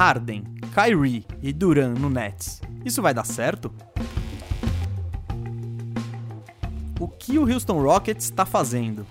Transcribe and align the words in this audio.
Harden, 0.00 0.44
Kyrie 0.72 1.26
e 1.42 1.52
Duran 1.52 1.92
no 1.92 2.08
Nets. 2.08 2.62
Isso 2.86 3.02
vai 3.02 3.12
dar 3.12 3.26
certo? 3.26 3.70
O 6.98 7.06
que 7.06 7.38
o 7.38 7.42
Houston 7.42 7.82
Rockets 7.82 8.24
está 8.24 8.46
fazendo? 8.46 9.06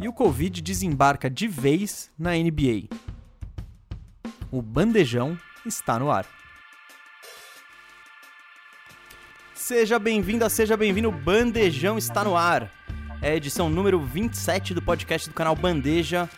E 0.00 0.08
o 0.08 0.12
Covid 0.12 0.60
desembarca 0.60 1.30
de 1.30 1.46
vez 1.46 2.10
na 2.18 2.32
NBA. 2.32 2.88
O 4.50 4.60
bandejão 4.60 5.38
está 5.64 6.00
no 6.00 6.10
ar. 6.10 6.26
Seja 9.54 10.00
bem-vinda, 10.00 10.48
seja 10.48 10.76
bem-vindo, 10.76 11.10
o 11.10 11.12
Bandejão 11.12 11.96
está 11.96 12.24
no 12.24 12.36
ar. 12.36 12.68
É 13.22 13.30
a 13.30 13.36
edição 13.36 13.70
número 13.70 14.00
27 14.00 14.74
do 14.74 14.82
podcast 14.82 15.28
do 15.28 15.34
canal 15.34 15.54
Bandeja. 15.54 16.28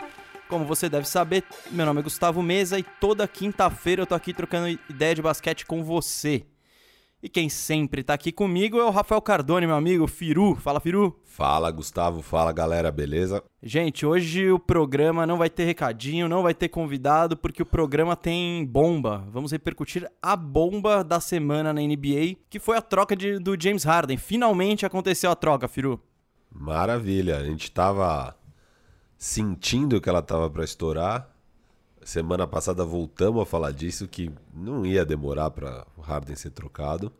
Como 0.48 0.65
você 0.65 0.89
deve 0.89 1.09
saber, 1.09 1.45
meu 1.71 1.87
nome 1.87 2.01
é 2.01 2.03
Gustavo 2.03 2.43
Mesa 2.43 2.79
e 2.79 2.83
toda 2.83 3.27
quinta-feira 3.27 4.03
eu 4.03 4.07
tô 4.07 4.15
aqui 4.15 4.33
trocando 4.33 4.69
ideia 4.89 5.15
de 5.15 5.23
basquete 5.23 5.65
com 5.67 5.83
você. 5.83 6.45
E 7.25 7.29
quem 7.30 7.48
sempre 7.48 8.03
tá 8.03 8.12
aqui 8.12 8.30
comigo 8.30 8.79
é 8.79 8.84
o 8.84 8.91
Rafael 8.91 9.23
Cardone, 9.23 9.67
meu 9.67 9.77
amigo, 9.77 10.07
Firu. 10.07 10.55
Fala, 10.57 10.79
Firu. 10.79 11.19
Fala, 11.25 11.70
Gustavo. 11.70 12.20
Fala, 12.20 12.53
galera, 12.53 12.93
beleza? 12.93 13.43
Gente, 13.62 14.05
hoje 14.05 14.51
o 14.51 14.59
programa 14.59 15.27
não 15.27 15.39
vai 15.39 15.48
ter 15.48 15.65
recadinho, 15.65 16.29
não 16.29 16.43
vai 16.43 16.53
ter 16.53 16.69
convidado, 16.69 17.34
porque 17.34 17.62
o 17.62 17.67
programa 17.67 18.15
tem 18.15 18.67
bomba. 18.67 19.27
Vamos 19.31 19.53
repercutir 19.53 20.06
a 20.20 20.37
bomba 20.37 21.03
da 21.03 21.19
semana 21.19 21.73
na 21.73 21.81
NBA, 21.81 22.37
que 22.51 22.59
foi 22.59 22.77
a 22.77 22.83
troca 22.83 23.17
de, 23.17 23.39
do 23.39 23.56
James 23.59 23.84
Harden. 23.84 24.19
Finalmente 24.19 24.84
aconteceu 24.84 25.31
a 25.31 25.34
troca, 25.34 25.67
Firu. 25.67 25.98
Maravilha. 26.53 27.39
A 27.39 27.45
gente 27.45 27.70
tava 27.70 28.37
sentindo 29.19 30.01
que 30.01 30.09
ela 30.09 30.23
tava 30.23 30.49
para 30.51 30.65
estourar. 30.65 31.29
Semana 32.03 32.47
passada 32.47 32.84
voltamos 32.84 33.43
a 33.43 33.47
falar 33.47 33.71
disso, 33.71 34.06
que 34.06 34.31
não 34.53 34.84
ia 34.84 35.05
demorar 35.05 35.51
para 35.51 35.87
o 35.97 36.03
Harden 36.03 36.37
ser 36.37 36.51
trocado. 36.51 37.12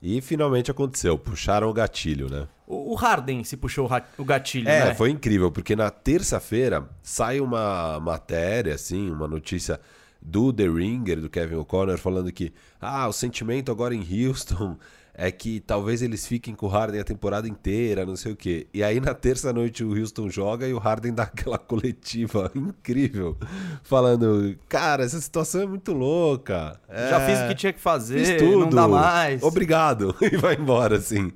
E 0.00 0.20
finalmente 0.20 0.70
aconteceu, 0.70 1.16
puxaram 1.16 1.68
o 1.68 1.72
gatilho, 1.72 2.28
né? 2.28 2.48
O 2.66 2.94
Harden 2.94 3.44
se 3.44 3.56
puxou 3.56 3.88
o 4.18 4.24
gatilho, 4.24 4.68
é, 4.68 4.86
né? 4.86 4.94
foi 4.94 5.10
incrível, 5.10 5.52
porque 5.52 5.76
na 5.76 5.90
terça-feira 5.90 6.88
sai 7.02 7.38
uma 7.38 8.00
matéria, 8.00 8.74
assim, 8.74 9.10
uma 9.10 9.28
notícia 9.28 9.78
do 10.20 10.52
The 10.52 10.66
Ringer, 10.68 11.20
do 11.20 11.28
Kevin 11.28 11.56
O'Connor, 11.56 11.98
falando 11.98 12.32
que 12.32 12.52
ah, 12.80 13.06
o 13.06 13.12
sentimento 13.12 13.70
agora 13.70 13.94
em 13.94 14.26
Houston 14.26 14.76
é 15.14 15.30
que 15.30 15.60
talvez 15.60 16.00
eles 16.00 16.26
fiquem 16.26 16.54
com 16.54 16.66
o 16.66 16.68
Harden 16.68 17.00
a 17.00 17.04
temporada 17.04 17.46
inteira, 17.46 18.06
não 18.06 18.16
sei 18.16 18.32
o 18.32 18.36
quê. 18.36 18.66
E 18.72 18.82
aí 18.82 18.98
na 18.98 19.14
terça 19.14 19.52
noite 19.52 19.84
o 19.84 19.98
Houston 19.98 20.28
joga 20.28 20.66
e 20.66 20.72
o 20.72 20.78
Harden 20.78 21.12
dá 21.14 21.24
aquela 21.24 21.58
coletiva 21.58 22.50
incrível, 22.54 23.36
falando: 23.82 24.56
Cara, 24.68 25.04
essa 25.04 25.20
situação 25.20 25.62
é 25.62 25.66
muito 25.66 25.92
louca. 25.92 26.80
É, 26.88 27.10
Já 27.10 27.20
fiz 27.26 27.40
o 27.40 27.48
que 27.48 27.54
tinha 27.54 27.72
que 27.72 27.80
fazer, 27.80 28.24
fiz 28.24 28.42
tudo. 28.42 28.60
não 28.60 28.70
dá 28.70 28.88
mais. 28.88 29.42
Obrigado. 29.42 30.14
E 30.32 30.36
vai 30.36 30.54
embora, 30.54 30.96
assim. 30.96 31.30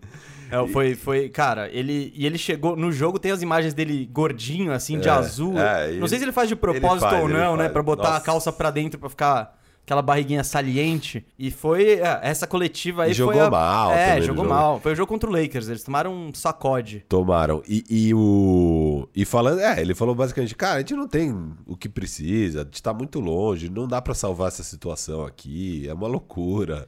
É, 0.51 0.67
foi, 0.69 0.95
foi, 0.95 1.29
cara, 1.29 1.69
ele 1.71 2.13
e 2.15 2.25
ele 2.25 2.39
chegou 2.39 2.77
no 2.77 2.91
jogo 2.91 3.19
tem 3.19 3.33
as 3.33 3.43
imagens 3.43 3.75
dele 3.75 4.09
gordinho 4.11 4.73
assim 4.73 4.99
de 4.99 5.09
é, 5.09 5.11
azul. 5.11 5.59
É, 5.59 5.93
não 5.95 6.09
sei 6.09 6.19
se 6.19 6.25
ele 6.25 6.33
faz 6.33 6.49
de 6.49 6.57
propósito 6.57 7.01
faz, 7.01 7.21
ou 7.21 7.29
não, 7.29 7.57
né, 7.57 7.69
para 7.69 7.83
botar 7.83 8.05
Nossa. 8.05 8.17
a 8.17 8.21
calça 8.21 8.53
para 8.53 8.71
dentro 8.71 8.99
para 8.99 9.11
ficar 9.11 9.59
aquela 9.87 10.03
barriguinha 10.03 10.43
saliente. 10.43 11.25
E 11.39 11.51
foi 11.51 12.01
é, 12.01 12.21
essa 12.23 12.45
coletiva 12.47 13.05
aí. 13.05 13.13
Jogou 13.15 13.41
a... 13.41 13.49
mal. 13.49 13.93
É, 13.93 14.21
jogou 14.21 14.45
jogo. 14.45 14.55
mal. 14.55 14.81
Foi 14.81 14.93
o 14.93 14.97
jogo 14.97 15.09
contra 15.09 15.31
o 15.31 15.33
Lakers. 15.33 15.69
Eles 15.69 15.85
tomaram 15.85 16.13
um 16.13 16.35
sacode. 16.35 17.05
Tomaram. 17.09 17.63
E, 17.69 17.85
e, 17.89 18.13
o. 18.13 19.09
E 19.15 19.25
falando. 19.25 19.61
É, 19.61 19.81
ele 19.81 19.95
falou 19.95 20.15
basicamente: 20.15 20.57
cara, 20.57 20.75
a 20.75 20.79
gente 20.81 20.95
não 20.95 21.07
tem 21.07 21.33
o 21.65 21.77
que 21.77 21.89
precisa, 21.89 22.63
a 22.63 22.65
gente 22.65 22.83
tá 22.83 22.93
muito 22.93 23.21
longe, 23.21 23.71
não 23.71 23.87
dá 23.87 24.03
para 24.03 24.13
salvar 24.13 24.49
essa 24.49 24.65
situação 24.65 25.25
aqui, 25.25 25.89
é 25.89 25.95
uma 25.95 26.09
loucura. 26.09 26.87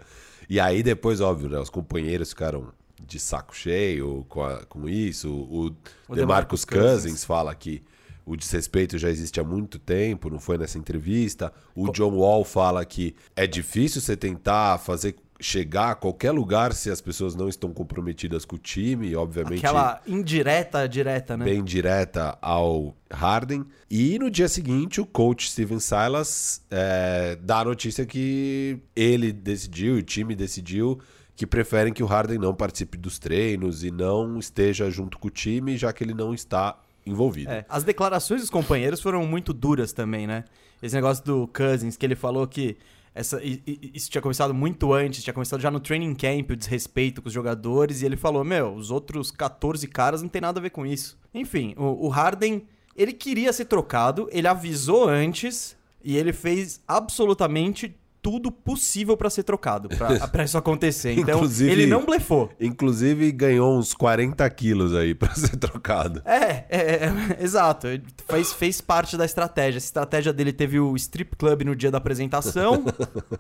E 0.50 0.58
aí 0.58 0.82
depois, 0.82 1.20
óbvio, 1.20 1.48
né, 1.48 1.60
os 1.60 1.70
companheiros 1.70 2.30
ficaram 2.30 2.72
de 3.06 3.20
saco 3.20 3.54
cheio 3.54 4.26
com, 4.28 4.42
a, 4.42 4.64
com 4.64 4.88
isso. 4.88 5.30
O, 5.30 5.72
o 6.08 6.16
DeMarcus 6.16 6.64
Cousins, 6.64 6.90
Cousins 6.90 7.24
fala 7.24 7.54
que 7.54 7.82
o 8.28 8.36
desrespeito 8.36 8.98
já 8.98 9.08
existe 9.08 9.40
há 9.40 9.44
muito 9.44 9.78
tempo, 9.78 10.28
não 10.28 10.38
foi 10.38 10.58
nessa 10.58 10.76
entrevista. 10.76 11.50
O 11.74 11.90
John 11.90 12.14
Wall 12.14 12.44
fala 12.44 12.84
que 12.84 13.16
é 13.34 13.46
difícil 13.46 14.02
você 14.02 14.14
tentar 14.14 14.76
fazer 14.78 15.16
chegar 15.40 15.92
a 15.92 15.94
qualquer 15.94 16.32
lugar 16.32 16.74
se 16.74 16.90
as 16.90 17.00
pessoas 17.00 17.34
não 17.34 17.48
estão 17.48 17.72
comprometidas 17.72 18.44
com 18.44 18.56
o 18.56 18.58
time, 18.58 19.16
obviamente. 19.16 19.60
Aquela 19.60 20.02
indireta 20.06 20.86
direta, 20.86 21.36
né? 21.38 21.44
Bem 21.44 21.64
direta 21.64 22.36
ao 22.42 22.94
Harden. 23.10 23.64
E 23.88 24.18
no 24.18 24.30
dia 24.30 24.48
seguinte, 24.48 25.00
o 25.00 25.06
coach 25.06 25.50
Steven 25.50 25.80
Silas 25.80 26.62
é, 26.70 27.38
dá 27.40 27.60
a 27.60 27.64
notícia 27.64 28.04
que 28.04 28.78
ele 28.94 29.32
decidiu, 29.32 29.94
o 29.94 30.02
time 30.02 30.34
decidiu 30.34 31.00
que 31.34 31.46
preferem 31.46 31.94
que 31.94 32.02
o 32.02 32.06
Harden 32.06 32.36
não 32.36 32.52
participe 32.52 32.98
dos 32.98 33.18
treinos 33.18 33.84
e 33.84 33.90
não 33.90 34.38
esteja 34.38 34.90
junto 34.90 35.18
com 35.18 35.28
o 35.28 35.30
time, 35.30 35.78
já 35.78 35.92
que 35.92 36.02
ele 36.02 36.12
não 36.12 36.34
está 36.34 36.76
envolvido. 37.08 37.50
É, 37.50 37.64
as 37.68 37.84
declarações 37.84 38.40
dos 38.40 38.50
companheiros 38.50 39.00
foram 39.00 39.26
muito 39.26 39.52
duras 39.52 39.92
também, 39.92 40.26
né? 40.26 40.44
Esse 40.82 40.94
negócio 40.94 41.24
do 41.24 41.48
Cousins, 41.48 41.96
que 41.96 42.06
ele 42.06 42.14
falou 42.14 42.46
que 42.46 42.76
essa, 43.14 43.40
isso 43.42 44.08
tinha 44.10 44.22
começado 44.22 44.54
muito 44.54 44.92
antes, 44.92 45.24
tinha 45.24 45.34
começado 45.34 45.60
já 45.60 45.70
no 45.70 45.80
training 45.80 46.14
camp, 46.14 46.50
o 46.50 46.56
desrespeito 46.56 47.20
com 47.20 47.26
os 47.26 47.34
jogadores, 47.34 48.00
e 48.00 48.06
ele 48.06 48.16
falou: 48.16 48.44
Meu, 48.44 48.72
os 48.74 48.90
outros 48.90 49.30
14 49.30 49.88
caras 49.88 50.22
não 50.22 50.28
tem 50.28 50.40
nada 50.40 50.60
a 50.60 50.62
ver 50.62 50.70
com 50.70 50.86
isso. 50.86 51.18
Enfim, 51.34 51.74
o, 51.76 52.06
o 52.06 52.08
Harden, 52.08 52.64
ele 52.94 53.12
queria 53.12 53.52
ser 53.52 53.64
trocado, 53.64 54.28
ele 54.30 54.46
avisou 54.46 55.08
antes, 55.08 55.76
e 56.02 56.16
ele 56.16 56.32
fez 56.32 56.80
absolutamente 56.86 57.96
tudo 58.28 58.52
possível 58.52 59.16
para 59.16 59.30
ser 59.30 59.42
trocado, 59.42 59.88
para 59.88 60.44
isso 60.44 60.58
acontecer. 60.58 61.18
Então, 61.18 61.40
ele 61.60 61.86
não 61.86 62.04
blefou. 62.04 62.50
Inclusive, 62.60 63.32
ganhou 63.32 63.78
uns 63.78 63.94
40 63.94 64.48
quilos 64.50 64.94
aí 64.94 65.14
para 65.14 65.34
ser 65.34 65.56
trocado. 65.56 66.20
É, 66.26 66.66
é, 66.68 66.78
é, 66.78 67.12
exato. 67.40 67.86
Fez, 68.28 68.52
fez 68.52 68.80
parte 68.82 69.16
da 69.16 69.24
estratégia. 69.24 69.78
Essa 69.78 69.86
estratégia 69.86 70.30
dele 70.30 70.52
teve 70.52 70.78
o 70.78 70.94
strip 70.94 71.36
club 71.36 71.62
no 71.62 71.74
dia 71.74 71.90
da 71.90 71.96
apresentação, 71.96 72.84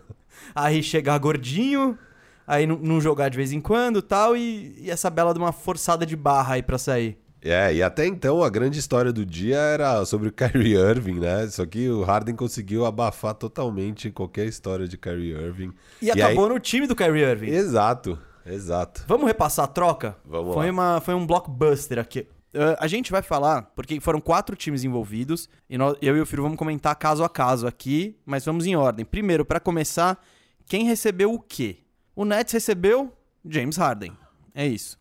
aí 0.56 0.82
chegar 0.82 1.18
gordinho, 1.18 1.98
aí 2.46 2.66
não 2.66 2.98
jogar 2.98 3.28
de 3.28 3.36
vez 3.36 3.52
em 3.52 3.60
quando 3.60 4.00
tal, 4.00 4.34
e, 4.34 4.74
e 4.78 4.90
essa 4.90 5.10
bela 5.10 5.34
de 5.34 5.38
uma 5.38 5.52
forçada 5.52 6.06
de 6.06 6.16
barra 6.16 6.54
aí 6.54 6.62
para 6.62 6.78
sair. 6.78 7.18
É, 7.42 7.72
e 7.72 7.82
até 7.82 8.06
então 8.06 8.42
a 8.42 8.50
grande 8.50 8.78
história 8.78 9.12
do 9.12 9.24
dia 9.24 9.58
era 9.58 10.04
sobre 10.04 10.28
o 10.28 10.32
Kyrie 10.34 10.76
Irving, 10.76 11.20
né? 11.20 11.46
Só 11.48 11.64
que 11.64 11.88
o 11.88 12.02
Harden 12.02 12.34
conseguiu 12.34 12.84
abafar 12.84 13.34
totalmente 13.34 14.10
qualquer 14.10 14.46
história 14.46 14.88
de 14.88 14.96
Kyrie 14.96 15.32
Irving. 15.32 15.72
E, 16.02 16.06
e 16.06 16.10
acabou 16.10 16.46
aí... 16.46 16.52
no 16.52 16.60
time 16.60 16.86
do 16.86 16.96
Kyrie 16.96 17.22
Irving. 17.22 17.50
Exato, 17.50 18.18
exato. 18.44 19.04
Vamos 19.06 19.26
repassar 19.26 19.66
a 19.66 19.68
troca? 19.68 20.16
Vamos 20.24 20.54
foi 20.54 20.66
lá. 20.66 20.72
Uma, 20.72 21.00
foi 21.00 21.14
um 21.14 21.26
blockbuster 21.26 21.98
aqui. 21.98 22.26
Uh, 22.54 22.74
a 22.80 22.86
gente 22.86 23.12
vai 23.12 23.20
falar, 23.20 23.62
porque 23.76 24.00
foram 24.00 24.20
quatro 24.20 24.56
times 24.56 24.82
envolvidos, 24.82 25.48
e 25.68 25.76
nós, 25.76 25.96
eu 26.00 26.16
e 26.16 26.20
o 26.20 26.26
Firo 26.26 26.42
vamos 26.42 26.58
comentar 26.58 26.96
caso 26.96 27.22
a 27.22 27.28
caso 27.28 27.66
aqui, 27.66 28.16
mas 28.24 28.44
vamos 28.44 28.66
em 28.66 28.74
ordem. 28.74 29.04
Primeiro, 29.04 29.44
para 29.44 29.60
começar, 29.60 30.18
quem 30.66 30.84
recebeu 30.84 31.32
o 31.32 31.38
quê? 31.38 31.78
O 32.16 32.24
Nets 32.24 32.52
recebeu 32.52 33.12
James 33.44 33.76
Harden. 33.76 34.12
É 34.54 34.66
isso. 34.66 34.98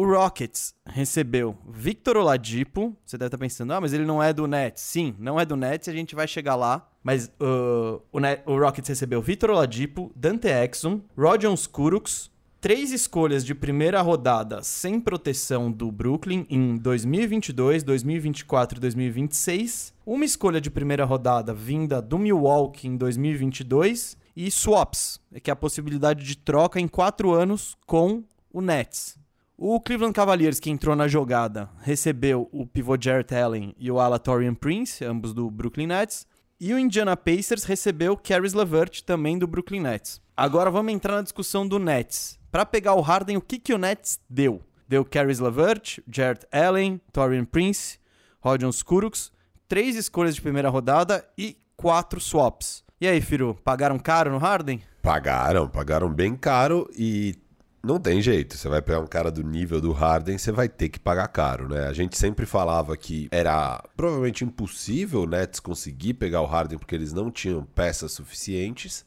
O 0.00 0.06
Rockets 0.06 0.74
recebeu 0.86 1.58
Victor 1.68 2.16
Oladipo. 2.16 2.96
Você 3.04 3.18
deve 3.18 3.26
estar 3.26 3.36
pensando, 3.36 3.74
ah, 3.74 3.82
mas 3.82 3.92
ele 3.92 4.06
não 4.06 4.22
é 4.22 4.32
do 4.32 4.46
Nets. 4.46 4.82
Sim, 4.82 5.14
não 5.18 5.38
é 5.38 5.44
do 5.44 5.56
Nets, 5.56 5.90
a 5.90 5.92
gente 5.92 6.14
vai 6.14 6.26
chegar 6.26 6.56
lá. 6.56 6.88
Mas 7.02 7.26
uh, 7.38 8.00
o, 8.10 8.18
Net, 8.18 8.42
o, 8.46 8.58
Rockets 8.58 8.88
recebeu 8.88 9.20
Victor 9.20 9.50
Oladipo, 9.50 10.10
Dante 10.16 10.48
Exum, 10.48 11.02
Rodion 11.14 11.52
Skuruks, 11.52 12.30
três 12.62 12.92
escolhas 12.92 13.44
de 13.44 13.54
primeira 13.54 14.00
rodada 14.00 14.62
sem 14.62 14.98
proteção 14.98 15.70
do 15.70 15.92
Brooklyn 15.92 16.46
em 16.48 16.78
2022, 16.78 17.82
2024 17.82 18.78
e 18.78 18.80
2026, 18.80 19.92
uma 20.06 20.24
escolha 20.24 20.62
de 20.62 20.70
primeira 20.70 21.04
rodada 21.04 21.52
vinda 21.52 22.00
do 22.00 22.18
Milwaukee 22.18 22.88
em 22.88 22.96
2022 22.96 24.16
e 24.34 24.50
swaps, 24.50 25.20
que 25.42 25.50
é 25.50 25.52
a 25.52 25.56
possibilidade 25.56 26.24
de 26.24 26.38
troca 26.38 26.80
em 26.80 26.88
quatro 26.88 27.32
anos 27.32 27.76
com 27.86 28.24
o 28.50 28.62
Nets. 28.62 29.19
O 29.62 29.78
Cleveland 29.78 30.14
Cavaliers, 30.14 30.58
que 30.58 30.70
entrou 30.70 30.96
na 30.96 31.06
jogada, 31.06 31.68
recebeu 31.82 32.48
o 32.50 32.66
pivô 32.66 32.96
Jarrett 32.98 33.34
Allen 33.34 33.74
e 33.78 33.90
o 33.90 34.00
ala 34.00 34.18
Torian 34.18 34.54
Prince, 34.54 35.04
ambos 35.04 35.34
do 35.34 35.50
Brooklyn 35.50 35.86
Nets. 35.86 36.26
E 36.58 36.72
o 36.72 36.78
Indiana 36.78 37.14
Pacers 37.14 37.64
recebeu 37.64 38.16
Caris 38.16 38.54
LeVert, 38.54 39.02
também 39.02 39.38
do 39.38 39.46
Brooklyn 39.46 39.80
Nets. 39.80 40.18
Agora 40.34 40.70
vamos 40.70 40.94
entrar 40.94 41.16
na 41.16 41.20
discussão 41.20 41.68
do 41.68 41.78
Nets. 41.78 42.38
Para 42.50 42.64
pegar 42.64 42.94
o 42.94 43.02
Harden, 43.02 43.36
o 43.36 43.42
que, 43.42 43.58
que 43.58 43.74
o 43.74 43.76
Nets 43.76 44.18
deu? 44.30 44.62
Deu 44.88 45.04
Caris 45.04 45.40
LeVert, 45.40 45.98
Jarrett 46.10 46.46
Allen, 46.50 46.98
Torian 47.12 47.44
Prince, 47.44 47.98
Rodion 48.40 48.70
Skuruks, 48.70 49.30
três 49.68 49.94
escolhas 49.94 50.36
de 50.36 50.40
primeira 50.40 50.70
rodada 50.70 51.22
e 51.36 51.58
quatro 51.76 52.18
swaps. 52.18 52.82
E 52.98 53.06
aí, 53.06 53.20
Firu, 53.20 53.54
pagaram 53.62 53.98
caro 53.98 54.30
no 54.30 54.38
Harden? 54.38 54.82
Pagaram, 55.02 55.68
pagaram 55.68 56.08
bem 56.08 56.34
caro 56.34 56.88
e 56.96 57.34
não 57.82 57.98
tem 57.98 58.20
jeito. 58.20 58.56
Você 58.56 58.68
vai 58.68 58.82
pegar 58.82 59.00
um 59.00 59.06
cara 59.06 59.30
do 59.30 59.42
nível 59.42 59.80
do 59.80 59.92
Harden, 59.92 60.36
você 60.36 60.52
vai 60.52 60.68
ter 60.68 60.88
que 60.88 60.98
pagar 60.98 61.28
caro, 61.28 61.68
né? 61.68 61.86
A 61.86 61.92
gente 61.92 62.16
sempre 62.16 62.46
falava 62.46 62.96
que 62.96 63.28
era 63.30 63.82
provavelmente 63.96 64.44
impossível 64.44 65.22
o 65.22 65.26
Nets 65.26 65.60
conseguir 65.60 66.14
pegar 66.14 66.42
o 66.42 66.46
Harden 66.46 66.78
porque 66.78 66.94
eles 66.94 67.12
não 67.12 67.30
tinham 67.30 67.64
peças 67.64 68.12
suficientes. 68.12 69.04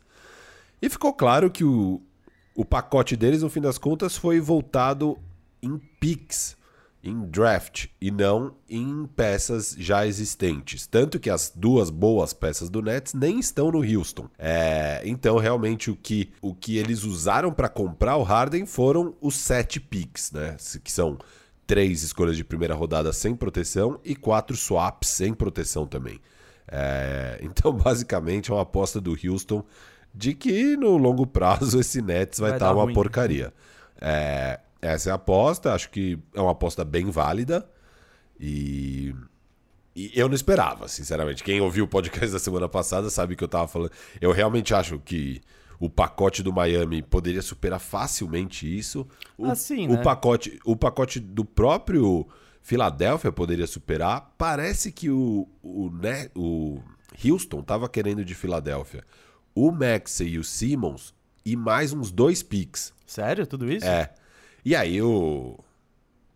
E 0.81 0.89
ficou 0.89 1.13
claro 1.13 1.49
que 1.49 1.63
o, 1.63 2.01
o 2.55 2.65
pacote 2.65 3.15
deles, 3.15 3.41
no 3.41 3.49
fim 3.49 3.61
das 3.61 3.77
contas, 3.77 4.17
foi 4.17 4.39
voltado 4.39 5.17
em 5.61 5.77
picks, 5.77 6.57
em 7.03 7.25
draft, 7.25 7.87
e 7.99 8.09
não 8.09 8.55
em 8.69 9.05
peças 9.05 9.75
já 9.77 10.07
existentes. 10.07 10.87
Tanto 10.87 11.19
que 11.19 11.29
as 11.29 11.51
duas 11.53 11.89
boas 11.89 12.31
peças 12.31 12.69
do 12.69 12.81
Nets 12.81 13.13
nem 13.13 13.39
estão 13.39 13.69
no 13.69 13.79
Houston. 13.79 14.29
É, 14.39 15.01
então, 15.03 15.37
realmente, 15.37 15.91
o 15.91 15.97
que, 15.97 16.31
o 16.41 16.55
que 16.55 16.77
eles 16.77 17.03
usaram 17.03 17.51
para 17.51 17.67
comprar 17.67 18.15
o 18.15 18.23
Harden 18.23 18.65
foram 18.65 19.15
os 19.19 19.35
sete 19.35 19.81
picks, 19.81 20.31
né? 20.31 20.55
Que 20.81 20.91
são 20.91 21.17
três 21.67 22.03
escolhas 22.03 22.37
de 22.37 22.43
primeira 22.43 22.73
rodada 22.73 23.11
sem 23.11 23.35
proteção 23.35 23.99
e 24.03 24.15
quatro 24.15 24.55
swaps 24.55 25.09
sem 25.09 25.33
proteção 25.33 25.85
também. 25.85 26.21
É, 26.67 27.37
então, 27.43 27.73
basicamente, 27.73 28.49
é 28.49 28.53
uma 28.53 28.61
aposta 28.63 29.01
do 29.01 29.11
Houston 29.11 29.61
de 30.15 30.33
que 30.33 30.77
no 30.77 30.95
longo 30.95 31.27
prazo 31.27 31.79
esse 31.79 32.01
Nets 32.01 32.39
vai 32.39 32.51
estar 32.51 32.67
tá 32.67 32.73
uma 32.73 32.83
ruim. 32.83 32.93
porcaria. 32.93 33.51
É, 33.99 34.59
essa 34.87 35.09
é 35.09 35.11
a 35.11 35.15
aposta, 35.15 35.73
acho 35.73 35.89
que 35.89 36.19
é 36.33 36.41
uma 36.41 36.51
aposta 36.51 36.83
bem 36.83 37.09
válida 37.09 37.67
e, 38.39 39.15
e, 39.95 40.11
eu 40.13 40.27
não 40.27 40.35
esperava, 40.35 40.87
sinceramente. 40.87 41.43
Quem 41.43 41.61
ouviu 41.61 41.85
o 41.85 41.87
podcast 41.87 42.31
da 42.31 42.39
semana 42.39 42.67
passada 42.67 43.09
sabe 43.09 43.35
que 43.35 43.43
eu 43.43 43.47
tava 43.47 43.67
falando. 43.67 43.91
Eu 44.19 44.31
realmente 44.31 44.73
acho 44.73 44.99
que 44.99 45.41
o 45.79 45.89
pacote 45.89 46.43
do 46.43 46.51
Miami 46.51 47.01
poderia 47.01 47.41
superar 47.41 47.79
facilmente 47.79 48.77
isso. 48.77 49.07
O, 49.37 49.45
assim, 49.45 49.87
né? 49.87 49.93
o 49.93 50.03
pacote, 50.03 50.59
o 50.65 50.75
pacote 50.75 51.19
do 51.19 51.45
próprio 51.45 52.27
Filadélfia 52.61 53.31
poderia 53.31 53.67
superar. 53.67 54.33
Parece 54.37 54.91
que 54.91 55.09
o, 55.09 55.47
o, 55.61 55.89
né, 55.89 56.29
o 56.35 56.79
Houston 57.23 57.59
estava 57.59 57.87
querendo 57.87 58.23
de 58.25 58.35
Filadélfia 58.35 59.03
o 59.55 59.71
Maxey 59.71 60.29
e 60.29 60.39
o 60.39 60.43
Simmons 60.43 61.13
e 61.45 61.55
mais 61.55 61.93
uns 61.93 62.11
dois 62.11 62.41
picks. 62.41 62.93
Sério? 63.05 63.45
Tudo 63.45 63.71
isso? 63.71 63.85
É. 63.85 64.11
E 64.65 64.75
aí 64.75 65.01
o. 65.01 65.59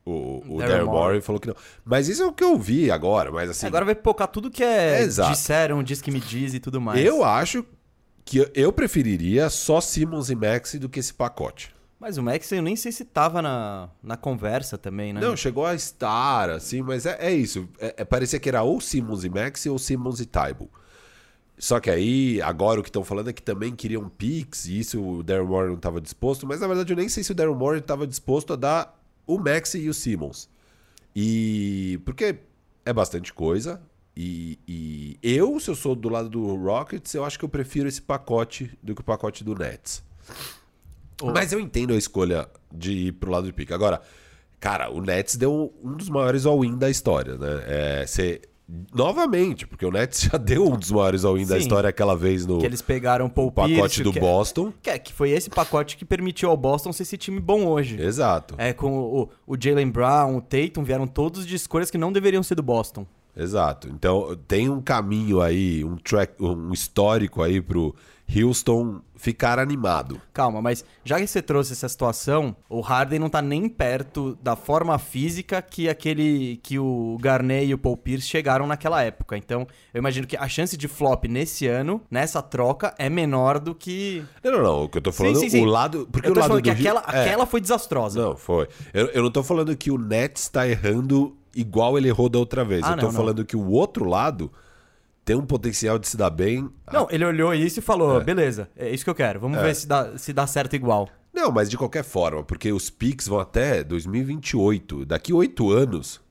O, 0.05 0.55
o 0.55 0.57
Daryl 0.59 0.85
Morey 0.85 1.19
falou 1.19 1.37
que 1.37 1.49
não. 1.49 1.55
Mas 1.83 2.07
isso 2.07 2.23
é 2.23 2.25
o 2.25 2.31
que 2.31 2.43
eu 2.43 2.57
vi 2.57 2.89
agora, 2.89 3.29
mas 3.29 3.49
assim. 3.49 3.67
Agora 3.67 3.83
vai 3.83 3.93
pipocar 3.93 4.29
tudo 4.29 4.49
que 4.49 4.63
é 4.63 5.05
disseram, 5.05 5.83
diz 5.83 6.01
que 6.01 6.09
me 6.09 6.21
diz 6.21 6.53
e 6.53 6.59
tudo 6.61 6.79
mais. 6.79 7.03
Eu 7.03 7.25
acho 7.25 7.65
que 8.23 8.49
eu 8.55 8.71
preferiria 8.71 9.49
só 9.49 9.81
Simmons 9.81 10.29
e 10.29 10.35
Maxey 10.35 10.79
do 10.79 10.87
que 10.87 10.99
esse 10.99 11.13
pacote. 11.13 11.75
Mas 11.99 12.17
o 12.17 12.23
Max 12.23 12.51
eu 12.51 12.61
nem 12.61 12.75
sei 12.75 12.91
se 12.91 13.03
tava 13.03 13.41
na, 13.41 13.89
na 14.03 14.15
conversa 14.15 14.77
também, 14.77 15.11
né? 15.11 15.19
Não, 15.19 15.35
chegou 15.35 15.65
a 15.65 15.73
estar, 15.73 16.49
assim, 16.49 16.81
mas 16.81 17.05
é, 17.05 17.17
é 17.19 17.33
isso. 17.33 17.67
É, 17.79 17.95
é, 17.97 18.05
parecia 18.05 18.39
que 18.39 18.47
era 18.47 18.61
ou 18.61 18.79
Simmons 18.79 19.23
e 19.23 19.29
Max 19.29 19.65
ou 19.65 19.79
Simmons 19.79 20.19
e 20.19 20.25
Taibo. 20.25 20.69
Só 21.57 21.79
que 21.79 21.89
aí, 21.89 22.39
agora 22.41 22.79
o 22.79 22.83
que 22.83 22.89
estão 22.89 23.03
falando 23.03 23.29
é 23.29 23.33
que 23.33 23.41
também 23.41 23.75
queriam 23.75 24.07
Pix, 24.07 24.67
e 24.67 24.79
isso 24.79 25.01
o 25.01 25.23
Daryl 25.23 25.47
Morey 25.47 25.69
não 25.69 25.75
estava 25.75 25.99
disposto, 25.99 26.45
mas 26.45 26.59
na 26.59 26.67
verdade 26.67 26.93
eu 26.93 26.97
nem 26.97 27.09
sei 27.09 27.23
se 27.23 27.31
o 27.31 27.35
Daryl 27.35 27.55
Morey 27.55 27.79
estava 27.79 28.05
disposto 28.05 28.53
a 28.53 28.55
dar 28.55 29.03
o 29.25 29.39
Max 29.39 29.73
e 29.73 29.89
o 29.89 29.93
Simmons. 29.93 30.49
E. 31.15 31.99
Porque 32.05 32.37
é 32.85 32.93
bastante 32.93 33.33
coisa. 33.33 33.81
E, 34.15 34.57
e, 34.67 35.19
eu, 35.21 35.59
se 35.59 35.69
eu 35.69 35.75
sou 35.75 35.95
do 35.95 36.09
lado 36.09 36.29
do 36.29 36.55
Rockets, 36.55 37.13
eu 37.13 37.23
acho 37.23 37.37
que 37.37 37.45
eu 37.45 37.49
prefiro 37.49 37.87
esse 37.87 38.01
pacote 38.01 38.71
do 38.81 38.95
que 38.95 39.01
o 39.01 39.03
pacote 39.03 39.43
do 39.43 39.53
Nets. 39.53 40.03
Oh. 41.21 41.31
Mas 41.31 41.51
eu 41.51 41.59
entendo 41.59 41.93
a 41.93 41.97
escolha 41.97 42.49
de 42.73 42.91
ir 42.91 43.11
pro 43.13 43.29
lado 43.31 43.47
do 43.47 43.53
pique. 43.53 43.73
Agora, 43.73 44.01
cara, 44.59 44.91
o 44.91 45.01
Nets 45.01 45.35
deu 45.35 45.73
um 45.83 45.93
dos 45.93 46.09
maiores 46.09 46.45
all-in 46.45 46.77
da 46.77 46.89
história, 46.89 47.37
né? 47.37 47.63
É, 47.67 48.07
você 48.07 48.41
Novamente, 48.93 49.65
porque 49.65 49.85
o 49.85 49.91
Nets 49.91 50.23
já 50.29 50.37
deu 50.37 50.67
um 50.67 50.77
dos 50.77 50.91
maiores 50.91 51.23
all-in 51.23 51.45
da 51.45 51.57
história 51.57 51.89
aquela 51.89 52.15
vez 52.15 52.45
no 52.45 52.59
que 52.59 52.65
eles 52.65 52.81
pegaram 52.81 53.27
o 53.27 53.29
pacote 53.29 53.73
Pierce, 53.73 54.03
do 54.03 54.11
que, 54.11 54.17
é- 54.19 54.21
Boston. 54.21 54.73
Que, 54.81 54.89
é, 54.89 54.99
que 54.99 55.13
foi 55.13 55.29
esse 55.29 55.49
pacote 55.49 55.95
que 55.95 56.03
permitiu 56.03 56.49
ao 56.49 56.57
Boston 56.57 56.91
ser 56.91 57.03
esse 57.03 57.17
time 57.17 57.39
bom 57.39 57.65
hoje. 57.65 58.01
Exato. 58.01 58.55
É, 58.57 58.73
com 58.73 58.91
o, 58.97 59.29
o 59.45 59.57
Jalen 59.57 59.89
Brown, 59.89 60.37
o 60.37 60.41
Tatum, 60.41 60.83
vieram 60.83 61.07
todos 61.07 61.45
de 61.47 61.55
escolhas 61.55 61.89
que 61.89 61.97
não 61.97 62.11
deveriam 62.11 62.43
ser 62.43 62.55
do 62.55 62.63
Boston. 62.63 63.05
Exato. 63.35 63.87
Então 63.87 64.37
tem 64.47 64.67
um 64.67 64.81
caminho 64.81 65.39
aí, 65.41 65.85
um 65.85 65.95
track, 65.95 66.33
um 66.43 66.73
histórico 66.73 67.43
aí 67.43 67.61
pro 67.61 67.95
Houston 68.35 69.01
ficar 69.15 69.57
animado. 69.57 70.21
Calma, 70.33 70.61
mas 70.61 70.85
já 71.03 71.19
que 71.19 71.25
você 71.25 71.41
trouxe 71.41 71.73
essa 71.73 71.87
situação, 71.89 72.55
o 72.69 72.81
Harden 72.81 73.19
não 73.19 73.29
tá 73.29 73.41
nem 73.41 73.67
perto 73.67 74.37
da 74.41 74.55
forma 74.55 74.97
física 74.99 75.61
que 75.61 75.89
aquele 75.89 76.57
que 76.61 76.77
o 76.77 77.17
Garnett 77.19 77.67
e 77.67 77.73
o 77.73 77.77
Paul 77.77 77.97
Pierce 77.97 78.27
chegaram 78.27 78.67
naquela 78.67 79.01
época. 79.01 79.37
Então, 79.37 79.67
eu 79.93 79.99
imagino 79.99 80.27
que 80.27 80.37
a 80.37 80.47
chance 80.47 80.77
de 80.77 80.87
flop 80.87 81.25
nesse 81.25 81.67
ano, 81.67 82.01
nessa 82.11 82.41
troca, 82.41 82.93
é 82.97 83.09
menor 83.09 83.59
do 83.59 83.73
que. 83.73 84.23
Não, 84.43 84.51
não, 84.51 84.63
não. 84.63 84.83
O 84.83 84.89
que 84.89 84.97
eu 84.97 85.01
tô 85.01 85.11
falando, 85.11 85.35
sim, 85.35 85.49
sim, 85.49 85.57
sim. 85.57 85.61
o 85.61 85.65
lado. 85.65 86.07
Porque 86.11 86.27
eu 86.27 86.33
tô 86.33 86.39
o 86.39 86.41
lado 86.41 86.49
falando 86.49 86.63
que 86.63 86.69
aquela, 86.69 87.03
é. 87.11 87.21
aquela 87.21 87.45
foi 87.45 87.61
desastrosa. 87.61 88.21
Não, 88.21 88.35
foi. 88.35 88.67
Eu, 88.93 89.07
eu 89.07 89.23
não 89.23 89.31
tô 89.31 89.41
falando 89.41 89.75
que 89.75 89.89
o 89.89 89.97
Nets 89.97 90.47
tá 90.49 90.67
errando 90.67 91.35
igual 91.55 91.97
ele 91.97 92.07
errou 92.07 92.29
da 92.29 92.37
outra 92.37 92.63
vez. 92.63 92.83
Ah, 92.83 92.91
eu 92.91 92.97
tô 92.97 93.05
não, 93.07 93.13
falando 93.13 93.39
não. 93.39 93.45
que 93.45 93.57
o 93.57 93.71
outro 93.71 94.05
lado 94.05 94.51
tem 95.27 95.35
um 95.35 95.45
potencial 95.45 95.99
de 95.99 96.07
se 96.07 96.15
dar 96.15 96.29
bem. 96.29 96.69
Não, 96.89 97.05
ele 97.11 97.25
olhou 97.25 97.53
isso 97.53 97.79
e 97.79 97.81
falou: 97.81 98.21
é. 98.21 98.23
beleza, 98.23 98.69
é 98.77 98.89
isso 98.89 99.03
que 99.03 99.09
eu 99.09 99.15
quero. 99.15 99.41
Vamos 99.41 99.57
é. 99.57 99.61
ver 99.61 99.75
se 99.75 99.85
dá, 99.85 100.17
se 100.17 100.31
dá 100.31 100.47
certo 100.47 100.73
igual. 100.73 101.09
Não, 101.33 101.51
mas 101.51 101.69
de 101.69 101.77
qualquer 101.77 102.05
forma, 102.05 102.43
porque 102.43 102.71
os 102.71 102.89
picks 102.89 103.27
vão 103.27 103.37
até 103.37 103.83
2028. 103.83 105.05
Daqui 105.05 105.33
oito 105.33 105.69
anos. 105.69 106.21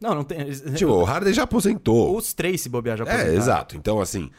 Não, 0.00 0.14
não 0.14 0.24
tem. 0.24 0.50
Tipo, 0.74 0.92
o 0.92 1.04
Harden 1.04 1.34
já 1.34 1.42
aposentou. 1.42 2.16
Os 2.16 2.32
três 2.32 2.62
se 2.62 2.70
bobear 2.70 2.96
já 2.96 3.04
é, 3.04 3.08
aposentaram. 3.08 3.34
É, 3.34 3.36
exato. 3.36 3.76
Então, 3.76 4.00
assim, 4.00 4.30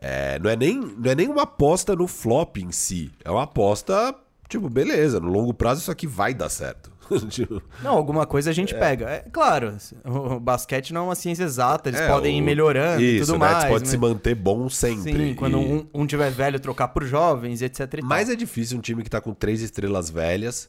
é, 0.00 0.38
não, 0.38 0.48
é 0.48 0.56
nem, 0.56 0.80
não 0.80 1.10
é 1.10 1.14
nem 1.14 1.28
uma 1.28 1.42
aposta 1.42 1.94
no 1.94 2.06
flop 2.06 2.56
em 2.56 2.72
si. 2.72 3.12
É 3.22 3.30
uma 3.30 3.42
aposta, 3.42 4.14
tipo, 4.48 4.70
beleza, 4.70 5.20
no 5.20 5.28
longo 5.28 5.52
prazo 5.52 5.82
isso 5.82 5.90
aqui 5.90 6.06
vai 6.06 6.32
dar 6.32 6.48
certo. 6.48 6.90
Não, 7.82 7.92
alguma 7.92 8.26
coisa 8.26 8.50
a 8.50 8.52
gente 8.52 8.74
é. 8.74 8.78
pega. 8.78 9.08
É 9.08 9.18
claro, 9.32 9.76
o 10.04 10.40
basquete 10.40 10.92
não 10.92 11.02
é 11.02 11.04
uma 11.04 11.14
ciência 11.14 11.44
exata, 11.44 11.88
eles 11.88 12.00
é, 12.00 12.08
podem 12.08 12.38
ir 12.38 12.42
melhorando 12.42 13.02
isso, 13.02 13.16
e 13.16 13.26
tudo 13.26 13.38
né? 13.38 13.50
mais. 13.50 13.64
pode 13.64 13.80
mas... 13.80 13.88
se 13.88 13.98
manter 13.98 14.34
bom 14.34 14.68
sempre. 14.68 15.28
Sim, 15.28 15.34
quando 15.34 15.58
e... 15.58 15.64
um, 15.64 15.86
um 15.94 16.06
tiver 16.06 16.30
velho, 16.30 16.60
trocar 16.60 16.88
por 16.88 17.04
jovens, 17.04 17.62
etc. 17.62 18.00
Mas 18.02 18.28
é 18.28 18.36
difícil 18.36 18.78
um 18.78 18.80
time 18.80 19.02
que 19.02 19.10
tá 19.10 19.20
com 19.20 19.32
três 19.32 19.60
estrelas 19.60 20.10
velhas 20.10 20.68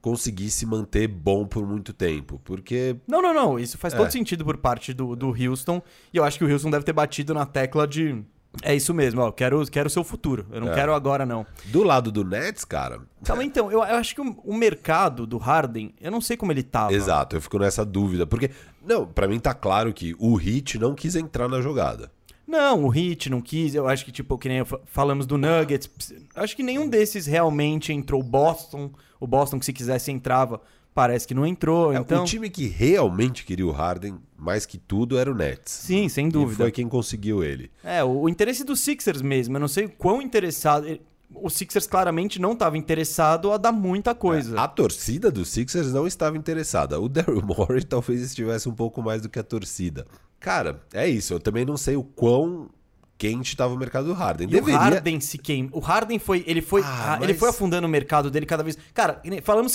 conseguir 0.00 0.50
se 0.50 0.64
manter 0.64 1.08
bom 1.08 1.46
por 1.46 1.66
muito 1.66 1.92
tempo, 1.92 2.40
porque... 2.44 2.96
Não, 3.06 3.20
não, 3.20 3.34
não, 3.34 3.58
isso 3.58 3.76
faz 3.76 3.92
é. 3.94 3.96
todo 3.96 4.10
sentido 4.10 4.44
por 4.44 4.56
parte 4.56 4.94
do, 4.94 5.16
do 5.16 5.28
Houston, 5.28 5.82
e 6.12 6.16
eu 6.16 6.24
acho 6.24 6.38
que 6.38 6.44
o 6.44 6.50
Houston 6.50 6.70
deve 6.70 6.84
ter 6.84 6.92
batido 6.92 7.34
na 7.34 7.44
tecla 7.44 7.86
de 7.86 8.22
é 8.62 8.74
isso 8.74 8.92
mesmo, 8.92 9.20
ó. 9.20 9.30
Quero, 9.30 9.64
quero 9.66 9.86
o 9.86 9.90
seu 9.90 10.02
futuro. 10.02 10.46
Eu 10.50 10.60
não 10.60 10.72
é. 10.72 10.74
quero 10.74 10.94
agora, 10.94 11.24
não. 11.24 11.46
Do 11.66 11.82
lado 11.82 12.10
do 12.10 12.24
Nets, 12.24 12.64
cara. 12.64 13.00
Calma, 13.24 13.44
então, 13.44 13.70
eu, 13.70 13.78
eu 13.78 13.96
acho 13.96 14.14
que 14.14 14.20
o, 14.20 14.36
o, 14.44 14.54
mercado 14.54 15.26
do 15.26 15.38
Harden, 15.38 15.94
eu 16.00 16.10
não 16.10 16.20
sei 16.20 16.36
como 16.36 16.50
ele 16.50 16.62
tava. 16.62 16.92
Exato, 16.92 17.36
eu 17.36 17.40
fico 17.40 17.58
nessa 17.58 17.84
dúvida. 17.84 18.26
Porque, 18.26 18.50
não, 18.84 19.06
para 19.06 19.28
mim 19.28 19.38
tá 19.38 19.54
claro 19.54 19.92
que 19.92 20.14
o 20.18 20.40
Heat 20.40 20.78
não 20.78 20.94
quis 20.94 21.14
entrar 21.14 21.48
na 21.48 21.60
jogada. 21.60 22.10
Não, 22.46 22.84
o 22.84 22.94
Heat 22.94 23.28
não 23.28 23.40
quis. 23.40 23.74
Eu 23.74 23.86
acho 23.86 24.04
que, 24.04 24.10
tipo, 24.10 24.38
que 24.38 24.48
nem 24.48 24.62
falamos 24.86 25.26
do 25.26 25.36
Nuggets. 25.36 25.90
Acho 26.34 26.56
que 26.56 26.62
nenhum 26.62 26.88
desses 26.88 27.26
realmente 27.26 27.92
entrou. 27.92 28.22
Boston, 28.22 28.90
o 29.20 29.26
Boston 29.26 29.58
que 29.58 29.66
se 29.66 29.72
quisesse 29.72 30.10
entrava 30.10 30.60
parece 30.98 31.28
que 31.28 31.32
não 31.34 31.46
entrou. 31.46 31.92
É, 31.92 31.98
então... 31.98 32.22
O 32.22 32.26
time 32.26 32.50
que 32.50 32.66
realmente 32.66 33.44
queria 33.44 33.64
o 33.64 33.70
Harden, 33.70 34.18
mais 34.36 34.66
que 34.66 34.76
tudo, 34.76 35.16
era 35.16 35.30
o 35.30 35.34
Nets. 35.34 35.72
Sim, 35.72 36.08
sem 36.08 36.28
dúvida. 36.28 36.54
E 36.54 36.56
foi 36.56 36.72
quem 36.72 36.88
conseguiu 36.88 37.44
ele. 37.44 37.70
É, 37.84 38.02
o, 38.02 38.22
o 38.22 38.28
interesse 38.28 38.64
dos 38.64 38.80
Sixers 38.80 39.22
mesmo. 39.22 39.54
Eu 39.54 39.60
não 39.60 39.68
sei 39.68 39.86
quão 39.86 40.20
interessado. 40.20 40.98
O 41.32 41.48
Sixers 41.48 41.86
claramente 41.86 42.40
não 42.40 42.52
estava 42.52 42.76
interessado 42.76 43.52
a 43.52 43.56
dar 43.56 43.70
muita 43.70 44.12
coisa. 44.12 44.56
É, 44.56 44.58
a 44.58 44.66
torcida 44.66 45.30
dos 45.30 45.50
Sixers 45.50 45.92
não 45.92 46.04
estava 46.04 46.36
interessada. 46.36 46.98
O 46.98 47.08
Daryl 47.08 47.42
Morey 47.42 47.84
talvez 47.86 48.20
estivesse 48.20 48.68
um 48.68 48.74
pouco 48.74 49.00
mais 49.00 49.22
do 49.22 49.28
que 49.28 49.38
a 49.38 49.44
torcida. 49.44 50.04
Cara, 50.40 50.82
é 50.92 51.06
isso. 51.06 51.32
Eu 51.32 51.38
também 51.38 51.64
não 51.64 51.76
sei 51.76 51.94
o 51.94 52.02
quão 52.02 52.68
quente 53.16 53.50
estava 53.50 53.72
o 53.72 53.78
mercado 53.78 54.06
do 54.06 54.14
Harden. 54.14 54.48
E 54.48 54.50
Deveria... 54.50 54.80
o 54.80 54.82
Harden 54.82 55.20
se 55.20 55.38
queima. 55.38 55.68
O 55.72 55.78
Harden 55.78 56.18
foi, 56.18 56.42
ele 56.44 56.60
foi, 56.60 56.82
ah, 56.84 57.20
ele 57.22 57.34
foi 57.34 57.50
afundando 57.50 57.86
o 57.86 57.90
mercado 57.90 58.32
dele 58.32 58.46
cada 58.46 58.64
vez. 58.64 58.76
Cara, 58.92 59.22
falando 59.44 59.68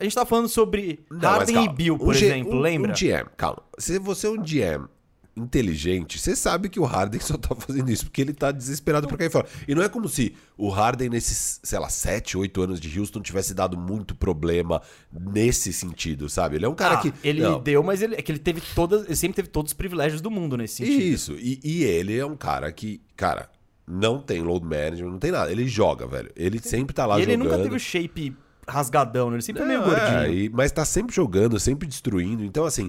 a 0.00 0.04
gente 0.04 0.14
tá 0.14 0.24
falando 0.24 0.48
sobre 0.48 1.00
Não, 1.10 1.20
Harden 1.20 1.64
e 1.64 1.68
Bill, 1.68 1.98
por 1.98 2.08
um 2.08 2.12
exemplo, 2.12 2.56
um, 2.56 2.60
lembra? 2.60 2.92
Um 2.92 2.94
GM, 2.94 3.28
calma. 3.36 3.62
Se 3.78 3.98
você 3.98 4.26
é 4.26 4.30
um 4.30 4.42
GM 4.42 4.88
inteligente, 5.36 6.18
você 6.18 6.34
sabe 6.34 6.70
que 6.70 6.80
o 6.80 6.84
Harden 6.84 7.20
só 7.20 7.36
tá 7.36 7.54
fazendo 7.54 7.90
isso 7.90 8.06
porque 8.06 8.22
ele 8.22 8.32
tá 8.32 8.50
desesperado 8.50 9.06
por 9.06 9.18
cair 9.18 9.30
fora. 9.30 9.46
E 9.68 9.74
não 9.74 9.82
é 9.82 9.90
como 9.90 10.08
se 10.08 10.34
o 10.56 10.70
Harden 10.70 11.10
nesses, 11.10 11.60
sei 11.62 11.78
lá, 11.78 11.90
7, 11.90 12.38
8 12.38 12.62
anos 12.62 12.80
de 12.80 12.98
Houston 12.98 13.20
tivesse 13.20 13.52
dado 13.52 13.76
muito 13.76 14.14
problema 14.14 14.80
nesse 15.12 15.70
sentido, 15.70 16.30
sabe? 16.30 16.56
Ele 16.56 16.64
é 16.64 16.68
um 16.68 16.74
cara 16.74 16.94
ah, 16.94 17.02
que... 17.02 17.12
Ele 17.22 17.42
não. 17.42 17.60
deu, 17.60 17.82
mas 17.82 18.00
ele, 18.00 18.14
é 18.14 18.22
que 18.22 18.32
ele 18.32 18.38
teve 18.38 18.62
todas... 18.74 19.04
Ele 19.04 19.16
sempre 19.16 19.36
teve 19.36 19.48
todos 19.48 19.70
os 19.70 19.76
privilégios 19.76 20.22
do 20.22 20.30
mundo 20.30 20.56
nesse 20.56 20.76
sentido. 20.76 21.02
Isso. 21.02 21.32
E, 21.38 21.60
e 21.62 21.84
ele 21.84 22.16
é 22.16 22.24
um 22.24 22.36
cara 22.36 22.72
que, 22.72 23.02
cara, 23.14 23.50
não 23.86 24.18
tem 24.18 24.40
load 24.40 24.64
management, 24.64 25.10
não 25.10 25.18
tem 25.18 25.30
nada. 25.30 25.52
Ele 25.52 25.68
joga, 25.68 26.06
velho. 26.06 26.30
Ele 26.34 26.58
sempre 26.58 26.94
tá 26.94 27.04
lá 27.04 27.18
e 27.18 27.22
jogando. 27.22 27.34
ele 27.34 27.42
nunca 27.42 27.62
teve 27.62 27.76
o 27.76 27.78
shape 27.78 28.34
rasgadão, 28.70 29.28
né? 29.30 29.36
Ele 29.36 29.42
sempre 29.42 29.62
é 29.62 29.66
meio 29.66 29.80
Não, 29.80 29.86
gordinho. 29.88 30.18
é, 30.18 30.32
e- 30.32 30.48
mas 30.48 30.70
tá 30.72 30.84
sempre 30.84 31.14
jogando, 31.14 31.58
sempre 31.60 31.86
destruindo. 31.88 32.44
Então, 32.44 32.64
assim, 32.64 32.88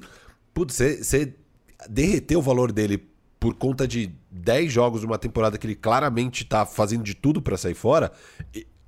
putz, 0.53 0.75
você- 0.77 1.35
derreteu 1.89 2.39
o 2.39 2.41
valor 2.41 2.71
dele 2.71 3.07
por 3.39 3.55
conta 3.55 3.87
de 3.87 4.13
10 4.29 4.71
jogos 4.71 5.01
de 5.01 5.07
uma 5.07 5.17
temporada 5.17 5.57
que 5.57 5.65
ele 5.65 5.75
claramente 5.75 6.45
tá 6.45 6.65
fazendo 6.65 7.03
de 7.03 7.15
tudo 7.15 7.41
pra 7.41 7.57
sair 7.57 7.73
fora, 7.73 8.11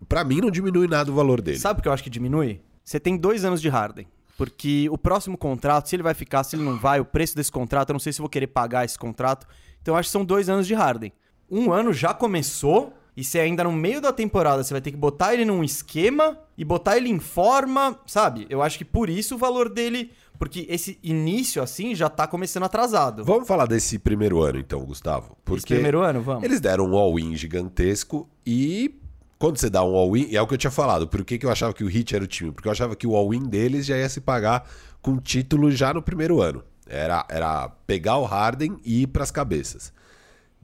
pra 0.08 0.24
mim 0.24 0.42
não 0.42 0.52
diminui 0.52 0.88
nada 0.88 1.12
o 1.12 1.16
valor 1.16 1.42
dele. 1.42 1.58
Sabe 1.58 1.80
o 1.80 1.84
que 1.84 1.88
eu 1.88 1.94
acho 1.94 2.04
que 2.04 2.10
diminui? 2.10 2.62
Você 2.84 3.00
tem 3.00 3.18
dois 3.18 3.44
anos 3.46 3.62
de 3.62 3.70
Harden. 3.70 4.08
Porque 4.38 4.88
o 4.92 4.98
próximo 4.98 5.38
contrato, 5.38 5.88
se 5.88 5.96
ele 5.96 6.02
vai 6.04 6.14
ficar, 6.16 6.44
se 6.44 6.56
ele 6.56 6.64
não 6.64 6.78
vai, 6.80 7.00
o 7.00 7.06
preço 7.06 7.36
desse 7.36 7.52
contrato, 7.52 7.90
eu 7.90 7.94
não 7.94 8.00
sei 8.00 8.12
se 8.12 8.20
eu 8.20 8.24
vou 8.24 8.30
querer 8.30 8.48
pagar 8.48 8.84
esse 8.84 8.98
contrato. 8.98 9.48
Então 9.82 9.94
eu 9.94 10.00
acho 10.00 10.10
que 10.10 10.12
são 10.14 10.26
dois 10.26 10.50
anos 10.50 10.66
de 10.68 10.74
Harden. 10.74 11.14
Um 11.50 11.72
ano 11.72 11.94
já 11.94 12.14
começou, 12.16 12.94
e 13.16 13.24
você 13.24 13.40
ainda 13.40 13.64
no 13.64 13.72
meio 13.72 14.02
da 14.02 14.12
temporada, 14.12 14.64
você 14.64 14.74
vai 14.74 14.82
ter 14.82 14.92
que 14.92 14.98
botar 14.98 15.34
ele 15.34 15.46
num 15.46 15.64
esquema 15.64 16.38
e 16.58 16.66
botar 16.66 16.98
ele 16.98 17.10
em 17.10 17.20
forma, 17.20 18.00
sabe? 18.08 18.48
Eu 18.50 18.62
acho 18.62 18.78
que 18.78 18.86
por 18.86 19.10
isso 19.10 19.36
o 19.36 19.38
valor 19.38 19.70
dele. 19.70 20.12
Porque 20.40 20.66
esse 20.68 20.98
início, 21.04 21.62
assim, 21.62 21.94
já 21.94 22.10
tá 22.10 22.28
começando 22.28 22.64
atrasado. 22.64 23.24
Vamos 23.24 23.48
falar 23.48 23.66
desse 23.68 24.00
primeiro 24.00 24.42
ano, 24.42 24.60
então, 24.60 24.84
Gustavo. 24.84 25.38
Porque 25.46 25.60
Esse 25.60 25.68
primeiro 25.68 26.02
ano, 26.02 26.22
vamos. 26.22 26.44
eles 26.44 26.60
deram 26.60 26.86
um 26.88 26.98
all-in 26.98 27.36
gigantesco 27.36 28.28
e 28.46 29.00
quando 29.38 29.58
você 29.58 29.70
dá 29.70 29.84
um 29.84 29.96
all-in, 29.96 30.36
é 30.36 30.42
o 30.42 30.48
que 30.48 30.56
eu 30.56 30.58
tinha 30.58 30.72
falado, 30.72 31.08
por 31.08 31.24
que, 31.24 31.38
que 31.38 31.46
eu 31.46 31.52
achava 31.52 31.74
que 31.74 31.84
o 31.84 31.90
Heat 31.90 32.16
era 32.16 32.24
o 32.24 32.28
time? 32.28 32.52
Porque 32.52 32.68
eu 32.68 32.72
achava 32.72 32.96
que 32.96 33.06
o 33.06 33.16
all-in 33.16 33.44
deles 33.44 33.86
já 33.86 33.96
ia 33.98 34.10
se 34.10 34.22
pagar 34.22 34.68
com 35.02 35.18
título 35.18 35.70
já 35.70 35.94
no 35.94 36.02
primeiro 36.02 36.42
ano. 36.42 36.64
Era, 36.88 37.26
era 37.30 37.70
pegar 37.86 38.18
o 38.18 38.26
Harden 38.26 38.78
e 38.84 39.04
ir 39.04 39.08
pras 39.08 39.32
cabeças. 39.32 39.94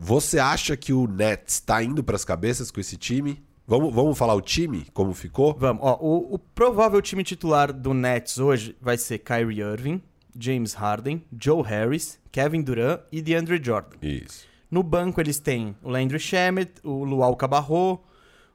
Você 0.02 0.40
acha 0.40 0.78
que 0.78 0.94
o 0.94 1.06
Nets 1.08 1.60
tá 1.60 1.84
indo 1.84 2.02
pras 2.02 2.24
cabeças 2.24 2.72
com 2.72 2.80
esse 2.80 2.96
time? 2.96 3.44
Vamos, 3.68 3.94
vamos 3.94 4.18
falar 4.18 4.34
o 4.34 4.42
time, 4.42 4.88
como 4.94 5.14
ficou? 5.14 5.54
Vamos, 5.60 5.84
ó, 5.84 5.98
o, 6.02 6.36
o 6.36 6.40
provável 6.40 7.02
time 7.02 7.22
titular 7.24 7.72
do 7.74 7.94
Nets 7.94 8.40
hoje 8.40 8.76
vai 8.82 8.98
ser 8.98 9.20
Kyrie 9.20 9.60
Irving, 9.60 10.02
James 10.40 10.74
Harden, 10.74 11.24
Joe 11.40 11.62
Harris, 11.64 12.18
Kevin 12.32 12.62
Durant 12.62 13.02
e 13.12 13.22
DeAndre 13.22 13.62
Jordan. 13.62 13.98
Isso. 14.02 14.48
No 14.72 14.82
banco 14.82 15.20
eles 15.20 15.38
têm 15.38 15.76
o 15.84 15.90
Landry 15.90 16.18
Shamet, 16.20 16.72
o 16.84 17.04
Luau 17.04 17.36
Cabarro, 17.36 18.02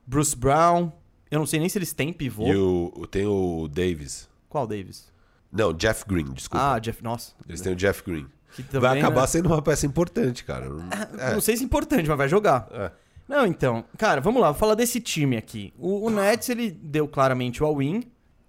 Bruce 0.07 0.35
Brown. 0.35 0.91
Eu 1.31 1.41
não 1.41 1.47
sei 1.47 1.61
nem 1.61 1.69
se 1.69 1.77
eles 1.79 1.93
têm 1.93 2.13
pivô. 2.13 2.47
E 2.49 2.57
o- 2.57 3.07
tem 3.11 3.27
o 3.27 3.69
Davis. 3.69 4.29
Qual 4.49 4.67
Davis? 4.67 5.13
Não, 5.53 5.73
Jeff 5.75 6.05
Green, 6.09 6.33
desculpa. 6.33 6.75
Ah, 6.75 6.79
Jeff. 6.79 7.03
Nossa. 7.05 7.33
Eles 7.49 7.61
têm 7.61 7.73
o 7.73 7.77
Jeff 7.77 8.03
Green. 8.05 8.27
Também, 8.63 8.81
Vai 8.91 8.99
acabar 8.99 9.23
né? 9.23 9.27
sendo 9.27 9.47
uma 9.47 9.61
peça 9.61 9.87
importante, 9.87 10.45
cara. 10.45 10.69
Não- 10.69 11.33
Não 11.35 11.41
sei 11.41 11.57
se 11.57 11.63
é 11.63 11.67
importante, 11.67 12.09
mas 12.09 12.17
vai 12.17 12.29
jogar. 12.29 12.69
É. 12.73 12.91
Não, 13.29 13.47
então, 13.47 13.85
cara, 13.97 14.21
vamos 14.21 14.41
lá, 14.41 14.51
vou 14.51 14.59
falar 14.61 14.75
desse 14.75 15.01
time 15.01 15.37
aqui. 15.37 15.73
O, 15.79 16.07
o 16.07 16.11
Nets, 16.11 16.49
ele 16.51 16.71
deu 16.71 17.09
claramente 17.09 17.63
o 17.63 17.67
all-in 17.67 18.03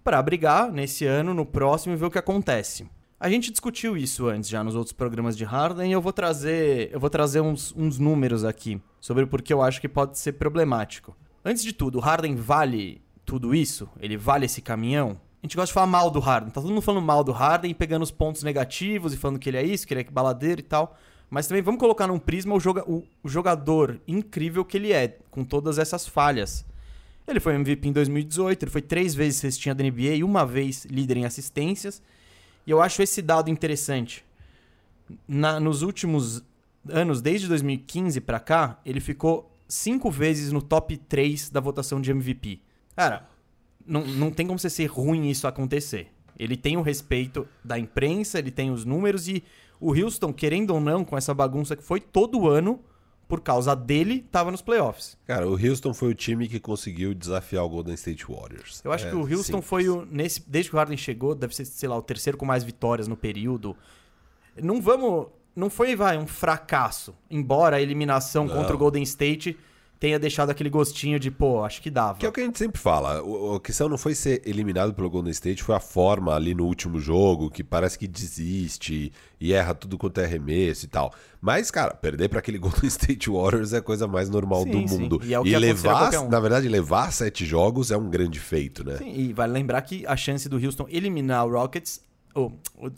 pra 0.04 0.22
brigar 0.22 0.70
nesse 0.70 1.04
ano, 1.06 1.32
no 1.34 1.44
próximo 1.46 1.94
e 1.94 1.96
ver 1.96 2.04
o 2.06 2.10
que 2.10 2.18
acontece. 2.18 2.86
A 3.18 3.30
gente 3.30 3.50
discutiu 3.50 3.96
isso 3.96 4.26
antes 4.28 4.50
já 4.50 4.62
nos 4.62 4.74
outros 4.74 4.92
programas 4.92 5.36
de 5.36 5.44
Harden 5.44 5.88
e 5.88 5.92
eu 5.92 6.02
vou 6.02 6.12
trazer, 6.12 6.90
eu 6.92 7.00
vou 7.00 7.08
trazer 7.08 7.40
uns, 7.40 7.74
uns 7.74 7.98
números 7.98 8.44
aqui 8.44 8.80
sobre 9.00 9.24
o 9.24 9.26
porquê 9.26 9.54
eu 9.54 9.62
acho 9.62 9.80
que 9.80 9.88
pode 9.88 10.18
ser 10.18 10.32
problemático. 10.32 11.16
Antes 11.42 11.62
de 11.64 11.72
tudo, 11.72 11.96
o 11.96 12.00
Harden 12.00 12.36
vale 12.36 13.00
tudo 13.24 13.54
isso? 13.54 13.88
Ele 13.98 14.16
vale 14.18 14.44
esse 14.44 14.60
caminhão? 14.60 15.18
Gente 15.46 15.54
gosta 15.54 15.68
de 15.68 15.74
falar 15.74 15.86
mal 15.86 16.10
do 16.10 16.18
Harden. 16.18 16.50
Tá 16.50 16.60
todo 16.60 16.70
mundo 16.70 16.82
falando 16.82 17.04
mal 17.04 17.22
do 17.22 17.30
Harden 17.30 17.72
pegando 17.72 18.02
os 18.02 18.10
pontos 18.10 18.42
negativos 18.42 19.14
e 19.14 19.16
falando 19.16 19.38
que 19.38 19.48
ele 19.48 19.56
é 19.56 19.62
isso, 19.64 19.86
que 19.86 19.94
ele 19.94 20.00
é 20.00 20.04
baladeiro 20.04 20.58
e 20.60 20.64
tal. 20.64 20.98
Mas 21.30 21.46
também 21.46 21.62
vamos 21.62 21.78
colocar 21.78 22.08
num 22.08 22.18
prisma 22.18 22.52
o, 22.52 22.58
joga- 22.58 22.82
o- 22.90 23.04
jogador 23.24 24.00
incrível 24.08 24.64
que 24.64 24.76
ele 24.76 24.92
é, 24.92 25.16
com 25.30 25.44
todas 25.44 25.78
essas 25.78 26.04
falhas. 26.04 26.64
Ele 27.28 27.38
foi 27.38 27.54
MVP 27.54 27.86
em 27.88 27.92
2018, 27.92 28.64
ele 28.64 28.70
foi 28.72 28.82
três 28.82 29.14
vezes 29.14 29.38
cestinha 29.38 29.72
da 29.72 29.84
NBA 29.84 30.16
e 30.16 30.24
uma 30.24 30.44
vez 30.44 30.84
líder 30.86 31.16
em 31.18 31.24
assistências. 31.24 32.02
E 32.66 32.70
eu 32.72 32.82
acho 32.82 33.00
esse 33.00 33.22
dado 33.22 33.48
interessante. 33.48 34.24
Na- 35.28 35.60
nos 35.60 35.82
últimos 35.82 36.42
anos, 36.90 37.22
desde 37.22 37.46
2015 37.46 38.20
pra 38.20 38.40
cá, 38.40 38.80
ele 38.84 38.98
ficou 38.98 39.48
cinco 39.68 40.10
vezes 40.10 40.50
no 40.50 40.60
top 40.60 40.96
3 40.96 41.50
da 41.50 41.60
votação 41.60 42.00
de 42.00 42.10
MVP. 42.10 42.58
Cara, 42.96 43.28
não, 43.86 44.04
não 44.06 44.30
tem 44.30 44.46
como 44.46 44.58
você 44.58 44.70
ser 44.70 44.86
ruim 44.86 45.28
isso 45.28 45.46
acontecer. 45.46 46.08
Ele 46.38 46.56
tem 46.56 46.76
o 46.76 46.82
respeito 46.82 47.46
da 47.64 47.78
imprensa, 47.78 48.38
ele 48.38 48.50
tem 48.50 48.70
os 48.70 48.84
números 48.84 49.26
e 49.28 49.42
o 49.80 49.92
Houston, 49.94 50.32
querendo 50.32 50.70
ou 50.74 50.80
não, 50.80 51.04
com 51.04 51.16
essa 51.16 51.32
bagunça 51.32 51.74
que 51.76 51.82
foi 51.82 52.00
todo 52.00 52.48
ano, 52.48 52.80
por 53.28 53.40
causa 53.40 53.74
dele, 53.74 54.24
tava 54.30 54.50
nos 54.50 54.62
playoffs. 54.62 55.18
Cara, 55.26 55.48
o 55.48 55.52
Houston 55.52 55.92
foi 55.92 56.10
o 56.10 56.14
time 56.14 56.46
que 56.46 56.60
conseguiu 56.60 57.12
desafiar 57.12 57.64
o 57.64 57.68
Golden 57.68 57.94
State 57.94 58.24
Warriors. 58.26 58.80
Eu 58.84 58.92
acho 58.92 59.06
É 59.06 59.10
que 59.10 59.16
o 59.16 59.20
Houston 59.22 59.42
simples. 59.42 59.66
foi 59.66 59.88
o. 59.88 60.06
Nesse, 60.06 60.48
desde 60.48 60.70
que 60.70 60.76
o 60.76 60.78
Harden 60.78 60.96
chegou, 60.96 61.34
deve 61.34 61.54
ser, 61.54 61.64
sei 61.64 61.88
lá, 61.88 61.96
o 61.96 62.02
terceiro 62.02 62.38
com 62.38 62.46
mais 62.46 62.62
vitórias 62.62 63.08
no 63.08 63.16
período. 63.16 63.76
Não 64.62 64.80
vamos. 64.80 65.26
Não 65.54 65.70
foi, 65.70 65.96
vai, 65.96 66.18
um 66.18 66.26
fracasso. 66.26 67.14
Embora 67.30 67.76
a 67.76 67.80
eliminação 67.82 68.44
Não. 68.44 68.54
contra 68.54 68.74
o 68.74 68.78
Golden 68.78 69.02
State 69.02 69.58
tenha 69.98 70.18
deixado 70.18 70.50
aquele 70.50 70.68
gostinho 70.68 71.18
de, 71.18 71.30
pô, 71.30 71.64
acho 71.64 71.80
que 71.80 71.90
dava. 71.90 72.18
Que 72.18 72.26
é 72.26 72.28
o 72.28 72.32
que 72.32 72.40
a 72.40 72.44
gente 72.44 72.58
sempre 72.58 72.80
fala. 72.80 73.22
O- 73.22 73.54
A 73.56 73.60
questão 73.60 73.88
não 73.88 73.96
foi 73.96 74.14
ser 74.14 74.42
eliminado 74.44 74.92
pelo 74.92 75.08
Golden 75.08 75.30
State, 75.30 75.62
foi 75.62 75.74
a 75.74 75.80
forma 75.80 76.34
ali 76.34 76.54
no 76.54 76.64
último 76.66 77.00
jogo, 77.00 77.50
que 77.50 77.64
parece 77.64 77.98
que 77.98 78.06
desiste 78.06 79.10
e 79.40 79.52
erra 79.52 79.74
tudo 79.74 79.96
quanto 79.96 80.20
é 80.20 80.24
arremesso 80.24 80.84
e 80.84 80.88
tal. 80.88 81.12
Mas, 81.40 81.70
cara, 81.70 81.94
perder 81.94 82.28
pra 82.28 82.38
aquele 82.40 82.58
Golden 82.60 82.86
State 82.88 83.30
Warriors 83.30 83.72
é 83.72 83.78
a 83.78 83.82
coisa 83.82 84.06
mais 84.06 84.28
normal 84.28 84.62
Sim, 84.64 84.70
do 84.82 84.88
sim. 84.88 84.98
mundo. 84.98 85.20
E 85.24 85.32
é 85.34 85.40
o 85.40 85.42
que 85.44 85.54
acontecerá 85.54 85.92
a 85.98 86.04
levar, 86.10 86.20
um. 86.24 86.28
na 86.28 86.40
verdade, 86.40 86.68
levar 86.68 87.10
sete 87.12 87.46
jogos 87.46 87.90
é 87.90 87.96
um 87.96 88.10
grande 88.10 88.38
feito, 88.38 88.84
né? 88.84 88.98
Sim, 88.98 89.12
e 89.14 89.32
vale 89.32 89.52
lembrar 89.52 89.80
que 89.82 90.06
a 90.06 90.16
chance 90.16 90.48
do 90.48 90.56
Houston 90.62 90.86
eliminar 90.90 91.46
o 91.46 91.50
Rockets, 91.52 92.00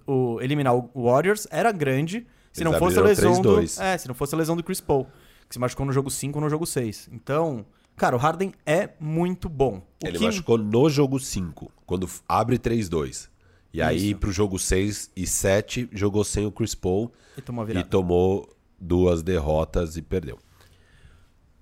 ou, 0.07 0.43
eliminar 0.43 0.75
o 0.75 0.91
Warriors, 0.95 1.47
era 1.51 1.71
grande 1.71 2.27
se 2.53 2.63
Eles 2.63 2.73
não 2.73 2.79
fosse 2.79 2.99
a 2.99 3.03
lesão 3.03 3.41
do. 3.41 3.57
3-2. 3.61 3.81
É, 3.81 3.97
se 3.99 4.09
não 4.09 4.15
fosse 4.15 4.35
a 4.35 4.39
lesão 4.39 4.57
do 4.57 4.65
Chris 4.65 4.81
Paul, 4.81 5.07
que 5.49 5.55
se 5.55 5.59
machucou 5.59 5.87
no 5.87 5.93
jogo 5.93 6.11
5 6.11 6.39
ou 6.39 6.45
no 6.45 6.51
jogo 6.51 6.67
6. 6.67 7.09
Então, 7.13 7.65
cara, 7.97 8.15
o 8.15 8.19
Harden 8.19 8.53
é 8.67 8.91
muito 9.01 9.49
bom. 9.49 9.83
O 10.03 10.07
Ele 10.07 10.19
que- 10.19 10.25
machucou 10.25 10.59
no 10.59 10.89
jogo 10.91 11.19
5, 11.19 11.71
quando 11.87 12.09
abre 12.29 12.59
3-2. 12.59 13.29
E 13.73 13.83
aí, 13.83 14.11
Isso. 14.11 14.19
pro 14.21 14.33
jogo 14.33 14.59
6 14.59 15.11
e 15.17 15.27
7, 15.27 15.89
jogou 15.93 16.25
sem 16.25 16.47
o 16.47 16.51
Chris 16.53 16.75
Paul 16.75 17.13
E 17.37 17.43
tomou 17.43 17.69
e 17.69 17.85
tomou 17.85 18.57
duas 18.81 19.23
derrotas 19.23 19.97
e 19.97 20.03
perdeu. 20.03 20.39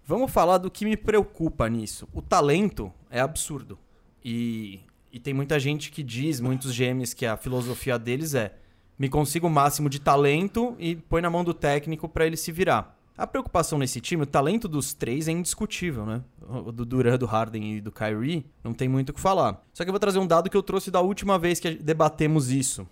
Vamos 0.04 0.30
falar 0.30 0.58
do 0.58 0.70
que 0.70 0.84
me 0.84 0.96
preocupa 0.96 1.68
nisso. 1.68 2.08
O 2.12 2.22
talento 2.22 2.92
é 3.10 3.20
absurdo. 3.20 3.76
E, 4.24 4.80
e 5.12 5.18
tem 5.18 5.34
muita 5.34 5.58
gente 5.58 5.90
que 5.90 6.02
diz, 6.02 6.40
muitos 6.40 6.72
GMs, 6.76 7.14
que 7.14 7.26
a 7.26 7.36
filosofia 7.36 7.98
deles 7.98 8.34
é 8.34 8.54
me 8.98 9.08
consiga 9.08 9.46
o 9.46 9.50
máximo 9.50 9.90
de 9.90 9.98
talento 10.00 10.74
e 10.78 10.96
põe 10.96 11.20
na 11.20 11.28
mão 11.28 11.42
do 11.44 11.52
técnico 11.52 12.08
pra 12.08 12.24
ele 12.26 12.36
se 12.36 12.50
virar. 12.52 12.95
A 13.16 13.26
preocupação 13.26 13.78
nesse 13.78 13.98
time, 13.98 14.24
o 14.24 14.26
talento 14.26 14.68
dos 14.68 14.92
três 14.92 15.26
é 15.26 15.32
indiscutível, 15.32 16.04
né? 16.04 16.22
O 16.42 16.70
do 16.70 16.84
Durant, 16.84 17.18
do 17.18 17.24
Harden 17.24 17.76
e 17.76 17.80
do 17.80 17.90
Kyrie, 17.90 18.44
não 18.62 18.74
tem 18.74 18.88
muito 18.88 19.08
o 19.08 19.12
que 19.14 19.20
falar. 19.20 19.64
Só 19.72 19.84
que 19.84 19.88
eu 19.88 19.92
vou 19.92 20.00
trazer 20.00 20.18
um 20.18 20.26
dado 20.26 20.50
que 20.50 20.56
eu 20.56 20.62
trouxe 20.62 20.90
da 20.90 21.00
última 21.00 21.38
vez 21.38 21.58
que 21.58 21.76
debatemos 21.76 22.50
isso, 22.50 22.86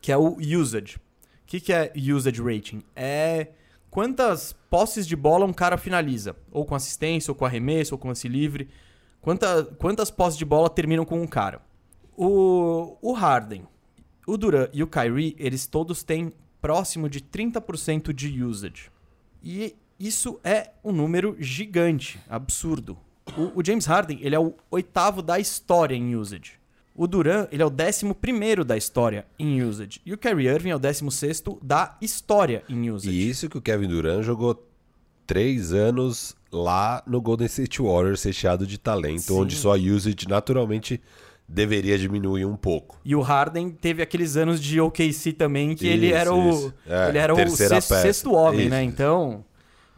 que 0.00 0.12
é 0.12 0.16
o 0.16 0.36
usage. 0.38 0.96
O 0.96 1.46
que, 1.46 1.58
que 1.58 1.72
é 1.72 1.92
usage 1.96 2.40
rating? 2.40 2.84
É 2.94 3.48
quantas 3.90 4.52
posses 4.70 5.08
de 5.08 5.16
bola 5.16 5.44
um 5.44 5.52
cara 5.52 5.76
finaliza. 5.76 6.36
Ou 6.52 6.64
com 6.64 6.76
assistência, 6.76 7.32
ou 7.32 7.34
com 7.34 7.44
arremesso, 7.44 7.94
ou 7.94 7.98
com 7.98 8.08
lance 8.08 8.28
livre. 8.28 8.68
Quanta, 9.20 9.64
quantas 9.78 10.08
posses 10.08 10.38
de 10.38 10.44
bola 10.44 10.70
terminam 10.70 11.04
com 11.04 11.20
um 11.20 11.26
cara. 11.26 11.60
O, 12.16 12.96
o 13.02 13.12
Harden, 13.12 13.66
o 14.24 14.36
Durant 14.36 14.70
e 14.72 14.84
o 14.84 14.86
Kyrie, 14.86 15.34
eles 15.36 15.66
todos 15.66 16.04
têm 16.04 16.32
próximo 16.60 17.08
de 17.08 17.20
30% 17.20 18.12
de 18.12 18.42
usage. 18.44 18.93
E 19.44 19.76
isso 19.98 20.40
é 20.42 20.70
um 20.82 20.92
número 20.92 21.36
gigante, 21.38 22.18
absurdo. 22.28 22.96
O, 23.36 23.60
o 23.60 23.64
James 23.64 23.86
Harden, 23.86 24.18
ele 24.20 24.34
é 24.34 24.38
o 24.38 24.54
oitavo 24.70 25.22
da 25.22 25.38
história 25.38 25.94
em 25.94 26.16
usage. 26.16 26.52
O 26.94 27.06
Duran, 27.06 27.48
ele 27.50 27.62
é 27.62 27.66
o 27.66 27.70
décimo 27.70 28.14
primeiro 28.14 28.64
da 28.64 28.76
história 28.76 29.26
em 29.38 29.62
usage. 29.62 30.00
E 30.06 30.12
o 30.12 30.18
Kyrie 30.18 30.46
Irving 30.46 30.70
é 30.70 30.76
o 30.76 30.78
décimo 30.78 31.10
sexto 31.10 31.58
da 31.60 31.96
história 32.00 32.62
em 32.68 32.90
usage. 32.90 33.14
E 33.14 33.28
isso 33.28 33.48
que 33.48 33.58
o 33.58 33.60
Kevin 33.60 33.88
Durant 33.88 34.22
jogou 34.22 34.64
três 35.26 35.72
anos 35.72 36.36
lá 36.52 37.02
no 37.04 37.20
Golden 37.20 37.46
State 37.46 37.82
Warriors, 37.82 38.22
recheado 38.22 38.64
de 38.66 38.78
talento, 38.78 39.22
Sim. 39.22 39.34
onde 39.34 39.56
sua 39.56 39.76
usage 39.76 40.28
naturalmente 40.28 41.00
deveria 41.48 41.98
diminuir 41.98 42.44
um 42.44 42.56
pouco. 42.56 42.98
E 43.04 43.14
o 43.14 43.20
Harden 43.20 43.70
teve 43.70 44.02
aqueles 44.02 44.36
anos 44.36 44.60
de 44.60 44.80
OKC 44.80 45.32
também, 45.32 45.74
que 45.74 45.86
ele 45.86 46.08
Isso, 46.08 46.16
era 46.16 46.34
o, 46.34 46.50
isso. 46.50 46.74
É, 46.86 47.08
ele 47.08 47.18
era 47.18 47.34
o 47.34 47.48
sexto, 47.50 47.94
sexto 47.94 48.32
homem, 48.32 48.62
Isso. 48.62 48.70
né? 48.70 48.82
Então, 48.82 49.44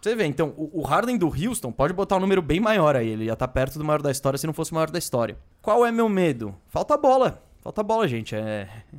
você 0.00 0.14
vê, 0.14 0.24
então, 0.24 0.54
o, 0.56 0.80
o 0.80 0.82
Harden 0.82 1.16
do 1.16 1.26
Houston 1.26 1.72
pode 1.72 1.92
botar 1.92 2.16
um 2.16 2.20
número 2.20 2.42
bem 2.42 2.60
maior 2.60 2.94
aí. 2.96 3.08
Ele 3.08 3.24
ia 3.24 3.32
estar 3.32 3.48
perto 3.48 3.78
do 3.78 3.84
maior 3.84 4.02
da 4.02 4.10
história 4.10 4.38
se 4.38 4.46
não 4.46 4.54
fosse 4.54 4.72
o 4.72 4.74
maior 4.74 4.90
da 4.90 4.98
história. 4.98 5.36
Qual 5.62 5.84
é 5.84 5.90
meu 5.90 6.08
medo? 6.08 6.54
Falta 6.68 6.96
bola. 6.96 7.42
Falta 7.60 7.82
bola, 7.82 8.06
gente. 8.06 8.34
É... 8.34 8.68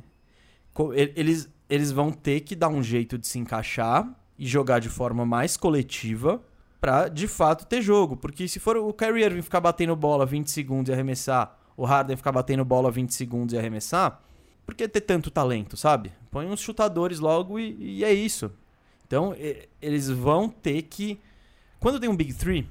Eles, 0.94 1.48
eles 1.68 1.90
vão 1.90 2.12
ter 2.12 2.38
que 2.40 2.54
dar 2.54 2.68
um 2.68 2.80
jeito 2.84 3.18
de 3.18 3.26
se 3.26 3.36
encaixar 3.36 4.08
e 4.38 4.46
jogar 4.46 4.78
de 4.78 4.88
forma 4.88 5.26
mais 5.26 5.56
coletiva 5.56 6.40
pra, 6.80 7.08
de 7.08 7.26
fato, 7.26 7.66
ter 7.66 7.82
jogo. 7.82 8.16
Porque 8.16 8.46
se 8.46 8.60
for 8.60 8.76
o 8.76 8.92
Kyrie 8.92 9.24
Irving 9.24 9.42
ficar 9.42 9.60
batendo 9.60 9.96
bola 9.96 10.24
20 10.24 10.48
segundos 10.48 10.88
e 10.88 10.92
arremessar 10.92 11.57
o 11.78 11.84
Harden 11.84 12.16
ficar 12.16 12.32
batendo 12.32 12.64
bola 12.64 12.90
20 12.90 13.14
segundos 13.14 13.54
e 13.54 13.58
arremessar, 13.58 14.20
por 14.66 14.74
que 14.74 14.88
ter 14.88 15.00
tanto 15.00 15.30
talento, 15.30 15.76
sabe? 15.76 16.10
Põe 16.28 16.44
uns 16.46 16.60
chutadores 16.60 17.20
logo 17.20 17.58
e, 17.58 17.98
e 17.98 18.04
é 18.04 18.12
isso. 18.12 18.50
Então, 19.06 19.32
e- 19.38 19.68
eles 19.80 20.10
vão 20.10 20.48
ter 20.48 20.82
que. 20.82 21.20
Quando 21.78 22.00
tem 22.00 22.10
um 22.10 22.16
Big 22.16 22.34
Three, 22.34 22.68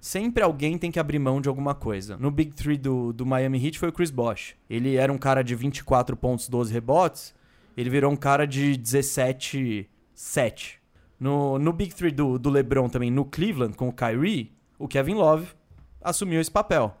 sempre 0.00 0.42
alguém 0.42 0.78
tem 0.78 0.90
que 0.90 0.98
abrir 0.98 1.18
mão 1.18 1.42
de 1.42 1.48
alguma 1.48 1.74
coisa. 1.74 2.16
No 2.16 2.30
Big 2.30 2.52
Three 2.54 2.78
do, 2.78 3.12
do 3.12 3.26
Miami 3.26 3.64
Heat 3.64 3.78
foi 3.78 3.90
o 3.90 3.92
Chris 3.92 4.10
Bosh. 4.10 4.54
Ele 4.68 4.96
era 4.96 5.12
um 5.12 5.18
cara 5.18 5.44
de 5.44 5.54
24 5.54 6.16
pontos, 6.16 6.48
12 6.48 6.72
rebotes. 6.72 7.34
Ele 7.76 7.90
virou 7.90 8.10
um 8.10 8.16
cara 8.16 8.46
de 8.46 8.78
17, 8.78 9.88
7. 10.14 10.80
No, 11.20 11.58
no 11.58 11.70
Big 11.70 11.94
Three 11.94 12.10
do, 12.10 12.38
do 12.38 12.48
LeBron 12.48 12.88
também, 12.88 13.10
no 13.10 13.26
Cleveland, 13.26 13.76
com 13.76 13.88
o 13.88 13.92
Kyrie, 13.92 14.50
o 14.78 14.88
Kevin 14.88 15.14
Love 15.14 15.48
assumiu 16.00 16.40
esse 16.40 16.50
papel. 16.50 16.96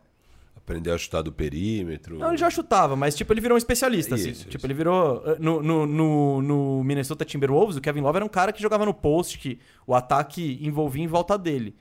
Aprendeu 0.56 0.94
a 0.94 0.98
chutar 0.98 1.22
do 1.22 1.32
perímetro. 1.32 2.18
Não, 2.18 2.28
ele 2.28 2.36
já 2.36 2.48
chutava, 2.48 2.94
mas 2.94 3.16
tipo, 3.16 3.32
ele 3.32 3.40
virou 3.40 3.56
um 3.56 3.58
especialista, 3.58 4.14
assim. 4.14 4.30
Isso, 4.30 4.44
Tipo, 4.44 4.58
isso. 4.58 4.66
ele 4.66 4.74
virou. 4.74 5.16
uh, 5.18 5.36
No, 5.40 5.60
no, 5.62 5.86
no, 5.86 6.42
no 6.42 6.84
Minnesota 6.84 7.24
Timberwolves, 7.24 7.76
o 7.76 7.80
Kevin 7.80 8.00
Love 8.00 8.16
era 8.16 8.24
um 8.24 8.28
cara 8.28 8.52
que 8.52 8.62
jogava 8.62 8.84
no 8.86 8.94
post, 8.94 9.38
que 9.38 9.58
o 9.86 9.94
ataque 9.94 10.58
envolvia 10.62 11.02
em 11.02 11.08
volta 11.08 11.36
dele. 11.36 11.74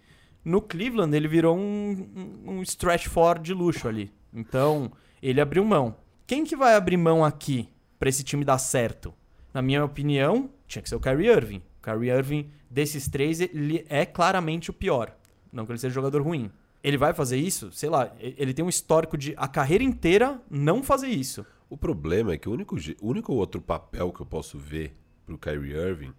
No 0.44 0.60
Cleveland, 0.62 1.16
ele 1.16 1.28
virou 1.28 1.56
um, 1.56 2.42
um, 2.48 2.62
stretch 2.64 3.08
four 3.08 3.38
de 3.38 3.54
luxo 3.54 3.88
ali. 3.88 4.12
Então, 4.34 4.92
ele 5.22 5.40
abriu 5.40 5.64
mão. 5.64 5.96
Quem 6.26 6.44
que 6.44 6.56
vai 6.56 6.74
abrir 6.74 6.98
mão 6.98 7.24
aqui 7.24 7.70
pra 8.00 8.10
esse 8.10 8.24
time 8.24 8.44
dar 8.44 8.58
certo? 8.58 9.14
Na 9.54 9.62
minha 9.62 9.86
opinião, 9.86 10.50
tinha 10.68 10.82
que 10.82 10.90
ser 10.90 10.96
o 10.96 11.00
Kyrie 11.00 11.28
Irving. 11.30 11.62
O 11.80 11.84
Kyrie 11.84 12.10
Irving, 12.10 12.50
desses 12.70 13.08
três, 13.08 13.40
ele 13.40 13.86
é 13.88 14.06
claramente 14.06 14.72
o 14.72 14.74
pior. 14.74 15.16
Não 15.54 15.66
que 15.66 15.72
ele 15.72 15.78
seja 15.80 15.94
jogador 15.94 16.22
ruim. 16.24 16.50
Ele 16.84 16.98
vai 16.98 17.14
fazer 17.14 17.38
isso? 17.38 17.72
Sei 17.72 17.90
lá, 17.90 18.12
ele 18.20 18.54
tem 18.54 18.66
um 18.66 18.70
histórico 18.70 19.18
de 19.18 19.34
a 19.38 19.48
carreira 19.48 19.84
inteira 19.84 20.42
não 20.50 20.82
fazer 20.82 21.10
isso. 21.10 21.46
O 21.70 21.78
problema 21.78 22.34
é 22.34 22.38
que 22.38 22.50
o 22.50 22.52
único, 22.52 22.76
o 23.02 23.08
único 23.08 23.34
outro 23.34 23.62
papel 23.62 24.12
que 24.12 24.22
eu 24.22 24.26
posso 24.26 24.58
ver 24.58 24.96
pro 25.26 25.38
Kyrie 25.38 25.74
Irving 25.74 26.14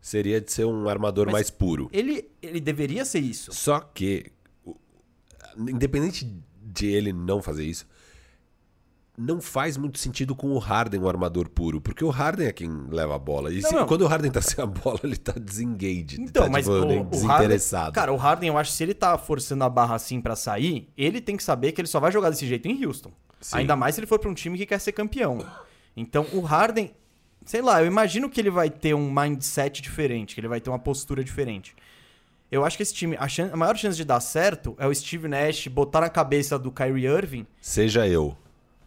seria 0.00 0.40
de 0.40 0.52
ser 0.52 0.64
um 0.66 0.88
armador 0.88 1.26
Mas- 1.26 1.32
mais 1.32 1.50
puro. 1.50 1.88
Ele, 1.92 2.28
ele 2.42 2.60
deveria 2.60 3.04
ser 3.04 3.20
isso. 3.20 3.52
Só 3.52 3.80
que, 3.80 4.30
independente 5.56 6.30
de 6.62 6.86
ele 6.86 7.12
não 7.12 7.42
fazer 7.42 7.64
isso, 7.64 7.86
não 9.18 9.40
faz 9.40 9.76
muito 9.76 9.98
sentido 9.98 10.34
com 10.34 10.48
o 10.52 10.58
Harden, 10.58 11.00
o 11.00 11.08
armador 11.08 11.48
puro. 11.48 11.80
Porque 11.80 12.04
o 12.04 12.10
Harden 12.10 12.46
é 12.48 12.52
quem 12.52 12.70
leva 12.90 13.14
a 13.16 13.18
bola. 13.18 13.52
E 13.52 13.60
Não, 13.60 13.68
se- 13.70 13.74
não. 13.74 13.86
quando 13.86 14.02
o 14.02 14.06
Harden 14.06 14.30
tá 14.30 14.40
sem 14.42 14.62
a 14.62 14.66
bola, 14.66 15.00
ele 15.04 15.16
tá 15.16 15.32
desengaged. 15.32 16.20
Então, 16.20 16.44
tá, 16.44 16.50
mas 16.50 16.64
tipo, 16.66 16.74
o, 16.76 16.80
o 16.80 16.82
Harden, 16.86 17.04
desinteressado. 17.10 17.92
cara, 17.92 18.12
o 18.12 18.16
Harden, 18.16 18.48
eu 18.48 18.58
acho 18.58 18.70
que 18.72 18.76
se 18.76 18.82
ele 18.82 18.94
tá 18.94 19.16
forçando 19.16 19.64
a 19.64 19.68
barra 19.68 19.94
assim 19.94 20.20
pra 20.20 20.36
sair, 20.36 20.88
ele 20.96 21.20
tem 21.20 21.36
que 21.36 21.42
saber 21.42 21.72
que 21.72 21.80
ele 21.80 21.88
só 21.88 21.98
vai 21.98 22.12
jogar 22.12 22.30
desse 22.30 22.46
jeito 22.46 22.68
em 22.68 22.84
Houston. 22.84 23.10
Sim. 23.40 23.58
Ainda 23.58 23.74
mais 23.76 23.94
se 23.94 24.00
ele 24.00 24.06
for 24.06 24.18
pra 24.18 24.28
um 24.30 24.34
time 24.34 24.56
que 24.58 24.66
quer 24.66 24.78
ser 24.80 24.92
campeão. 24.92 25.38
Então, 25.96 26.26
o 26.32 26.40
Harden, 26.40 26.90
sei 27.44 27.62
lá, 27.62 27.80
eu 27.80 27.86
imagino 27.86 28.28
que 28.28 28.40
ele 28.40 28.50
vai 28.50 28.68
ter 28.68 28.94
um 28.94 29.10
mindset 29.10 29.80
diferente, 29.80 30.34
que 30.34 30.40
ele 30.40 30.48
vai 30.48 30.60
ter 30.60 30.68
uma 30.70 30.78
postura 30.78 31.22
diferente. 31.24 31.74
Eu 32.50 32.64
acho 32.64 32.76
que 32.76 32.82
esse 32.82 32.94
time, 32.94 33.16
a, 33.16 33.26
a 33.52 33.56
maior 33.56 33.76
chance 33.76 33.96
de 33.96 34.04
dar 34.04 34.20
certo 34.20 34.76
é 34.78 34.86
o 34.86 34.94
Steve 34.94 35.26
Nash 35.26 35.66
botar 35.68 36.00
na 36.02 36.08
cabeça 36.08 36.58
do 36.58 36.70
Kyrie 36.70 37.06
Irving 37.06 37.46
Seja 37.60 38.06
eu. 38.06 38.36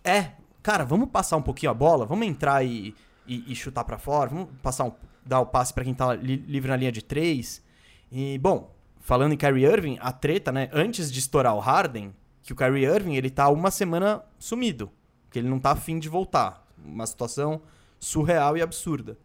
É, 0.03 0.32
cara, 0.62 0.84
vamos 0.84 1.10
passar 1.10 1.38
um 1.38 1.41
pouquinho 1.41 1.72
a 1.72 1.74
bola, 1.75 2.06
vamos 2.06 2.27
entrar 2.27 2.63
e, 2.63 2.96
e, 3.27 3.51
e 3.51 3.56
chutar 3.56 3.84
pra 3.84 3.98
fora, 3.98 4.29
vamos 4.29 4.50
passar 4.62 4.86
um, 4.86 4.91
dar 5.25 5.39
o 5.39 5.46
passe 5.46 5.74
pra 5.74 5.84
quem 5.84 5.94
tá 5.94 6.13
li- 6.15 6.44
livre 6.48 6.70
na 6.70 6.77
linha 6.77 6.91
de 6.91 7.03
três. 7.03 7.63
E, 8.12 8.38
bom, 8.39 8.75
falando 9.00 9.34
em 9.34 9.38
Kyrie 9.38 9.65
Irving, 9.65 9.98
a 10.01 10.12
treta, 10.12 10.51
né, 10.51 10.70
antes 10.74 11.12
de 11.12 11.20
estourar 11.20 11.56
o 11.56 11.60
Harden, 11.60 12.13
que 12.44 12.53
o 12.53 12.56
Kyrie 12.56 12.86
Irving, 12.86 13.15
ele 13.15 13.29
tá 13.29 13.50
uma 13.50 13.70
semana 13.70 14.24
sumido, 14.39 14.89
que 15.29 15.38
ele 15.39 15.48
não 15.50 15.60
tá 15.60 15.72
afim 15.72 16.00
de 16.00 16.10
voltar. 16.10 16.68
Uma 16.84 17.06
situação 17.06 17.62
surreal 18.00 18.58
e 18.58 18.62
absurda. 18.62 19.18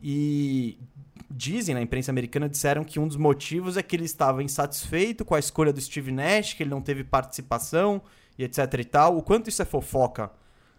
E 0.00 0.78
dizem, 1.30 1.74
na 1.74 1.82
imprensa 1.82 2.10
americana, 2.10 2.48
disseram 2.48 2.84
que 2.84 2.98
um 2.98 3.06
dos 3.06 3.16
motivos 3.16 3.76
é 3.76 3.82
que 3.82 3.94
ele 3.94 4.04
estava 4.04 4.42
insatisfeito 4.42 5.24
com 5.24 5.34
a 5.34 5.38
escolha 5.38 5.72
do 5.72 5.80
Steve 5.80 6.12
Nash, 6.12 6.54
que 6.54 6.62
ele 6.62 6.70
não 6.70 6.80
teve 6.80 7.04
participação 7.04 8.02
e 8.38 8.44
etc 8.44 8.58
e 8.78 8.84
tal. 8.84 9.16
O 9.16 9.22
quanto 9.22 9.48
isso 9.48 9.62
é 9.62 9.64
fofoca 9.64 10.30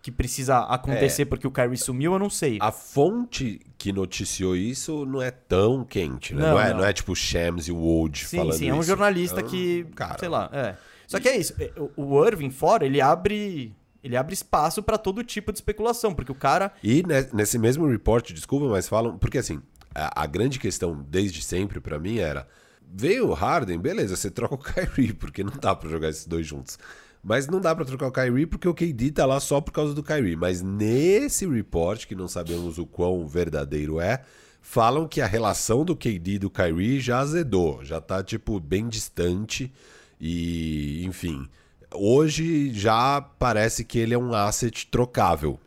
que 0.01 0.11
precisa 0.11 0.59
acontecer 0.59 1.25
porque 1.25 1.47
o 1.47 1.51
Kyrie 1.51 1.77
sumiu, 1.77 2.11
eu 2.13 2.19
não 2.19 2.29
sei. 2.29 2.57
A 2.61 2.71
fonte 2.73 3.61
que 3.77 3.93
noticiou 3.93 4.53
isso 4.55 5.05
não 5.05 5.21
é 5.21 5.31
tão 5.31 5.85
quente, 5.85 6.33
né? 6.35 6.41
Não, 6.41 6.49
Não, 6.51 6.59
é, 6.59 6.69
não. 6.71 6.77
não 6.79 6.85
é 6.85 6.91
tipo 6.91 7.15
Shams 7.15 7.67
e 7.67 7.71
o 7.71 7.77
Woj 7.77 8.25
sim, 8.25 8.37
falando 8.37 8.53
sim, 8.57 8.69
é 8.69 8.73
um 8.73 8.79
isso. 8.79 8.87
jornalista 8.89 9.39
É 9.39 9.43
um 9.43 9.47
que, 9.47 9.85
cara. 9.95 10.19
sei 10.19 10.27
lá, 10.27 10.49
é. 10.51 10.75
Só 11.07 11.19
que 11.21 11.29
é 11.29 11.37
isso, 11.37 11.53
é, 11.59 11.71
o- 11.77 11.91
o 12.17 12.25
Irving 12.27 12.49
fora, 12.49 12.85
ele 12.85 12.99
abre, 12.99 13.73
ele 14.03 14.17
abre 14.17 14.33
espaço 14.33 14.83
pra 14.83 14.97
todo 14.97 15.23
tipo 15.23 15.51
de 15.53 15.57
especulação, 15.59 16.13
porque 16.13 16.31
o 16.31 16.35
cara 16.35 16.73
E 16.83 17.01
ne- 17.03 17.29
nesse 17.31 17.57
mesmo 17.57 17.87
report, 17.87 18.31
desculpa, 18.33 18.67
mas 18.67 18.89
falam. 18.89 19.17
Porque 19.17 19.37
assim, 19.37 19.61
a, 19.95 20.23
a 20.23 20.25
grande 20.25 20.59
questão 20.59 21.01
desde 21.07 21.41
sempre 21.41 21.79
pra 21.79 21.97
mim 21.99 22.17
era: 22.17 22.45
veio 22.81 23.29
o 23.29 23.33
Harden, 23.33 23.77
beleza, 23.79 24.15
você 24.17 24.29
troca 24.29 24.55
o 24.55 24.57
Kyrie, 24.87 25.13
porque 25.13 25.43
não 25.45 25.53
dá 25.61 25.73
pra 25.75 25.89
jogar 25.89 26.09
esses 26.09 26.25
dois 26.25 26.45
juntos. 26.45 26.77
Mas 27.23 27.47
não 27.47 27.61
dá 27.61 27.73
pra 27.73 27.85
trocar 27.85 28.07
o 28.07 28.11
Kyrie 28.11 28.45
porque 28.45 28.67
o 28.67 28.73
KD 28.73 29.11
tá 29.11 29.25
lá 29.25 29.39
só 29.39 29.61
por 29.61 29.71
causa 29.71 29.93
do 29.93 30.03
Kyrie. 30.03 30.35
Mas 30.35 30.61
nesse 30.61 31.47
report, 31.47 32.05
que 32.05 32.15
não 32.15 32.27
sabemos 32.27 32.77
o 32.77 32.85
quão 32.85 33.25
verdadeiro 33.25 34.01
é, 34.01 34.21
falam 34.61 35.07
que 35.07 35.21
a 35.21 35.25
relação 35.25 35.85
do 35.85 35.95
KD 35.95 36.33
e 36.33 36.39
do 36.39 36.49
Kyrie 36.49 36.99
já 36.99 37.19
azedou, 37.19 37.83
já 37.83 38.01
tá, 38.01 38.21
tipo, 38.21 38.59
bem 38.59 38.89
distante. 38.89 39.71
E, 40.19 41.05
enfim, 41.05 41.47
hoje 41.93 42.73
já 42.73 43.21
parece 43.21 43.85
que 43.85 43.99
ele 43.99 44.13
é 44.13 44.17
um 44.17 44.33
asset 44.33 44.87
trocável 44.87 45.57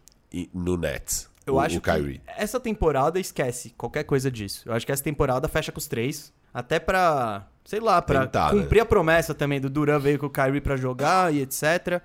no 0.53 0.77
Nets. 0.77 1.29
Eu 1.47 1.55
o, 1.55 1.61
acho 1.61 1.79
o 1.79 1.81
Kyrie. 1.81 2.19
que 2.19 2.31
essa 2.37 2.59
temporada 2.61 3.21
esquece 3.21 3.71
qualquer 3.71 4.05
coisa 4.05 4.31
disso. 4.31 4.62
Eu 4.66 4.75
acho 4.75 4.85
que 4.85 4.92
essa 4.92 5.03
temporada 5.03 5.49
fecha 5.49 5.73
com 5.73 5.79
os 5.79 5.87
três. 5.87 6.33
Até 6.57 6.79
pra, 6.81 7.49
sei 7.66 7.81
lá, 7.81 8.01
pra 8.01 8.23
Tentar, 8.23 8.55
né? 8.55 8.62
cumprir 8.62 8.81
a 8.81 8.87
promessa 8.87 9.35
também 9.35 9.61
do 9.61 9.69
Duran 9.69 9.99
veio 9.99 10.19
com 10.19 10.25
o 10.25 10.31
Kyrie 10.31 10.62
pra 10.62 10.75
jogar 10.75 11.31
e 11.35 11.42
etc. 11.42 12.01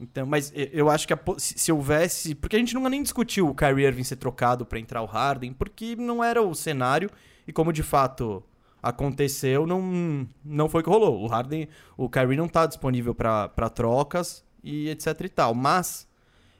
Então, 0.00 0.26
mas 0.26 0.52
eu 0.72 0.90
acho 0.90 1.06
que 1.06 1.12
a 1.12 1.18
se, 1.38 1.56
se 1.56 1.70
houvesse. 1.70 2.34
Porque 2.34 2.56
a 2.56 2.58
gente 2.58 2.74
nunca 2.74 2.90
nem 2.90 3.00
discutiu 3.00 3.48
o 3.48 3.54
Kyrie 3.54 3.86
Irving 3.86 4.02
ser 4.02 4.16
trocado 4.16 4.66
pra 4.66 4.80
entrar 4.80 5.00
o 5.00 5.06
Harden, 5.06 5.52
porque 5.52 5.94
não 5.94 6.24
era 6.24 6.42
o 6.42 6.52
cenário. 6.56 7.08
E 7.46 7.52
como 7.52 7.72
de 7.72 7.84
fato 7.84 8.42
aconteceu, 8.82 9.64
não, 9.64 10.26
não 10.44 10.68
foi 10.68 10.80
o 10.80 10.84
que 10.84 10.90
rolou. 10.90 11.22
O 11.22 11.28
Harden, 11.28 11.68
o 11.96 12.10
Kyrie 12.10 12.36
não 12.36 12.48
tá 12.48 12.66
disponível 12.66 13.14
pra 13.14 13.48
trocas 13.72 14.44
e 14.60 14.88
etc 14.88 15.20
e 15.20 15.28
tal. 15.28 15.54
Mas 15.54 16.08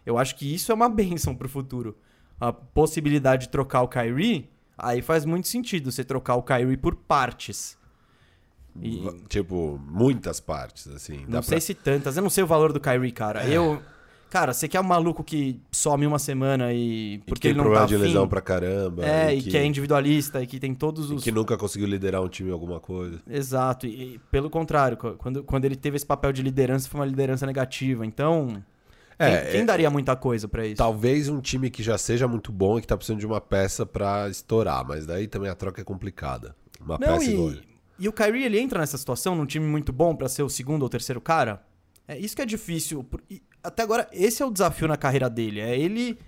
eu 0.06 0.16
acho 0.18 0.36
que 0.36 0.54
isso 0.54 0.70
é 0.70 0.74
uma 0.76 0.86
benção 0.88 1.34
pro 1.34 1.48
futuro. 1.48 1.96
A 2.40 2.52
possibilidade 2.52 3.46
de 3.46 3.48
trocar 3.48 3.82
o 3.82 3.88
Kyrie, 3.88 4.48
aí 4.82 5.00
faz 5.00 5.24
muito 5.24 5.48
sentido 5.48 5.90
você 5.90 6.02
trocar 6.04 6.34
o 6.34 6.42
Kyrie 6.42 6.76
por 6.76 6.94
partes. 6.94 7.78
E 8.80 9.02
Tipo, 9.28 9.78
muitas 9.86 10.40
partes, 10.40 10.88
assim. 10.88 11.24
não 11.28 11.42
sei 11.42 11.56
pra... 11.58 11.60
se 11.60 11.74
tantas, 11.74 12.16
eu 12.16 12.22
não 12.22 12.30
sei 12.30 12.42
o 12.42 12.46
valor 12.46 12.72
do 12.72 12.80
Kyrie, 12.80 13.12
cara. 13.12 13.46
Eu, 13.46 13.82
cara, 14.30 14.54
você 14.54 14.66
quer 14.66 14.80
um 14.80 14.84
maluco 14.84 15.22
que 15.22 15.60
some 15.70 16.06
uma 16.06 16.18
semana 16.18 16.72
e 16.72 17.14
E 17.14 17.18
que 17.18 17.24
porque 17.26 17.42
tem 17.42 17.50
ele 17.50 17.58
não 17.58 17.64
problema 17.64 17.86
tá 17.86 17.94
de 17.94 17.98
lesão 17.98 18.22
afim, 18.22 18.30
pra 18.30 18.40
caramba. 18.40 19.04
É, 19.06 19.34
e 19.34 19.40
e 19.40 19.42
que... 19.42 19.56
é 19.58 19.64
individualista 19.66 20.42
e 20.42 20.46
que 20.46 20.58
tem 20.58 20.74
todos 20.74 21.10
e 21.10 21.14
os 21.14 21.22
que 21.22 21.30
nunca 21.30 21.58
conseguiu 21.58 21.86
liderar 21.86 22.22
um 22.22 22.28
time 22.30 22.48
em 22.48 22.52
alguma 22.52 22.80
coisa. 22.80 23.20
Exato, 23.28 23.86
e, 23.86 24.14
e 24.14 24.18
pelo 24.30 24.48
contrário, 24.48 24.96
qu- 24.96 25.16
quando, 25.18 25.44
quando 25.44 25.66
ele 25.66 25.76
teve 25.76 25.96
esse 25.96 26.06
papel 26.06 26.32
de 26.32 26.42
liderança, 26.42 26.88
foi 26.88 26.98
uma 27.00 27.06
liderança 27.06 27.44
negativa. 27.44 28.06
Então, 28.06 28.62
É, 29.18 29.42
quem, 29.42 29.50
quem 29.52 29.60
é- 29.60 29.64
daria 29.64 29.90
muita 29.90 30.16
coisa 30.16 30.48
pra 30.48 30.66
isso? 30.66 30.76
Talvez 30.76 31.28
um 31.28 31.40
time 31.40 31.70
que 31.70 31.82
já 31.82 31.96
seja 31.98 32.26
muito 32.28 32.50
bom 32.52 32.78
e 32.78 32.80
que 32.80 32.86
tá 32.86 32.96
precisando 32.96 33.20
de 33.20 33.26
uma 33.26 33.40
peça 33.40 33.84
pra 33.86 34.28
estourar, 34.28 34.86
mas 34.86 35.06
daí 35.06 35.26
também 35.28 35.50
a 35.50 35.54
troca 35.54 35.80
é 35.80 35.84
complicada. 35.84 36.54
Uma 36.80 36.98
Não, 36.98 37.18
peça 37.18 37.30
igual. 37.30 37.50
e, 37.52 37.62
e 38.00 38.08
o 38.08 38.12
Kyrie, 38.12 38.44
ele 38.44 38.58
entra 38.58 38.80
nessa 38.80 38.98
situação 38.98 39.34
num 39.36 39.46
time 39.46 39.66
muito 39.66 39.92
bom 39.92 40.14
pra 40.16 40.28
ser 40.28 40.42
o 40.42 40.48
segundo 40.48 40.82
ou 40.82 40.88
terceiro 40.88 41.20
cara? 41.20 41.62
É 42.08 42.18
isso 42.18 42.34
que 42.34 42.42
é 42.42 42.46
difícil. 42.46 43.06
até 43.62 43.82
agora, 43.82 44.08
esse 44.12 44.42
é 44.42 44.46
o 44.46 44.50
desafio 44.50 44.88
na 44.88 44.96
carreira 44.96 45.30
dele. 45.30 45.60
É 45.60 45.78
ele 45.78 46.18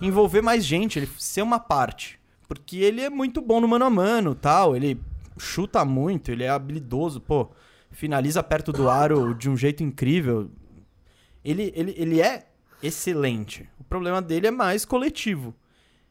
envolver 0.00 0.42
mais 0.42 0.64
gente, 0.64 0.98
ele 0.98 1.08
ser 1.18 1.42
uma 1.42 1.58
parte. 1.58 2.20
Porque 2.46 2.76
ele 2.76 3.00
é 3.00 3.08
muito 3.08 3.40
bom 3.40 3.60
no 3.60 3.66
mano 3.68 3.84
a 3.86 3.90
mano 3.90 4.34
tal. 4.34 4.76
Ele 4.76 5.00
chuta 5.38 5.84
muito, 5.86 6.30
ele 6.30 6.44
é 6.44 6.50
habilidoso, 6.50 7.18
pô. 7.20 7.50
Finaliza 7.90 8.42
perto 8.42 8.72
do 8.72 8.88
aro 8.90 9.34
de 9.34 9.48
um 9.48 9.56
jeito 9.56 9.82
incrível. 9.82 10.50
Ele, 11.44 11.72
ele, 11.74 11.94
ele 11.96 12.20
é 12.20 12.46
excelente. 12.82 13.68
O 13.80 13.84
problema 13.84 14.20
dele 14.22 14.46
é 14.46 14.50
mais 14.50 14.84
coletivo. 14.84 15.54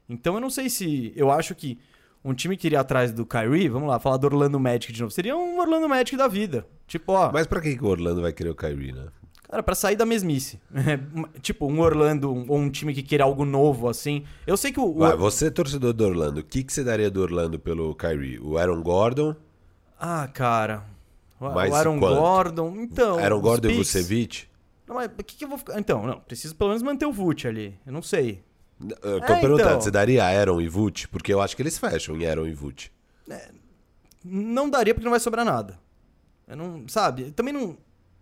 Então 0.08 0.34
eu 0.34 0.40
não 0.40 0.50
sei 0.50 0.68
se. 0.68 1.12
Eu 1.16 1.30
acho 1.30 1.54
que 1.54 1.78
um 2.24 2.34
time 2.34 2.56
que 2.56 2.66
iria 2.68 2.80
atrás 2.80 3.12
do 3.12 3.24
Kyrie, 3.26 3.68
vamos 3.68 3.88
lá, 3.88 3.98
falar 3.98 4.16
do 4.16 4.26
Orlando 4.26 4.60
Magic 4.60 4.92
de 4.92 5.00
novo, 5.00 5.10
seria 5.12 5.36
um 5.36 5.58
Orlando 5.58 5.88
Magic 5.88 6.16
da 6.16 6.28
vida. 6.28 6.66
Tipo, 6.86 7.12
ó, 7.12 7.32
Mas 7.32 7.46
pra 7.46 7.60
que 7.60 7.78
o 7.80 7.86
Orlando 7.86 8.20
vai 8.22 8.32
querer 8.32 8.50
o 8.50 8.54
Kyrie, 8.54 8.92
né? 8.92 9.06
cara, 9.48 9.62
pra 9.62 9.74
sair 9.74 9.96
da 9.96 10.06
mesmice. 10.06 10.58
tipo, 11.42 11.66
um 11.66 11.80
Orlando 11.80 12.32
um- 12.32 12.46
ou 12.48 12.58
um 12.58 12.70
time 12.70 12.94
que 12.94 13.02
queira 13.02 13.24
algo 13.24 13.44
novo, 13.44 13.88
assim. 13.88 14.24
Eu 14.46 14.56
sei 14.56 14.72
que 14.72 14.80
o. 14.80 14.84
o- 14.84 14.98
Vai, 14.98 15.16
você 15.16 15.50
torcedor 15.50 15.92
do 15.92 16.04
Orlando, 16.06 16.40
o 16.40 16.44
que, 16.44 16.62
que 16.62 16.72
você 16.72 16.82
daria 16.84 17.10
do 17.10 17.20
Orlando 17.22 17.58
pelo 17.58 17.94
Kyrie? 17.94 18.38
O 18.40 18.56
Aaron 18.58 18.82
Gordon? 18.82 19.34
Ah, 19.98 20.28
cara. 20.32 20.84
O, 21.40 21.46
o 21.46 21.58
Aaron 21.74 21.98
quanto? 21.98 22.14
Gordon. 22.20 22.74
Então. 22.76 23.18
Aaron 23.18 23.40
Gordon 23.40 23.68
e. 23.70 23.74
Vucevic? 23.76 24.46
Não, 24.92 25.00
mas 25.00 25.06
o 25.18 25.24
que, 25.24 25.36
que 25.36 25.44
eu 25.44 25.48
vou 25.48 25.58
ficar. 25.58 25.78
Então, 25.78 26.06
não, 26.06 26.20
preciso 26.20 26.54
pelo 26.54 26.70
menos 26.70 26.82
manter 26.82 27.06
o 27.06 27.12
Vult 27.12 27.46
ali. 27.46 27.78
Eu 27.86 27.92
não 27.92 28.02
sei. 28.02 28.42
Eu 28.80 29.20
tô 29.20 29.32
É, 29.32 29.40
perguntando, 29.40 29.60
então. 29.60 29.80
você 29.80 29.90
daria 29.90 30.24
Aaron 30.24 30.60
e 30.60 30.68
Vult? 30.68 31.06
Porque 31.08 31.32
eu 31.32 31.40
acho 31.40 31.54
que 31.56 31.62
eles 31.62 31.78
fecham 31.78 32.16
em 32.16 32.26
Aaron 32.26 32.46
e 32.46 32.52
Vult. 32.52 32.90
Não 34.24 34.68
daria 34.70 34.94
porque 34.94 35.04
não 35.04 35.10
vai 35.10 35.20
sobrar 35.20 35.44
nada. 35.44 35.78
Eu 36.46 36.56
não. 36.56 36.84
Sabe? 36.88 37.22
Eu 37.24 37.32
também 37.32 37.52
não. 37.52 37.76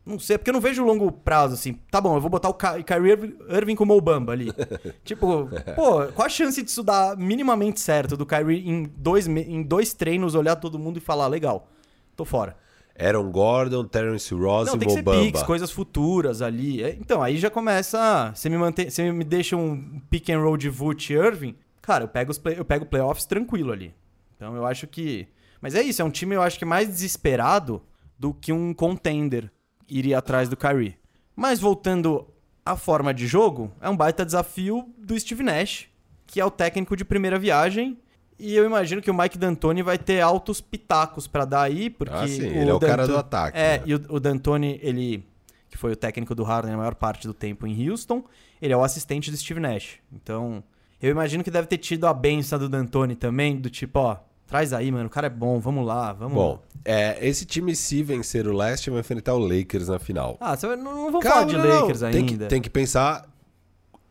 Não 0.05 0.19
sei, 0.19 0.39
porque 0.39 0.49
eu 0.49 0.55
não 0.55 0.61
vejo 0.63 0.83
longo 0.83 1.13
prazo 1.13 1.55
assim. 1.55 1.75
Tá 1.91 2.01
bom, 2.01 2.17
eu 2.17 2.21
vou 2.21 2.31
botar 2.31 2.49
o 2.49 2.55
Ky- 2.55 2.83
Kyrie 2.85 3.37
Irving- 3.51 3.77
com 3.77 3.85
o 3.85 3.87
Mobamba 3.87 4.33
ali. 4.33 4.51
tipo, 5.05 5.47
pô, 5.77 6.07
qual 6.15 6.27
a 6.27 6.29
chance 6.29 6.63
disso 6.63 6.83
dar 6.83 7.17
minimamente 7.19 7.81
certo? 7.81 8.17
Do 8.17 8.25
Kyrie 8.25 8.67
em 8.69 8.85
dois, 8.97 9.27
em 9.29 9.63
dois 9.63 9.93
treinos 9.93 10.35
olhar 10.35 10.57
todo 10.57 10.79
mundo 10.79 10.97
e 10.97 11.01
falar, 11.01 11.27
legal, 11.29 11.69
tô 12.17 12.25
fora. 12.25 12.57
Aaron 13.01 13.31
Gordon, 13.31 13.85
Terence 13.85 14.33
Ross 14.35 14.67
Não, 14.69 14.77
e 14.77 14.79
tem 14.79 14.89
que 14.89 14.95
ser 14.95 15.03
picks, 15.03 15.43
coisas 15.43 15.71
futuras 15.71 16.43
ali. 16.43 16.83
É, 16.83 16.91
Então, 17.01 17.23
aí 17.23 17.39
já 17.39 17.51
começa. 17.51 18.33
Você 18.35 18.49
me, 18.49 18.59
mantém, 18.59 18.91
você 18.91 19.11
me 19.11 19.25
deixa 19.25 19.57
um 19.57 20.01
pick 20.11 20.29
and 20.31 20.41
roll 20.41 20.57
de 20.57 20.69
Vult 20.69 21.11
e 21.11 21.15
Irving, 21.15 21.57
cara, 21.81 22.05
eu 22.05 22.09
pego, 22.09 22.31
os 22.31 22.39
play, 22.39 22.59
eu 22.59 22.65
pego 22.65 22.85
playoffs 22.85 23.25
tranquilo 23.25 23.73
ali. 23.73 23.95
Então 24.37 24.55
eu 24.55 24.67
acho 24.67 24.87
que. 24.87 25.29
Mas 25.61 25.75
é 25.75 25.83
isso, 25.83 26.01
é 26.01 26.05
um 26.05 26.11
time 26.11 26.35
eu 26.35 26.43
acho 26.43 26.59
que 26.59 26.65
mais 26.65 26.89
desesperado 26.89 27.83
do 28.19 28.33
que 28.33 28.53
um 28.53 28.73
contender 28.73 29.51
iria 29.89 30.19
atrás 30.19 30.49
do 30.49 30.57
Kyrie. 30.57 30.97
Mas 31.35 31.59
voltando 31.61 32.27
à 32.65 32.77
forma 32.77 33.13
de 33.13 33.27
jogo, 33.27 33.73
é 33.81 33.89
um 33.89 33.97
baita 33.97 34.25
desafio 34.25 34.89
do 34.99 35.19
Steve 35.19 35.43
Nash, 35.43 35.89
que 36.27 36.41
é 36.41 36.45
o 36.45 36.51
técnico 36.51 36.97
de 36.97 37.05
primeira 37.05 37.39
viagem. 37.39 37.99
E 38.41 38.57
eu 38.57 38.65
imagino 38.65 39.03
que 39.03 39.11
o 39.11 39.15
Mike 39.15 39.37
D'Antoni 39.39 39.83
vai 39.83 39.99
ter 39.99 40.21
altos 40.21 40.61
pitacos 40.61 41.27
pra 41.27 41.45
dar 41.45 41.63
aí, 41.63 41.91
porque 41.91 42.15
Ah, 42.15 42.27
sim, 42.27 42.43
ele 42.47 42.71
é 42.71 42.75
o 42.75 42.81
cara 42.81 43.07
do 43.07 43.17
ataque, 43.17 43.59
É, 43.59 43.79
né? 43.79 43.83
e 43.87 43.95
o, 43.95 44.01
o 44.09 44.21
D'Antoni, 44.21 44.79
ele 44.83 45.25
que 45.69 45.79
foi 45.79 45.93
o 45.93 45.97
técnico 45.97 46.35
do 46.35 46.43
Harden 46.43 46.73
a 46.75 46.77
maior 46.77 46.97
parte 46.97 47.29
do 47.29 47.33
tempo 47.35 47.65
em 47.67 47.89
Houston, 47.91 48.25
ele 48.61 48.73
é 48.73 48.77
o 48.77 48.83
assistente 48.83 49.31
do 49.31 49.37
Steve 49.37 49.61
Nash. 49.61 49.99
Então, 50.13 50.65
eu 51.01 51.11
imagino 51.13 51.45
que 51.45 51.51
deve 51.51 51.69
ter 51.69 51.79
tido 51.79 52.07
a 52.09 52.13
benção 52.15 52.59
do 52.59 52.69
D'Antoni 52.69 53.15
também, 53.15 53.57
do 53.57 53.71
tipo, 53.71 54.01
ó, 54.01 54.17
traz 54.49 54.73
aí, 54.73 54.91
mano, 54.91 55.07
o 55.07 55.11
cara 55.11 55.29
é 55.29 55.31
bom, 55.31 55.61
vamos 55.61 55.87
lá, 55.87 56.13
vamos. 56.13 56.35
Bom, 56.35 56.61
é, 56.85 57.25
esse 57.25 57.45
time, 57.47 57.77
se 57.77 58.03
vencer 58.03 58.49
o 58.49 58.53
leste, 58.53 58.91
vai 58.91 58.99
enfrentar 58.99 59.35
o 59.35 59.39
Lakers 59.39 59.87
na 59.87 60.01
final. 60.01 60.37
Ah, 60.41 60.57
você 60.57 60.67
não, 60.75 60.77
não 61.05 61.13
vou 61.13 61.21
Calma, 61.21 61.49
falar 61.53 61.63
de 61.63 61.69
não. 61.69 61.81
Lakers 61.83 62.01
Tem 62.01 62.27
que, 62.27 62.33
ainda. 62.33 62.47
tem 62.49 62.61
que 62.61 62.71
pensar 62.71 63.29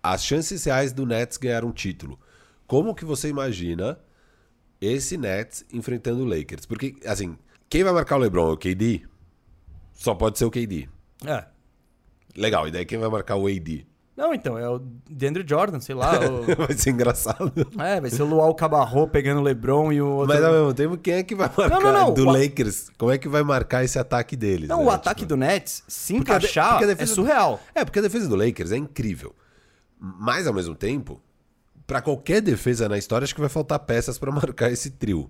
as 0.01 0.23
chances 0.23 0.63
reais 0.63 0.93
do 0.93 1.05
Nets 1.05 1.35
ganhar 1.37 1.65
um 1.65 1.71
título. 1.71 2.17
Como 2.65 2.95
que 2.95 3.03
você 3.03 3.27
imagina 3.27 3.99
esse 4.81 5.17
Nets 5.17 5.65
enfrentando 5.71 6.23
o 6.23 6.25
Lakers? 6.25 6.65
Porque, 6.65 6.95
assim, 7.05 7.37
quem 7.69 7.83
vai 7.83 7.93
marcar 7.93 8.15
o 8.15 8.19
LeBron 8.19 8.49
é 8.49 8.53
o 8.53 8.57
KD? 8.57 9.01
Só 9.93 10.13
pode 10.15 10.37
ser 10.37 10.45
o 10.45 10.51
KD. 10.51 10.87
É. 11.25 11.45
Legal, 12.35 12.67
e 12.67 12.71
daí 12.71 12.85
quem 12.85 12.97
vai 12.97 13.09
marcar 13.09 13.35
o 13.35 13.47
AD? 13.47 13.85
Não, 14.15 14.33
então, 14.33 14.57
é 14.57 14.69
o 14.69 14.79
DeAndre 15.09 15.45
Jordan, 15.47 15.79
sei 15.79 15.95
lá. 15.95 16.11
o- 16.19 16.43
vai 16.67 16.73
ser 16.77 16.89
engraçado. 16.89 17.51
é, 17.79 18.01
vai 18.01 18.09
ser 18.09 18.21
o 18.21 18.25
Luau 18.25 18.53
Cabarro 18.53 19.07
pegando 19.07 19.39
o 19.39 19.43
LeBron 19.43 19.93
e 19.93 20.01
o 20.01 20.07
outro... 20.09 20.27
Mas 20.35 20.43
ao 20.43 20.51
mesmo 20.51 20.73
tempo, 20.73 20.97
quem 20.97 21.13
é 21.15 21.23
que 21.23 21.33
vai 21.35 21.47
marcar 21.47 21.79
não, 21.79 21.91
não, 21.93 22.13
do 22.13 22.27
o- 22.27 22.31
Lakers? 22.31 22.89
Como 22.97 23.11
é 23.11 23.17
que 23.17 23.29
vai 23.29 23.43
marcar 23.43 23.83
esse 23.85 23.97
ataque 23.97 24.35
deles? 24.35 24.67
Não, 24.67 24.79
né? 24.79 24.85
o 24.85 24.89
ataque 24.89 25.21
Tipo, 25.21 25.29
do 25.29 25.37
Nets, 25.37 25.83
se 25.87 26.13
Porque 26.15 26.31
de- 26.31 26.37
encaixar, 26.37 26.83
a 26.83 26.91
é 26.91 27.05
surreal. 27.05 27.61
É, 27.73 27.85
porque 27.85 27.99
a 27.99 28.01
defesa 28.01 28.27
do 28.27 28.35
Lakers 28.35 28.71
é 28.73 28.77
incrível. 28.77 29.33
Mas, 29.97 30.47
ao 30.47 30.53
mesmo 30.53 30.75
tempo, 30.75 31.21
pra 31.89 32.03
qualquer 32.03 32.39
defesa 32.39 32.87
na 32.87 32.99
história, 32.99 33.25
acho 33.25 33.33
que 33.33 33.41
vai 33.41 33.49
faltar 33.49 33.79
peças 33.79 34.19
pra 34.19 34.31
marcar 34.31 34.71
esse 34.71 34.91
trio. 34.91 35.27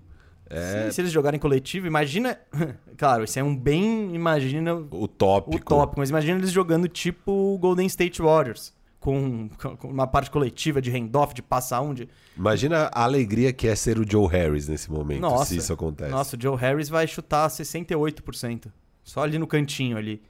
É 0.50 0.84
Sim, 0.84 0.92
se 0.92 1.00
eles 1.00 1.10
jogarem 1.10 1.40
coletivo, 1.40 1.86
imagina... 1.86 2.38
claro, 2.98 3.24
isso 3.24 3.38
é 3.38 3.42
um 3.42 3.56
bem... 3.56 4.14
Imagina 4.14 4.74
o 4.74 5.08
tópico. 5.08 5.56
o 5.56 5.60
tópico, 5.60 5.98
mas 5.98 6.10
imagina 6.10 6.38
eles 6.38 6.52
jogando 6.52 6.86
tipo 6.86 7.32
o 7.32 7.58
Golden 7.58 7.86
State 7.86 8.20
Warriors. 8.20 8.74
Com, 8.98 9.48
com 9.78 9.88
uma 9.88 10.06
parte 10.06 10.30
coletiva 10.30 10.82
de 10.82 10.90
handoff, 10.90 11.32
de 11.32 11.40
passa 11.40 11.80
um, 11.80 11.94
de... 11.94 12.06
Imagina 12.36 12.90
a 12.92 13.04
alegria 13.04 13.54
que 13.54 13.66
é 13.66 13.74
ser 13.74 13.98
o 13.98 14.04
Joe 14.06 14.28
Harris 14.28 14.68
nesse 14.68 14.92
momento, 14.92 15.22
Nossa, 15.22 15.46
se 15.46 15.56
isso 15.56 15.72
acontece. 15.72 16.10
Nossa, 16.10 16.36
o 16.36 16.42
Joe 16.42 16.58
Harris 16.58 16.90
vai 16.90 17.06
chutar 17.06 17.48
68%. 17.48 18.66
Só 19.02 19.22
ali 19.22 19.38
no 19.38 19.46
cantinho 19.46 19.96
ali. 19.96 20.20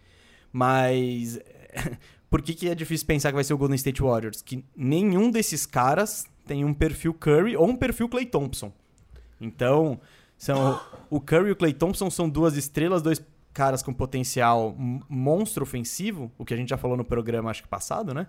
Mas... 0.53 1.41
Por 2.31 2.41
que, 2.41 2.55
que 2.55 2.69
é 2.69 2.75
difícil 2.77 3.07
pensar 3.07 3.31
que 3.31 3.35
vai 3.35 3.43
ser 3.43 3.53
o 3.53 3.59
Golden 3.59 3.75
State 3.75 4.01
Warriors? 4.01 4.41
Que 4.41 4.65
nenhum 4.77 5.33
desses 5.33 5.67
caras 5.67 6.25
tem 6.47 6.65
um 6.65 6.73
perfil 6.73 7.13
Curry 7.13 7.57
ou 7.57 7.69
um 7.69 7.77
perfil 7.77 8.09
Clay 8.09 8.25
Thompson. 8.25 8.73
Então, 9.41 10.01
são 10.39 10.81
o 11.11 11.21
Curry 11.21 11.49
e 11.49 11.53
o 11.53 11.57
Clay 11.57 11.75
Thompson 11.75 12.09
são 12.09 12.29
duas 12.29 12.57
estrelas, 12.57 13.03
dois 13.03 13.21
caras 13.53 13.83
com 13.83 13.93
potencial 13.93 14.77
monstro 15.09 15.65
ofensivo, 15.65 16.31
o 16.39 16.45
que 16.45 16.55
a 16.55 16.57
gente 16.57 16.69
já 16.69 16.77
falou 16.77 16.97
no 16.97 17.05
programa 17.05 17.51
acho 17.51 17.65
que 17.65 17.69
passado, 17.69 18.15
né? 18.15 18.29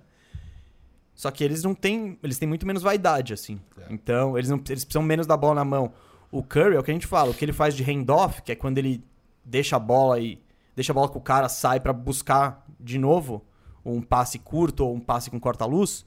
Só 1.13 1.29
que 1.29 1.43
eles 1.43 1.61
não 1.61 1.75
têm, 1.75 2.17
eles 2.23 2.39
têm 2.39 2.47
muito 2.47 2.65
menos 2.65 2.81
vaidade 2.81 3.33
assim. 3.33 3.61
Então, 3.87 4.35
eles 4.35 4.49
não 4.49 4.57
eles 4.67 4.83
precisam 4.83 5.03
menos 5.03 5.27
da 5.27 5.37
bola 5.37 5.55
na 5.55 5.65
mão. 5.65 5.93
O 6.31 6.41
Curry 6.41 6.75
é 6.75 6.79
o 6.79 6.83
que 6.83 6.89
a 6.89 6.93
gente 6.93 7.05
fala, 7.05 7.29
o 7.29 7.33
que 7.35 7.45
ele 7.45 7.53
faz 7.53 7.75
de 7.75 7.83
handoff, 7.83 8.41
que 8.41 8.51
é 8.51 8.55
quando 8.55 8.79
ele 8.79 9.03
deixa 9.45 9.75
a 9.75 9.79
bola 9.79 10.19
e 10.19 10.41
deixa 10.75 10.91
a 10.91 10.95
bola 10.95 11.09
que 11.09 11.17
o 11.17 11.21
cara 11.21 11.47
sai 11.47 11.79
pra 11.79 11.93
buscar 11.93 12.65
de 12.79 12.97
novo 12.97 13.45
um 13.85 14.01
passe 14.01 14.39
curto 14.39 14.85
ou 14.85 14.95
um 14.95 14.99
passe 14.99 15.29
com 15.29 15.39
corta-luz. 15.39 16.05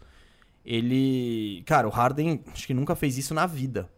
Ele, 0.65 1.63
cara, 1.67 1.87
o 1.87 1.91
Harden 1.91 2.41
acho 2.53 2.67
que 2.67 2.75
nunca 2.75 2.95
fez 2.95 3.19
isso 3.19 3.35
na 3.35 3.47
vida. 3.47 3.91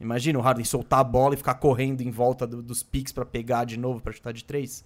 Imagina 0.00 0.38
o 0.38 0.42
Harden 0.42 0.64
soltar 0.64 1.00
a 1.00 1.04
bola 1.04 1.34
e 1.34 1.36
ficar 1.36 1.54
correndo 1.54 2.00
em 2.00 2.10
volta 2.10 2.46
do- 2.46 2.62
dos 2.62 2.82
picks 2.82 3.12
pra 3.12 3.24
pegar 3.24 3.64
de 3.64 3.76
novo 3.78 4.00
pra 4.00 4.12
chutar 4.12 4.32
de 4.32 4.44
três. 4.44 4.84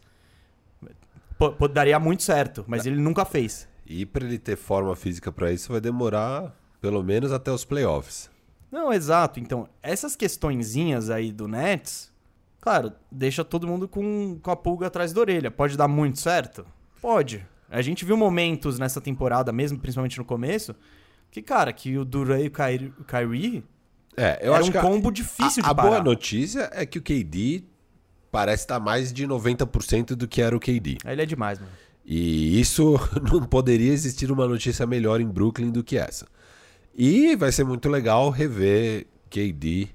Pô, 1.39 1.69
daria 1.69 1.99
muito 1.99 2.23
certo, 2.23 2.65
mas 2.67 2.87
ele 2.87 2.97
nunca 3.01 3.25
fez. 3.25 3.69
E 3.87 4.05
pra 4.07 4.25
ele 4.25 4.39
ter 4.39 4.57
forma 4.57 4.97
física 4.97 5.31
pra 5.31 5.53
isso, 5.53 5.71
vai 5.71 5.81
demorar 5.81 6.55
pelo 6.81 7.03
menos 7.03 7.31
até 7.33 7.51
os 7.53 7.65
playoffs. 7.65 8.31
Não, 8.71 8.93
exato. 8.93 9.39
Então, 9.39 9.69
essas 9.83 10.17
questõezinhas 10.17 11.09
aí 11.09 11.31
do 11.31 11.47
Nets, 11.47 12.13
claro, 12.61 12.93
deixa 13.13 13.45
todo 13.45 13.67
mundo 13.67 13.87
com, 13.87 14.39
com 14.43 14.51
a 14.51 14.57
pulga 14.57 14.87
atrás 14.89 15.13
da 15.13 15.21
orelha. 15.21 15.51
Pode 15.51 15.77
dar 15.77 15.89
muito 15.89 16.19
certo? 16.21 16.67
Pode. 17.01 17.47
A 17.71 17.83
gente 17.83 18.05
viu 18.05 18.17
momentos 18.17 18.79
nessa 18.79 19.01
temporada 19.01 19.53
mesmo, 19.53 19.79
principalmente 19.79 20.19
no 20.19 20.25
começo, 20.25 20.75
que, 21.31 21.43
cara, 21.43 21.73
que 21.73 21.97
o 21.99 22.05
Durant 22.05 22.43
e 22.45 22.47
o 22.47 22.51
Kyrie, 22.51 22.93
o 23.01 23.05
Kyrie 23.05 23.65
É, 24.17 24.39
eu 24.41 24.53
era 24.53 24.61
acho 24.61 24.69
um 24.69 24.73
que 24.73 24.79
a- 24.79 24.83
combo 24.83 25.11
difícil 25.11 25.63
a, 25.63 25.67
de 25.67 25.71
a 25.71 25.75
parar. 25.75 25.89
boa 25.89 26.03
notícia 26.03 26.71
é 26.73 26.87
que 26.87 26.99
o 26.99 27.03
KD 27.03 27.65
parece 28.31 28.63
estar 28.65 28.79
mais 28.81 29.13
de 29.13 29.27
90% 29.27 30.15
do 30.15 30.29
que 30.29 30.41
era 30.43 30.57
o 30.57 30.61
KD. 30.61 30.99
Ele 31.05 31.23
é 31.23 31.27
demais, 31.27 31.59
mano. 31.59 31.73
E 32.05 32.61
isso 32.61 32.95
não 33.33 33.43
poderia 33.43 33.93
existir 33.93 34.31
uma 34.31 34.47
notícia 34.47 34.87
melhor 34.87 35.21
em 35.21 35.27
Brooklyn 35.27 35.71
do 35.71 35.83
que 35.83 35.97
essa. 35.99 36.27
E 36.97 37.35
vai 37.37 37.51
ser 37.53 37.65
muito 37.65 37.89
legal 37.89 38.31
rever 38.31 39.07
KD 39.29 39.89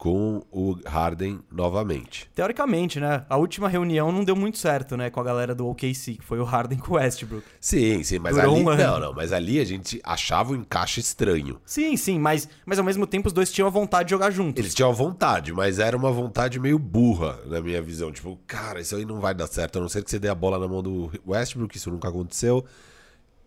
com 0.00 0.42
o 0.50 0.78
Harden 0.86 1.40
novamente. 1.52 2.26
Teoricamente, 2.34 2.98
né? 2.98 3.26
A 3.28 3.36
última 3.36 3.68
reunião 3.68 4.10
não 4.10 4.24
deu 4.24 4.34
muito 4.34 4.56
certo, 4.56 4.96
né? 4.96 5.10
Com 5.10 5.20
a 5.20 5.22
galera 5.22 5.54
do 5.54 5.68
OKC, 5.68 6.14
que 6.14 6.24
foi 6.24 6.40
o 6.40 6.44
Harden 6.44 6.78
com 6.78 6.94
o 6.94 6.96
Westbrook. 6.96 7.44
Sim, 7.60 8.02
sim, 8.02 8.18
mas 8.18 8.34
Durou 8.34 8.54
ali 8.54 8.64
um 8.64 8.76
não, 8.76 8.98
não, 8.98 9.12
mas 9.12 9.30
ali 9.30 9.60
a 9.60 9.64
gente 9.64 10.00
achava 10.02 10.52
o 10.52 10.56
encaixe 10.56 11.00
estranho. 11.00 11.60
Sim, 11.66 11.98
sim, 11.98 12.18
mas, 12.18 12.48
mas 12.64 12.78
ao 12.78 12.84
mesmo 12.84 13.06
tempo 13.06 13.28
os 13.28 13.34
dois 13.34 13.52
tinham 13.52 13.68
a 13.68 13.70
vontade 13.70 14.06
de 14.06 14.12
jogar 14.12 14.30
juntos. 14.30 14.58
Eles 14.58 14.74
tinham 14.74 14.90
vontade, 14.94 15.52
mas 15.52 15.78
era 15.78 15.94
uma 15.94 16.10
vontade 16.10 16.58
meio 16.58 16.78
burra, 16.78 17.38
na 17.44 17.60
minha 17.60 17.82
visão. 17.82 18.10
Tipo, 18.10 18.38
cara, 18.46 18.80
isso 18.80 18.96
aí 18.96 19.04
não 19.04 19.20
vai 19.20 19.34
dar 19.34 19.48
certo, 19.48 19.76
a 19.76 19.82
não 19.82 19.88
ser 19.90 20.02
que 20.02 20.10
você 20.10 20.18
dê 20.18 20.30
a 20.30 20.34
bola 20.34 20.58
na 20.58 20.66
mão 20.66 20.82
do 20.82 21.12
Westbrook, 21.26 21.76
isso 21.76 21.90
nunca 21.90 22.08
aconteceu. 22.08 22.64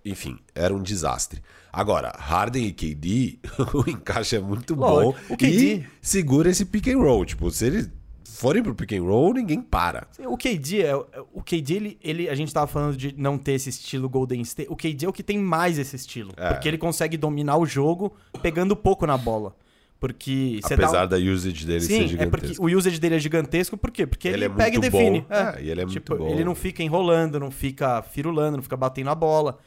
Enfim, 0.06 0.38
era 0.54 0.74
um 0.74 0.82
desastre. 0.82 1.42
Agora, 1.72 2.13
Harden 2.18 2.66
e 2.68 2.72
KD, 2.74 3.39
o 3.74 3.89
encaixe 3.89 4.36
é 4.36 4.39
muito 4.39 4.76
Lógico, 4.76 5.18
bom. 5.30 5.34
o 5.34 5.38
KD 5.38 5.76
E 5.76 5.86
segura 6.02 6.50
esse 6.50 6.66
pick 6.66 6.88
and 6.89 6.98
roll. 7.00 7.26
Tipo, 7.26 7.50
se 7.50 7.66
eles 7.66 7.89
forem 8.26 8.62
pro 8.62 8.76
pick 8.76 8.92
and 8.94 9.04
roll, 9.04 9.34
ninguém 9.34 9.62
para. 9.62 10.08
Sim, 10.12 10.28
O 10.28 10.36
KD, 10.38 10.82
é, 10.82 10.96
o 10.96 11.42
KD 11.42 11.74
ele, 11.76 11.98
ele- 12.04 12.30
a 12.30 12.36
gente 12.36 12.54
tava 12.54 12.68
falando 12.68 12.98
de 12.98 13.13
não 13.18 13.38
ter 13.38 13.54
esse 13.54 13.70
estilo 13.70 14.10
Golden 14.10 14.42
State. 14.42 14.70
O 14.70 14.76
KD 14.76 15.06
é 15.06 15.10
o 15.10 15.13
que 15.13 15.24
tem 15.24 15.38
mais 15.39 15.80
esse 15.80 15.96
estilo. 15.96 16.32
É. 16.36 16.50
Porque 16.54 16.68
ele 16.68 16.78
consegue 16.78 17.16
dominar 17.18 17.58
o 17.58 17.66
jogo 17.66 18.13
pegando 18.42 18.76
pouco 18.76 19.06
na 19.08 19.18
bola. 19.18 19.56
Porque 20.00 20.60
dá 20.62 20.76
Apesar 20.76 21.06
um- 21.06 21.08
da 21.08 21.18
usage 21.18 21.66
dele 21.66 21.80
ser 21.80 22.10
Sim, 22.10 22.16
é 22.20 22.26
porque 22.26 22.54
o 22.60 22.66
usage 22.78 23.00
dele 23.00 23.16
é 23.16 23.20
gigantesco, 23.20 23.78
por 23.78 23.89
quê? 23.89 24.06
Porque 24.06 24.28
ele, 24.28 24.38
Ele 24.38 24.46
é 24.46 24.50
pega 24.50 24.76
e 24.76 24.80
muito 24.80 24.92
define. 24.92 25.22
bom. 25.22 25.34
É, 25.34 25.62
e 25.63 25.70
ele 25.70 25.80
é 25.82 25.86
muito 25.86 25.94
tipo, 25.94 26.18
bom. 26.18 26.28
Ele 26.28 26.44
não 26.44 26.54
fica 26.54 26.84
enrolando, 26.84 27.39
não 27.39 27.50
fica 27.50 28.02
firulando, 28.02 28.58
não 28.58 28.63
fica 28.63 28.76
batendo 28.76 29.10
a 29.10 29.16
bola. 29.16 29.58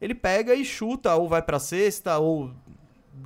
Ele 0.00 0.14
pega 0.14 0.54
e 0.54 0.64
chuta, 0.64 1.14
ou 1.14 1.28
vai 1.28 1.40
pra 1.42 1.58
cesta, 1.58 2.18
ou 2.18 2.50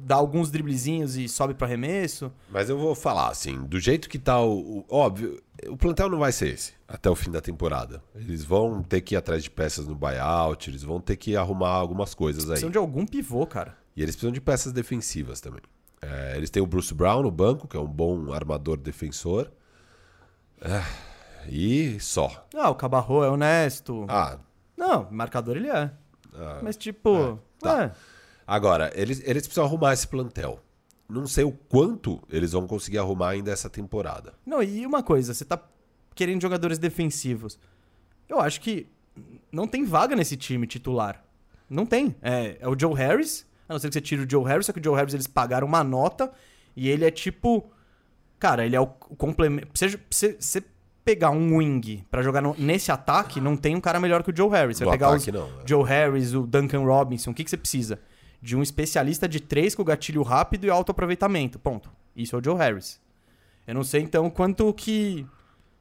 dá 0.03 0.15
alguns 0.17 0.51
driblezinhos 0.51 1.17
e 1.17 1.29
sobe 1.29 1.53
pro 1.55 1.67
arremesso. 1.67 2.33
Mas 2.51 2.71
eu 2.71 2.79
vou 2.79 2.95
falar 2.95 3.29
assim, 3.29 3.63
do 3.65 3.79
jeito 3.81 4.09
que 4.09 4.19
tá 4.19 4.41
o, 4.41 4.79
o- 4.79 4.85
Óbvio, 4.89 5.43
o 5.69 5.77
plantel 5.77 6.09
não 6.09 6.19
vai 6.21 6.31
ser 6.33 6.55
esse 6.55 6.73
até 6.87 7.11
o 7.11 7.17
fim 7.17 7.31
da 7.31 7.41
temporada. 7.41 8.03
Eles 8.15 8.45
vão 8.45 8.83
ter 8.83 9.01
que 9.01 9.15
ir 9.15 9.19
atrás 9.19 9.43
de 9.43 9.51
peças 9.51 9.87
no 9.87 9.95
buyout, 9.97 10.71
eles 10.71 10.83
vão 10.85 11.01
ter 11.01 11.17
que 11.17 11.37
arrumar 11.37 11.71
algumas 11.71 12.15
coisas 12.15 12.45
aí. 12.45 12.51
Precisam 12.51 12.71
de 12.71 12.79
algum 12.79 13.05
pivô, 13.07 13.45
cara. 13.47 13.77
E 13.97 14.03
eles 14.03 14.15
precisam 14.15 14.33
de 14.33 14.41
peças 14.41 14.73
defensivas 14.73 15.41
também. 15.41 15.61
É, 16.01 16.35
eles 16.37 16.51
têm 16.51 16.63
o 16.63 16.67
Bruce 16.67 16.95
Brown 16.95 17.23
no 17.23 17.31
banco, 17.31 17.67
que 17.69 17.77
é 17.77 17.81
um 17.81 17.87
bom 17.87 18.33
armador 18.33 18.77
defensor. 18.77 19.51
É, 20.61 20.83
e 21.49 21.99
só. 22.01 22.47
Ah, 22.55 22.71
o 22.71 22.75
Cabarro 22.75 23.25
é 23.25 23.29
honesto. 23.31 24.05
Ah, 24.09 24.39
Não, 24.77 25.09
marcador 25.11 25.57
ele 25.57 25.69
é. 25.69 25.91
Ah, 26.35 26.61
Mas 26.63 26.77
tipo. 26.77 27.39
tá. 27.59 27.85
é. 27.85 27.93
Agora, 28.47 28.91
eles, 28.95 29.23
eles 29.25 29.43
precisam 29.45 29.65
arrumar 29.65 29.93
esse 29.93 30.09
plantel. 30.09 30.61
Não 31.09 31.27
sei 31.27 31.45
o 31.45 31.53
quanto 31.53 32.21
eles 32.31 32.53
vão 32.53 32.67
conseguir 32.67 32.99
arrumar 32.99 33.31
ainda 33.31 33.51
essa 33.51 33.69
temporada. 33.69 34.35
Não, 34.45 34.63
e 34.63 34.87
uma 34.87 35.03
coisa, 35.03 35.35
você 35.35 35.45
tá 35.45 35.61
querendo 36.15 36.43
jogadores 36.43 36.79
defensivos. 36.79 37.59
Eu 38.29 38.41
acho 38.41 38.61
que 38.61 38.87
não 39.51 39.67
tem 39.67 39.85
vaga 39.85 40.15
nesse 40.15 40.37
time 40.37 40.67
titular. 40.67 41.25
Não 41.69 41.87
tem. 41.87 42.15
É, 42.23 42.57
é 42.61 42.69
o 42.69 42.79
Joe 42.79 42.95
Harris, 42.95 43.47
a 43.69 43.73
não 43.73 43.79
ser 43.79 43.89
que 43.89 43.95
você 43.95 44.01
tire 44.01 44.23
o 44.23 44.31
Joe 44.31 44.45
Harris, 44.45 44.67
só 44.67 44.73
que 44.73 44.81
o 44.81 44.85
Joe 44.85 44.97
Harris 44.97 45.15
eles 45.15 45.27
pagaram 45.27 45.67
uma 45.67 45.85
nota 45.85 46.33
e 46.77 46.89
ele 46.89 47.05
é 47.05 47.11
tipo. 47.11 47.71
Cara, 48.39 48.65
ele 48.65 48.75
é 48.75 48.81
o 48.81 48.87
complemento. 48.87 49.69
Você 49.75 50.65
pegar 51.05 51.31
um 51.31 51.57
wing 51.57 52.05
pra 52.11 52.23
jogar 52.23 52.41
no- 52.41 52.55
nesse 52.59 52.93
ataque, 52.93 53.41
não 53.41 53.57
tem 53.57 53.75
um 53.75 53.81
cara 53.81 53.99
melhor 53.99 54.23
que 54.23 54.31
o 54.31 54.37
Joe 54.37 54.51
Harris. 54.51 54.77
Você 54.79 54.85
vai 54.85 54.93
pegar 54.95 55.09
ataque, 55.09 55.31
os 55.31 55.35
não, 55.35 55.47
é. 55.47 55.67
Joe 55.67 55.85
Harris, 55.85 56.35
o 56.35 56.47
Duncan 56.47 56.81
Robinson, 56.85 57.31
o 57.31 57.35
que, 57.35 57.43
que 57.45 57.51
você 57.51 57.57
precisa? 57.57 57.99
De 58.43 58.57
um 58.57 58.63
especialista 58.63 59.29
de 59.29 59.41
três 59.41 59.75
com 59.75 59.83
gatilho 59.85 60.23
rápido 60.23 60.65
e 60.67 60.71
alto 60.71 60.91
aproveitamento. 60.93 61.59
Ponto. 61.59 61.91
Isso 62.17 62.35
é 62.37 62.39
o 62.39 62.45
Joe 62.45 62.57
Harris. 62.57 63.01
Eu 63.67 63.75
não 63.75 63.85
sei 63.85 64.03
então 64.03 64.29
quanto 64.31 64.73
que. 64.75 65.27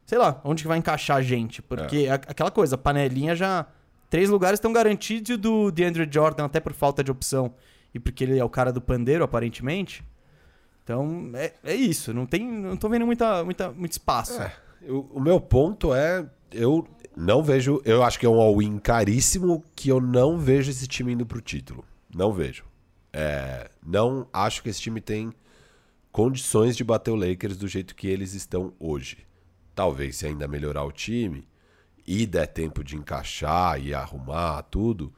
Sei 0.06 0.18
lá, 0.18 0.42
onde 0.44 0.64
que 0.64 0.68
vai 0.68 0.78
encaixar 0.78 1.18
a 1.18 1.22
gente. 1.22 1.62
Porque 1.62 2.06
É. 2.08 2.12
aquela 2.14 2.52
coisa, 2.52 2.78
panelinha 2.78 3.36
já. 3.36 3.66
Três 4.10 4.30
lugares 4.30 4.58
estão 4.58 4.74
garantidos 4.74 5.38
do 5.38 5.70
DeAndre 5.72 6.08
Jordan, 6.12 6.46
até 6.46 6.60
por 6.60 6.74
falta 6.74 7.04
de 7.04 7.12
opção. 7.12 7.54
E 7.94 8.00
porque 8.00 8.24
ele 8.24 8.38
é 8.40 8.44
o 8.44 8.50
cara 8.50 8.72
do 8.74 8.82
pandeiro, 8.82 9.24
aparentemente. 9.24 10.04
Então, 10.84 11.30
é, 11.36 11.54
é 11.64 11.76
isso. 11.76 12.14
Não 12.14 12.26
tem. 12.26 12.46
Não 12.46 12.76
tô 12.76 12.90
vendo 12.90 13.06
muita, 13.06 13.44
muita, 13.44 13.72
muito 13.72 13.92
espaço. 13.92 14.42
É, 14.42 14.52
o 14.88 15.20
meu 15.20 15.40
ponto 15.42 15.94
é, 15.94 16.30
eu 16.52 16.88
não 17.16 17.44
vejo, 17.44 17.82
eu 17.84 18.04
acho 18.04 18.20
que 18.20 18.26
é 18.26 18.30
um 18.30 18.40
all-in 18.40 18.78
caríssimo 18.78 19.64
que 19.76 19.90
eu 19.90 20.00
não 20.00 20.38
vejo 20.38 20.72
esse 20.72 20.88
time 20.88 21.14
indo 21.14 21.26
pro 21.26 21.42
título. 21.42 21.84
Não 22.14 22.32
vejo. 22.32 22.64
É, 23.12 23.70
não 23.86 24.28
acho 24.32 24.64
que 24.64 24.70
esse 24.70 24.82
time 24.82 25.02
tem 25.02 25.34
condições 26.12 26.78
de 26.78 26.84
bater 26.84 27.12
o 27.12 27.16
Lakers 27.16 27.58
do 27.58 27.68
jeito 27.68 27.96
que 27.96 28.08
eles 28.08 28.34
estão 28.34 28.74
hoje. 28.80 29.26
Talvez 29.76 30.18
se 30.18 30.28
ainda 30.28 30.48
melhorar 30.48 30.84
o 30.84 30.92
time 30.92 31.48
e 32.06 32.26
der 32.26 32.48
tempo 32.48 32.84
de 32.84 32.96
encaixar 32.96 33.82
e 33.82 33.94
arrumar 33.94 34.64
tudo, 34.64 35.14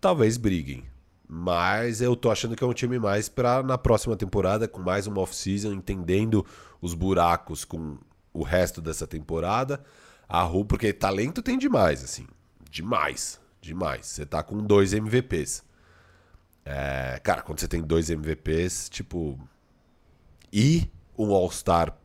talvez 0.00 0.36
briguem. 0.36 0.84
Mas 1.26 2.00
eu 2.00 2.16
tô 2.16 2.30
achando 2.30 2.56
que 2.56 2.64
é 2.64 2.66
um 2.66 2.72
time 2.72 2.98
mais 2.98 3.28
pra 3.28 3.62
na 3.62 3.76
próxima 3.76 4.16
temporada, 4.16 4.66
com 4.66 4.80
mais 4.80 5.06
uma 5.06 5.20
off-season, 5.20 5.72
entendendo 5.72 6.44
os 6.80 6.94
buracos 6.94 7.64
com 7.64 7.98
o 8.38 8.42
resto 8.42 8.80
dessa 8.80 9.06
temporada. 9.06 9.82
A 10.28 10.42
Ru, 10.42 10.64
porque 10.64 10.92
talento 10.92 11.42
tem 11.42 11.58
demais, 11.58 12.04
assim. 12.04 12.26
Demais. 12.70 13.40
Demais. 13.60 14.06
Você 14.06 14.26
tá 14.26 14.42
com 14.42 14.58
dois 14.58 14.92
MVPs. 14.92 15.64
É, 16.64 17.18
cara, 17.22 17.42
quando 17.42 17.60
você 17.60 17.68
tem 17.68 17.82
dois 17.82 18.10
MVPs, 18.10 18.88
tipo. 18.90 19.38
E 20.52 20.90
um 21.16 21.32
All-Star 21.32 21.96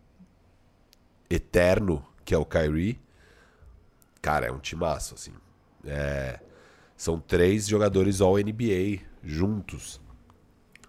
eterno, 1.30 2.06
que 2.26 2.34
é 2.34 2.38
o 2.38 2.46
Kyrie. 2.46 3.00
Cara, 4.22 4.48
é 4.48 4.52
um 4.52 4.60
timaço, 4.60 5.16
assim. 5.16 5.34
É, 5.86 6.40
são 6.96 7.20
três 7.20 7.68
jogadores 7.68 8.22
All-NBA 8.22 9.02
juntos. 9.22 10.02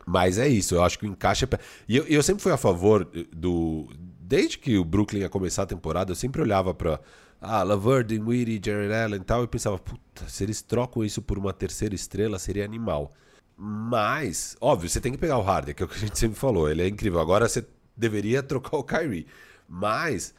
Mas 0.06 0.38
é 0.38 0.46
isso, 0.46 0.74
eu 0.74 0.84
acho 0.84 0.98
que 0.98 1.06
o 1.06 1.08
encaixe 1.08 1.44
é. 1.44 1.48
E 1.88 1.96
eu, 1.96 2.04
eu 2.04 2.22
sempre 2.22 2.42
fui 2.42 2.52
a 2.52 2.56
favor 2.56 3.04
do. 3.32 3.88
Desde 4.34 4.58
que 4.58 4.76
o 4.76 4.84
Brooklyn 4.84 5.20
ia 5.20 5.28
começar 5.28 5.62
a 5.62 5.66
temporada, 5.66 6.10
eu 6.10 6.16
sempre 6.16 6.42
olhava 6.42 6.74
pra. 6.74 6.98
Ah, 7.40 7.62
Laverne, 7.62 8.18
Dinwiddie, 8.18 8.60
Jared 8.64 8.92
Allen 8.92 9.20
e 9.20 9.24
tal, 9.24 9.44
e 9.44 9.46
pensava, 9.46 9.78
puta, 9.78 10.28
se 10.28 10.42
eles 10.42 10.60
trocam 10.60 11.04
isso 11.04 11.22
por 11.22 11.38
uma 11.38 11.52
terceira 11.52 11.94
estrela, 11.94 12.36
seria 12.36 12.64
animal. 12.64 13.12
Mas, 13.56 14.56
óbvio, 14.60 14.88
você 14.88 15.00
tem 15.00 15.12
que 15.12 15.18
pegar 15.18 15.38
o 15.38 15.42
Harden, 15.42 15.72
que 15.72 15.84
é 15.84 15.86
o 15.86 15.88
que 15.88 15.94
a 15.94 16.00
gente 16.00 16.18
sempre 16.18 16.36
falou, 16.36 16.68
ele 16.68 16.82
é 16.82 16.88
incrível. 16.88 17.20
Agora 17.20 17.48
você 17.48 17.64
deveria 17.96 18.42
trocar 18.42 18.76
o 18.76 18.82
Kyrie. 18.82 19.28
Mas 19.68 20.34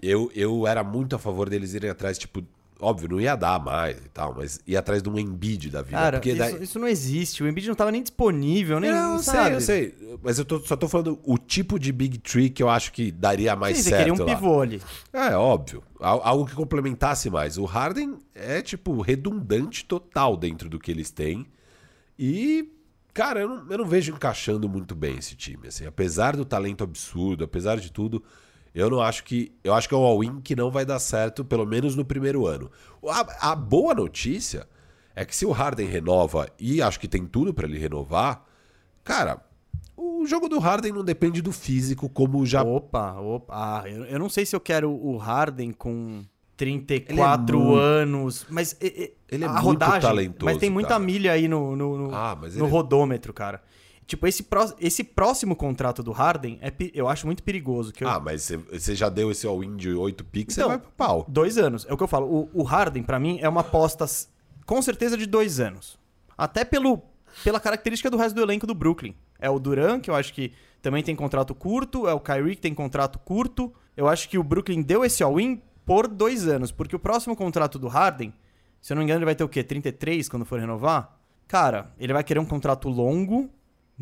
eu, 0.00 0.30
eu 0.32 0.64
era 0.64 0.84
muito 0.84 1.16
a 1.16 1.18
favor 1.18 1.50
deles 1.50 1.74
irem 1.74 1.90
atrás, 1.90 2.18
tipo, 2.18 2.44
óbvio, 2.80 3.08
não 3.08 3.20
ia 3.20 3.36
dar 3.36 3.62
mais 3.62 3.96
e 3.98 4.08
tal, 4.08 4.34
mas 4.34 4.60
ir 4.66 4.76
atrás 4.76 5.02
de 5.02 5.08
um 5.08 5.18
Embiid 5.18 5.70
da 5.70 5.82
vida. 5.82 5.96
Cara, 5.98 6.18
porque 6.18 6.30
isso, 6.30 6.38
daí... 6.38 6.62
isso 6.62 6.78
não 6.78 6.88
existe. 6.88 7.42
O 7.42 7.48
Embiid 7.48 7.68
não 7.68 7.74
tava 7.74 7.90
nem 7.92 8.02
disponível, 8.02 8.80
nem. 8.80 8.90
Não, 8.90 9.14
eu 9.14 9.22
sabe? 9.22 9.60
sei, 9.62 9.86
eu 9.86 9.94
sei. 10.00 10.18
Mas 10.22 10.38
eu 10.38 10.44
tô- 10.44 10.60
só 10.60 10.76
tô 10.76 10.88
falando 10.88 11.18
o 11.24 11.38
tipo 11.38 11.78
de 11.78 11.92
Big 11.92 12.18
Tree 12.18 12.50
que 12.50 12.62
eu 12.62 12.68
acho 12.68 12.92
que 12.92 13.10
daria 13.12 13.54
mais 13.54 13.76
Sim, 13.76 13.82
você 13.84 13.88
certo 13.90 13.98
queria 14.16 14.24
um 14.24 14.26
pivô 14.26 14.60
ali. 14.60 14.80
É, 15.12 15.34
óbvio. 15.36 15.82
Al- 16.00 16.22
Algo 16.24 16.46
que 16.46 16.54
complementasse 16.54 17.28
mais. 17.30 17.58
O 17.58 17.64
Harden 17.64 18.16
é, 18.34 18.60
tipo, 18.62 19.00
redundante 19.00 19.84
total 19.84 20.36
dentro 20.36 20.68
do 20.68 20.78
que 20.78 20.90
eles 20.90 21.10
têm. 21.10 21.46
E, 22.18 22.70
cara, 23.14 23.40
eu 23.40 23.48
não, 23.48 23.70
eu 23.70 23.78
não 23.78 23.86
vejo 23.86 24.12
encaixando 24.12 24.68
muito 24.68 24.94
bem 24.94 25.16
esse 25.18 25.34
time. 25.34 25.68
Assim, 25.68 25.86
apesar 25.86 26.36
do 26.36 26.44
talento 26.44 26.84
absurdo, 26.84 27.44
apesar 27.44 27.78
de 27.78 27.90
tudo, 27.90 28.22
eu 28.74 28.88
não 28.90 29.00
acho 29.00 29.24
que. 29.24 29.52
Eu 29.64 29.74
acho 29.74 29.88
que 29.88 29.94
é 29.94 29.98
um 29.98 30.02
all-in 30.04 30.40
que 30.40 30.54
não 30.56 30.70
vai 30.70 30.84
dar 30.84 30.98
certo, 30.98 31.44
pelo 31.44 31.66
menos 31.66 31.94
no 31.96 32.04
primeiro 32.04 32.46
ano. 32.46 32.70
A, 33.08 33.50
a 33.52 33.56
boa 33.56 33.94
notícia 33.94 34.66
é 35.14 35.24
que 35.24 35.34
se 35.34 35.44
o 35.44 35.50
Harden 35.50 35.86
renova, 35.88 36.48
e 36.58 36.80
acho 36.80 36.98
que 37.00 37.08
tem 37.08 37.26
tudo 37.26 37.52
pra 37.52 37.66
ele 37.66 37.78
renovar, 37.78 38.44
cara. 39.04 39.40
O 39.96 40.24
jogo 40.26 40.48
do 40.48 40.58
Harden 40.58 40.92
não 40.92 41.04
depende 41.04 41.42
do 41.42 41.52
físico, 41.52 42.08
como 42.08 42.46
já 42.46 42.62
Opa, 42.62 43.20
opa. 43.20 43.52
Ah, 43.82 43.82
eu, 43.88 44.04
eu 44.06 44.18
não 44.18 44.30
sei 44.30 44.46
se 44.46 44.56
eu 44.56 44.60
quero 44.60 44.90
o 44.90 45.18
Harden 45.18 45.72
com 45.72 46.24
34 46.56 47.56
Ele 47.56 47.62
é 47.62 47.66
muito- 47.66 47.78
anos, 47.78 48.46
mas 48.48 48.76
Ele 48.80 49.44
é 49.44 49.46
a 49.46 49.50
muito 49.52 49.64
rodagem, 49.64 50.00
talentoso, 50.00 50.44
mas 50.44 50.56
tem 50.58 50.70
muita 50.70 50.90
cara. 50.90 51.00
milha 51.00 51.32
aí 51.32 51.48
no, 51.48 51.76
no, 51.76 51.98
no, 52.08 52.14
Ah, 52.14 52.34
no 52.40 52.46
ele- 52.46 52.60
rodômetro, 52.66 53.32
cara. 53.34 53.62
Tipo, 54.10 54.26
esse, 54.26 54.42
pró- 54.42 54.74
esse 54.80 55.04
próximo 55.04 55.54
contrato 55.54 56.02
do 56.02 56.10
Harden, 56.10 56.58
é, 56.60 56.72
eu 56.92 57.08
acho 57.08 57.26
muito 57.26 57.44
perigoso. 57.44 57.92
Que 57.92 58.02
eu- 58.02 58.08
Ah, 58.08 58.18
mas 58.18 58.42
você- 58.72 58.96
já 58.96 59.08
deu 59.08 59.30
esse 59.30 59.46
all-in 59.46 59.76
de 59.76 59.92
8 59.92 60.24
picks, 60.24 60.56
Então, 60.56 60.68
você 60.68 60.76
vai 60.76 60.78
pro 60.80 60.90
pau. 60.96 61.24
Dois 61.28 61.56
anos. 61.56 61.86
É 61.88 61.92
o 61.92 61.96
que 61.96 62.02
eu 62.02 62.08
falo. 62.08 62.26
O, 62.26 62.50
o 62.60 62.62
Harden, 62.64 63.04
pra 63.04 63.20
mim, 63.20 63.38
é 63.40 63.48
uma 63.48 63.60
aposta 63.60 64.04
com 64.66 64.82
certeza 64.82 65.16
de 65.16 65.26
dois 65.26 65.60
anos. 65.60 65.96
Até 66.36 66.64
pelo, 66.64 67.00
pela 67.44 67.60
característica 67.60 68.10
do 68.10 68.16
resto 68.16 68.34
do 68.34 68.42
elenco 68.42 68.66
do 68.66 68.74
Brooklyn. 68.74 69.14
É 69.38 69.48
o 69.48 69.60
Duran, 69.60 70.00
que 70.00 70.10
eu 70.10 70.16
acho 70.16 70.34
que 70.34 70.52
também 70.82 71.04
tem 71.04 71.14
contrato 71.14 71.54
curto. 71.54 72.08
É 72.08 72.12
o 72.12 72.18
Kyrie, 72.18 72.56
que 72.56 72.62
tem 72.62 72.74
contrato 72.74 73.16
curto. 73.20 73.72
Eu 73.96 74.08
acho 74.08 74.28
que 74.28 74.36
o 74.38 74.42
Brooklyn 74.42 74.82
deu 74.82 75.04
esse 75.04 75.22
all-in 75.22 75.62
por 75.86 76.08
dois 76.08 76.48
anos. 76.48 76.72
Porque 76.72 76.96
o 76.96 76.98
próximo 76.98 77.36
contrato 77.36 77.78
do 77.78 77.86
Harden, 77.86 78.34
se 78.82 78.92
eu 78.92 78.96
não 78.96 79.02
me 79.02 79.04
engano, 79.04 79.18
ele 79.18 79.24
vai 79.26 79.36
ter 79.36 79.44
o 79.44 79.48
quê? 79.48 79.62
33 79.62 80.28
quando 80.28 80.44
for 80.44 80.58
renovar? 80.58 81.16
Cara, 81.46 81.92
ele 81.96 82.12
vai 82.12 82.24
querer 82.24 82.40
um 82.40 82.44
contrato 82.44 82.88
longo, 82.88 83.48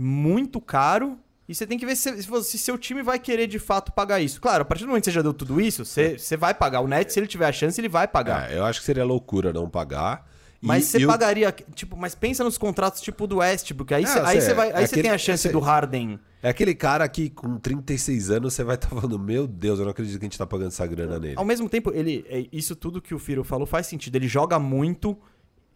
muito 0.03 0.61
caro. 0.61 1.19
E 1.49 1.55
você 1.55 1.67
tem 1.67 1.79
que 1.79 1.87
ver 1.87 1.97
se, 1.97 2.23
se, 2.23 2.29
você- 2.29 2.51
se 2.51 2.59
seu 2.59 2.77
time 2.79 3.03
vai 3.03 3.19
querer 3.19 3.47
de 3.47 3.59
fato 3.59 3.91
pagar 3.93 4.21
isso. 4.21 4.39
Claro, 4.41 4.63
a 4.63 4.65
partir 4.65 4.85
do 4.85 4.89
momento 4.89 5.05
que 5.05 5.11
você 5.11 5.15
já 5.15 5.23
deu 5.23 5.33
tudo 5.33 5.61
isso, 5.61 5.85
você, 5.85 6.19
você 6.19 6.37
vai 6.37 6.53
pagar. 6.55 6.81
O 6.81 6.87
Nets, 6.87 7.13
se 7.15 7.19
ele 7.21 7.27
tiver 7.27 7.47
a 7.47 7.53
chance, 7.53 7.81
ele 7.81 7.89
vai 7.89 8.07
pagar. 8.07 8.51
É, 8.53 8.59
eu 8.59 8.65
acho 8.67 8.81
que 8.81 8.87
seria 8.87 9.05
loucura 9.05 9.53
não 9.53 9.69
pagar. 9.69 10.29
E- 10.63 10.67
Mas 10.67 10.85
você 10.85 10.99
e 10.99 11.05
o- 11.07 11.09
pagaria, 11.09 11.51
tipo, 11.75 11.97
mas 11.97 12.15
pensa 12.15 12.45
nos 12.45 12.59
contratos 12.59 13.01
tipo 13.01 13.27
do 13.27 13.37
Westbrook, 13.39 13.95
aí 13.95 14.05
É, 14.05 14.07
você 14.07 14.19
aí 14.19 14.27
sei, 14.27 14.41
você 14.43 14.55
vai, 14.55 14.69
é 14.71 14.77
aí 14.77 14.79
você 14.81 14.85
aquele- 14.87 15.03
tem 15.03 15.11
a 15.11 15.17
chance 15.19 15.47
esse- 15.47 15.53
do 15.53 15.61
Harden. 15.61 16.19
É 16.43 16.51
aquele 16.51 16.75
cara 16.75 17.09
que 17.09 17.31
com 17.31 17.57
36 17.59 18.29
anos 18.31 18.53
você 18.55 18.63
vai 18.63 18.75
estar 18.75 18.89
falando, 18.91 19.19
meu 19.19 19.47
Deus, 19.47 19.79
eu 19.79 19.85
não 19.87 19.93
acredito 19.93 20.19
que 20.19 20.25
a 20.27 20.29
gente 20.29 20.37
tá 20.39 20.47
pagando 20.47 20.69
essa 20.69 20.87
grana 20.87 21.19
nele. 21.19 21.35
Ao 21.37 21.45
mesmo 21.45 21.69
tempo, 21.69 21.91
ele 21.95 22.27
é, 22.29 22.47
isso 22.53 22.77
tudo 22.77 23.01
que 23.01 23.15
o 23.15 23.19
Firo 23.19 23.43
falou 23.43 23.67
faz 23.67 23.87
sentido. 23.87 24.17
Ele 24.17 24.29
joga 24.29 24.59
muito, 24.59 25.17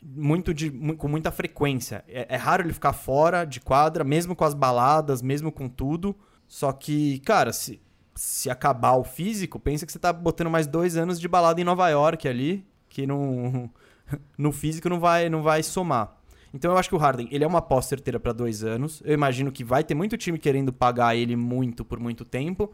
muito 0.03 0.53
de, 0.53 0.71
com 0.71 1.09
muita 1.09 1.31
frequência. 1.31 2.05
É, 2.09 2.35
é 2.35 2.37
raro 2.37 2.62
ele 2.62 2.73
ficar 2.73 2.93
fora 2.93 3.45
de 3.45 3.61
quadra, 3.61 4.03
mesmo 4.03 4.35
com 4.35 4.45
as 4.45 4.55
baladas, 4.55 5.23
mesmo 5.23 5.53
com 5.53 5.69
tudo. 5.69 6.17
Só 6.49 6.73
que, 6.73 7.21
cara, 7.21 7.53
se, 7.53 7.81
se 8.15 8.51
acabar 8.51 8.95
o 8.95 9.05
físico, 9.05 9.61
pensa 9.61 9.87
que 9.87 9.93
você 9.93 9.99
tá 9.99 10.12
botando 10.12 10.51
mais 10.51 10.67
dois 10.67 10.97
anos 10.97 11.21
de 11.21 11.29
balada 11.29 11.61
em 11.61 11.65
Nova 11.65 11.88
York 11.88 12.27
ali, 12.27 12.67
que 12.88 13.07
não, 13.07 13.71
no 14.37 14.51
físico 14.53 14.88
não 14.88 14.99
vai, 14.99 15.29
não 15.29 15.43
vai 15.43 15.62
somar. 15.62 16.19
Então 16.55 16.73
eu 16.73 16.77
acho 16.77 16.88
que 16.88 16.95
o 16.95 16.99
Harden, 16.99 17.29
ele 17.31 17.45
é 17.45 17.47
uma 17.47 17.61
aposta 17.61 17.91
certeira 17.91 18.21
para 18.21 18.33
dois 18.33 18.62
anos. 18.62 19.03
Eu 19.05 19.15
imagino 19.15 19.51
que 19.51 19.65
vai 19.65 19.83
ter 19.83 19.95
muito 19.95 20.19
time 20.19 20.38
querendo 20.38 20.73
pagar 20.73 21.17
ele 21.17 21.35
muito 21.35 21.85
por 21.85 21.99
muito 21.99 22.25
tempo. 22.25 22.73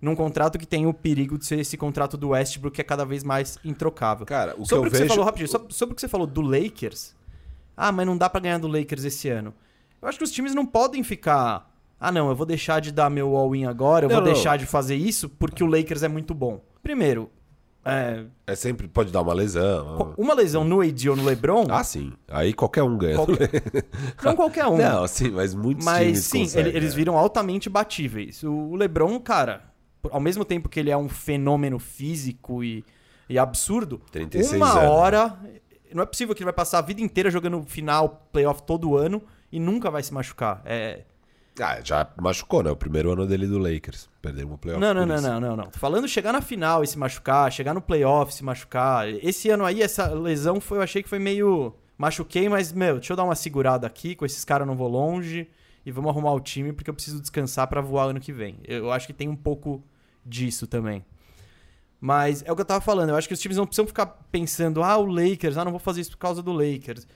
Num 0.00 0.14
contrato 0.16 0.58
que 0.58 0.66
tem 0.66 0.86
o 0.86 0.94
perigo 0.94 1.36
de 1.36 1.44
ser 1.44 1.58
esse 1.58 1.76
contrato 1.76 2.16
do 2.16 2.30
Westbrook 2.30 2.74
que 2.74 2.80
é 2.80 2.84
cada 2.84 3.04
vez 3.04 3.22
mais 3.22 3.58
introcável. 3.64 4.24
Cara, 4.24 4.54
o 4.56 4.62
que 4.62 4.68
sobre 4.68 4.76
eu 4.76 4.88
o 4.88 4.90
que 4.90 4.96
você 4.96 5.02
vejo- 5.02 5.08
falou, 5.10 5.24
rapidinho, 5.26 5.48
so- 5.48 5.66
sobre 5.70 5.92
o 5.92 5.94
que 5.94 6.00
você 6.00 6.08
falou 6.08 6.26
do 6.26 6.40
Lakers. 6.40 7.14
Ah, 7.76 7.92
mas 7.92 8.06
não 8.06 8.16
dá 8.16 8.28
pra 8.30 8.40
ganhar 8.40 8.58
do 8.58 8.66
Lakers 8.68 9.04
esse 9.04 9.28
ano. 9.28 9.52
Eu 10.00 10.08
acho 10.08 10.16
que 10.18 10.24
os 10.24 10.30
times 10.30 10.54
não 10.54 10.64
podem 10.64 11.02
ficar. 11.04 11.70
Ah, 11.98 12.10
não, 12.10 12.30
eu 12.30 12.34
vou 12.34 12.46
deixar 12.46 12.80
de 12.80 12.90
dar 12.92 13.10
meu 13.10 13.36
all-in 13.36 13.66
agora, 13.66 14.06
eu 14.06 14.08
Não, 14.08 14.16
vou 14.16 14.24
não. 14.24 14.32
deixar 14.32 14.56
de 14.56 14.64
fazer 14.64 14.96
isso 14.96 15.28
porque 15.28 15.62
o 15.62 15.66
Lakers 15.66 16.02
é 16.02 16.08
muito 16.08 16.32
bom. 16.32 16.62
Primeiro, 16.82 17.30
é, 17.84 18.24
É 18.46 18.54
sempre, 18.54 18.88
pode 18.88 19.12
dar 19.12 19.20
uma 19.20 19.34
lesão. 19.34 20.14
uma 20.16 20.32
lesão 20.32 20.64
no 20.64 20.80
AD 20.80 21.10
ou 21.10 21.16
no 21.16 21.24
LeBron, 21.24 21.66
Ah, 21.70 21.84
sim. 21.84 22.10
Aí 22.28 22.54
qualquer 22.54 22.82
um 22.82 22.96
ganha. 22.96 23.16
Qualquer- 23.16 23.50
não 24.24 24.34
qualquer 24.34 24.66
um. 24.66 24.78
Não, 24.78 25.06
sim, 25.06 25.30
mas 25.30 25.54
muitos 25.54 25.84
Mas 25.84 26.00
times 26.06 26.24
sim, 26.24 26.38
conseguem, 26.44 26.68
ele- 26.70 26.78
eles 26.78 26.92
é. 26.94 26.96
viram 26.96 27.18
altamente 27.18 27.68
batíveis. 27.68 28.42
O 28.42 28.74
LeBron, 28.76 29.18
cara, 29.20 29.69
ao 30.10 30.20
mesmo 30.20 30.44
tempo 30.44 30.68
que 30.68 30.80
ele 30.80 30.90
é 30.90 30.96
um 30.96 31.08
fenômeno 31.08 31.78
físico 31.78 32.62
e, 32.64 32.84
e 33.28 33.38
absurdo, 33.38 34.00
36 34.12 34.52
uma 34.56 34.70
anos, 34.70 34.90
hora 34.90 35.38
Não 35.92 36.02
é 36.02 36.06
possível 36.06 36.34
que 36.34 36.42
ele 36.42 36.46
vai 36.46 36.54
passar 36.54 36.78
a 36.78 36.82
vida 36.82 37.00
inteira 37.00 37.30
jogando 37.30 37.62
final, 37.64 38.26
playoff 38.32 38.62
todo 38.62 38.96
ano 38.96 39.22
e 39.50 39.58
nunca 39.58 39.90
vai 39.90 40.02
se 40.02 40.14
machucar. 40.14 40.62
É. 40.64 41.02
Ah, 41.60 41.78
já 41.82 42.08
machucou, 42.20 42.62
né? 42.62 42.70
O 42.70 42.76
primeiro 42.76 43.12
ano 43.12 43.26
dele 43.26 43.46
do 43.46 43.58
Lakers. 43.58 44.08
Perdeu 44.22 44.48
um 44.48 44.56
playoff. 44.56 44.80
Não, 44.80 44.94
não, 44.94 45.04
não, 45.04 45.20
não, 45.20 45.40
não, 45.40 45.56
não. 45.56 45.64
Tô 45.64 45.78
falando 45.78 46.08
chegar 46.08 46.32
na 46.32 46.40
final 46.40 46.82
e 46.82 46.86
se 46.86 46.98
machucar, 46.98 47.52
chegar 47.52 47.74
no 47.74 47.82
playoff 47.82 48.32
e 48.32 48.36
se 48.36 48.44
machucar. 48.44 49.08
Esse 49.08 49.50
ano 49.50 49.64
aí, 49.64 49.82
essa 49.82 50.06
lesão 50.14 50.60
foi, 50.60 50.78
eu 50.78 50.82
achei 50.82 51.02
que 51.02 51.08
foi 51.08 51.18
meio. 51.18 51.74
Machuquei, 51.98 52.48
mas, 52.48 52.72
meu, 52.72 52.94
deixa 52.94 53.12
eu 53.12 53.16
dar 53.16 53.24
uma 53.24 53.34
segurada 53.34 53.86
aqui, 53.86 54.14
com 54.14 54.24
esses 54.24 54.42
caras 54.42 54.66
não 54.66 54.74
vou 54.74 54.88
longe. 54.88 55.48
E 55.84 55.90
vamos 55.90 56.10
arrumar 56.10 56.32
o 56.32 56.40
time, 56.40 56.72
porque 56.72 56.90
eu 56.90 56.94
preciso 56.94 57.20
descansar 57.20 57.66
pra 57.66 57.80
voar 57.80 58.04
ano 58.10 58.20
que 58.20 58.32
vem. 58.32 58.56
Eu 58.66 58.92
acho 58.92 59.06
que 59.06 59.12
tem 59.12 59.28
um 59.28 59.36
pouco 59.36 59.82
disso 60.24 60.66
também. 60.66 61.04
Mas 62.00 62.42
é 62.46 62.52
o 62.52 62.54
que 62.56 62.62
eu 62.62 62.66
tava 62.66 62.80
falando, 62.80 63.10
eu 63.10 63.16
acho 63.16 63.28
que 63.28 63.34
os 63.34 63.40
times 63.40 63.56
não 63.58 63.66
precisam 63.66 63.86
ficar 63.86 64.06
pensando, 64.32 64.82
ah, 64.82 64.96
o 64.96 65.04
Lakers, 65.04 65.56
ah, 65.58 65.64
não 65.64 65.70
vou 65.72 65.80
fazer 65.80 66.00
isso 66.00 66.12
por 66.12 66.18
causa 66.18 66.42
do 66.42 66.52
Lakers. 66.52 67.06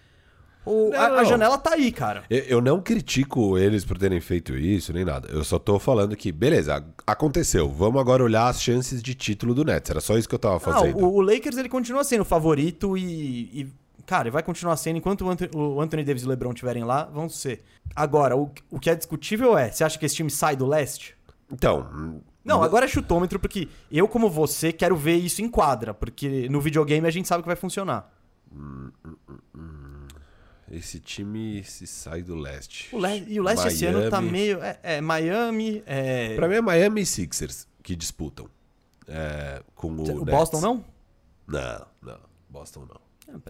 O- 0.67 0.91
Não, 0.91 0.99
a, 0.99 1.07
a 1.07 1.17
não. 1.17 1.25
janela 1.27 1.59
tá 1.59 1.75
aí, 1.75 1.93
cara. 1.93 2.25
Eu, 2.31 2.39
eu 2.45 2.61
não 2.61 2.81
critico 2.81 3.59
eles 3.59 3.85
por 3.85 3.99
terem 3.99 4.19
feito 4.21 4.55
isso, 4.57 4.93
nem 4.95 5.05
nada. 5.05 5.29
Eu 5.31 5.45
só 5.45 5.59
tô 5.59 5.79
falando 5.79 6.17
que, 6.17 6.33
beleza, 6.33 6.83
aconteceu. 7.07 7.69
Vamos 7.69 8.01
agora 8.01 8.23
olhar 8.25 8.49
as 8.49 8.63
chances 8.63 9.03
de 9.03 9.15
título 9.15 9.55
do 9.55 9.63
Nets. 9.65 9.91
Era 9.91 10.01
só 10.01 10.17
isso 10.17 10.27
que 10.29 10.35
eu 10.35 10.39
tava 10.39 10.59
fazendo. 10.59 10.99
o, 10.99 11.17
o 11.17 11.21
Lakers 11.21 11.59
ele 11.59 11.69
continua 11.69 12.03
sendo 12.03 12.23
o 12.23 12.25
favorito 12.25 12.97
e, 12.97 13.61
e, 13.63 13.73
cara, 14.07 14.31
vai 14.31 14.43
continuar 14.43 14.77
sendo 14.77 14.97
enquanto 14.99 15.23
o 15.25 15.31
Anthony, 15.31 15.51
o 15.55 15.81
Anthony 15.81 16.05
Davis 16.05 16.23
e 16.23 16.27
o 16.27 16.29
LeBron 16.29 16.51
estiverem 16.51 16.85
lá, 16.85 17.05
vão 17.05 17.29
ser. 17.29 17.63
Agora, 17.95 18.37
o, 18.37 18.51
o 18.71 18.79
que 18.79 18.91
é 18.91 18.95
discutível 18.95 19.57
é, 19.59 19.71
você 19.71 19.85
acha 19.85 19.99
que 19.99 20.05
esse 20.07 20.15
time 20.17 20.31
sai 20.31 20.57
do 20.57 20.67
leste? 20.67 21.17
Então, 21.51 22.23
Não, 22.45 22.63
agora 22.63 22.85
é 22.87 22.89
chutômetro 22.89 23.39
porque 23.39 23.69
eu 23.91 24.09
como 24.09 24.29
você 24.31 24.73
quero 24.73 24.97
ver 24.97 25.17
isso 25.17 25.41
em 25.43 25.49
quadra, 25.49 25.93
porque 25.95 26.49
no 26.49 26.61
videogame 26.61 27.07
a 27.07 27.11
gente 27.11 27.29
sabe 27.29 27.43
que 27.43 27.47
vai 27.49 27.57
funcionar. 27.57 28.11
esse 30.71 30.99
time 30.99 31.63
se 31.65 31.87
sai 31.87 32.23
do 32.23 32.35
leste. 32.35 32.89
O 32.95 32.99
Le- 32.99 33.25
e 33.29 33.39
o 33.39 33.43
leste 33.43 33.69
esse 33.69 33.85
ano 33.87 34.09
tá 34.11 34.21
Miami. 34.21 34.31
meio 34.33 34.63
é, 34.63 34.79
é 34.83 35.01
Miami, 35.01 35.83
é 35.87 36.35
Pra 36.35 36.49
mim 36.49 36.55
é 36.57 36.61
Miami 36.61 37.03
e 37.03 37.07
Sixers 37.07 37.67
que 37.83 37.95
disputam. 37.95 38.49
É, 39.07 39.63
com 39.75 39.89
o, 39.93 40.21
o. 40.23 40.25
Boston 40.25 40.61
não? 40.61 40.85
Não, 41.47 41.87
não. 42.03 42.19
Boston 42.49 42.87
não. 42.89 43.01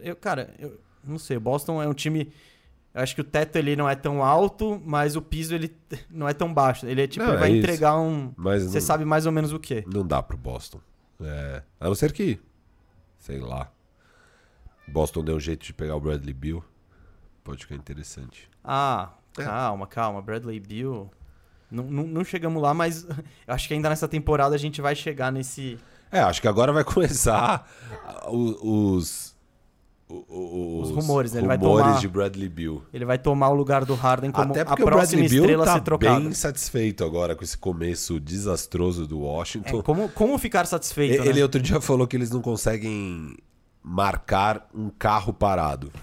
Eu, 0.02 0.16
cara, 0.16 0.54
eu 0.58 0.80
não 1.02 1.18
sei, 1.18 1.36
o 1.36 1.40
Boston 1.40 1.82
é 1.82 1.88
um 1.88 1.94
time 1.94 2.32
eu 2.94 3.02
acho 3.02 3.12
que 3.14 3.20
o 3.20 3.24
teto 3.24 3.56
ele 3.56 3.74
não 3.74 3.88
é 3.88 3.96
tão 3.96 4.22
alto, 4.22 4.80
mas 4.84 5.16
o 5.16 5.20
piso 5.22 5.52
ele 5.52 5.76
não 6.08 6.28
é 6.28 6.32
tão 6.32 6.52
baixo. 6.54 6.86
Ele 6.86 7.02
é 7.02 7.06
tipo, 7.08 7.24
Não, 7.24 7.32
ele 7.32 7.36
é 7.36 7.40
vai 7.40 7.50
isso. 7.50 7.58
entregar 7.58 7.98
um. 7.98 8.32
Mas 8.36 8.62
Você 8.62 8.78
não, 8.78 8.86
sabe 8.86 9.04
mais 9.04 9.26
ou 9.26 9.32
menos 9.32 9.52
o 9.52 9.58
quê? 9.58 9.84
não 9.92 10.06
dá 10.06 10.22
pro 10.22 10.36
Boston. 10.36 10.80
É, 11.20 11.62
a 11.80 11.86
não 11.88 11.94
ser 11.96 12.12
que, 12.12 12.38
sei 13.18 13.40
lá, 13.40 13.68
Boston 14.86 15.24
deu 15.24 15.36
um 15.36 15.40
jeito 15.40 15.64
de 15.64 15.72
pegar 15.72 15.96
o 15.96 16.00
Bradley 16.00 16.34
Bill. 16.34 16.62
Pode 17.42 17.62
ficar 17.62 17.74
interessante. 17.74 18.48
Ah, 18.62 19.10
É. 19.36 19.42
calma, 19.44 19.86
calma. 19.86 20.22
Bradley 20.22 20.60
Bill. 20.60 21.10
Não, 21.70 21.84
não, 21.84 22.04
não 22.06 22.24
chegamos 22.24 22.62
lá, 22.62 22.72
mas 22.72 23.04
eu 23.46 23.54
acho 23.54 23.66
que 23.66 23.74
ainda 23.74 23.88
nessa 23.88 24.06
temporada 24.06 24.54
a 24.54 24.58
gente 24.58 24.80
vai 24.80 24.94
chegar 24.94 25.32
nesse. 25.32 25.78
É, 26.12 26.20
acho 26.20 26.40
que 26.40 26.46
agora 26.46 26.72
vai 26.72 26.84
começar 26.86 27.68
o- 28.28 28.92
os. 28.94 29.33
O- 30.28 30.78
o- 30.78 30.80
Os 30.82 30.90
rumores, 30.90 31.32
né? 31.32 31.40
Ele 31.40 31.46
vai 31.46 31.56
rumores 31.56 31.86
tomar- 31.86 32.00
de 32.00 32.08
Bradley 32.08 32.48
Bill. 32.48 32.82
Ele 32.92 33.04
vai 33.04 33.18
tomar 33.18 33.48
o 33.50 33.54
lugar 33.54 33.84
do 33.84 33.94
Harden 33.94 34.30
como 34.30 34.50
Até 34.52 34.60
a 34.60 34.64
porque 34.64 34.82
o 34.82 34.86
próxima 34.86 35.20
Bradley 35.22 35.28
Bill 35.28 35.42
estrela 35.44 35.62
a 35.62 35.66
tá 35.66 35.72
ser 35.74 35.80
trocada. 35.82 36.20
bem 36.20 36.32
satisfeito 36.32 37.04
agora 37.04 37.34
com 37.34 37.42
esse 37.44 37.56
começo 37.58 38.18
desastroso 38.20 39.06
do 39.06 39.20
Washington. 39.20 39.78
É, 39.80 39.82
como, 39.82 40.08
como 40.10 40.38
ficar 40.38 40.66
satisfeito? 40.66 41.22
Ele 41.22 41.34
né? 41.34 41.42
outro 41.42 41.60
dia 41.60 41.80
falou 41.80 42.06
que 42.06 42.16
eles 42.16 42.30
não 42.30 42.40
conseguem 42.40 43.36
marcar 43.82 44.68
um 44.74 44.88
carro 44.90 45.32
parado. 45.32 45.90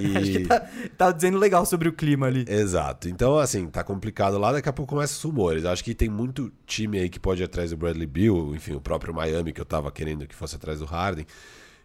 E- 0.00 0.16
Acho 0.16 0.32
que 0.32 0.46
tá, 0.46 0.60
tá 0.96 1.12
dizendo 1.12 1.38
legal 1.38 1.64
sobre 1.66 1.88
o 1.88 1.92
clima 1.92 2.26
ali. 2.26 2.44
Exato. 2.48 3.08
Então, 3.08 3.38
assim, 3.38 3.68
tá 3.68 3.84
complicado 3.84 4.38
lá, 4.38 4.50
daqui 4.52 4.68
a 4.68 4.72
pouco 4.72 4.94
começam 4.94 5.16
os 5.16 5.22
rumores. 5.22 5.64
Acho 5.64 5.84
que 5.84 5.94
tem 5.94 6.08
muito 6.08 6.50
time 6.66 6.98
aí 6.98 7.08
que 7.08 7.20
pode 7.20 7.42
ir 7.42 7.44
atrás 7.44 7.70
do 7.70 7.76
Bradley 7.76 8.06
Bill, 8.06 8.54
enfim, 8.56 8.72
o 8.74 8.80
próprio 8.80 9.14
Miami, 9.14 9.52
que 9.52 9.60
eu 9.60 9.64
tava 9.66 9.92
querendo 9.92 10.26
que 10.26 10.34
fosse 10.34 10.56
atrás 10.56 10.80
do 10.80 10.84
Harden. 10.86 11.26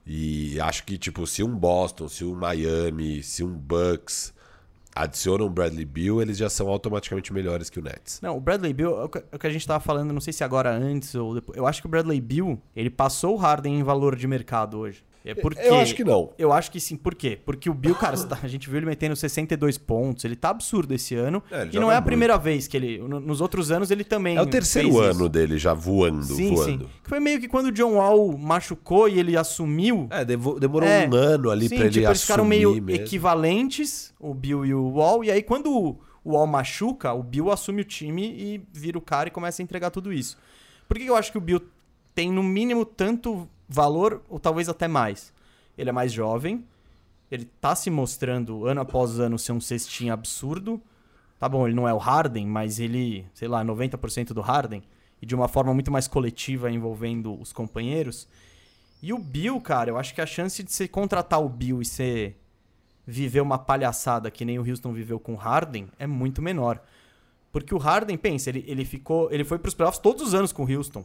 E 0.06 0.60
acho 0.60 0.84
que, 0.84 0.98
tipo, 0.98 1.26
se 1.28 1.44
um 1.44 1.56
Boston, 1.56 2.08
se 2.10 2.24
um 2.26 2.36
Miami, 2.36 3.22
se 3.24 3.44
um 3.44 3.54
Bucks 3.54 4.34
adicionam 4.96 5.46
o 5.46 5.50
Bradley 5.50 5.86
Bill, 5.86 6.22
eles 6.22 6.38
já 6.38 6.50
são 6.50 6.68
automaticamente 6.68 7.32
melhores 7.32 7.70
que 7.70 7.80
o 7.80 7.82
Nets. 7.82 8.20
Não, 8.22 8.36
o 8.36 8.42
Bradley 8.42 8.74
Bill, 8.74 9.00
é 9.00 9.04
o 9.06 9.10
que- 9.10 9.24
é 9.32 9.36
o 9.36 9.40
que 9.40 9.48
a 9.48 9.50
gente 9.50 9.66
tava 9.66 9.80
falando, 9.80 10.12
não 10.12 10.20
sei 10.20 10.34
se 10.34 10.44
agora 10.44 10.70
antes 10.76 11.16
ou 11.16 11.36
depois. 11.36 11.58
Eu 11.58 11.66
acho 11.66 11.82
que 11.82 11.88
o 11.88 11.90
Bradley 11.90 12.20
Bill, 12.20 12.62
ele 12.76 12.90
passou 12.90 13.36
o 13.36 13.38
Harden 13.38 13.80
em 13.80 13.84
valor 13.84 14.16
de 14.18 14.28
mercado 14.28 14.78
hoje. 14.78 15.04
É 15.24 15.36
porque 15.36 15.60
Eu 15.62 15.76
acho 15.76 15.94
que 15.94 16.04
não. 16.04 16.32
Eu 16.38 16.52
acho 16.52 16.72
que 16.72 16.80
sim. 16.80 16.96
Por 16.98 17.14
quê? 17.14 17.38
Porque 17.46 17.70
o 17.70 17.74
Bill, 17.74 17.94
cara, 17.94 18.18
tá- 18.26 18.40
a 18.42 18.48
gente 18.48 18.68
viu 18.68 18.78
ele 18.78 18.86
metendo 18.88 19.16
62 19.16 19.78
pontos. 19.78 20.26
Ele 20.26 20.36
tá 20.36 20.50
absurdo 20.50 20.94
esse 20.96 21.14
ano. 21.16 21.44
É, 21.52 21.70
e 21.72 21.80
não 21.80 21.92
é 21.92 21.96
a 21.96 21.98
muito. 22.00 22.06
primeiro 22.06 22.40
vez 22.40 22.68
que 22.68 22.76
ele. 22.76 22.98
no- 22.98 23.20
Nos 23.20 23.40
outros 23.40 23.70
anos 23.72 23.92
ele 23.92 24.04
também. 24.04 24.36
É 24.38 24.42
o 24.42 24.48
terceiro 24.48 24.98
ano 25.00 25.12
isso. 25.22 25.30
dele 25.30 25.58
já 25.60 25.74
voando, 25.74 26.24
Sim, 26.24 26.56
voando. 26.56 26.86
sim. 26.86 26.90
Foi 27.04 27.20
meio 27.20 27.40
que 27.40 27.48
quando 27.48 27.68
o 27.68 27.72
John 27.72 27.94
Wall 27.94 28.36
machucou 28.38 29.08
e 29.08 29.20
ele 29.20 29.38
assumiu. 29.38 30.08
É, 30.10 30.26
demorou 30.26 30.90
É, 30.90 31.08
um 31.08 31.14
ano 31.16 31.52
ali 31.52 31.70
sim, 31.70 31.76
pra 31.76 31.86
ele 31.86 31.94
tipo, 31.94 32.08
eles 32.08 32.22
ficaram 32.22 32.44
meio 32.46 32.70
assumir 32.70 32.82
mesmo. 32.82 33.04
equivalentes, 33.06 34.14
o 34.20 34.34
Bill 34.34 34.66
e 34.66 34.74
o 34.74 34.90
Wall. 34.90 35.24
E 35.24 35.32
aí, 35.32 35.42
quando 35.44 35.72
o- 35.72 36.00
Wall 36.26 36.46
machuca, 36.48 37.14
o 37.14 37.24
Bill 37.24 37.52
assume 37.52 37.82
o 37.82 37.86
time 37.86 38.24
e 38.24 38.62
vira 38.74 38.98
o 38.98 39.02
cara 39.02 39.28
e 39.30 39.32
começa 39.32 39.62
a 39.62 39.64
entregar 39.64 39.90
tudo 39.90 40.14
isso. 40.14 40.38
Por 40.88 40.98
que 40.98 41.06
eu 41.06 41.16
acho 41.16 41.32
que 41.32 41.38
o 41.38 41.42
Bill 41.42 41.62
tem, 42.14 42.32
no 42.32 42.44
mínimo, 42.44 42.86
tanto 42.86 43.48
valor, 43.74 44.22
ou 44.30 44.40
talvez 44.40 44.70
até 44.70 44.88
mais? 44.88 45.34
Ele 45.78 45.90
é 45.90 45.94
mais 45.94 46.12
jovem, 46.12 46.66
ele 47.32 47.46
tá 47.60 47.76
se 47.76 47.90
mostrando, 47.90 48.66
ano 48.66 48.82
após 48.82 49.20
ano, 49.20 49.40
ser 49.40 49.54
um 49.54 49.62
cestinho 49.62 50.14
absurdo. 50.14 50.82
Tá 51.40 51.48
bom, 51.48 51.66
ele 51.66 51.76
não 51.76 51.88
é 51.88 51.94
o 51.94 51.98
Harden, 51.98 52.46
mas 52.46 52.80
ele, 52.80 53.26
sei 53.34 53.48
lá, 53.48 53.64
90% 53.64 54.34
do 54.34 54.42
Harden. 54.42 54.84
E 55.22 55.26
de 55.26 55.34
uma 55.34 55.48
forma 55.48 55.74
muito 55.74 55.92
mais 55.92 56.08
coletiva, 56.08 56.70
envolvendo 56.70 57.40
os 57.40 57.54
companheiros. 57.54 58.28
E 59.02 59.14
o 59.14 59.18
Bill, 59.18 59.60
cara, 59.62 59.90
eu 59.90 59.98
acho 59.98 60.14
que 60.14 60.22
a 60.22 60.26
chance 60.26 60.62
de 60.62 60.72
você 60.72 60.88
contratar 60.88 61.42
o 61.42 61.50
Bill 61.50 61.82
e 61.82 61.86
você 61.86 62.36
viver 63.08 63.42
uma 63.42 63.58
palhaçada 63.58 64.30
que 64.30 64.46
nem 64.46 64.60
o 64.60 64.68
Houston 64.68 64.94
viveu 64.94 65.20
com 65.20 65.34
o 65.34 65.38
Harden 65.38 65.88
é 65.98 66.06
muito 66.06 66.42
menor. 66.42 66.82
Porque 67.52 67.74
o 67.74 67.78
Harden, 67.78 68.18
pensa, 68.18 68.50
ele, 68.50 68.64
ele 68.68 68.86
ficou. 68.86 69.32
Ele 69.32 69.44
foi 69.44 69.60
pros 69.60 69.74
playoffs 69.74 70.00
todos 70.00 70.22
os 70.22 70.34
anos 70.34 70.52
com 70.52 70.64
o 70.64 70.72
Houston. 70.72 71.04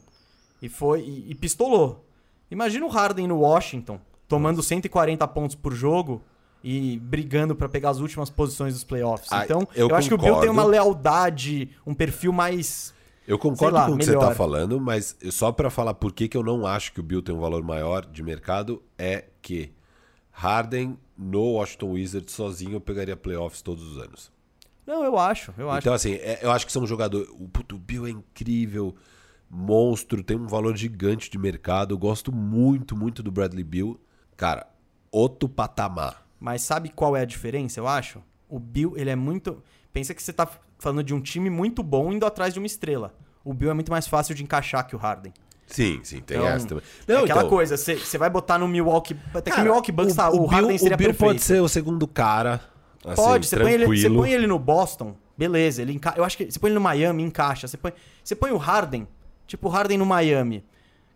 E 0.62 0.68
foi. 0.68 1.00
E, 1.02 1.30
e 1.30 1.34
pistolou. 1.34 2.05
Imagina 2.50 2.86
o 2.86 2.88
Harden 2.88 3.26
no 3.26 3.38
Washington, 3.40 4.00
tomando 4.28 4.62
140 4.62 5.26
pontos 5.28 5.56
por 5.56 5.74
jogo 5.74 6.22
e 6.62 6.98
brigando 6.98 7.54
pra 7.54 7.68
pegar 7.68 7.90
as 7.90 7.98
últimas 7.98 8.30
posições 8.30 8.74
dos 8.74 8.84
playoffs. 8.84 9.30
Ah, 9.30 9.44
então, 9.44 9.66
eu 9.74 9.88
eu, 9.88 9.94
acho 9.96 10.08
que 10.08 10.14
o 10.14 10.18
Bill 10.18 10.40
tem 10.40 10.50
uma 10.50 10.64
lealdade, 10.64 11.70
um 11.86 11.94
perfil 11.94 12.32
mais. 12.32 12.94
Eu 13.26 13.38
concordo 13.38 13.74
lá, 13.76 13.86
com 13.86 13.92
o 13.92 13.98
que 13.98 14.04
você 14.04 14.10
melhor. 14.12 14.28
tá 14.28 14.34
falando, 14.34 14.80
mas 14.80 15.16
só 15.30 15.50
pra 15.50 15.68
falar 15.70 15.94
por 15.94 16.12
que, 16.12 16.28
que 16.28 16.36
eu 16.36 16.44
não 16.44 16.66
acho 16.66 16.92
que 16.92 17.00
o 17.00 17.02
Bill 17.02 17.22
tem 17.22 17.34
um 17.34 17.40
valor 17.40 17.62
maior 17.62 18.06
de 18.06 18.22
mercado 18.22 18.82
é 18.96 19.24
que 19.42 19.72
Harden 20.30 20.96
no 21.16 21.52
Washington 21.54 21.92
Wizards 21.92 22.34
sozinho 22.34 22.74
eu 22.74 22.80
pegaria 22.80 23.16
playoffs 23.16 23.62
todos 23.62 23.82
os 23.82 23.98
anos. 24.02 24.30
Não, 24.86 25.02
eu 25.04 25.18
acho, 25.18 25.52
eu 25.58 25.68
acho. 25.68 25.80
Então, 25.80 25.94
assim, 25.94 26.14
é- 26.14 26.38
eu 26.42 26.50
acho 26.52 26.64
que 26.64 26.70
são 26.72 26.86
jogadores. 26.86 27.28
O, 27.32 27.48
puto, 27.48 27.74
o 27.74 27.78
Bill 27.78 28.06
é 28.06 28.10
incrível, 28.10 28.94
monstro, 29.50 30.22
tem 30.22 30.36
um 30.36 30.46
valor 30.46 30.76
gigante 30.76 31.30
de 31.30 31.38
mercado. 31.38 31.94
Eu 31.94 31.98
gosto 31.98 32.32
muito, 32.32 32.96
muito 32.96 33.22
do 33.22 33.30
Bradley 33.30 33.64
Bill. 33.64 34.00
Cara, 34.36 34.66
outro 35.10 35.48
patamar. 35.48 36.26
Mas 36.38 36.62
sabe 36.62 36.90
qual 36.90 37.16
é 37.16 37.22
a 37.22 37.24
diferença, 37.24 37.80
eu 37.80 37.88
acho? 37.88 38.22
O 38.48 38.58
Bill, 38.58 38.94
ele 38.96 39.10
é 39.10 39.16
muito. 39.16 39.62
Pensa 39.92 40.14
que 40.14 40.22
você 40.22 40.32
tá 40.32 40.48
falando 40.78 41.02
de 41.02 41.14
um 41.14 41.20
time 41.20 41.48
muito 41.48 41.82
bom 41.82 42.12
indo 42.12 42.26
atrás 42.26 42.52
de 42.52 42.60
uma 42.60 42.66
estrela. 42.66 43.14
O 43.44 43.54
Bill 43.54 43.70
é 43.70 43.74
muito 43.74 43.90
mais 43.90 44.06
fácil 44.06 44.34
de 44.34 44.42
encaixar 44.42 44.86
que 44.86 44.94
o 44.94 44.98
Harden. 44.98 45.32
Sim, 45.66 46.00
sim, 46.04 46.20
tem 46.20 46.36
Então, 46.36 46.48
essa 46.48 46.66
também. 46.66 46.84
é 47.08 47.12
aquela 47.12 47.40
então, 47.40 47.48
coisa, 47.48 47.76
você 47.76 48.18
vai 48.18 48.30
botar 48.30 48.58
no 48.58 48.68
Milwaukee. 48.68 49.16
Até 49.34 49.50
que 49.50 49.50
cara, 49.50 49.62
o 49.62 49.64
Milwaukee 49.64 49.92
Bucks, 49.92 50.14
tá, 50.14 50.30
o, 50.30 50.46
Harden 50.46 50.68
Bill, 50.68 50.78
seria 50.78 50.94
o 50.94 50.98
Bill 50.98 51.08
perfeito. 51.08 51.30
pode 51.30 51.42
ser 51.42 51.60
o 51.60 51.68
segundo 51.68 52.06
cara. 52.06 52.60
Assim, 53.04 53.22
Pode, 53.22 53.46
você 53.46 53.56
põe, 53.56 53.72
ele, 53.72 53.86
você 53.86 54.10
põe 54.10 54.32
ele 54.32 54.46
no 54.48 54.58
Boston, 54.58 55.16
beleza, 55.38 55.80
ele 55.80 55.92
enca... 55.92 56.14
eu 56.16 56.24
acho 56.24 56.36
que 56.36 56.50
você 56.50 56.58
põe 56.58 56.70
ele 56.70 56.74
no 56.74 56.80
Miami, 56.80 57.22
encaixa. 57.22 57.68
Você 57.68 57.76
põe, 57.76 57.92
você 58.22 58.34
põe 58.34 58.50
o 58.50 58.56
Harden, 58.56 59.06
tipo 59.46 59.68
o 59.68 59.70
Harden 59.70 59.98
no 59.98 60.06
Miami. 60.06 60.64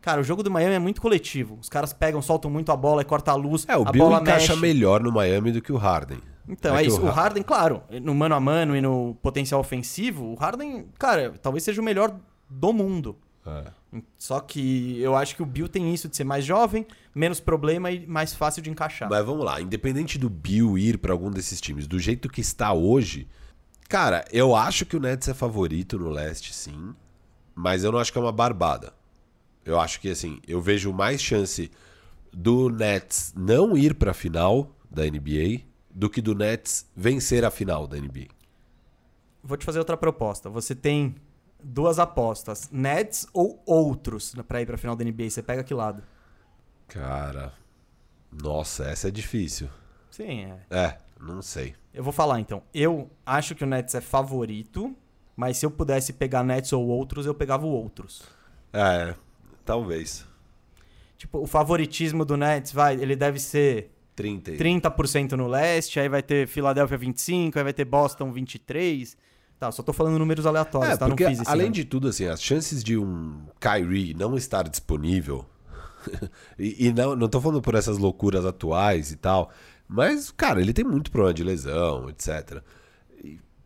Cara, 0.00 0.20
o 0.20 0.24
jogo 0.24 0.42
do 0.42 0.50
Miami 0.50 0.74
é 0.74 0.78
muito 0.78 1.00
coletivo. 1.00 1.58
Os 1.60 1.68
caras 1.68 1.92
pegam, 1.92 2.22
soltam 2.22 2.50
muito 2.50 2.72
a 2.72 2.76
bola 2.76 3.02
e 3.02 3.04
corta 3.04 3.32
a 3.32 3.34
luz. 3.34 3.66
É, 3.68 3.76
o 3.76 3.86
a 3.86 3.92
Bill 3.92 4.04
bola 4.04 4.20
encaixa 4.20 4.52
mexe. 4.56 4.60
melhor 4.60 5.02
no 5.02 5.12
Miami 5.12 5.52
do 5.52 5.60
que 5.60 5.70
o 5.72 5.76
Harden. 5.76 6.18
Então, 6.48 6.74
é, 6.74 6.80
que 6.82 6.88
isso. 6.88 7.02
O 7.02 7.06
Har- 7.08 7.14
Harden, 7.14 7.42
claro, 7.42 7.82
no 8.02 8.14
mano 8.14 8.34
a 8.34 8.40
mano 8.40 8.74
e 8.74 8.80
no 8.80 9.14
potencial 9.22 9.60
ofensivo, 9.60 10.24
o 10.32 10.34
Harden, 10.36 10.86
cara, 10.98 11.34
talvez 11.42 11.62
seja 11.64 11.80
o 11.80 11.84
melhor 11.84 12.16
do 12.48 12.72
mundo. 12.72 13.16
É. 13.46 13.64
Só 14.16 14.40
que 14.40 14.98
eu 15.00 15.14
acho 15.16 15.36
que 15.36 15.42
o 15.42 15.46
Bill 15.46 15.68
tem 15.68 15.92
isso 15.92 16.08
de 16.08 16.16
ser 16.16 16.24
mais 16.24 16.44
jovem, 16.44 16.86
menos 17.14 17.38
problema 17.40 17.90
e 17.90 18.06
mais 18.06 18.32
fácil 18.34 18.62
de 18.62 18.70
encaixar. 18.70 19.08
Mas 19.10 19.24
vamos 19.24 19.44
lá, 19.44 19.60
independente 19.60 20.18
do 20.18 20.30
Bill 20.30 20.78
ir 20.78 20.98
pra 20.98 21.12
algum 21.12 21.30
desses 21.30 21.60
times, 21.60 21.86
do 21.86 21.98
jeito 21.98 22.28
que 22.28 22.40
está 22.40 22.72
hoje, 22.72 23.28
cara, 23.88 24.24
eu 24.32 24.54
acho 24.56 24.86
que 24.86 24.96
o 24.96 25.00
Nets 25.00 25.28
é 25.28 25.34
favorito 25.34 25.98
no 25.98 26.08
leste, 26.08 26.54
sim, 26.54 26.94
mas 27.54 27.84
eu 27.84 27.92
não 27.92 27.98
acho 27.98 28.12
que 28.12 28.18
é 28.18 28.20
uma 28.20 28.32
barbada. 28.32 28.92
Eu 29.64 29.78
acho 29.78 30.00
que 30.00 30.08
assim, 30.10 30.40
eu 30.46 30.60
vejo 30.60 30.92
mais 30.92 31.20
chance 31.20 31.70
do 32.32 32.68
Nets 32.68 33.32
não 33.36 33.76
ir 33.76 33.94
pra 33.94 34.14
final 34.14 34.74
da 34.90 35.04
NBA 35.04 35.62
do 35.90 36.08
que 36.08 36.20
do 36.20 36.34
Nets 36.34 36.88
vencer 36.96 37.44
a 37.44 37.50
final 37.50 37.86
da 37.86 37.96
NBA. 37.96 38.28
Vou 39.42 39.56
te 39.56 39.64
fazer 39.64 39.78
outra 39.78 39.96
proposta. 39.96 40.48
Você 40.48 40.74
tem 40.74 41.14
duas 41.62 41.98
apostas: 41.98 42.68
Nets 42.70 43.26
ou 43.32 43.62
outros 43.66 44.34
pra 44.46 44.60
ir 44.60 44.66
pra 44.66 44.78
final 44.78 44.96
da 44.96 45.04
NBA. 45.04 45.30
Você 45.30 45.42
pega 45.42 45.64
que 45.64 45.74
lado? 45.74 46.02
Cara, 46.88 47.52
nossa, 48.30 48.84
essa 48.84 49.08
é 49.08 49.10
difícil. 49.10 49.68
Sim, 50.10 50.44
é. 50.44 50.60
É, 50.70 50.98
não 51.20 51.40
sei. 51.40 51.74
Eu 51.92 52.02
vou 52.02 52.12
falar 52.12 52.40
então. 52.40 52.62
Eu 52.74 53.10
acho 53.24 53.54
que 53.54 53.64
o 53.64 53.66
Nets 53.66 53.94
é 53.94 54.00
favorito, 54.00 54.94
mas 55.40 55.56
se 55.56 55.64
eu 55.64 55.70
pudesse 55.70 56.12
pegar 56.12 56.44
Nets 56.44 56.70
ou 56.74 56.86
outros, 56.86 57.24
eu 57.24 57.34
pegava 57.34 57.64
outros. 57.64 58.20
É, 58.74 59.14
talvez. 59.64 60.26
Tipo, 61.16 61.38
o 61.38 61.46
favoritismo 61.46 62.26
do 62.26 62.36
Nets, 62.36 62.72
vai, 62.72 62.94
ele 62.94 63.16
deve 63.16 63.38
ser 63.38 63.90
30. 64.14 64.50
e- 64.52 64.58
30% 64.58 65.32
no 65.32 65.46
leste, 65.48 65.98
aí 65.98 66.10
vai 66.10 66.22
ter 66.22 66.46
Filadélfia 66.46 66.98
25, 66.98 67.56
aí 67.58 67.64
vai 67.64 67.72
ter 67.72 67.86
Boston 67.86 68.30
23. 68.30 69.16
Tá, 69.58 69.72
só 69.72 69.82
tô 69.82 69.94
falando 69.94 70.18
números 70.18 70.44
aleatórios, 70.44 70.92
É, 70.92 70.96
tá? 70.98 71.08
Não 71.08 71.16
porque 71.16 71.32
além 71.46 71.66
ano. 71.66 71.74
de 71.74 71.84
tudo, 71.86 72.08
assim, 72.08 72.26
as 72.26 72.42
chances 72.42 72.84
de 72.84 72.98
um 72.98 73.40
Kyrie 73.58 74.12
não 74.12 74.36
estar 74.36 74.68
disponível, 74.68 75.46
e, 76.58 76.86
e 76.88 76.92
não, 76.92 77.16
não 77.16 77.28
tô 77.28 77.40
falando 77.40 77.62
por 77.62 77.74
essas 77.74 77.96
loucuras 77.96 78.44
atuais 78.44 79.10
e 79.10 79.16
tal, 79.16 79.50
mas, 79.88 80.30
cara, 80.30 80.60
ele 80.60 80.74
tem 80.74 80.84
muito 80.84 81.10
problema 81.10 81.32
de 81.34 81.42
lesão, 81.44 82.10
etc. 82.10 82.62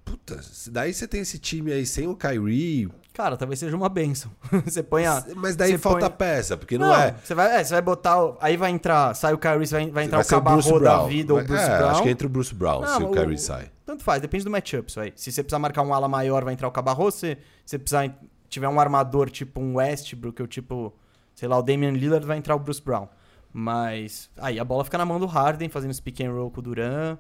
Puta, 0.05 0.43
se 0.43 0.71
daí 0.71 0.93
você 0.93 1.09
tem 1.09 1.21
esse 1.23 1.39
time 1.39 1.73
aí 1.73 1.87
sem 1.87 2.07
o 2.07 2.15
Kyrie, 2.15 2.89
Cara, 3.15 3.37
talvez 3.37 3.61
seja 3.61 3.77
uma 3.77 3.89
benção. 3.89 4.31
você 4.65 4.83
põe 4.83 5.07
a... 5.07 5.25
mas 5.37 5.55
daí 5.55 5.79
falta 5.79 6.11
põe- 6.11 6.17
peça, 6.19 6.57
porque 6.57 6.77
não, 6.77 6.89
Não, 6.89 6.95
é. 6.97 7.15
Você 7.25 7.33
vai, 7.33 7.61
é, 7.61 7.65
você 7.65 7.73
vai 7.73 7.81
botar. 7.83 8.21
o- 8.25 8.37
Aí 8.41 8.57
vai 8.57 8.71
entrar. 8.73 9.15
Sai 9.15 9.33
o 9.33 9.39
Kyrie, 9.39 9.67
vai, 9.67 9.91
vai 9.91 10.05
entrar 10.05 10.19
Vai 10.19 10.27
o 10.27 10.29
Cabarro 10.29 10.81
da 10.81 11.05
vida 11.05 11.33
ou 11.33 11.39
o 11.39 11.43
Vai- 11.43 11.47
Bruce 11.47 11.63
é, 11.71 11.79
Brown. 11.79 11.91
acho 11.91 12.03
que 12.03 12.09
entra 12.11 12.27
o 12.27 12.31
Bruce 12.31 12.53
Brown 12.55 12.81
Não, 12.81 12.97
se 12.97 13.03
o 13.05 13.09
o- 13.09 13.13
Kyrie 13.13 13.39
sai. 13.39 13.71
Tanto 13.87 14.03
faz, 14.03 14.21
depende 14.21 14.45
do 14.45 14.51
matchup, 14.51 14.91
isso 14.91 14.99
aí. 14.99 15.13
Se 15.15 15.31
você 15.31 15.43
precisar 15.45 15.61
marcar 15.61 15.83
um 15.83 15.95
ala 15.95 16.09
maior, 16.09 16.43
vai 16.45 16.55
entrar 16.55 16.67
o 16.67 16.73
Cabarro. 16.73 17.09
Se 17.13 17.39
você 17.65 17.79
precisar 17.79 18.13
tiver 18.49 18.69
um 18.69 18.81
armador 18.81 19.31
tipo 19.31 19.61
um 19.61 19.77
Westbrook 19.77 20.43
ou 20.43 20.49
tipo, 20.49 20.93
sei 21.37 21.49
lá, 21.49 21.57
o 21.59 21.63
Damian 21.63 21.93
Lillard, 21.93 22.27
vai 22.27 22.37
entrar 22.37 22.57
o 22.57 22.59
Bruce 22.59 22.83
Brown. 22.83 23.07
Mas 23.53 24.29
aí 24.39 24.59
a 24.59 24.65
bola 24.65 24.85
fica 24.85 24.99
na 24.99 25.05
mão 25.05 25.21
do 25.21 25.27
Harden, 25.27 25.69
fazendo 25.69 25.93
esse 25.93 26.03
pick 26.03 26.21
and 26.21 26.33
roll 26.33 26.51
com 26.51 26.59
o 26.59 26.63
Duran. 26.63 27.17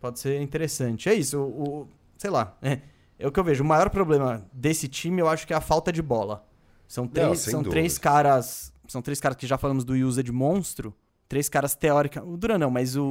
Pode 0.00 0.18
ser 0.20 0.40
interessante. 0.40 1.08
É 1.08 1.14
isso, 1.14 1.38
o, 1.40 1.80
o- 1.82 1.88
sei 2.16 2.30
lá. 2.30 2.56
É, 2.62 2.80
é 3.18 3.26
o 3.26 3.32
que 3.32 3.40
eu 3.40 3.44
vejo. 3.44 3.62
O 3.64 3.66
maior 3.66 3.90
problema 3.90 4.46
desse 4.52 4.88
time, 4.88 5.20
eu 5.20 5.28
acho 5.28 5.46
que 5.46 5.52
é 5.52 5.56
a 5.56 5.60
falta 5.60 5.92
de 5.92 6.02
bola. 6.02 6.46
São 6.86 7.06
três, 7.08 7.40
sem 7.40 7.50
são 7.52 7.62
dúvida. 7.62 7.70
três 7.80 7.98
caras. 7.98 8.72
São 8.86 9.02
três 9.02 9.18
caras 9.20 9.36
que 9.36 9.46
já 9.46 9.58
falamos 9.58 9.84
do 9.84 9.94
user 9.94 10.22
de 10.22 10.30
monstro. 10.32 10.94
Três 11.28 11.48
caras 11.48 11.74
teóricos. 11.74 12.22
O 12.24 12.36
Duran 12.36 12.58
não, 12.58 12.70
mas 12.70 12.96
o, 12.96 13.04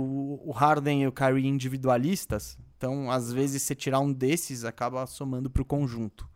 o 0.45 0.51
Harden 0.51 1.03
e 1.03 1.07
o 1.07 1.11
Kyrie 1.11 1.47
individualistas. 1.47 2.57
Então, 2.77 3.11
às 3.11 3.31
vezes, 3.33 3.61
você 3.61 3.75
tirar 3.75 3.99
um 3.99 4.11
desses 4.13 4.63
acaba 4.63 5.05
somando 5.05 5.49
pro 5.49 5.65
conjunto. 5.65 6.29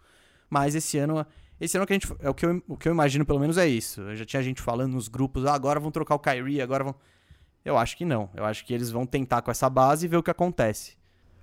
Mas 0.49 0.75
esse 0.75 0.97
ano. 0.97 1.25
Esse 1.59 1.77
ano 1.77 1.85
que 1.85 1.93
a 1.93 1.95
gente. 1.95 2.07
É 2.19 2.29
o 2.29 2.33
que, 2.33 2.45
eu, 2.45 2.61
o 2.67 2.75
que 2.77 2.87
eu 2.87 2.91
imagino, 2.91 3.25
pelo 3.25 3.39
menos, 3.39 3.57
é 3.57 3.67
isso. 3.67 4.01
Eu 4.01 4.15
já 4.15 4.25
tinha 4.25 4.43
gente 4.43 4.61
falando 4.61 4.93
nos 4.93 5.07
grupos, 5.07 5.45
ah, 5.45 5.53
agora 5.53 5.79
vão 5.79 5.91
trocar 5.91 6.15
o 6.15 6.19
Kyrie, 6.19 6.61
agora 6.61 6.83
vão. 6.83 6.95
Eu 7.63 7.77
acho 7.77 7.95
que 7.97 8.05
não. 8.05 8.29
Eu 8.35 8.45
acho 8.45 8.65
que 8.65 8.73
eles 8.73 8.89
vão 8.89 9.05
tentar 9.05 9.41
com 9.41 9.51
essa 9.51 9.69
base 9.69 10.05
e 10.05 10.09
ver 10.09 10.17
o 10.17 10.23
que 10.23 10.31
acontece. 10.31 10.93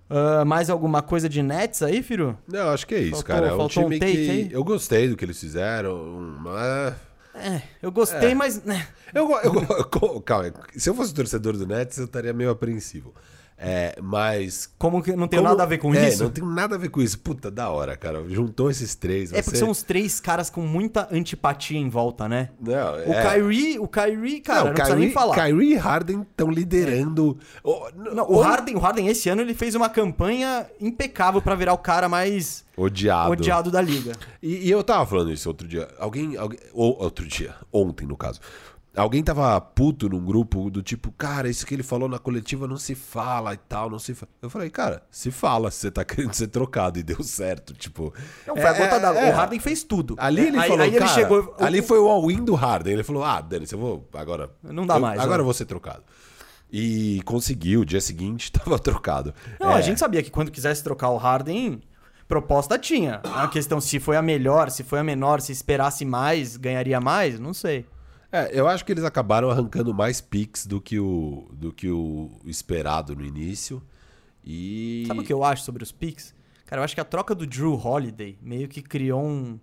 Ah, 0.08 0.44
mais 0.44 0.70
alguma 0.70 1.02
coisa 1.02 1.28
de 1.28 1.42
Nets 1.42 1.82
aí, 1.82 2.02
Firu? 2.02 2.38
Não, 2.46 2.70
acho 2.70 2.86
que 2.86 2.94
é 2.94 3.00
isso, 3.00 3.10
Faltou- 3.22 3.26
cara. 3.34 3.46
É 3.48 3.52
um 3.54 3.62
um 3.64 3.68
time 3.68 3.98
take 3.98 4.12
que. 4.12 4.30
aí? 4.30 4.48
Eu 4.52 4.62
gostei 4.64 5.08
do 5.08 5.16
que 5.16 5.24
eles 5.24 5.38
fizeram, 5.38 5.96
mas. 6.40 6.94
É, 7.34 7.60
eu 7.82 7.92
gostei, 7.92 8.34
mas. 8.34 8.62
né, 8.64 8.86
Eu, 9.14 9.28
eu, 9.44 9.52
go- 9.90 10.20
calma, 10.22 10.52
se 10.76 10.88
eu 10.88 10.94
fosse 10.94 11.12
torcedor 11.12 11.56
do 11.56 11.66
Nets, 11.66 11.98
eu 11.98 12.04
estaria 12.06 12.32
meio 12.32 12.50
apreensivo. 12.50 13.14
É, 13.59 13.96
mas. 14.02 14.70
Como 14.78 15.02
que 15.02 15.16
não 15.16 15.26
tem 15.26 15.38
como- 15.38 15.48
nada 15.48 15.62
a 15.62 15.66
ver 15.66 15.78
com 15.78 15.94
é, 15.94 16.09
isso? 16.09 16.24
não 16.24 16.30
tem 16.30 16.44
nada 16.44 16.74
a 16.74 16.78
ver 16.78 16.90
com 16.90 17.00
isso. 17.00 17.18
Puta, 17.18 17.50
da 17.50 17.70
hora, 17.70 17.96
cara. 17.96 18.22
Juntou 18.28 18.70
esses 18.70 18.94
três. 18.94 19.32
É 19.32 19.40
porque 19.40 19.57
são 19.57 19.70
os 19.70 19.82
três 19.82 20.20
caras 20.20 20.50
com 20.50 20.61
muita 20.61 21.09
antipatia 21.11 21.78
em 21.78 21.88
volta, 21.88 22.28
né? 22.28 22.50
Não, 22.61 22.72
O 22.94 23.12
é. 23.14 23.22
Kyrie, 23.34 23.78
o 23.78 23.88
Kyrie, 23.88 24.40
cara, 24.42 24.64
não, 24.64 24.74
precisa 24.74 24.94
Kyrie, 24.94 25.07
nem 25.07 25.14
falar. 25.14 25.34
Kyrie 25.34 25.72
e 25.72 25.76
Harden 25.76 26.20
estão 26.30 26.50
liderando. 26.50 27.38
Oh, 27.64 27.88
n- 27.96 28.14
Não, 28.14 28.24
o 28.24 28.36
oh, 28.36 28.42
Harden, 28.42 28.76
o 28.76 28.78
Harden 28.78 29.09
esse 29.09 29.28
ano 29.30 29.40
ele 29.40 29.54
fez 29.54 29.74
uma 29.74 29.88
campanha 29.88 30.66
impecável 30.78 31.40
pra 31.40 31.54
virar 31.54 31.72
o 31.72 31.78
cara 31.78 32.11
mais 32.11 32.62
Odiado. 32.76 33.32
odiado 33.32 33.70
da 33.70 33.80
liga. 33.80 34.12
E, 34.42 34.66
e 34.68 34.70
eu 34.70 34.84
tava 34.84 35.07
falando 35.07 35.32
isso 35.32 35.48
outro 35.48 35.66
dia. 35.66 35.88
Alguém. 35.98 36.36
alguém 36.36 36.59
ou, 36.74 36.94
outro 37.02 37.26
dia. 37.26 37.54
Ontem, 37.72 38.07
no 38.07 38.18
caso. 38.18 38.38
Alguém 38.97 39.22
tava 39.22 39.61
puto 39.61 40.09
num 40.09 40.24
grupo 40.24 40.70
do 40.70 40.82
tipo, 40.82 41.12
cara, 41.12 41.51
isso 41.51 41.66
que 41.66 41.74
ele 41.74 41.82
falou 41.82 42.09
na 42.09 42.18
coletiva 42.18 42.66
não 42.66 42.78
se 42.78 42.94
fala 42.94 43.53
e 43.53 43.57
tal, 43.59 43.90
não 43.90 43.99
se 43.99 44.14
fala. 44.14 44.30
Eu 44.40 44.49
falei, 44.49 44.70
cara, 44.70 45.03
se 45.11 45.30
fala 45.30 45.70
se 45.70 45.78
você 45.80 45.90
tá 45.90 46.03
querendo 46.07 46.32
ser 46.32 46.47
trocado 46.49 46.99
e 46.99 47.03
deu 47.03 47.22
certo. 47.22 47.74
Tipo. 47.74 48.14
Não, 48.47 48.55
foi 48.57 48.64
a 48.64 48.70
é- 48.70 48.78
gota 48.78 48.99
d'água. 48.99 49.20
é. 49.20 49.30
O 49.32 49.36
Harden 49.36 49.61
fez 49.61 49.84
tudo. 49.84 50.16
Ali 50.18 50.47
ele 50.47 50.57
aí, 50.59 50.68
falou, 50.68 50.82
aí 50.84 50.88
ele 50.90 50.99
cara, 50.99 51.11
chegou. 51.12 51.55
ali 51.61 51.82
foi 51.82 51.99
o 51.99 52.09
all-in 52.09 52.42
do 52.42 52.55
Harden. 52.55 52.94
Ele 52.94 53.03
falou, 53.05 53.22
ah, 53.22 53.40
Dani, 53.40 53.66
eu 53.70 53.78
vou 53.78 54.09
agora... 54.14 54.51
Não 54.62 54.86
dá 54.86 54.94
eu- 54.97 55.01
mais, 55.01 55.20
Agora 55.20 55.40
eu 55.42 55.44
vou 55.44 55.55
ser 55.55 55.66
trocado. 55.66 56.03
E 56.72 57.20
conseguiu, 57.24 57.84
dia 57.84 58.01
seguinte 58.01 58.51
tava 58.53 58.78
trocado. 58.78 59.34
Não, 59.61 59.70
É, 59.72 59.74
a 59.74 59.80
gente 59.80 60.01
sabia 60.01 60.22
que 60.22 60.30
quando 60.30 60.51
quisesse 60.51 60.82
trocar 60.82 61.11
o 61.11 61.16
Harden, 61.16 61.80
proposta 62.26 62.78
tinha. 62.78 63.20
A 63.24 63.47
questão 63.49 63.80
se 63.80 64.01
foi 64.01 64.16
a 64.16 64.22
melhor, 64.22 64.70
se 64.70 64.82
foi 64.82 64.99
a 64.99 65.05
menor, 65.05 65.40
se 65.40 65.53
esperasse 65.53 66.05
mais, 66.05 66.57
ganharia 66.57 66.99
mais, 67.01 67.38
não 67.38 67.53
sei. 67.55 67.86
É, 68.30 68.58
eu 68.58 68.66
acho 68.66 68.84
que 68.84 68.92
eles 68.92 69.04
acabaram 69.04 69.50
arrancando 69.50 69.94
mais 69.94 70.20
picks 70.20 70.66
do 70.66 70.80
que 70.80 70.98
o, 70.98 71.48
do 71.52 71.72
que 71.72 71.88
o 71.88 72.30
esperado 72.44 73.14
no 73.14 73.24
início. 73.24 73.82
E... 74.44 75.04
Sabe 75.06 75.20
o 75.20 75.24
que 75.24 75.32
eu 75.32 75.44
acho 75.44 75.62
sobre 75.62 75.82
os 75.82 75.92
picks? 75.92 76.34
Cara, 76.66 76.80
eu 76.80 76.84
acho 76.84 76.94
que 76.94 77.00
a 77.00 77.04
troca 77.04 77.34
do 77.34 77.46
Drew 77.46 77.74
Holiday 77.74 78.38
meio 78.42 78.68
que 78.68 78.82
criou 78.82 79.22
um, 79.22 79.58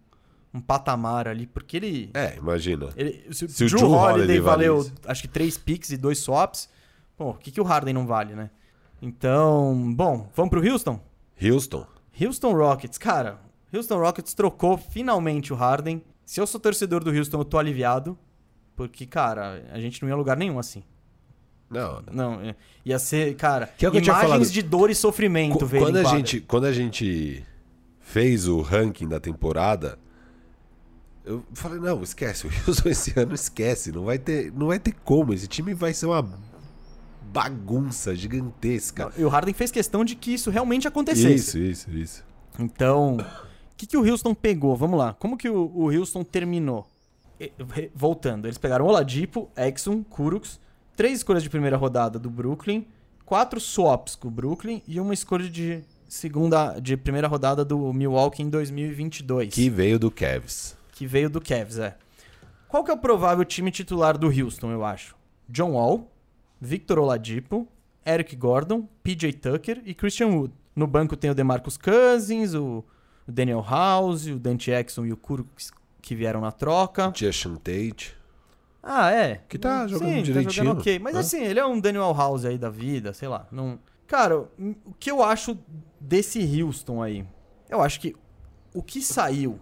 um 0.54 0.62
patamar 0.62 1.28
ali, 1.28 1.46
porque 1.46 1.78
ele. 1.78 2.10
É, 2.14 2.38
imagina. 2.38 2.90
ele 2.96 3.26
se, 3.34 3.48
Se 3.50 3.66
o 3.66 3.68
Drew, 3.68 3.80
Drew 3.80 3.92
Holiday, 3.92 4.22
Holiday 4.22 4.40
valeu, 4.40 4.92
acho 5.06 5.22
que 5.22 5.28
três 5.28 5.58
picks 5.58 5.92
e 5.92 5.98
dois 5.98 6.20
swaps. 6.20 6.70
Pô, 7.18 7.32
o 7.32 7.34
que, 7.34 7.52
que 7.52 7.62
o 7.62 7.64
Harden 7.64 7.94
não 7.94 8.08
vale, 8.08 8.34
né? 8.34 8.50
Então, 9.02 9.94
bom, 9.94 10.30
vamos 10.34 10.50
pro 10.50 10.66
Houston? 10.66 11.00
Houston. 11.42 11.86
Houston 12.20 12.54
Rockets, 12.54 12.98
cara, 12.98 13.40
Houston 13.74 13.98
Rockets 13.98 14.34
trocou 14.34 14.78
finalmente 14.78 15.52
o 15.52 15.56
Harden. 15.56 16.02
Se 16.26 16.40
eu 16.40 16.48
sou 16.48 16.60
torcedor 16.60 17.04
do 17.04 17.12
Houston, 17.12 17.40
eu 17.40 17.46
tô 17.46 17.58
aliviado. 17.58 18.18
Porque, 18.76 19.06
cara, 19.06 19.64
a 19.72 19.80
gente 19.80 20.02
não 20.02 20.10
ia 20.10 20.16
a 20.16 20.18
lugar 20.18 20.36
nenhum 20.38 20.58
assim. 20.60 20.84
Não, 21.70 22.04
Não, 22.12 22.42
é- 22.42 22.56
ia 22.86 23.00
ser, 23.00 23.36
cara, 23.36 23.68
Que 23.78 23.86
é 23.86 23.90
que 23.92 23.98
imagens 23.98 24.52
de 24.52 24.62
dor 24.62 24.90
e 24.92 24.96
sofrimento, 24.96 25.58
Qu- 25.60 25.66
velho. 25.66 25.84
quando 25.86 25.98
a 25.98 26.04
gente 26.04 26.42
quando 26.42 26.66
a 26.66 26.72
gente 26.74 27.44
fez 28.00 28.48
o 28.48 28.62
ranking 28.62 29.08
da 29.08 29.20
temporada 29.20 29.98
eu 31.26 31.44
falei 31.54 31.80
não 31.80 32.04
esquece 32.04 32.46
o 32.48 32.52
Houston 32.68 32.90
esse 32.90 33.18
ano 33.20 33.34
esquece 33.34 33.92
não 33.92 34.04
vai 34.06 34.20
ter 34.20 34.52
não 34.54 34.68
vai 34.68 34.78
ter 34.78 34.94
como 35.04 35.34
esse 35.34 35.48
time 35.48 35.74
vai 35.74 35.94
ser 35.94 36.06
uma 36.06 36.30
bagunça 37.32 38.14
gigantesca 38.16 39.12
E 39.18 39.24
o 39.24 39.30
Harden 39.30 39.54
fez 39.54 39.72
questão 39.72 40.06
de 40.06 40.16
que 40.16 40.34
isso 40.34 40.52
realmente 40.52 40.88
acontecesse. 40.88 41.34
isso 41.36 41.58
isso 41.58 41.92
isso 41.92 42.24
Então, 42.60 43.18
o 43.18 43.76
que, 43.76 43.88
que 43.88 43.98
o 43.98 44.08
Houston 44.08 44.36
pegou? 44.36 44.76
Vamos 44.78 45.00
lá. 45.00 45.14
Como 45.14 45.36
que 45.38 45.50
o, 45.50 45.72
o 45.74 45.86
Houston 45.92 46.24
terminou? 46.24 46.86
Voltando, 47.94 48.46
eles 48.46 48.58
pegaram 48.58 48.86
Oladipo, 48.86 49.50
Exum, 49.58 50.04
Kuruks, 50.04 50.60
três 50.96 51.20
escolhas 51.20 51.44
de 51.44 51.50
primeira 51.50 51.78
rodada 51.78 52.20
do 52.20 52.30
Brooklyn, 52.30 52.86
quatro 53.26 53.60
swaps 53.60 54.16
com 54.16 54.28
o 54.28 54.32
Brooklyn 54.32 54.82
e 54.88 55.00
uma 55.00 55.14
escolha 55.14 55.50
de 55.50 55.82
segunda 56.08 56.80
de 56.80 56.96
primeira 56.96 57.28
rodada 57.28 57.66
do 57.66 57.92
Milwaukee 57.92 58.44
em 58.44 58.50
2022, 58.50 59.54
que 59.54 59.70
veio 59.70 59.98
do 59.98 60.12
Cavs 60.12 60.78
que 60.94 61.08
veio 61.08 61.30
do 61.30 61.42
Cavs, 61.42 61.78
é. 61.78 61.98
Qual 62.68 62.84
que 62.84 62.92
é 62.92 62.94
o 62.94 62.98
provável 62.98 63.44
time 63.44 63.70
titular 63.72 64.18
do 64.18 64.28
Houston, 64.28 64.72
eu 64.72 64.86
acho? 64.86 65.16
John 65.50 65.72
Wall, 65.72 66.12
Victor 66.62 66.98
Oladipo, 67.00 67.68
Eric 68.06 68.36
Gordon, 68.36 68.88
PJ 69.04 69.34
Tucker 69.34 69.82
e 69.86 69.94
Christian 69.94 70.28
Wood. 70.28 70.54
No 70.76 70.88
banco 70.88 71.18
tem 71.18 71.30
o 71.30 71.36
DeMarcus 71.36 71.78
Cousins, 71.78 72.54
o 72.54 72.84
Daniel 73.28 73.62
House, 73.68 74.28
o 74.28 74.40
Dante 74.40 74.72
Exum 74.72 75.06
e 75.06 75.12
o 75.12 75.18
Kuruks 75.18 75.72
que 76.04 76.14
vieram 76.14 76.40
na 76.42 76.52
troca. 76.52 77.10
Jason 77.16 77.56
Tate 77.56 78.16
Ah, 78.84 79.10
é. 79.12 79.42
Que 79.48 79.58
tá 79.58 79.88
jogando 79.88 80.10
Sim, 80.10 80.16
Tá 80.18 80.22
direitinho, 80.22 80.52
jogando 80.52 80.80
ok. 80.82 81.00
Mas 81.00 81.14
né? 81.16 81.20
assim, 81.22 81.42
ele 81.42 81.60
é 81.60 81.66
um 81.66 81.80
Daniel 81.80 82.14
House 82.14 82.44
aí 82.46 82.58
da 82.58 82.70
vida, 82.70 83.14
sei 83.14 83.28
lá. 83.30 83.48
Não... 83.52 83.80
Cara, 84.06 84.40
o 84.40 84.94
que 85.00 85.10
eu 85.10 85.24
acho 85.24 85.58
desse 86.00 86.40
Houston 86.62 87.02
aí? 87.02 87.26
Eu 87.70 87.82
acho 87.82 88.00
que 88.00 88.16
o 88.74 88.84
que 88.84 89.02
saiu 89.02 89.60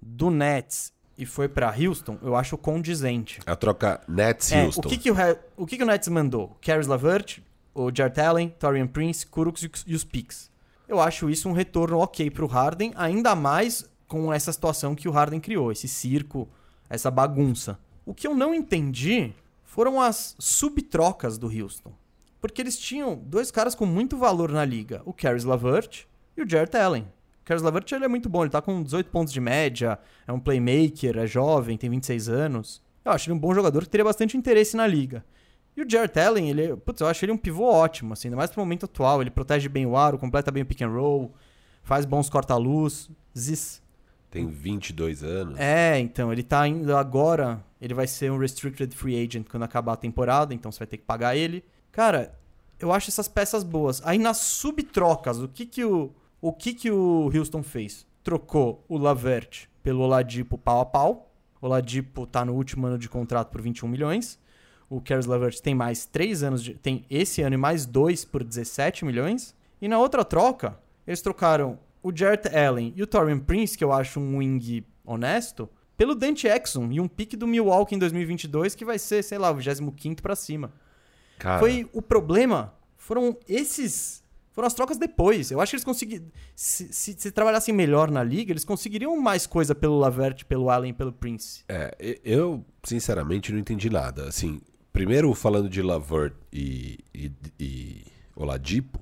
do 0.00 0.30
Nets 0.30 0.92
e 1.18 1.26
foi 1.26 1.48
pra 1.48 1.74
Houston, 1.76 2.16
eu 2.22 2.36
acho 2.36 2.56
condizente. 2.56 3.40
a 3.44 3.56
troca 3.56 4.00
Nets 4.06 4.52
É, 4.52 4.64
Houston 4.66 4.80
o 4.86 4.88
que, 4.88 4.96
que 4.96 5.10
o, 5.10 5.16
o 5.56 5.66
que, 5.66 5.76
que 5.76 5.82
o 5.82 5.86
Nets 5.86 6.06
mandou? 6.08 6.56
Caris 6.62 6.86
LaVert, 6.86 7.40
o 7.74 7.90
Jarrett 7.94 8.20
Allen, 8.20 8.48
Torian 8.58 8.86
Prince, 8.86 9.26
Kuruks 9.26 9.64
e 9.64 9.66
os- 9.74 9.84
e 9.88 9.94
os 9.96 10.04
Picks. 10.04 10.48
Eu 10.86 11.00
acho 11.00 11.28
isso 11.28 11.48
um 11.48 11.52
retorno 11.52 11.98
ok 11.98 12.30
pro 12.30 12.46
Harden, 12.46 12.92
ainda 12.96 13.34
mais 13.34 13.84
com 14.08 14.32
essa 14.32 14.52
situação 14.52 14.94
que 14.94 15.08
o 15.08 15.12
Harden 15.12 15.38
criou, 15.38 15.70
esse 15.70 15.86
circo, 15.86 16.48
essa 16.88 17.10
bagunça. 17.10 17.78
O 18.04 18.14
que 18.14 18.26
eu 18.26 18.34
não 18.34 18.54
entendi 18.54 19.32
foram 19.62 20.00
as 20.00 20.34
subtrocas 20.38 21.38
do 21.38 21.46
Houston. 21.46 21.92
Porque 22.40 22.62
eles 22.62 22.78
tinham 22.78 23.14
dois 23.14 23.50
caras 23.50 23.74
com 23.74 23.84
muito 23.84 24.16
valor 24.16 24.50
na 24.50 24.64
liga, 24.64 25.02
o 25.04 25.12
Caris 25.12 25.44
Lavert 25.44 26.06
e 26.36 26.42
o 26.42 26.48
Jarrett 26.48 26.76
Allen. 26.76 27.02
O 27.02 27.44
Caris 27.44 27.62
Lavert 27.62 27.92
ele 27.92 28.04
é 28.04 28.08
muito 28.08 28.28
bom, 28.28 28.42
ele 28.42 28.50
tá 28.50 28.62
com 28.62 28.82
18 28.82 29.10
pontos 29.10 29.32
de 29.32 29.40
média, 29.40 29.98
é 30.26 30.32
um 30.32 30.40
playmaker, 30.40 31.18
é 31.18 31.26
jovem, 31.26 31.76
tem 31.76 31.90
26 31.90 32.28
anos. 32.28 32.82
Eu 33.04 33.12
acho 33.12 33.28
ele 33.28 33.36
um 33.36 33.38
bom 33.38 33.54
jogador 33.54 33.82
que 33.82 33.90
teria 33.90 34.04
bastante 34.04 34.36
interesse 34.36 34.76
na 34.76 34.86
liga. 34.86 35.24
E 35.76 35.82
o 35.82 35.88
Jarrett 35.88 36.18
Allen, 36.18 36.50
ele, 36.50 36.76
putz, 36.76 37.00
eu 37.00 37.06
acho 37.06 37.24
ele 37.24 37.32
um 37.32 37.36
pivô 37.36 37.64
ótimo, 37.64 38.12
assim, 38.12 38.28
ainda 38.28 38.36
mais 38.36 38.50
pro 38.50 38.60
momento 38.60 38.86
atual. 38.86 39.20
Ele 39.20 39.30
protege 39.30 39.68
bem 39.68 39.86
o 39.86 39.96
aro, 39.96 40.18
completa 40.18 40.50
bem 40.50 40.62
o 40.62 40.66
pick 40.66 40.82
and 40.82 40.88
roll, 40.88 41.32
faz 41.82 42.04
bons 42.04 42.28
corta-luz, 42.28 43.08
zis. 43.36 43.80
Tem 44.30 44.46
22 44.46 45.22
anos. 45.22 45.58
É, 45.58 45.98
então, 45.98 46.32
ele 46.32 46.42
tá 46.42 46.66
indo 46.68 46.94
agora, 46.94 47.64
ele 47.80 47.94
vai 47.94 48.06
ser 48.06 48.30
um 48.30 48.38
restricted 48.38 48.94
free 48.94 49.22
agent 49.22 49.46
quando 49.48 49.62
acabar 49.62 49.94
a 49.94 49.96
temporada, 49.96 50.52
então 50.52 50.70
você 50.70 50.80
vai 50.80 50.86
ter 50.86 50.98
que 50.98 51.04
pagar 51.04 51.34
ele. 51.34 51.64
Cara, 51.90 52.38
eu 52.78 52.92
acho 52.92 53.10
essas 53.10 53.26
peças 53.26 53.64
boas. 53.64 54.02
Aí 54.04 54.18
nas 54.18 54.38
subtrocas, 54.38 55.38
o 55.38 55.48
que 55.48 55.64
que 55.64 55.84
o 55.84 56.12
o 56.40 56.52
que 56.52 56.72
que 56.72 56.90
o 56.90 57.30
Houston 57.34 57.64
fez? 57.64 58.06
Trocou 58.22 58.84
o 58.88 58.96
Lavert 58.96 59.66
pelo 59.82 60.02
Oladipo 60.02 60.56
pau 60.56 60.80
a 60.80 60.86
pau. 60.86 61.32
O 61.60 61.66
Oladipo 61.66 62.26
tá 62.26 62.44
no 62.44 62.54
último 62.54 62.86
ano 62.86 62.96
de 62.96 63.08
contrato 63.08 63.50
por 63.50 63.60
21 63.60 63.88
milhões. 63.88 64.38
O 64.88 65.00
Caris 65.00 65.26
Lavert 65.26 65.60
tem 65.60 65.74
mais 65.74 66.06
3 66.06 66.42
anos 66.44 66.62
de, 66.62 66.74
tem 66.74 67.04
esse 67.10 67.42
ano 67.42 67.54
e 67.54 67.58
mais 67.58 67.84
2 67.84 68.24
por 68.24 68.44
17 68.44 69.04
milhões. 69.04 69.54
E 69.82 69.88
na 69.88 69.98
outra 69.98 70.24
troca, 70.24 70.78
eles 71.04 71.20
trocaram 71.20 71.78
o 72.08 72.16
Jarrett 72.16 72.48
Allen 72.56 72.92
e 72.96 73.02
o 73.02 73.06
Torian 73.06 73.38
Prince, 73.38 73.76
que 73.76 73.84
eu 73.84 73.92
acho 73.92 74.18
um 74.18 74.38
wing 74.38 74.84
honesto, 75.04 75.68
pelo 75.96 76.14
Dante 76.14 76.46
Exum 76.46 76.90
e 76.92 77.00
um 77.00 77.08
pique 77.08 77.36
do 77.36 77.46
Milwaukee 77.46 77.94
em 77.94 77.98
2022 77.98 78.74
que 78.74 78.84
vai 78.84 78.98
ser, 78.98 79.22
sei 79.22 79.36
lá, 79.36 79.50
o 79.50 79.54
25 79.56 80.22
para 80.22 80.34
cima. 80.34 80.72
Cara, 81.38 81.58
Foi 81.58 81.88
o 81.92 82.00
problema. 82.00 82.74
Foram 82.96 83.36
esses. 83.48 84.22
Foram 84.52 84.66
as 84.66 84.74
trocas 84.74 84.96
depois. 84.96 85.50
Eu 85.50 85.60
acho 85.60 85.70
que 85.70 85.76
eles 85.76 85.84
conseguiram. 85.84 86.26
Se, 86.54 86.92
se, 86.92 87.14
se 87.16 87.30
trabalhassem 87.30 87.74
melhor 87.74 88.10
na 88.10 88.24
liga, 88.24 88.52
eles 88.52 88.64
conseguiriam 88.64 89.16
mais 89.20 89.46
coisa 89.46 89.74
pelo 89.74 89.98
Lavert, 89.98 90.44
pelo 90.46 90.70
Allen 90.70 90.90
e 90.90 90.94
pelo 90.94 91.12
Prince. 91.12 91.64
é, 91.68 92.18
eu 92.24 92.64
sinceramente 92.82 93.52
não 93.52 93.58
entendi 93.58 93.88
nada. 93.90 94.28
Assim, 94.28 94.60
primeiro 94.92 95.32
falando 95.34 95.68
de 95.68 95.82
Lavert 95.82 96.34
e, 96.52 96.98
e, 97.14 97.30
e 97.58 98.04
Oladipo, 98.34 98.98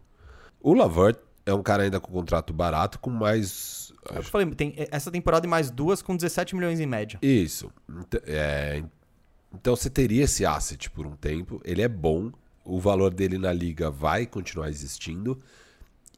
o 0.60 0.74
Lavert 0.74 1.18
é 1.46 1.54
um 1.54 1.62
cara 1.62 1.84
ainda 1.84 2.00
com 2.00 2.12
contrato 2.12 2.52
barato, 2.52 2.98
com 2.98 3.08
mais... 3.08 3.92
Eu 4.14 4.22
falei, 4.22 4.46
tem 4.54 4.74
essa 4.90 5.10
temporada 5.10 5.46
e 5.46 5.48
mais 5.48 5.70
duas 5.70 6.02
com 6.02 6.14
17 6.14 6.54
milhões 6.54 6.78
em 6.78 6.86
média. 6.86 7.18
Isso. 7.22 7.70
É, 8.24 8.82
então 9.52 9.74
você 9.74 9.88
teria 9.88 10.24
esse 10.24 10.44
asset 10.44 10.90
por 10.90 11.06
um 11.06 11.16
tempo. 11.16 11.60
Ele 11.64 11.82
é 11.82 11.88
bom. 11.88 12.30
O 12.64 12.78
valor 12.78 13.12
dele 13.12 13.38
na 13.38 13.52
liga 13.52 13.90
vai 13.90 14.26
continuar 14.26 14.68
existindo. 14.68 15.40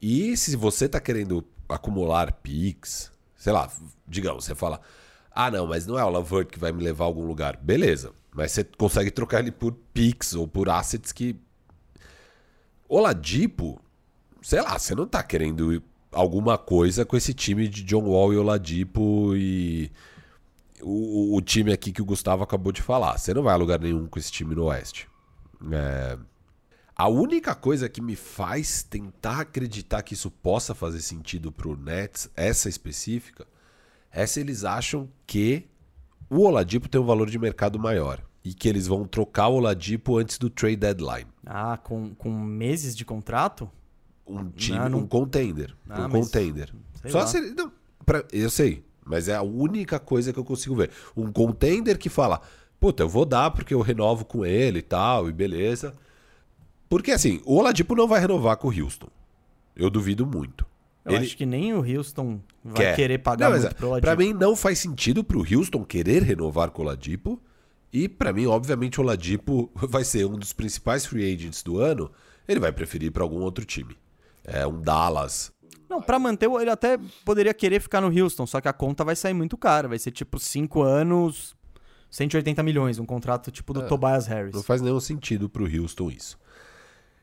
E 0.00 0.36
se 0.36 0.56
você 0.56 0.88
tá 0.88 1.00
querendo 1.00 1.44
acumular 1.68 2.32
picks, 2.32 3.12
sei 3.36 3.52
lá, 3.52 3.70
digamos, 4.06 4.44
você 4.44 4.54
fala: 4.54 4.80
Ah, 5.30 5.50
não, 5.50 5.66
mas 5.66 5.86
não 5.86 5.98
é 5.98 6.04
o 6.04 6.10
Lavert 6.10 6.46
que 6.46 6.58
vai 6.58 6.72
me 6.72 6.82
levar 6.82 7.04
a 7.04 7.06
algum 7.06 7.26
lugar. 7.26 7.56
Beleza. 7.56 8.12
Mas 8.34 8.52
você 8.52 8.64
consegue 8.64 9.10
trocar 9.10 9.40
ele 9.40 9.52
por 9.52 9.72
picks 9.92 10.34
ou 10.34 10.46
por 10.48 10.68
assets 10.68 11.12
que. 11.12 11.36
Oladipo, 12.88 13.80
sei 14.48 14.62
lá, 14.62 14.78
você 14.78 14.94
não 14.94 15.06
tá 15.06 15.22
querendo 15.22 15.82
alguma 16.10 16.56
coisa 16.56 17.04
com 17.04 17.18
esse 17.18 17.34
time 17.34 17.68
de 17.68 17.82
John 17.82 18.04
Wall 18.04 18.32
e 18.32 18.38
Oladipo 18.38 19.36
e 19.36 19.92
o, 20.80 21.36
o 21.36 21.40
time 21.42 21.70
aqui 21.70 21.92
que 21.92 22.00
o 22.00 22.04
Gustavo 22.06 22.42
acabou 22.44 22.72
de 22.72 22.80
falar. 22.80 23.18
Você 23.18 23.34
não 23.34 23.42
vai 23.42 23.52
a 23.52 23.58
lugar 23.58 23.78
nenhum 23.78 24.06
com 24.06 24.18
esse 24.18 24.32
time 24.32 24.54
no 24.54 24.64
Oeste. 24.64 25.06
É, 25.70 26.16
A 26.96 27.08
única 27.08 27.54
coisa 27.54 27.90
que 27.90 28.00
me 28.00 28.16
faz 28.16 28.82
tentar 28.82 29.40
acreditar 29.40 30.00
que 30.00 30.14
isso 30.14 30.30
possa 30.30 30.74
fazer 30.74 31.02
sentido 31.02 31.52
pro 31.52 31.76
Nets, 31.76 32.30
essa 32.34 32.70
específica, 32.70 33.46
é 34.10 34.24
se 34.24 34.40
eles 34.40 34.64
acham 34.64 35.10
que 35.26 35.68
o 36.30 36.40
Oladipo 36.40 36.88
tem 36.88 36.98
um 36.98 37.04
valor 37.04 37.28
de 37.28 37.38
mercado 37.38 37.78
maior 37.78 38.22
e 38.42 38.54
que 38.54 38.66
eles 38.66 38.86
vão 38.86 39.06
trocar 39.06 39.48
o 39.48 39.56
Oladipo 39.56 40.16
antes 40.16 40.38
do 40.38 40.48
trade 40.48 40.76
deadline. 40.76 41.26
Ah, 41.44 41.76
com, 41.76 42.14
com 42.14 42.32
meses 42.32 42.96
de 42.96 43.04
contrato? 43.04 43.70
Um 44.28 44.50
time, 44.50 44.78
Ah, 44.78 44.88
não- 44.88 44.98
um 45.00 45.06
contender. 45.06 45.74
Ah, 45.88 46.06
um 46.06 46.10
contender. 46.10 46.72
Só 47.06 47.18
lá. 47.20 47.26
se 47.26 47.38
ele. 47.38 47.50
Não, 47.54 47.72
pra- 48.04 48.24
eu 48.32 48.50
sei, 48.50 48.84
mas 49.04 49.28
é 49.28 49.34
a 49.34 49.42
única 49.42 49.98
coisa 49.98 50.32
que 50.32 50.38
eu 50.38 50.44
consigo 50.44 50.74
ver. 50.76 50.90
Um 51.16 51.32
contender 51.32 51.96
que 51.98 52.08
fala, 52.08 52.40
puta, 52.78 53.02
eu 53.02 53.08
vou 53.08 53.24
dar 53.24 53.50
porque 53.50 53.72
eu 53.72 53.80
renovo 53.80 54.24
com 54.24 54.44
ele 54.44 54.80
e 54.80 54.82
tal, 54.82 55.28
e 55.28 55.32
beleza. 55.32 55.94
Porque 56.88 57.10
assim, 57.10 57.40
o 57.44 57.56
Oladipo 57.56 57.94
não 57.94 58.06
vai 58.08 58.20
renovar 58.20 58.56
com 58.56 58.68
o 58.68 58.82
Houston. 58.82 59.08
Eu 59.76 59.90
duvido 59.90 60.26
muito. 60.26 60.66
Eu 61.04 61.12
Ele 61.14 61.24
acho 61.24 61.36
que 61.36 61.46
nem 61.46 61.72
o 61.72 61.78
Houston 61.80 62.40
vai 62.62 62.74
quer. 62.86 62.96
querer 62.96 63.18
pagar 63.18 63.50
Não, 63.50 63.56
muito 63.58 63.70
é, 63.70 63.74
pro 63.74 63.86
Oladipo. 63.88 64.06
Pra 64.06 64.16
mim 64.16 64.32
não 64.34 64.54
faz 64.56 64.78
sentido 64.78 65.24
pro 65.24 65.40
Houston 65.40 65.84
querer 65.84 66.22
renovar 66.22 66.70
com 66.70 66.82
o 66.82 66.84
Oladipo. 66.84 67.40
E 67.90 68.06
pra 68.08 68.32
mim, 68.32 68.44
obviamente, 68.46 69.00
o 69.00 69.02
Oladipo 69.02 69.70
vai 69.88 70.04
ser 70.04 70.26
um 70.26 70.36
dos 70.38 70.52
principais 70.52 71.06
free 71.06 71.32
agents 71.32 71.62
do 71.62 71.78
ano. 71.78 72.10
Ele 72.46 72.60
vai 72.60 72.72
preferir 72.72 73.10
pra 73.12 73.22
algum 73.22 73.40
outro 73.40 73.64
time. 73.64 73.96
É 74.48 74.66
um 74.66 74.80
Dallas, 74.80 75.52
Não, 75.88 76.02
pra 76.02 76.18
manter, 76.18 76.50
ele 76.50 76.70
até 76.70 76.98
poderia 77.24 77.54
querer 77.54 77.80
ficar 77.80 78.00
no 78.00 78.08
Houston, 78.08 78.46
só 78.46 78.60
que 78.60 78.68
a 78.68 78.72
conta 78.72 79.04
vai 79.04 79.16
sair 79.16 79.34
muito 79.34 79.56
cara. 79.56 79.88
Vai 79.88 79.98
ser 79.98 80.10
tipo 80.10 80.38
5 80.38 80.82
anos, 80.82 81.56
180 82.10 82.62
milhões, 82.62 82.98
um 82.98 83.06
contrato 83.06 83.50
tipo 83.50 83.72
do 83.72 83.86
Tobias 83.86 84.26
Harris. 84.26 84.54
Não 84.54 84.62
faz 84.62 84.82
nenhum 84.82 85.00
sentido 85.00 85.48
pro 85.48 85.64
Houston 85.64 86.10
isso. 86.10 86.38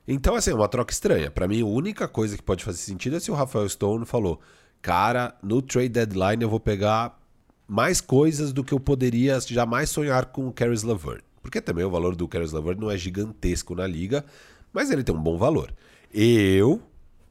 Então, 0.08 0.36
assim, 0.36 0.52
é 0.52 0.56
uma 0.56 0.68
troca 0.68 0.94
estranha. 0.94 1.32
Pra 1.32 1.48
mim, 1.48 1.62
a 1.62 1.66
única 1.66 2.08
coisa 2.08 2.38
que 2.38 2.44
pode 2.44 2.64
fazer 2.64 2.78
sentido 2.78 3.16
é 3.16 3.20
se 3.20 3.32
o 3.32 3.34
Rafael 3.34 3.68
Stone 3.68 4.06
falou: 4.06 4.40
Cara, 4.82 5.36
no 5.42 5.62
trade 5.62 5.90
deadline 5.90 6.44
eu 6.44 6.50
vou 6.50 6.60
pegar 6.60 7.20
mais 7.68 8.00
coisas 8.00 8.54
do 8.54 8.64
que 8.64 8.74
eu 8.74 8.80
poderia 8.80 9.40
jamais 9.40 9.90
sonhar 9.90 10.28
com 10.28 10.48
o 10.48 10.54
Caris 10.54 10.84
LeVert. 10.84 11.24
Porque 11.42 11.62
também 11.62 11.84
o 11.84 11.90
valor 11.90 12.16
do 12.16 12.28
Caris 12.28 12.52
LeVert 12.52 12.80
não 12.80 12.90
é 12.90 12.98
gigantesco 12.98 13.76
na 13.76 13.88
liga, 13.88 14.24
mas 14.72 14.92
ele 14.92 15.04
tem 15.04 15.16
um 15.16 15.22
bom 15.22 15.38
valor. 15.38 15.74
Eu, 16.14 16.82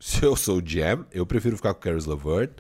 se 0.05 0.23
eu 0.23 0.37
sou 0.37 0.59
o 0.59 0.61
GM, 0.61 1.07
eu 1.11 1.25
prefiro 1.25 1.57
ficar 1.57 1.73
com 1.73 1.81
o 1.81 1.83
Caris 1.83 2.05
LeVert 2.05 2.51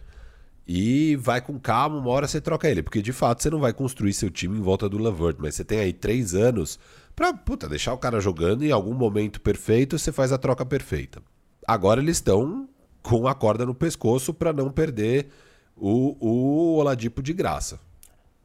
e 0.66 1.14
vai 1.16 1.42
com 1.42 1.60
calma, 1.60 1.98
uma 1.98 2.08
hora 2.08 2.26
você 2.26 2.40
troca 2.40 2.70
ele. 2.70 2.82
Porque 2.82 3.02
de 3.02 3.12
fato 3.12 3.42
você 3.42 3.50
não 3.50 3.60
vai 3.60 3.70
construir 3.70 4.14
seu 4.14 4.30
time 4.30 4.56
em 4.56 4.62
volta 4.62 4.88
do 4.88 4.96
Levert, 4.96 5.36
mas 5.38 5.54
você 5.54 5.62
tem 5.62 5.78
aí 5.78 5.92
três 5.92 6.34
anos 6.34 6.78
pra 7.14 7.34
puta, 7.34 7.68
deixar 7.68 7.92
o 7.92 7.98
cara 7.98 8.18
jogando 8.18 8.64
e 8.64 8.68
em 8.68 8.72
algum 8.72 8.94
momento 8.94 9.42
perfeito 9.42 9.98
você 9.98 10.10
faz 10.10 10.32
a 10.32 10.38
troca 10.38 10.64
perfeita. 10.64 11.22
Agora 11.68 12.00
eles 12.00 12.16
estão 12.16 12.66
com 13.02 13.28
a 13.28 13.34
corda 13.34 13.66
no 13.66 13.74
pescoço 13.74 14.32
pra 14.32 14.50
não 14.50 14.70
perder 14.70 15.28
o, 15.76 16.16
o 16.18 16.78
Oladipo 16.78 17.22
de 17.22 17.34
graça. 17.34 17.78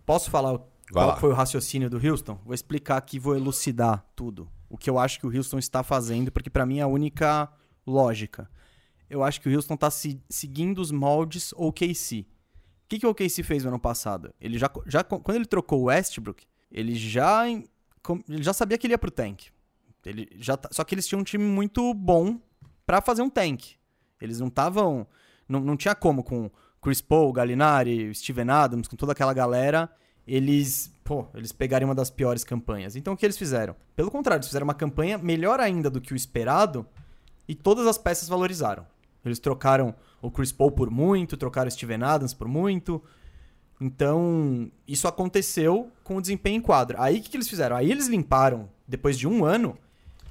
Posso 0.05 0.29
falar 0.29 0.59
qual 0.91 1.07
lá. 1.07 1.15
foi 1.15 1.29
o 1.29 1.33
raciocínio 1.33 1.89
do 1.89 2.05
Houston? 2.05 2.37
Vou 2.43 2.53
explicar 2.53 2.97
aqui, 2.97 3.17
vou 3.17 3.33
elucidar 3.33 4.03
tudo. 4.13 4.49
O 4.69 4.77
que 4.77 4.89
eu 4.89 4.99
acho 4.99 5.21
que 5.21 5.25
o 5.25 5.33
Houston 5.33 5.57
está 5.57 5.83
fazendo, 5.83 6.33
porque 6.33 6.49
pra 6.49 6.65
mim 6.65 6.79
é 6.79 6.81
a 6.81 6.87
única 6.87 7.47
lógica. 7.87 8.49
Eu 9.09 9.23
acho 9.23 9.41
que 9.41 9.49
o 9.49 9.55
Houston 9.55 9.75
tá 9.75 9.89
se- 9.89 10.21
seguindo 10.29 10.79
os 10.79 10.91
moldes 10.91 11.51
OKC. 11.53 12.21
O 12.21 12.25
que, 12.89 12.99
que 12.99 13.05
o 13.05 13.09
OKC 13.09 13.43
fez 13.43 13.63
no 13.63 13.69
ano 13.69 13.79
passado? 13.79 14.33
Ele 14.39 14.57
já, 14.57 14.69
já 14.85 15.03
quando 15.03 15.35
ele 15.35 15.45
trocou 15.45 15.81
o 15.81 15.83
Westbrook, 15.85 16.45
ele 16.71 16.95
já 16.95 17.45
ele 17.47 18.43
já 18.43 18.53
sabia 18.53 18.77
que 18.77 18.87
ele 18.87 18.93
ia 18.93 18.97
pro 18.97 19.11
tank. 19.11 19.47
Ele 20.05 20.27
já 20.37 20.55
tá- 20.57 20.69
só 20.71 20.83
que 20.83 20.95
eles 20.95 21.07
tinham 21.07 21.21
um 21.21 21.23
time 21.23 21.43
muito 21.43 21.93
bom 21.93 22.39
pra 22.85 23.01
fazer 23.01 23.21
um 23.21 23.29
tank. 23.29 23.73
Eles 24.21 24.39
não 24.39 24.47
estavam 24.47 25.05
não, 25.47 25.59
não 25.59 25.75
tinha 25.77 25.93
como 25.95 26.23
com 26.23 26.49
Chris 26.81 27.01
Paul, 27.01 27.33
Gallinari, 27.33 28.13
Steven 28.15 28.49
Adams, 28.49 28.87
com 28.87 28.95
toda 28.95 29.11
aquela 29.11 29.33
galera, 29.33 29.89
eles, 30.25 30.91
pô, 31.03 31.27
eles 31.33 31.51
pegarem 31.51 31.85
uma 31.87 31.95
das 31.95 32.09
piores 32.09 32.43
campanhas. 32.43 32.95
Então 32.95 33.13
o 33.13 33.17
que 33.17 33.25
eles 33.25 33.37
fizeram? 33.37 33.75
Pelo 33.95 34.09
contrário, 34.11 34.39
eles 34.39 34.47
fizeram 34.47 34.63
uma 34.65 34.73
campanha 34.75 35.17
melhor 35.17 35.59
ainda 35.59 35.89
do 35.89 35.99
que 35.99 36.13
o 36.13 36.15
esperado 36.15 36.85
e 37.47 37.53
todas 37.55 37.85
as 37.87 37.97
peças 37.97 38.29
valorizaram. 38.29 38.85
Eles 39.25 39.39
trocaram 39.39 39.93
o 40.21 40.29
Chris 40.31 40.51
Paul 40.51 40.71
por 40.71 40.89
muito, 40.89 41.35
trocaram 41.37 41.67
o 41.67 41.71
Steven 41.71 42.03
Adams 42.03 42.33
por 42.33 42.47
muito. 42.47 43.01
Então, 43.81 44.69
isso 44.87 45.07
aconteceu 45.07 45.89
com 46.03 46.17
o 46.17 46.21
desempenho 46.21 46.57
em 46.57 46.61
quadra. 46.61 46.97
Aí 47.01 47.19
o 47.19 47.21
que, 47.21 47.29
que 47.29 47.37
eles 47.37 47.47
fizeram? 47.47 47.75
Aí 47.75 47.89
eles 47.91 48.07
limparam, 48.07 48.69
depois 48.87 49.17
de 49.17 49.27
um 49.27 49.45
ano, 49.45 49.77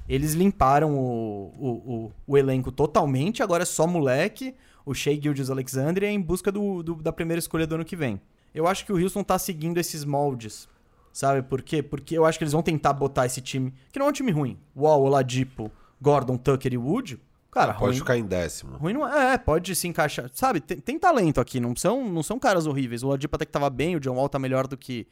eles 0.07 0.33
limparam 0.33 0.95
o, 0.95 1.53
o, 1.57 1.69
o, 1.69 2.11
o 2.27 2.37
elenco 2.37 2.71
totalmente. 2.71 3.41
Agora 3.41 3.63
é 3.63 3.65
só 3.65 3.87
moleque. 3.87 4.53
O 4.85 4.93
Shea 4.93 5.19
Gildas 5.19 5.49
Alexander 5.49 6.03
é 6.03 6.11
em 6.11 6.21
busca 6.21 6.51
do, 6.51 6.81
do- 6.83 6.95
da 6.95 7.11
primeira 7.11 7.39
escolha 7.39 7.65
do 7.67 7.75
ano 7.75 7.85
que 7.85 7.95
vem. 7.95 8.19
Eu 8.53 8.67
acho 8.67 8.85
que 8.85 8.93
o 8.93 8.97
Houston 9.01 9.23
tá 9.23 9.37
seguindo 9.37 9.77
esses 9.77 10.03
moldes. 10.05 10.67
Sabe 11.11 11.41
por 11.41 11.61
quê? 11.61 11.81
Porque 11.83 12.17
eu 12.17 12.25
acho 12.25 12.37
que 12.37 12.43
eles 12.43 12.53
vão 12.53 12.61
tentar 12.63 12.93
botar 12.93 13.25
esse 13.25 13.41
time, 13.41 13.73
que 13.91 13.99
não 13.99 14.07
é 14.07 14.09
um 14.09 14.13
time 14.13 14.31
ruim. 14.31 14.57
Wall, 14.75 15.01
Oladipo, 15.03 15.71
Gordon, 16.01 16.37
Tucker 16.37 16.73
e 16.73 16.77
Wood. 16.77 17.19
Cara, 17.51 17.73
Pode 17.73 17.91
ruim, 17.91 17.97
ficar 17.99 18.17
em 18.17 18.25
décimo. 18.25 18.77
Ruim 18.77 18.93
não 18.93 19.07
é, 19.07 19.33
é, 19.33 19.37
pode 19.37 19.75
se 19.75 19.87
encaixar. 19.87 20.29
Sabe, 20.33 20.59
tem, 20.61 20.77
tem 20.79 20.99
talento 20.99 21.41
aqui, 21.41 21.59
não 21.59 21.75
são, 21.75 22.07
não 22.07 22.21
são 22.21 22.37
caras 22.37 22.67
horríveis. 22.67 23.01
O 23.01 23.07
Oladipo 23.07 23.35
até 23.35 23.45
que 23.45 23.51
tava 23.51 23.69
bem, 23.69 23.95
o 23.95 23.99
John 23.99 24.15
Wall 24.15 24.29
tá 24.29 24.37
melhor 24.37 24.67
do 24.67 24.77
que 24.77 25.07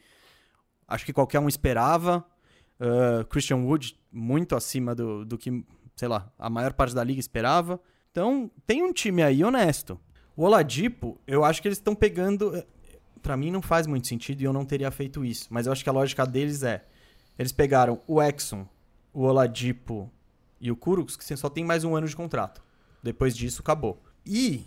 acho 0.86 1.04
que 1.04 1.12
qualquer 1.12 1.40
um 1.40 1.48
esperava. 1.48 2.24
Uh, 2.80 3.24
Christian 3.26 3.56
Wood 3.58 3.98
muito 4.12 4.54
acima 4.54 4.94
do, 4.94 5.24
do 5.24 5.36
que, 5.36 5.64
sei 5.96 6.06
lá, 6.06 6.32
a 6.38 6.48
maior 6.48 6.72
parte 6.72 6.94
da 6.94 7.02
liga 7.02 7.18
esperava. 7.18 7.80
Então, 8.12 8.50
tem 8.66 8.82
um 8.84 8.92
time 8.92 9.22
aí 9.22 9.42
honesto. 9.42 9.98
O 10.36 10.44
Oladipo, 10.44 11.20
eu 11.26 11.44
acho 11.44 11.60
que 11.60 11.66
eles 11.66 11.78
estão 11.78 11.94
pegando. 11.94 12.56
Eh, 12.56 12.64
Para 13.20 13.36
mim 13.36 13.50
não 13.50 13.60
faz 13.60 13.88
muito 13.88 14.06
sentido 14.06 14.40
e 14.40 14.44
eu 14.44 14.52
não 14.52 14.64
teria 14.64 14.90
feito 14.92 15.24
isso. 15.24 15.48
Mas 15.50 15.66
eu 15.66 15.72
acho 15.72 15.82
que 15.82 15.90
a 15.90 15.92
lógica 15.92 16.24
deles 16.24 16.62
é: 16.62 16.84
eles 17.36 17.50
pegaram 17.50 18.00
o 18.06 18.22
Exxon, 18.22 18.64
o 19.12 19.24
Oladipo 19.24 20.08
e 20.60 20.70
o 20.70 20.76
Kuruks, 20.76 21.16
que 21.16 21.36
só 21.36 21.48
tem 21.48 21.64
mais 21.64 21.84
um 21.84 21.94
ano 21.94 22.06
de 22.06 22.16
contrato. 22.16 22.62
Depois 23.02 23.36
disso, 23.36 23.62
acabou. 23.62 24.02
E 24.26 24.66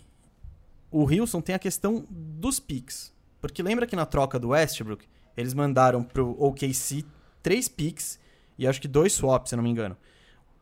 o 0.90 1.04
Wilson 1.04 1.40
tem 1.40 1.54
a 1.54 1.58
questão 1.58 2.04
dos 2.10 2.58
picks. 2.58 3.12
Porque 3.40 3.62
lembra 3.62 3.86
que 3.86 3.96
na 3.96 4.06
troca 4.06 4.38
do 4.38 4.48
Westbrook, 4.48 5.04
eles 5.36 5.54
mandaram 5.54 6.02
pro 6.02 6.36
OKC 6.42 7.04
três 7.42 7.68
picks 7.68 8.18
e 8.58 8.66
acho 8.66 8.80
que 8.80 8.88
dois 8.88 9.12
swaps, 9.12 9.50
se 9.50 9.56
não 9.56 9.62
me 9.62 9.70
engano. 9.70 9.96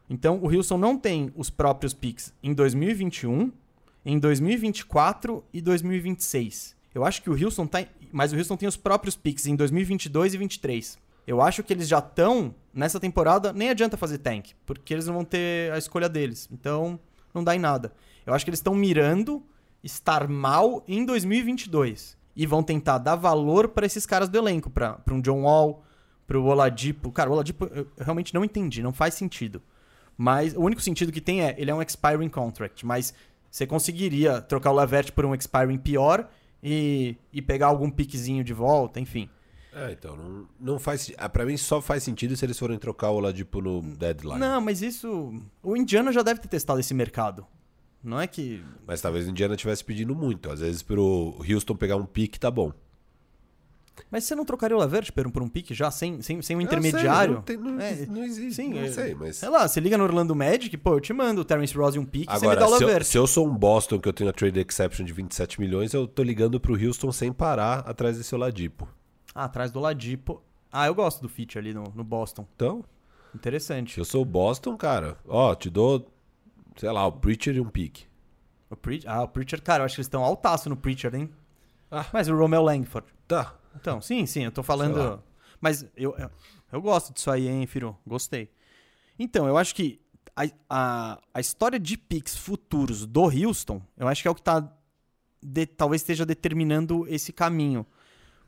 Então 0.09 0.39
o 0.39 0.47
Wilson 0.47 0.79
não 0.79 0.99
tem 0.99 1.33
os 1.37 1.51
próprios 1.51 1.93
picks 1.93 2.33
em 2.43 2.55
2021, 2.55 3.53
em 4.05 4.19
2024 4.19 5.45
e 5.53 5.61
2026. 5.61 6.77
Eu 6.95 7.05
acho 7.05 7.23
que 7.23 7.31
o 7.31 7.35
Wilson 7.35 7.67
tá. 7.67 7.87
Mas 8.11 8.33
o 8.33 8.37
Wilson 8.37 8.57
tem 8.57 8.69
os 8.69 8.77
próprios 8.77 9.15
picks 9.15 9.47
em 9.47 9.55
2022 9.55 10.35
e 10.35 10.39
2023. 10.39 10.99
Eu 11.27 11.41
acho 11.41 11.63
que 11.63 11.73
eles 11.73 11.89
já 11.89 11.99
estão 11.99 12.55
nessa 12.73 12.99
temporada. 12.99 13.53
Nem 13.53 13.71
adianta 13.71 13.97
fazer 13.97 14.19
tank, 14.19 14.51
porque 14.65 14.95
eles 14.95 15.07
não 15.07 15.15
vão 15.15 15.25
ter 15.25 15.73
a 15.73 15.79
escolha 15.79 16.09
deles. 16.09 16.49
Então 16.53 16.99
não 17.35 17.45
dá 17.45 17.55
em 17.55 17.59
nada. 17.59 17.93
Eu 18.27 18.35
acho 18.35 18.45
que 18.45 18.51
eles 18.51 18.59
estão 18.59 18.75
mirando 18.75 19.43
estar 19.83 20.29
mal 20.29 20.85
em 20.87 21.05
2022 21.05 22.17
e 22.37 22.47
vão 22.47 22.63
tentar 22.63 22.99
dar 22.99 23.17
valor 23.17 23.69
para 23.69 23.87
esses 23.87 24.07
caras 24.07 24.29
do 24.29 24.39
elenco, 24.39 24.71
para 24.71 25.03
um 25.11 25.21
John 25.21 25.43
Wall, 25.43 25.83
para 26.27 26.39
o 26.39 26.45
Oladipo. 26.45 27.11
Cara, 27.11 27.31
o 27.31 27.33
Oladipo 27.33 27.67
eu 27.67 27.87
realmente 27.99 28.33
não 28.35 28.45
entendi, 28.45 28.83
não 28.83 28.93
faz 28.93 29.15
sentido. 29.15 29.63
Mas 30.17 30.55
o 30.55 30.61
único 30.61 30.83
sentido 30.83 31.11
que 31.11 31.21
tem 31.21 31.43
é, 31.43 31.55
ele 31.59 31.71
é 31.71 31.75
um 31.75 31.83
expiring 31.83 32.29
contract, 32.29 32.85
mas 32.85 33.15
você 33.51 33.67
conseguiria 33.67 34.41
trocar 34.41 34.71
o 34.71 34.75
Lavert 34.75 35.13
por 35.13 35.25
um 35.25 35.35
expiring 35.35 35.79
pior 35.79 36.29
e, 36.63 37.17
e 37.33 37.41
pegar 37.41 37.69
algum 37.69 37.91
piquezinho 37.91 38.45
de 38.45 38.53
volta, 38.53 39.01
enfim. 39.01 39.31
É, 39.73 39.93
então, 39.93 40.17
não, 40.17 40.49
não 40.59 40.79
faz. 40.79 41.13
Ah, 41.17 41.29
pra 41.29 41.47
mim 41.47 41.57
só 41.57 41.81
faz 41.81 42.03
sentido 42.03 42.37
se 42.37 42.45
eles 42.45 42.59
forem 42.59 42.79
trocar 42.79 43.11
o 43.11 43.17
Oladipo 43.17 43.61
no 43.61 43.81
deadline. 43.97 44.39
Não, 44.39 44.61
mas 44.61 44.83
isso. 44.83 45.33
O 45.63 45.77
Indiana 45.77 46.11
já 46.13 46.23
deve 46.23 46.41
ter 46.41 46.49
testado 46.49 46.81
esse 46.81 46.93
mercado. 46.93 47.47
Não 48.03 48.21
é 48.21 48.27
que. 48.27 48.65
Mas 48.87 49.01
talvez 49.01 49.27
o 49.27 49.31
Indiana 49.31 49.55
estivesse 49.55 49.85
pedindo 49.85 50.15
muito. 50.15 50.51
Às 50.51 50.61
vezes, 50.61 50.83
pro 50.83 51.37
Houston 51.49 51.77
pegar 51.77 51.97
um 51.97 52.05
pique, 52.07 52.41
tá 52.41 52.51
bom. 52.51 52.73
Mas 54.11 54.25
você 54.25 54.35
não 54.35 54.47
trocaria 54.47 54.75
o 54.75 54.81
Lavert 54.81 55.13
por 55.13 55.27
um, 55.27 55.31
por 55.31 55.43
um 55.43 55.49
pique 55.49 55.75
já, 55.75 55.91
sem, 55.91 56.23
sem, 56.23 56.41
sem 56.41 56.57
um 56.57 56.61
intermediário? 56.61 57.43
Sei, 57.47 57.57
não, 57.57 57.65
tem, 57.69 57.75
não, 57.77 57.81
É, 57.81 58.07
não 58.07 58.25
existe. 58.25 58.55
sim, 58.55 58.71
não 58.71 58.81
é- 58.81 58.91
sei, 58.91 59.15
mas. 59.15 59.37
Sei 59.37 59.49
lá, 59.49 59.69
você 59.69 59.79
liga 59.79 59.99
no 59.99 60.05
Orlando 60.05 60.35
Magic, 60.35 60.75
pô, 60.79 60.95
eu 60.95 61.01
te 61.01 61.13
mando 61.13 61.43
o 61.43 61.45
Terence 61.45 61.77
Ross 61.77 61.95
e 61.95 61.99
um 61.99 62.05
pique, 62.07 62.33
você 62.33 62.49
me 62.49 62.57
dá 62.57 62.67
o 62.67 62.77
se 62.79 62.83
eu, 62.83 62.89
Lavert. 62.89 63.05
se 63.05 63.19
eu 63.19 63.27
sou 63.27 63.47
um 63.47 63.55
Boston 63.55 64.01
que 64.01 64.09
eu 64.09 64.13
tenho 64.13 64.31
a 64.31 64.33
trade 64.33 64.59
exception 64.59 65.05
de 65.05 65.13
27 65.13 65.61
milhões, 65.61 65.93
eu 65.93 66.09
tô 66.09 66.23
ligando 66.23 66.59
pro 66.59 66.75
Houston 66.83 67.13
sem 67.13 67.31
parar 67.31 67.81
atrás 67.81 68.17
desse 68.17 68.35
Oladipo. 68.35 68.89
Ah, 69.35 69.45
atrás 69.45 69.71
do 69.71 69.81
Ladipo. 69.81 70.43
Ah, 70.73 70.87
eu 70.87 70.95
gosto 70.95 71.21
do 71.21 71.29
fit 71.29 71.59
ali 71.59 71.73
no, 71.75 71.85
no 71.95 72.05
Boston. 72.05 72.47
Então, 72.55 72.85
Interessante. 73.35 73.99
eu 73.99 74.05
sou 74.05 74.23
o 74.23 74.25
Boston, 74.25 74.77
cara, 74.77 75.17
ó, 75.27 75.55
te 75.55 75.69
dou, 75.71 76.11
sei 76.77 76.91
lá, 76.91 77.07
o 77.07 77.13
Preacher 77.13 77.57
e 77.57 77.61
um 77.61 77.69
pique. 77.69 78.07
O 78.69 78.77
Preach... 78.77 79.07
Ah, 79.07 79.23
o 79.23 79.29
Preacher, 79.29 79.61
cara, 79.63 79.83
eu 79.83 79.87
acho 79.87 79.97
que 79.97 80.01
eles 80.01 80.07
estão 80.07 80.23
altaço 80.25 80.69
no 80.69 80.77
Preacher, 80.77 81.15
hein? 81.15 81.31
Ah. 81.91 82.07
Mas 82.13 82.29
o 82.29 82.37
Romeo 82.37 82.63
Langford. 82.63 83.07
Tá. 83.27 83.55
Então, 83.75 84.01
sim, 84.03 84.25
sim, 84.27 84.45
eu 84.45 84.53
tô 84.53 84.63
Sei 84.63 84.67
falando. 84.67 85.23
Mas 85.61 85.83
eu, 85.97 86.17
eu, 86.17 86.31
eu 86.73 86.81
gosto 86.81 87.13
disso 87.13 87.31
aí, 87.31 87.49
hein, 87.49 87.67
Firu? 87.67 87.97
Gostei. 88.07 88.51
Então, 89.19 89.47
eu 89.49 89.59
acho 89.59 89.75
que 89.75 90.01
a, 90.37 90.45
a, 90.69 91.21
a 91.35 91.41
história 91.41 91.79
de 91.79 91.99
picks 91.99 92.37
futuros 92.37 93.05
do 93.05 93.23
Houston, 93.25 93.83
eu 93.97 94.07
acho 94.07 94.23
que 94.23 94.29
é 94.29 94.31
o 94.31 94.35
que 94.35 94.43
tá. 94.43 94.73
de- 95.43 95.67
talvez 95.67 96.01
esteja 96.03 96.25
determinando 96.25 97.07
esse 97.09 97.33
caminho. 97.33 97.85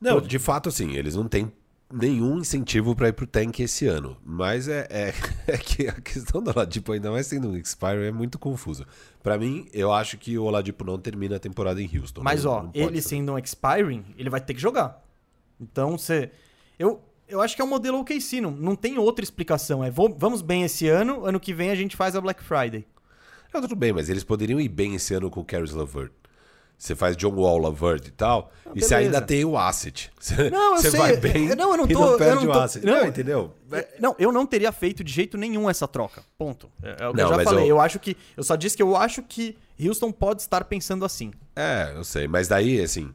Não, 0.03 0.21
de 0.21 0.39
fato, 0.39 0.69
assim, 0.69 0.91
eles 0.95 1.15
não 1.15 1.27
têm 1.27 1.51
nenhum 1.91 2.39
incentivo 2.39 2.95
pra 2.95 3.07
ir 3.09 3.13
pro 3.13 3.27
tank 3.27 3.59
esse 3.59 3.85
ano. 3.85 4.17
Mas 4.25 4.67
é, 4.67 4.87
é, 4.89 5.13
é 5.47 5.57
que 5.57 5.87
a 5.87 5.93
questão 5.93 6.41
do 6.41 6.49
Oladipo, 6.51 6.91
ainda 6.91 7.11
mais 7.11 7.27
sendo 7.27 7.49
um 7.49 7.55
expire, 7.55 8.05
é 8.05 8.11
muito 8.11 8.39
confuso. 8.39 8.85
Pra 9.21 9.37
mim, 9.37 9.67
eu 9.71 9.93
acho 9.93 10.17
que 10.17 10.37
o 10.37 10.43
Oladipo 10.43 10.83
não 10.83 10.97
termina 10.97 11.35
a 11.35 11.39
temporada 11.39 11.81
em 11.81 11.89
Houston. 11.97 12.21
Mas, 12.23 12.43
Não- 12.43 12.51
ó, 12.51 12.63
não 12.63 12.71
ele 12.73 13.01
ser. 13.01 13.09
sendo 13.09 13.31
um 13.33 13.37
expiring, 13.37 14.03
ele 14.17 14.29
vai 14.29 14.41
ter 14.41 14.53
que 14.53 14.61
jogar. 14.61 15.03
Então, 15.61 15.97
você. 15.97 16.31
Eu, 16.79 16.99
eu 17.27 17.39
acho 17.41 17.55
que 17.55 17.61
é 17.61 17.65
um 17.65 17.69
modelo 17.69 17.99
OKC, 17.99 18.41
não, 18.41 18.51
não 18.51 18.75
tem 18.75 18.97
outra 18.97 19.23
explicação. 19.23 19.83
É 19.83 19.91
vou- 19.91 20.13
vamos 20.17 20.41
bem 20.41 20.63
esse 20.63 20.87
ano, 20.87 21.25
ano 21.25 21.39
que 21.39 21.53
vem 21.53 21.69
a 21.69 21.75
gente 21.75 21.95
faz 21.95 22.15
a 22.15 22.21
Black 22.21 22.43
Friday. 22.43 22.85
Não, 23.53 23.61
tudo 23.61 23.75
bem, 23.75 23.93
mas 23.93 24.09
eles 24.09 24.23
poderiam 24.23 24.59
ir 24.59 24.67
bem 24.67 24.95
esse 24.95 25.13
ano 25.13 25.29
com 25.29 25.39
o 25.41 25.45
Caris 25.45 25.71
LeVert. 25.73 26.11
Você 26.83 26.95
faz 26.95 27.15
John 27.15 27.33
Wall, 27.33 27.59
LeVert 27.59 28.05
e 28.07 28.11
tal, 28.11 28.51
e 28.75 28.81
você 28.81 28.93
ainda 28.93 29.21
tem 29.21 29.45
o 29.45 29.57
asset. 29.57 30.11
Você, 30.19 30.49
Não, 30.49 30.75
eu 30.75 30.81
você 30.81 30.91
sei. 30.91 30.99
vai 30.99 31.15
bem 31.15 31.55
não, 31.55 31.71
eu 31.71 31.77
não 31.77 31.85
e 31.85 31.93
tô- 31.93 31.99
não 32.01 32.11
eu 32.11 32.17
perde 32.17 32.43
não 32.45 32.51
o 32.51 32.53
tô- 32.53 32.59
asset. 32.59 32.85
não, 32.85 32.93
Não, 32.99 33.07
entendeu? 33.07 33.55
É, 33.71 33.87
Não, 34.01 34.13
eu 34.19 34.33
não 34.33 34.45
teria 34.45 34.69
feito 34.73 35.01
de 35.01 35.13
jeito 35.13 35.37
nenhum 35.37 35.69
essa 35.69 35.87
troca. 35.87 36.23
Ponto. 36.37 36.69
É, 36.83 37.05
é 37.05 37.07
o 37.07 37.11
que 37.11 37.17
Não, 37.17 37.31
eu 37.31 37.37
já 37.37 37.43
falei. 37.45 37.63
eu- 37.63 37.67
Eu... 37.69 37.79
acho 37.79 37.99
que. 37.99 38.17
Eu 38.35 38.43
só 38.43 38.57
disse 38.57 38.75
que 38.75 38.83
eu 38.83 38.97
acho 38.97 39.23
que 39.23 39.55
Houston 39.81 40.11
pode 40.11 40.41
estar 40.41 40.61
pensando 40.65 41.05
assim. 41.05 41.31
É, 41.55 41.93
eu 41.95 42.03
sei. 42.03 42.27
Mas 42.27 42.49
daí, 42.49 42.81
assim, 42.81 43.13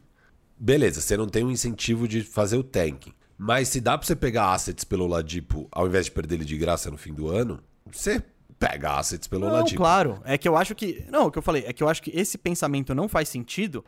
beleza, 0.58 1.02
você 1.02 1.14
não 1.14 1.28
tem 1.28 1.44
um 1.44 1.50
incentivo 1.50 2.08
de 2.08 2.22
fazer 2.22 2.56
o 2.56 2.62
tanking. 2.62 3.12
Mas 3.36 3.68
se 3.68 3.82
dá 3.82 3.98
pra 3.98 4.06
você 4.06 4.16
pegar 4.16 4.52
assets 4.54 4.82
pelo 4.82 5.06
Ladipo, 5.06 5.68
ao 5.70 5.86
invés 5.86 6.06
de 6.06 6.10
perder 6.12 6.36
ele 6.36 6.44
de 6.46 6.56
graça 6.56 6.90
no 6.90 6.96
fim 6.96 7.12
do 7.12 7.28
ano, 7.28 7.60
você 7.92 8.22
pega 8.58 8.98
assets 8.98 9.28
pelo 9.28 9.48
Não, 9.48 9.64
claro. 9.66 10.20
É 10.24 10.36
que 10.36 10.48
eu 10.48 10.56
acho 10.56 10.74
que. 10.74 11.04
Não, 11.10 11.26
o 11.26 11.30
que 11.30 11.38
eu 11.38 11.42
falei 11.42 11.64
é 11.66 11.72
que 11.72 11.82
eu 11.82 11.88
acho 11.88 12.02
que 12.02 12.10
esse 12.14 12.36
pensamento 12.38 12.94
não 12.94 13.08
faz 13.08 13.28
sentido, 13.28 13.84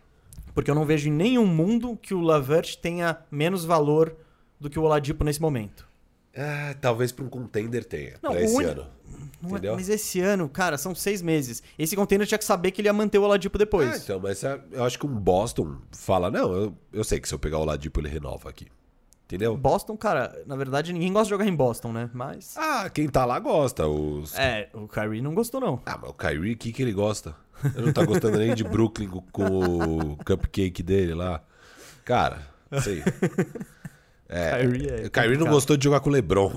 porque 0.55 0.71
eu 0.71 0.75
não 0.75 0.85
vejo 0.85 1.09
em 1.09 1.13
nenhum 1.13 1.47
mundo 1.47 1.97
que 2.01 2.15
o 2.15 2.21
Lavert 2.21 2.77
tenha 2.77 3.19
menos 3.31 3.65
valor 3.65 4.15
do 4.59 4.69
que 4.71 4.79
o 4.79 4.83
Oladipo 4.83 5.25
nesse 5.25 5.41
momento. 5.41 5.89
Ah, 6.37 6.75
talvez 6.81 7.11
pra 7.11 7.25
um 7.25 7.29
contender 7.29 7.85
tenha, 7.85 8.15
Não, 8.23 8.31
pra 8.31 8.41
esse 8.43 8.55
uni- 8.55 8.65
ano. 8.67 8.87
Não 9.43 9.49
é- 9.49 9.53
Entendeu? 9.53 9.75
mas 9.75 9.89
esse 9.89 10.21
ano, 10.21 10.49
cara, 10.49 10.79
são 10.79 10.95
seis 10.95 11.21
meses. 11.21 11.61
Esse 11.79 11.97
container 11.97 12.25
tinha 12.27 12.39
que 12.39 12.45
saber 12.45 12.71
que 12.71 12.81
ele 12.81 12.89
ia 12.89 12.93
manter 12.93 13.19
o 13.19 13.23
Oladipo 13.23 13.59
depois. 13.59 13.91
Ah, 13.93 13.97
então, 13.97 14.21
mas 14.21 14.45
é, 14.45 14.61
eu 14.71 14.85
acho 14.85 14.97
que 14.99 15.07
um 15.07 15.15
Boston 15.15 15.79
fala, 15.91 16.31
não, 16.31 16.53
eu, 16.55 16.75
eu 16.93 17.03
sei 17.03 17.19
que 17.19 17.27
se 17.27 17.35
eu 17.35 17.39
pegar 17.39 17.59
o 17.59 17.65
Ladipo 17.65 17.99
ele 18.01 18.09
renova 18.09 18.49
aqui. 18.49 18.69
Entendeu? 19.31 19.57
Boston, 19.57 19.97
cara, 19.97 20.43
na 20.45 20.57
verdade 20.57 20.93
ninguém 20.93 21.13
gosta 21.13 21.27
de 21.27 21.31
jogar 21.31 21.47
em 21.47 21.55
Boston, 21.55 21.93
né? 21.93 22.11
Mas. 22.13 22.57
Ah, 22.57 22.91
quem 22.91 23.09
tá 23.09 23.25
lá 23.25 23.39
gosta. 23.39 23.87
Os... 23.87 24.37
É, 24.37 24.69
o 24.75 24.89
Kyrie 24.89 25.23
não 25.23 25.35
gostou, 25.35 25.61
não. 25.61 25.81
Ah, 25.87 25.97
mas 26.03 26.11
o 26.11 26.15
Kyrie, 26.15 26.55
o 26.55 26.57
que, 26.57 26.73
que 26.73 26.83
ele 26.83 26.93
gosta? 26.93 27.37
Ele 27.77 27.87
não 27.87 27.93
tá 27.93 28.05
gostando 28.05 28.39
nem 28.39 28.57
de 28.57 28.65
Brooklyn 28.65 29.09
com, 29.31 29.45
o 29.45 30.17
cupcake 30.25 30.83
dele 30.83 31.15
lá. 31.15 31.41
Cara, 32.05 32.43
sei. 32.83 33.05
É, 34.33 34.61
Kyrie 34.61 34.89
é 34.89 35.07
o 35.07 35.11
Kyrie 35.11 35.37
não 35.37 35.49
gostou 35.49 35.77
de 35.77 35.83
jogar 35.83 35.99
com 35.99 36.09
o 36.09 36.13
LeBron. 36.13 36.53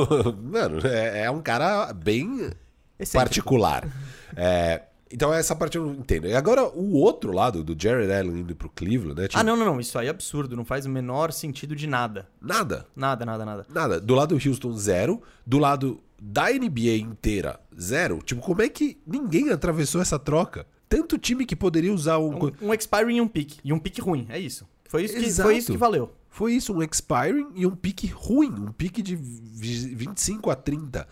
Mano, 0.40 0.80
é, 0.86 1.24
é 1.24 1.30
um 1.30 1.42
cara 1.42 1.92
bem 1.92 2.50
Excêntrico. 2.98 3.12
particular. 3.12 3.86
É, 4.34 4.80
então 5.10 5.32
essa 5.32 5.54
parte 5.56 5.76
eu 5.76 5.84
não 5.86 5.92
entendo. 5.94 6.26
E 6.26 6.34
agora 6.34 6.64
o 6.68 6.94
outro 6.96 7.32
lado, 7.32 7.62
do 7.64 7.76
Jared 7.80 8.12
Allen 8.12 8.40
indo 8.40 8.54
pro 8.54 8.68
Cleveland, 8.68 9.20
né? 9.20 9.28
Tipo, 9.28 9.40
Ah, 9.40 9.42
não, 9.44 9.56
não, 9.56 9.64
não. 9.66 9.80
Isso 9.80 9.98
aí 9.98 10.06
é 10.06 10.10
absurdo. 10.10 10.56
Não 10.56 10.64
faz 10.64 10.86
o 10.86 10.88
menor 10.90 11.32
sentido 11.32 11.74
de 11.76 11.86
nada. 11.86 12.28
Nada. 12.40 12.86
Nada, 12.94 13.24
nada, 13.24 13.44
nada. 13.44 13.66
Nada. 13.72 14.00
Do 14.00 14.14
lado 14.14 14.36
do 14.38 14.48
Houston, 14.48 14.72
zero. 14.76 15.22
Do 15.46 15.58
lado 15.58 16.00
da 16.20 16.50
NBA 16.52 16.96
inteira, 16.98 17.60
zero. 17.80 18.18
Tipo, 18.24 18.40
como 18.40 18.62
é 18.62 18.68
que 18.68 18.98
ninguém 19.06 19.50
atravessou 19.50 20.00
essa 20.00 20.18
troca? 20.18 20.66
Tanto 20.88 21.18
time 21.18 21.44
que 21.46 21.54
poderia 21.54 21.92
usar 21.92 22.18
um. 22.18 22.46
Um, 22.46 22.52
um 22.62 22.74
expiring 22.74 23.16
e 23.16 23.20
um 23.20 23.28
pick. 23.28 23.58
E 23.64 23.72
um 23.72 23.78
pick 23.78 23.98
ruim. 24.00 24.26
É 24.28 24.38
isso. 24.38 24.66
Foi 24.88 25.04
isso 25.04 25.14
que, 25.14 25.24
Exato. 25.26 25.48
foi 25.48 25.58
isso 25.58 25.70
que 25.72 25.76
valeu. 25.78 26.12
Foi 26.30 26.52
isso, 26.54 26.72
um 26.72 26.82
expiring 26.82 27.48
e 27.54 27.66
um 27.66 27.74
pique 27.74 28.06
ruim. 28.06 28.48
Um 28.50 28.72
pique 28.72 29.02
de 29.02 29.14
vi- 29.16 29.94
25 29.94 30.50
a 30.50 30.54
30. 30.56 31.06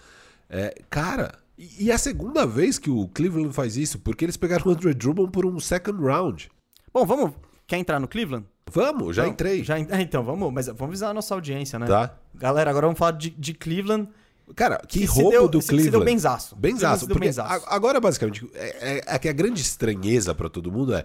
É, 0.49 0.74
cara, 0.88 1.32
e, 1.59 1.84
e 1.86 1.90
é 1.90 1.94
a 1.94 1.98
segunda 1.98 2.46
vez 2.46 2.78
que 2.78 2.90
o 2.90 3.09
Cleveland 3.09 3.52
faz 3.54 3.76
isso, 3.76 3.98
porque 3.98 4.24
eles 4.24 4.36
pegaram 4.36 4.66
o 4.66 4.70
Andrew 4.70 4.94
Drummond 4.94 5.30
por 5.30 5.44
um 5.46 5.59
second 5.61 6.02
round. 6.02 6.50
Bom, 6.92 7.04
vamos. 7.04 7.32
Quer 7.66 7.78
entrar 7.78 7.98
no 8.00 8.07
Cleveland? 8.09 8.46
Vamos, 8.72 9.14
já 9.16 9.22
Não, 9.24 9.30
entrei. 9.30 9.62
Já, 9.64 9.78
en- 9.78 9.86
é, 9.90 10.00
então, 10.02 10.22
vamos. 10.24 10.52
Mas 10.52 10.66
vamos 10.66 10.82
avisar 10.82 11.11
a 11.11 11.14
nossa 11.14 11.34
audiência, 11.34 11.78
né? 11.78 11.86
Tá? 11.86 12.16
Galera, 12.34 12.70
agora 12.70 12.86
vamos 12.86 12.98
falar 12.98 13.12
de, 13.12 13.30
de 13.30 13.54
Cleveland. 13.54 14.09
Cara, 14.54 14.78
que, 14.86 15.00
Que 15.00 15.04
roubo 15.04 15.30
deu- 15.30 15.48
do 15.48 15.61
se- 15.61 15.66
se 15.66 15.72
Cleveland. 15.72 15.90
deu 15.98 16.04
benzaço. 16.04 16.54
Benzaço. 16.57 17.07
Deu 17.07 17.18
benzaço. 17.18 17.64
agora, 17.68 17.98
basicamente, 18.00 18.48
é, 18.54 18.98
é- 18.98 19.02
é 19.14 19.18
que 19.18 19.28
a 19.28 19.32
grande 19.32 19.61
estranheza 19.61 20.34
pra 20.34 20.48
todo 20.48 20.70
mundo 20.70 20.94
é. 20.94 21.04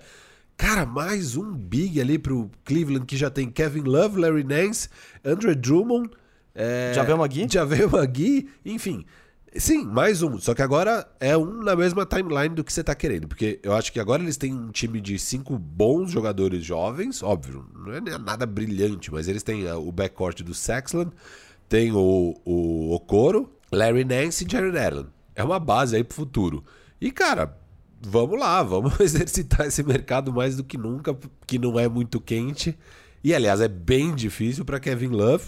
Cara, 0.57 0.85
mais 0.85 1.35
um 1.35 1.51
big 1.51 1.99
ali 1.99 2.19
pro 2.19 2.51
Cleveland 2.63 3.05
que 3.07 3.17
já 3.17 3.31
tem 3.31 3.49
Kevin 3.49 3.81
Love, 3.81 4.19
Larry 4.21 4.43
Nance, 4.43 4.89
Andrew 5.25 5.55
Drummond, 5.55 6.11
é, 6.53 6.91
Javel 6.93 7.17
McGee? 7.17 7.47
Javel 7.49 7.89
enfim. 8.63 9.03
Sim, 9.55 9.83
mais 9.83 10.21
um. 10.21 10.39
Só 10.39 10.53
que 10.53 10.61
agora 10.61 11.05
é 11.19 11.35
um 11.35 11.61
na 11.61 11.75
mesma 11.75 12.05
timeline 12.05 12.55
do 12.55 12.63
que 12.63 12.71
você 12.71 12.83
tá 12.83 12.95
querendo. 12.95 13.27
Porque 13.27 13.59
eu 13.61 13.73
acho 13.73 13.91
que 13.91 13.99
agora 13.99 14.23
eles 14.23 14.37
têm 14.37 14.53
um 14.53 14.71
time 14.71 15.01
de 15.01 15.19
cinco 15.19 15.57
bons 15.59 16.09
jogadores 16.11 16.63
jovens. 16.63 17.21
Óbvio, 17.21 17.65
não 17.75 17.93
é 17.93 17.99
nada 18.17 18.45
brilhante, 18.45 19.11
mas 19.11 19.27
eles 19.27 19.43
têm 19.43 19.67
ah, 19.67 19.77
o 19.77 19.91
backcourt 19.91 20.41
do 20.41 20.53
Saxland. 20.53 21.11
tem 21.67 21.91
o, 21.91 22.35
o 22.45 22.93
Okoro, 22.93 23.51
Larry 23.71 24.05
Nance 24.05 24.45
e 24.45 24.49
Jared 24.49 24.77
Allen. 24.77 25.07
É 25.35 25.43
uma 25.43 25.59
base 25.59 25.97
aí 25.97 26.03
pro 26.03 26.15
futuro. 26.15 26.63
E, 26.99 27.11
cara, 27.11 27.57
vamos 28.01 28.39
lá, 28.39 28.63
vamos 28.63 28.97
exercitar 29.01 29.67
esse 29.67 29.83
mercado 29.83 30.31
mais 30.31 30.55
do 30.55 30.63
que 30.63 30.77
nunca, 30.77 31.17
que 31.45 31.59
não 31.59 31.77
é 31.77 31.89
muito 31.89 32.21
quente. 32.21 32.77
E, 33.21 33.33
aliás, 33.35 33.59
é 33.59 33.67
bem 33.67 34.15
difícil 34.15 34.63
para 34.63 34.79
Kevin 34.79 35.09
Love. 35.09 35.45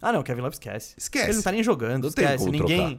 Ah, 0.00 0.10
não, 0.10 0.22
Kevin 0.22 0.40
Love 0.40 0.54
esquece. 0.54 0.94
Esquece. 0.96 1.26
Ele 1.26 1.36
não 1.36 1.42
tá 1.42 1.52
nem 1.52 1.62
jogando, 1.62 2.04
Não 2.04 2.10
tem 2.12 2.24
esquece. 2.24 2.44
como 2.44 2.50
Ninguém. 2.58 2.98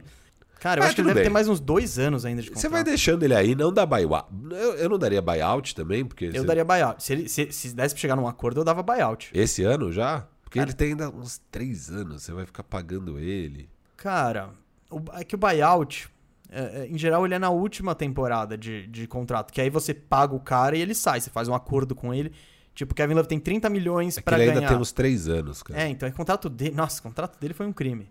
Cara, 0.64 0.78
eu 0.78 0.82
Mas 0.82 0.86
acho 0.88 0.94
que 0.94 1.00
ele 1.02 1.08
deve 1.08 1.20
bem. 1.20 1.24
ter 1.28 1.30
mais 1.32 1.46
uns 1.46 1.60
dois 1.60 1.98
anos 1.98 2.24
ainda 2.24 2.40
de 2.40 2.48
contrato. 2.48 2.62
Você 2.62 2.68
vai 2.70 2.82
deixando 2.82 3.22
ele 3.22 3.34
aí, 3.34 3.54
não 3.54 3.70
dá 3.70 3.84
buyout. 3.84 4.26
Eu, 4.50 4.74
eu 4.76 4.88
não 4.88 4.98
daria 4.98 5.20
buyout 5.20 5.74
também, 5.74 6.06
porque. 6.06 6.24
Eu 6.24 6.32
você- 6.32 6.44
daria 6.44 6.64
buyout. 6.64 7.02
Se, 7.04 7.12
ele, 7.12 7.28
se, 7.28 7.52
se 7.52 7.74
desse 7.74 7.94
pra 7.94 8.00
chegar 8.00 8.16
num 8.16 8.26
acordo, 8.26 8.60
eu 8.60 8.64
dava 8.64 8.82
buyout. 8.82 9.30
Esse 9.34 9.62
ano 9.62 9.92
já? 9.92 10.26
Porque 10.42 10.58
Cara- 10.58 10.70
ele 10.70 10.74
tem 10.74 10.88
ainda 10.92 11.10
uns 11.10 11.36
três 11.50 11.90
anos, 11.90 12.22
você 12.22 12.32
vai 12.32 12.46
ficar 12.46 12.62
pagando 12.62 13.18
ele. 13.18 13.68
Cara, 13.94 14.50
o- 14.90 15.02
é 15.12 15.22
que 15.22 15.34
o 15.34 15.38
buyout, 15.38 16.08
é, 16.50 16.60
é, 16.84 16.86
em 16.86 16.96
geral, 16.96 17.26
ele 17.26 17.34
é 17.34 17.38
na 17.38 17.50
última 17.50 17.94
temporada 17.94 18.56
de, 18.56 18.86
de 18.86 19.06
contrato. 19.06 19.52
Que 19.52 19.60
aí 19.60 19.68
você 19.68 19.92
paga 19.92 20.34
o 20.34 20.40
cara 20.40 20.74
e 20.78 20.80
ele 20.80 20.94
sai. 20.94 21.20
Você 21.20 21.28
faz 21.28 21.46
um 21.46 21.54
acordo 21.54 21.94
com 21.94 22.14
ele. 22.14 22.32
Tipo, 22.74 22.92
o 22.92 22.94
Kevin 22.96 23.12
Love 23.14 23.28
tem 23.28 23.38
30 23.38 23.68
milhões 23.68 24.16
É 24.16 24.20
que 24.20 24.24
pra 24.24 24.36
ele 24.38 24.46
ganhar. 24.46 24.60
ainda 24.60 24.68
tem 24.68 24.78
uns 24.80 24.92
três 24.92 25.28
anos, 25.28 25.62
cara. 25.62 25.80
É, 25.82 25.88
então, 25.90 26.08
o 26.08 26.12
contrato 26.12 26.48
dele. 26.48 26.74
Nossa, 26.74 27.00
o 27.00 27.02
contrato 27.02 27.38
dele 27.38 27.52
foi 27.52 27.66
um 27.66 27.72
crime. 27.72 28.08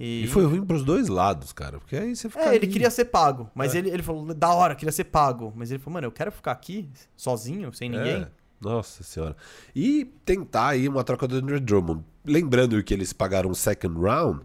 E, 0.00 0.24
E 0.24 0.26
foi 0.26 0.44
ruim 0.46 0.64
pros 0.64 0.82
dois 0.82 1.08
lados, 1.08 1.52
cara. 1.52 1.78
Porque 1.78 1.94
aí 1.94 2.16
você 2.16 2.28
fica. 2.30 2.42
É, 2.42 2.48
ele 2.54 2.64
ali. 2.64 2.68
queria 2.68 2.90
ser 2.90 3.04
pago. 3.04 3.50
Mas 3.54 3.74
É. 3.74 3.78
ele, 3.78 3.90
ele 3.90 4.02
falou, 4.02 4.32
da 4.34 4.48
hora, 4.54 4.74
queria 4.74 4.90
ser 4.92 5.04
pago. 5.04 5.52
Mas 5.54 5.70
ele 5.70 5.78
falou, 5.78 5.94
mano, 5.94 6.06
eu 6.06 6.12
quero 6.12 6.32
ficar 6.32 6.52
aqui 6.52 6.88
sozinho, 7.16 7.72
sem 7.74 7.90
ninguém. 7.90 8.22
É, 8.22 8.28
Nossa 8.60 9.02
senhora. 9.04 9.36
E 9.76 10.06
tentar 10.24 10.68
aí 10.68 10.88
uma 10.88 11.04
troca 11.04 11.28
do 11.28 11.36
Andrew 11.36 11.60
Drummond. 11.60 12.02
Lembrando 12.24 12.82
que 12.82 12.92
eles 12.94 13.12
pagaram 13.12 13.50
um 13.50 13.54
second 13.54 13.98
round, 14.00 14.40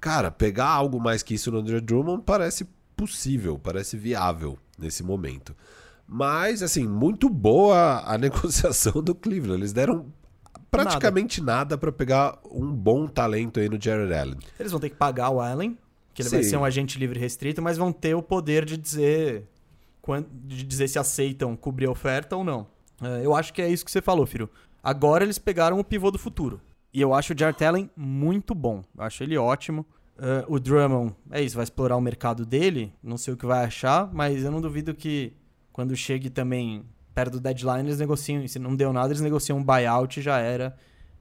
cara, 0.00 0.30
pegar 0.30 0.68
algo 0.68 1.00
mais 1.00 1.22
que 1.22 1.34
isso 1.34 1.50
no 1.50 1.58
Andrew 1.58 1.80
Drummond 1.80 2.22
parece 2.24 2.66
possível, 2.96 3.58
parece 3.58 3.96
viável 3.96 4.58
nesse 4.78 5.02
momento. 5.02 5.54
Mas, 6.08 6.62
assim, 6.62 6.86
muito 6.86 7.28
boa 7.28 8.02
a 8.06 8.16
negociação 8.18 9.02
do 9.02 9.14
Cleveland. 9.14 9.60
Eles 9.60 9.72
deram 9.72 10.06
praticamente 10.82 11.42
nada 11.42 11.76
pra 11.76 11.92
pegar 11.92 12.38
um 12.50 12.72
bom 12.72 13.06
talento 13.06 13.60
aí 13.60 13.68
no 13.68 13.80
Jared 13.80 14.12
Allen. 14.12 14.38
Eles 14.58 14.72
vão 14.72 14.80
ter 14.80 14.90
que 14.90 14.96
pagar 14.96 15.30
o 15.30 15.40
Allen, 15.40 15.76
que 16.14 16.22
ele 16.22 16.28
vai 16.28 16.42
Sim. 16.42 16.50
ser 16.50 16.56
um 16.56 16.64
agente 16.64 16.98
livre 16.98 17.18
restrito, 17.18 17.60
mas 17.62 17.76
vão 17.76 17.92
ter 17.92 18.14
o 18.14 18.22
poder 18.22 18.64
de 18.64 18.76
dizer 18.76 19.44
de 20.44 20.62
dizer 20.62 20.86
se 20.86 21.00
aceitam 21.00 21.56
cobrir 21.56 21.86
a 21.86 21.90
oferta 21.90 22.36
ou 22.36 22.44
não. 22.44 22.68
É, 23.02 23.26
eu 23.26 23.34
acho 23.34 23.52
que 23.52 23.60
é 23.60 23.68
isso 23.68 23.84
que 23.84 23.90
você 23.90 24.00
falou, 24.00 24.24
filho. 24.24 24.48
Agora 24.82 25.24
eles 25.24 25.38
pegaram 25.38 25.78
o 25.80 25.84
pivô 25.84 26.10
do 26.10 26.18
futuro. 26.18 26.60
E 26.94 27.00
eu 27.00 27.12
acho 27.12 27.34
o 27.34 27.38
Jared 27.38 27.62
Allen 27.64 27.90
muito 27.96 28.54
bom. 28.54 28.82
Eu 28.96 29.04
acho 29.04 29.22
ele 29.22 29.36
ótimo. 29.36 29.84
É, 30.18 30.44
o 30.48 30.58
Drummond, 30.58 31.14
é 31.30 31.42
isso, 31.42 31.56
vai 31.56 31.64
explorar 31.64 31.96
o 31.96 32.00
mercado 32.00 32.46
dele. 32.46 32.94
Não 33.02 33.18
sei 33.18 33.34
o 33.34 33.36
que 33.36 33.44
vai 33.44 33.64
achar, 33.64 34.08
mas 34.14 34.44
eu 34.44 34.50
não 34.50 34.60
duvido 34.60 34.94
que 34.94 35.32
quando 35.72 35.94
chegue 35.94 36.30
também 36.30 36.84
perto 37.16 37.32
do 37.32 37.40
deadline, 37.40 37.88
eles 37.88 37.98
negociam. 37.98 38.44
e 38.44 38.48
Se 38.48 38.58
não 38.58 38.76
deu 38.76 38.92
nada, 38.92 39.08
eles 39.08 39.22
negociam 39.22 39.56
um 39.56 39.64
buyout 39.64 40.20
e 40.20 40.22
já 40.22 40.38
era. 40.38 40.76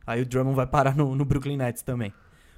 Aí 0.06 0.22
o 0.22 0.26
Drummond 0.26 0.56
vai 0.56 0.68
parar 0.68 0.94
no, 0.94 1.16
no 1.16 1.24
Brooklyn 1.24 1.56
Nets 1.56 1.82
também. 1.82 2.14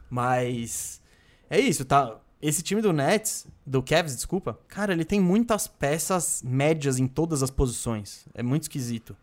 Mas 0.09 0.99
é 1.47 1.59
isso, 1.59 1.85
tá? 1.85 2.19
Esse 2.41 2.63
time 2.63 2.81
do 2.81 2.91
Nets, 2.91 3.47
do 3.65 3.81
Cavs, 3.83 4.15
desculpa, 4.15 4.59
cara, 4.67 4.91
ele 4.91 5.05
tem 5.05 5.19
muitas 5.19 5.67
peças 5.67 6.41
médias 6.43 6.97
em 6.97 7.07
todas 7.07 7.43
as 7.43 7.51
posições. 7.51 8.25
É 8.33 8.41
muito 8.41 8.63
esquisito. 8.63 9.15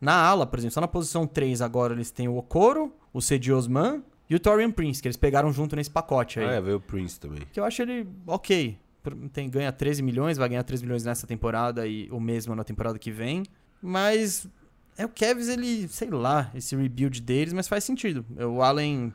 Na 0.00 0.14
ala, 0.14 0.46
por 0.46 0.58
exemplo, 0.58 0.74
só 0.74 0.80
na 0.80 0.88
posição 0.88 1.26
3 1.26 1.60
agora 1.60 1.92
eles 1.92 2.10
têm 2.10 2.26
o 2.26 2.36
Okoro, 2.36 2.92
o 3.12 3.20
Cedi 3.20 3.52
Osman 3.52 4.02
e 4.30 4.34
o 4.34 4.40
Torian 4.40 4.70
Prince, 4.70 5.02
que 5.02 5.08
eles 5.08 5.16
pegaram 5.16 5.52
junto 5.52 5.76
nesse 5.76 5.90
pacote 5.90 6.40
aí. 6.40 6.46
Ah, 6.46 6.52
é, 6.52 6.60
veio 6.60 6.76
o 6.78 6.80
Prince 6.80 7.20
também. 7.20 7.42
Que 7.52 7.60
eu 7.60 7.64
acho 7.64 7.82
ele 7.82 8.08
ok. 8.26 8.78
Tem, 9.32 9.48
ganha 9.50 9.70
13 9.72 10.02
milhões, 10.02 10.36
vai 10.36 10.48
ganhar 10.48 10.62
13 10.62 10.84
milhões 10.84 11.04
nessa 11.04 11.26
temporada 11.26 11.86
e 11.86 12.08
o 12.10 12.20
mesmo 12.20 12.54
na 12.54 12.64
temporada 12.64 12.98
que 12.98 13.10
vem. 13.10 13.42
Mas 13.80 14.46
é 14.96 15.04
o 15.04 15.08
Cavs, 15.08 15.48
ele, 15.48 15.86
sei 15.88 16.10
lá, 16.10 16.50
esse 16.54 16.74
rebuild 16.74 17.20
deles, 17.22 17.52
mas 17.52 17.68
faz 17.68 17.84
sentido. 17.84 18.24
O 18.36 18.62
Allen, 18.62 19.12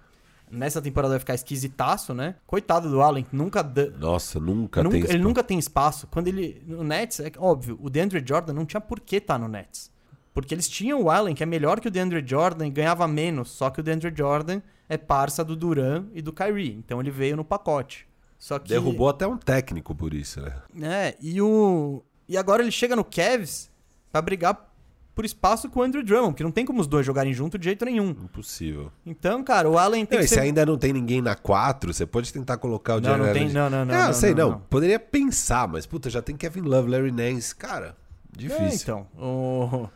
nessa 0.49 0.81
temporada, 0.81 1.13
vai 1.13 1.19
ficar 1.19 1.35
esquisitaço, 1.35 2.13
né? 2.13 2.35
Coitado 2.47 2.89
do 2.89 3.01
Allen, 3.01 3.25
nunca. 3.31 3.61
Nossa, 3.99 4.39
nunca, 4.39 4.81
nunca- 4.81 4.91
tem 4.91 4.99
ele 5.01 5.07
espaço. 5.09 5.23
nunca 5.23 5.43
tem 5.43 5.59
espaço. 5.59 6.07
Quando 6.07 6.27
ele. 6.29 6.61
No 6.65 6.83
Nets, 6.83 7.19
é 7.19 7.31
óbvio, 7.37 7.77
o 7.81 7.89
DeAndre 7.89 8.23
Jordan 8.25 8.53
não 8.53 8.65
tinha 8.65 8.79
por 8.81 8.99
que 8.99 9.17
estar 9.17 9.37
no 9.37 9.47
Nets. 9.47 9.91
Porque 10.33 10.53
eles 10.55 10.67
tinham 10.67 10.99
o 11.03 11.11
Allen, 11.11 11.35
que 11.35 11.43
é 11.43 11.45
melhor 11.45 11.79
que 11.79 11.87
o 11.87 11.91
DeAndre 11.91 12.23
Jordan, 12.25 12.65
e 12.65 12.71
ganhava 12.71 13.07
menos. 13.07 13.49
Só 13.51 13.69
que 13.69 13.79
o 13.81 13.83
DeAndre 13.83 14.11
Jordan 14.17 14.61
é 14.89 14.97
parça 14.97 15.43
do 15.43 15.55
Duran 15.55 16.05
e 16.13 16.21
do 16.23 16.33
Kyrie. 16.33 16.71
Então 16.73 16.99
ele 16.99 17.11
veio 17.11 17.35
no 17.37 17.45
pacote. 17.45 18.07
Só 18.43 18.59
que. 18.59 18.67
Derrubou 18.67 19.07
até 19.07 19.25
um 19.25 19.37
técnico 19.37 19.95
por 19.95 20.13
isso, 20.13 20.41
né? 20.41 20.53
É, 20.81 21.15
e 21.21 21.41
o. 21.41 22.03
E 22.27 22.37
agora 22.37 22.61
ele 22.61 22.71
chega 22.71 22.93
no 22.93 23.05
Cavs 23.05 23.71
pra 24.11 24.21
brigar 24.21 24.69
por 25.15 25.23
espaço 25.23 25.69
com 25.69 25.79
o 25.79 25.83
Andrew 25.83 26.03
Drummond, 26.03 26.31
porque 26.33 26.43
não 26.43 26.51
tem 26.51 26.65
como 26.65 26.81
os 26.81 26.87
dois 26.87 27.05
jogarem 27.05 27.33
junto 27.33 27.57
de 27.57 27.63
jeito 27.63 27.85
nenhum. 27.85 28.09
Impossível. 28.09 28.91
Então, 29.05 29.41
cara, 29.45 29.69
o 29.69 29.77
Allen 29.77 30.05
tem 30.05 30.17
Não, 30.17 30.23
que 30.23 30.25
e 30.25 30.27
se 30.27 30.35
ser. 30.35 30.41
ainda 30.41 30.65
não 30.65 30.77
tem 30.77 30.91
ninguém 30.91 31.21
na 31.21 31.35
4, 31.35 31.93
você 31.93 32.05
pode 32.05 32.33
tentar 32.33 32.57
colocar 32.57 32.95
o 32.97 32.99
Não, 33.01 33.17
não 33.17 33.31
tem- 33.31 33.43
Allen. 33.43 33.53
não, 33.53 33.69
não, 33.69 33.85
não, 33.85 33.95
Ah, 33.95 34.05
não, 34.07 34.13
sei, 34.13 34.33
não, 34.33 34.37
não, 34.49 34.51
não. 34.55 34.59
Poderia 34.69 34.99
pensar, 34.99 35.65
mas 35.69 35.85
puta, 35.85 36.09
já 36.09 36.21
tem 36.21 36.35
Kevin 36.35 36.61
Love, 36.63 36.89
Larry 36.89 37.11
Nance. 37.13 37.55
Cara, 37.55 37.95
difícil. 38.29 38.65
É, 38.65 38.75
então. 38.75 39.07
O... 39.17 39.87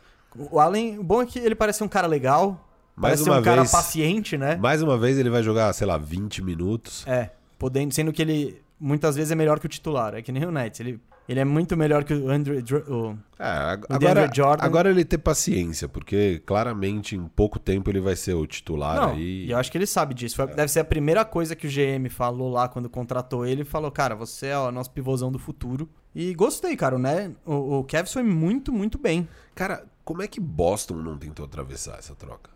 o 0.52 0.58
Allen, 0.58 0.98
o 0.98 1.02
bom 1.04 1.20
é 1.20 1.26
que 1.26 1.38
ele 1.38 1.54
parece 1.54 1.84
um 1.84 1.88
cara 1.88 2.06
legal. 2.06 2.66
Mais 2.96 3.20
parece 3.20 3.28
uma 3.28 3.40
um 3.40 3.42
cara 3.42 3.60
vez- 3.60 3.70
paciente, 3.72 4.38
né? 4.38 4.56
Mais 4.56 4.80
uma 4.82 4.96
vez 4.96 5.18
ele 5.18 5.28
vai 5.28 5.42
jogar, 5.42 5.70
sei 5.74 5.86
lá, 5.86 5.98
20 5.98 6.42
minutos. 6.42 7.04
É, 7.06 7.30
podendo, 7.58 7.92
sendo 7.92 8.12
que 8.12 8.22
ele 8.22 8.62
muitas 8.80 9.16
vezes 9.16 9.32
é 9.32 9.34
melhor 9.34 9.58
que 9.58 9.66
o 9.66 9.68
titular. 9.68 10.14
É 10.14 10.22
que 10.22 10.30
nem 10.30 10.44
o 10.44 10.50
Nets. 10.52 10.78
Ele, 10.80 11.00
ele 11.28 11.40
é 11.40 11.44
muito 11.44 11.76
melhor 11.76 12.04
que 12.04 12.14
o 12.14 12.30
Andrew. 12.30 12.58
O- 12.88 13.18
É, 13.38 13.44
ag- 13.48 13.82
O 13.90 13.92
agora, 13.94 14.14
DeAndre 14.14 14.36
Jordan- 14.36 14.64
agora 14.64 14.90
ele 14.90 15.04
ter 15.04 15.18
paciência, 15.18 15.88
porque 15.88 16.40
claramente 16.46 17.16
em 17.16 17.26
pouco 17.26 17.58
tempo 17.58 17.90
ele 17.90 18.00
vai 18.00 18.14
ser 18.16 18.34
o 18.34 18.46
titular 18.46 18.96
Não, 18.96 19.10
aí. 19.14 19.46
e 19.46 19.50
eu 19.50 19.58
acho 19.58 19.70
que 19.70 19.76
ele 19.78 19.86
sabe 19.86 20.14
disso. 20.14 20.36
Foi- 20.36 20.46
Deve 20.46 20.68
ser 20.70 20.80
a 20.80 20.84
primeira 20.84 21.24
coisa 21.24 21.56
que 21.56 21.66
o 21.66 21.70
GM 21.70 22.08
falou 22.08 22.50
lá 22.50 22.68
quando 22.68 22.88
contratou 22.88 23.44
ele. 23.44 23.64
Falou, 23.64 23.90
cara, 23.90 24.14
você 24.14 24.46
é 24.48 24.58
o 24.58 24.70
nosso 24.70 24.90
pivôzão 24.92 25.30
do 25.32 25.38
futuro. 25.38 25.88
E 26.14 26.32
gostei, 26.34 26.76
cara, 26.76 26.98
né? 26.98 27.32
O, 27.44 27.78
o 27.80 27.84
Cavs 27.84 28.12
foi 28.12 28.22
muito, 28.22 28.72
muito 28.72 28.96
bem. 28.98 29.28
Cara, 29.54 29.84
como 30.04 30.22
é 30.22 30.26
que 30.28 30.40
Boston 30.40 30.94
não 30.96 31.18
tentou 31.18 31.44
atravessar 31.44 31.98
essa 31.98 32.14
troca? 32.14 32.50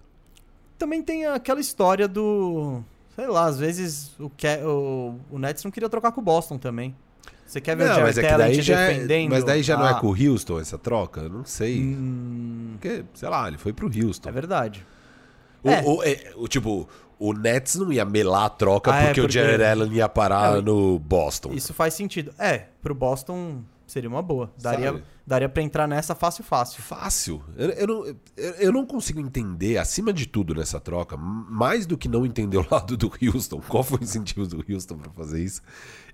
Também 0.79 1.03
tem 1.03 1.27
aquela 1.27 1.61
história 1.61 2.09
do... 2.09 2.83
Sei 3.15 3.27
lá, 3.27 3.45
às 3.45 3.59
vezes 3.59 4.13
o, 4.19 4.31
Ca- 4.31 4.67
o, 4.67 5.19
o 5.31 5.39
Nets 5.39 5.63
não 5.65 5.71
queria 5.71 5.89
trocar 5.89 6.13
com 6.13 6.21
o 6.21 6.25
Boston 6.25 6.57
também. 6.59 6.95
Você 7.47 7.61
quer 7.61 7.77
ver 7.77 7.85
o 7.85 7.89
Não, 7.89 7.95
Jared 7.97 8.07
mas 8.09 8.19
é 8.19 8.23
que 8.23 8.27
Allen 8.33 8.47
daí 8.57 8.63
te 8.63 8.73
é, 8.73 8.89
defendendo? 8.89 9.31
mas 9.31 9.45
daí 9.45 9.63
já 9.63 9.77
não 9.77 9.87
é 9.87 9.91
Ah, 9.91 9.95
com 9.95 10.07
o 10.07 10.11
Houston 10.31 10.59
essa 10.59 10.79
troca? 10.79 11.29
Não 11.29 11.45
sei. 11.45 11.81
hum, 11.83 12.71
Porque, 12.81 13.05
sei 13.13 13.29
lá, 13.29 13.47
ele 13.49 13.59
foi 13.59 13.73
pro 13.75 13.87
Houston. 13.89 14.29
é 14.29 14.33
verdade. 14.33 14.87
O, 15.63 15.69
É. 15.71 15.83
o- 15.85 16.03
é, 16.03 16.33
o- 16.37 16.49
tipo, 16.49 16.89
o 17.19 17.33
Nets 17.35 17.75
não 17.75 17.93
ia 17.93 18.05
melar 18.07 18.47
a 18.47 18.49
troca 18.49 18.91
Ah, 18.93 19.03
é, 19.03 19.07
porque, 19.09 19.21
o 19.21 19.25
porque- 19.25 19.39
Jared 19.39 19.63
Allen 19.63 19.93
ia 19.93 20.09
parar 20.09 20.55
Não, 20.63 20.63
no 20.63 20.99
Boston. 20.99 21.53
Isso 21.53 21.75
faz 21.75 21.93
sentido. 21.93 22.33
É, 22.39 22.69
pro 22.81 22.95
Boston 22.95 23.59
seria 23.87 24.09
uma 24.09 24.23
boa. 24.23 24.51
Daria, 24.61 24.87
Sabe? 24.93 25.05
Daria 25.27 25.49
pra 25.49 25.63
entrar 25.63 25.87
nessa 25.87 26.15
fácil, 26.15 26.43
fácil. 26.45 26.83
Fácil. 26.83 27.43
Eu, 27.57 27.71
eu 27.71 27.87
não, 27.87 28.17
eu, 28.59 28.73
não 28.73 28.85
consigo 28.87 29.21
entender, 29.21 29.79
acima 29.79 30.13
de 30.13 30.27
tudo 30.27 30.55
nessa 30.55 30.81
troca, 30.81 31.17
mais 31.17 31.87
do 31.87 31.97
que 31.97 32.09
não 32.09 32.27
entender 32.27 32.57
o 32.59 32.67
lado 32.71 32.97
do 32.97 33.11
Houston, 33.23 33.61
qual 33.69 33.83
foi 33.85 33.99
o 33.99 34.03
incentivo 34.05 34.47
do 34.47 34.65
Houston 34.69 34.97
pra 34.97 35.11
fazer 35.13 35.43
isso, 35.43 35.63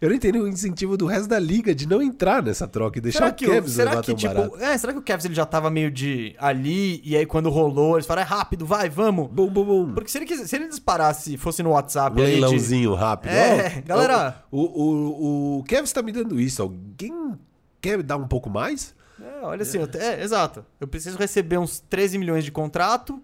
eu 0.00 0.08
não 0.10 0.16
entendi 0.16 0.38
o 0.38 0.46
incentivo 0.46 0.96
do 0.96 1.06
resto 1.06 1.28
da 1.28 1.38
liga 1.38 1.74
de 1.74 1.88
não 1.88 2.00
entrar 2.02 2.42
nessa 2.42 2.68
troca 2.68 2.98
e 2.98 3.00
deixar 3.00 3.18
Será 3.18 3.30
o 3.30 3.50
o, 3.50 3.54
Cavs 3.54 3.72
será 3.72 3.90
levar 3.90 4.02
que 4.02 4.06
tão 4.08 4.16
tipo, 4.16 4.34
barato. 4.34 4.56
é, 4.62 4.78
será 4.78 4.92
que 4.92 4.98
o 4.98 5.02
Cavs 5.02 5.24
ele 5.24 5.34
já 5.34 5.46
tava 5.46 5.70
meio 5.70 5.90
de 5.90 6.36
ali 6.38 7.00
e 7.04 7.16
aí 7.16 7.26
quando 7.26 7.48
rolou, 7.50 7.96
eles 7.96 8.06
falaram, 8.06 8.26
é 8.26 8.30
rápido, 8.30 8.64
vai, 8.66 8.88
vamos. 8.88 9.28
Bum, 9.30 9.48
bum, 9.48 9.64
bum. 9.64 9.94
Porque 9.94 10.10
se 10.10 10.18
ele, 10.18 10.26
quis- 10.26 10.48
se 10.48 10.54
ele 10.54 10.68
disparasse, 10.68 11.36
fosse 11.36 11.62
no 11.62 11.70
WhatsApp 11.70 12.16
ali 12.20 12.26
de- 12.34 12.40
Leilãozinho 12.40 12.94
rápido. 12.94 13.32
É, 13.32 13.78
Ó, 13.78 13.88
galera. 13.88 14.44
O, 14.50 14.60
o, 14.60 15.58
o 15.58 15.64
Kevin 15.64 15.90
tá 15.92 16.02
me 16.02 16.12
dando 16.12 16.38
isso. 16.40 16.62
Alguém 16.62 17.36
quer 17.80 18.02
dar 18.02 18.16
um 18.16 18.26
pouco 18.28 18.48
mais? 18.50 18.94
É, 19.20 19.44
olha 19.44 19.62
assim, 19.62 19.78
eu 19.78 19.88
é, 20.00 20.22
exato. 20.22 20.64
Eu 20.80 20.86
preciso 20.86 21.18
receber 21.18 21.58
uns 21.58 21.80
13 21.80 22.18
milhões 22.18 22.44
de 22.44 22.52
contrato 22.52 23.22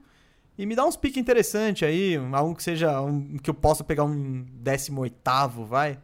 e 0.56 0.66
me 0.66 0.74
dá 0.74 0.84
uns 0.84 0.96
piques 0.96 1.18
interessantes 1.18 1.86
aí, 1.86 2.16
algo 2.32 2.54
que 2.54 2.62
seja 2.62 3.00
um, 3.00 3.36
que 3.38 3.50
eu 3.50 3.54
possa 3.54 3.82
pegar 3.82 4.04
um 4.04 4.44
18º, 4.62 5.64
vai. 5.66 5.98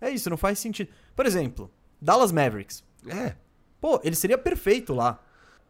É 0.00 0.10
isso, 0.10 0.30
não 0.30 0.36
faz 0.36 0.58
sentido. 0.58 0.90
Por 1.14 1.26
exemplo, 1.26 1.70
Dallas 2.00 2.32
Mavericks. 2.32 2.82
É. 3.06 3.34
Pô, 3.80 4.00
ele 4.02 4.16
seria 4.16 4.38
perfeito 4.38 4.94
lá. 4.94 5.22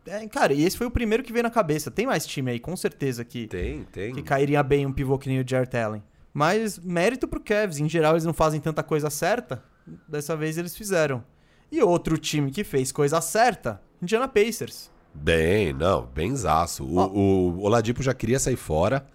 É, 0.07 0.27
cara, 0.29 0.53
e 0.53 0.65
esse 0.65 0.77
foi 0.79 0.87
o 0.87 0.91
primeiro 0.91 1.23
que 1.23 1.33
veio 1.33 1.43
na 1.43 1.51
cabeça. 1.51 1.91
Tem 1.91 2.07
mais 2.07 2.27
time 2.27 2.51
aí, 2.51 2.59
com 2.59 2.75
certeza, 2.77 3.25
que, 3.25 3.47
Tem, 3.47 3.85
tem. 3.85 4.15
que 4.15 4.23
cairia 4.23 4.63
bem 4.63 4.87
um 4.87 4.93
pivô 4.93 5.19
que 5.19 5.29
nem 5.29 5.41
o 5.41 5.45
Jared 5.47 5.77
Allen. 5.77 6.03
Mas 6.33 6.79
mérito 6.79 7.29
pro 7.29 7.41
Cavs. 7.41 7.79
Em 7.79 7.89
geral, 7.89 8.15
eles 8.15 8.25
não 8.25 8.33
fazem 8.33 8.61
tanta 8.61 8.83
coisa 8.83 9.11
certa. 9.11 9.63
Dessa 10.09 10.37
vez 10.37 10.57
eles 10.57 10.77
fizeram. 10.77 11.25
E 11.71 11.83
outro 11.83 12.19
time 12.19 12.51
que 12.51 12.65
fez 12.65 12.91
coisa 12.93 13.21
certa, 13.21 13.81
Indiana 14.03 14.27
Pacers. 14.29 14.91
Bem, 15.15 15.73
não, 15.73 16.07
bem 16.07 16.35
zaço. 16.37 16.85
O, 16.85 16.99
o 17.57 17.63
Oladipo 17.63 18.03
já 18.03 18.15
queria 18.15 18.39
sair 18.39 18.57
fora. 18.57 19.07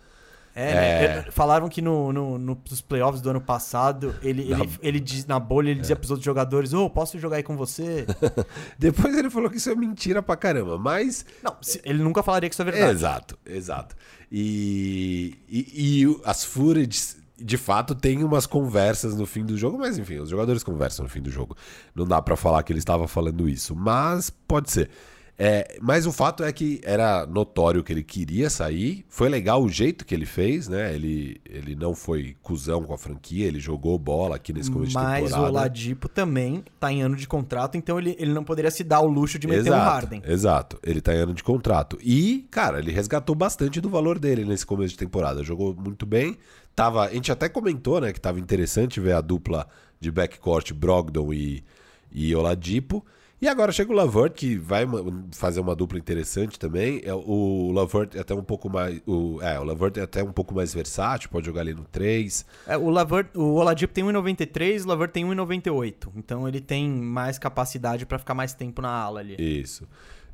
É, 0.57 0.69
É. 0.71 1.15
né? 1.17 1.25
falaram 1.31 1.67
que 1.67 1.81
no, 1.81 2.13
no- 2.13 2.37
no- 2.37 2.61
nos 2.71 2.79
playoffs 2.79 3.19
do 3.21 3.29
ano 3.29 3.41
passado, 3.41 4.15
ele, 4.23 4.45
Na- 4.45 4.59
ele, 4.61 4.69
ele 4.81 4.99
diz, 5.01 5.25
na 5.25 5.37
bolha, 5.37 5.69
ele 5.69 5.81
dizia 5.81 5.97
pros 5.97 6.11
outros 6.11 6.23
jogadores, 6.23 6.71
ô, 6.71 6.89
posso 6.89 7.19
jogar 7.19 7.35
aí 7.37 7.43
com 7.43 7.57
você? 7.57 8.05
Depois 8.79 9.17
ele 9.17 9.29
falou 9.29 9.49
que 9.49 9.57
isso 9.57 9.69
é 9.69 9.75
mentira 9.75 10.23
pra 10.23 10.37
caramba, 10.37 10.77
mas 10.77 11.25
Não, 11.43 11.57
se- 11.61 11.81
ele 11.83 12.01
nunca 12.01 12.23
falaria 12.23 12.47
que 12.47 12.55
isso 12.55 12.61
é 12.61 12.65
verdade. 12.65 12.89
Exato, 12.93 13.37
exato. 13.45 13.95
E, 14.31 15.35
e, 15.49 16.03
e 16.03 16.21
as 16.23 16.45
footages, 16.45 17.17
de 17.37 17.57
fato, 17.57 17.93
tem 17.93 18.23
umas 18.23 18.45
conversas 18.45 19.15
no 19.15 19.25
fim 19.25 19.43
do 19.43 19.57
jogo, 19.57 19.77
mas 19.77 19.97
enfim, 19.97 20.19
os 20.19 20.29
jogadores 20.29 20.63
conversam 20.63 21.03
no 21.03 21.09
fim 21.09 21.21
do 21.21 21.29
jogo. 21.29 21.55
Não 21.93 22.05
dá 22.05 22.21
pra 22.21 22.35
falar 22.35 22.63
que 22.63 22.71
ele 22.71 22.79
estava 22.79 23.07
falando 23.07 23.49
isso, 23.49 23.75
mas 23.75 24.29
pode 24.29 24.71
ser. 24.71 24.89
É, 25.37 25.77
mas 25.81 26.05
o 26.05 26.13
fato 26.13 26.43
é 26.43 26.51
que 26.53 26.79
era 26.81 27.25
notório 27.25 27.83
que 27.83 27.91
ele 27.91 28.03
queria 28.03 28.49
sair. 28.49 29.05
Foi 29.09 29.27
legal 29.27 29.61
o 29.61 29.67
jeito 29.67 30.05
que 30.05 30.15
ele 30.15 30.25
fez, 30.25 30.69
né? 30.69 30.95
Ele, 30.95 31.41
ele 31.45 31.75
não 31.75 31.93
foi 31.93 32.35
cuzão 32.41 32.83
com 32.83 32.93
a 32.93 32.97
franquia, 32.97 33.45
ele 33.45 33.59
jogou 33.59 33.99
bola 33.99 34.37
aqui 34.37 34.53
nesse 34.53 34.71
começo 34.71 34.91
de 34.91 34.95
Mas 34.95 35.23
o 35.23 35.25
temporada. 35.25 35.49
Oladipo 35.49 36.07
também 36.07 36.63
tá 36.79 36.91
em 36.91 37.01
ano 37.01 37.17
de 37.17 37.27
contrato, 37.27 37.77
então 37.77 37.99
ele, 37.99 38.15
ele 38.17 38.33
não 38.33 38.45
poderia 38.45 38.71
se 38.71 38.83
dar 38.83 39.01
o 39.01 39.07
luxo 39.07 39.37
de 39.37 39.45
meter 39.45 39.67
exato, 39.67 39.75
um 39.75 39.83
Harden. 39.83 40.21
Exato, 40.25 40.79
ele 40.81 41.01
tá 41.01 41.13
em 41.13 41.17
ano 41.17 41.33
de 41.33 41.43
contrato. 41.43 41.97
E, 42.01 42.47
cara, 42.49 42.79
ele 42.79 42.91
resgatou 42.91 43.35
bastante 43.35 43.81
do 43.81 43.89
valor 43.89 44.17
dele 44.17 44.45
nesse 44.45 44.65
começo 44.65 44.93
de 44.93 44.99
temporada. 44.99 45.43
Jogou 45.43 45.75
muito 45.75 46.05
bem. 46.05 46.37
Tava, 46.75 47.05
a 47.05 47.13
gente 47.13 47.31
até 47.31 47.47
comentou, 47.47 48.01
né, 48.01 48.11
que 48.11 48.19
tava 48.19 48.39
interessante 48.39 48.99
ver 48.99 49.13
a 49.13 49.21
dupla 49.21 49.67
de 49.99 50.11
backcourt 50.11 50.73
Brogdon 50.73 51.33
e, 51.33 51.63
e 52.11 52.35
Oladipo. 52.35 53.05
E 53.41 53.47
agora 53.47 53.71
chega 53.71 53.91
o 53.91 53.95
Lavert, 53.95 54.31
que 54.33 54.57
vai 54.57 54.85
fazer 55.31 55.59
uma 55.59 55.75
dupla 55.75 55.99
interessante 55.99 56.57
também. 56.57 57.01
É, 57.03 57.13
O 57.13 57.71
Lavert 57.73 58.15
é 58.15 58.19
até 58.19 58.33
um 58.33 58.43
pouco 58.43 58.69
mais. 58.69 59.01
O, 59.05 59.39
é, 59.41 59.59
o 59.59 59.63
Lavert 59.63 59.97
é 59.97 60.01
até 60.01 60.23
um 60.23 60.31
pouco 60.31 60.55
mais 60.55 60.73
versátil, 60.73 61.29
pode 61.29 61.45
jogar 61.45 61.61
ali 61.61 61.73
no 61.73 61.83
3. 61.83 62.45
É, 62.65 62.77
o, 62.77 62.89
Lavert, 62.89 63.27
o 63.35 63.55
Oladipo 63.55 63.93
tem 63.93 64.03
1,93, 64.05 64.85
o 64.85 64.87
Lavert 64.87 65.11
tem 65.11 65.25
1,98. 65.25 66.11
Então 66.15 66.47
ele 66.47 66.61
tem 66.61 66.89
mais 66.89 67.37
capacidade 67.37 68.05
pra 68.05 68.17
ficar 68.17 68.33
mais 68.33 68.53
tempo 68.53 68.81
na 68.81 68.89
ala 68.89 69.19
ali. 69.19 69.35
Isso. 69.37 69.85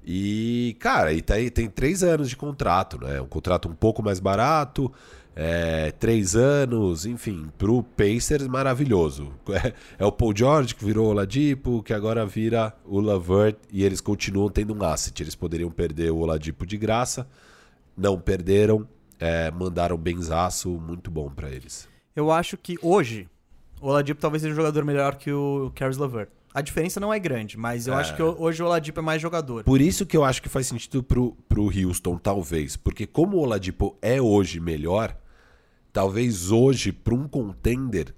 E, 0.03 0.75
cara, 0.79 1.11
e 1.13 1.21
tá 1.21 1.35
aí, 1.35 1.49
tem 1.49 1.69
três 1.69 2.03
anos 2.03 2.29
de 2.29 2.35
contrato, 2.35 2.99
né? 2.99 3.19
Um 3.19 3.27
contrato 3.27 3.67
um 3.67 3.75
pouco 3.75 4.01
mais 4.01 4.19
barato, 4.19 4.91
é, 5.35 5.91
três 5.91 6.35
anos, 6.35 7.05
enfim, 7.05 7.47
pro 7.57 7.81
Pacers 7.83 8.47
maravilhoso. 8.47 9.31
É, 9.51 9.73
é 9.99 10.05
o 10.05 10.11
Paul 10.11 10.33
George 10.35 10.73
que 10.75 10.83
virou 10.85 11.07
o 11.07 11.09
Oladipo, 11.09 11.83
que 11.83 11.93
agora 11.93 12.25
vira 12.25 12.73
o 12.85 12.99
Lavert 13.01 13.57
e 13.71 13.83
eles 13.83 13.99
continuam 14.01 14.49
tendo 14.49 14.73
um 14.73 14.83
asset. 14.83 15.21
Eles 15.21 15.35
poderiam 15.35 15.69
perder 15.69 16.11
o 16.11 16.17
Oladipo 16.19 16.65
de 16.65 16.77
graça, 16.77 17.27
não 17.97 18.19
perderam, 18.19 18.87
é, 19.19 19.51
mandaram 19.51 19.97
benzaço 19.97 20.69
muito 20.69 21.11
bom 21.11 21.29
pra 21.29 21.49
eles. 21.49 21.87
Eu 22.15 22.31
acho 22.31 22.57
que 22.57 22.77
hoje 22.81 23.27
o 23.81 23.87
Oladipo 23.87 24.19
talvez 24.21 24.41
seja 24.41 24.53
um 24.53 24.55
jogador 24.55 24.83
melhor 24.85 25.15
que 25.15 25.31
o 25.31 25.71
Caris 25.75 25.97
LeVert. 25.97 26.29
A 26.53 26.61
diferença 26.61 26.99
não 26.99 27.13
é 27.13 27.17
grande, 27.19 27.57
mas 27.57 27.87
eu 27.87 27.93
É. 27.93 27.97
acho 27.97 28.15
que 28.15 28.21
hoje 28.21 28.61
o 28.61 28.65
Oladipo 28.65 28.99
é 28.99 29.03
mais 29.03 29.21
jogador. 29.21 29.63
Por 29.63 29.79
isso 29.79 30.05
que 30.05 30.17
eu 30.17 30.23
acho 30.23 30.41
que 30.41 30.49
faz 30.49 30.67
sentido 30.67 31.01
pro, 31.01 31.31
pro 31.47 31.63
Houston, 31.65 32.17
talvez. 32.17 32.75
Porque 32.75 33.05
como 33.07 33.37
o 33.37 33.41
Oladipo 33.41 33.97
é 34.01 34.21
hoje 34.21 34.59
melhor, 34.59 35.15
talvez 35.93 36.51
hoje, 36.51 36.91
pra 36.91 37.13
um 37.13 37.27
contender, 37.27 38.13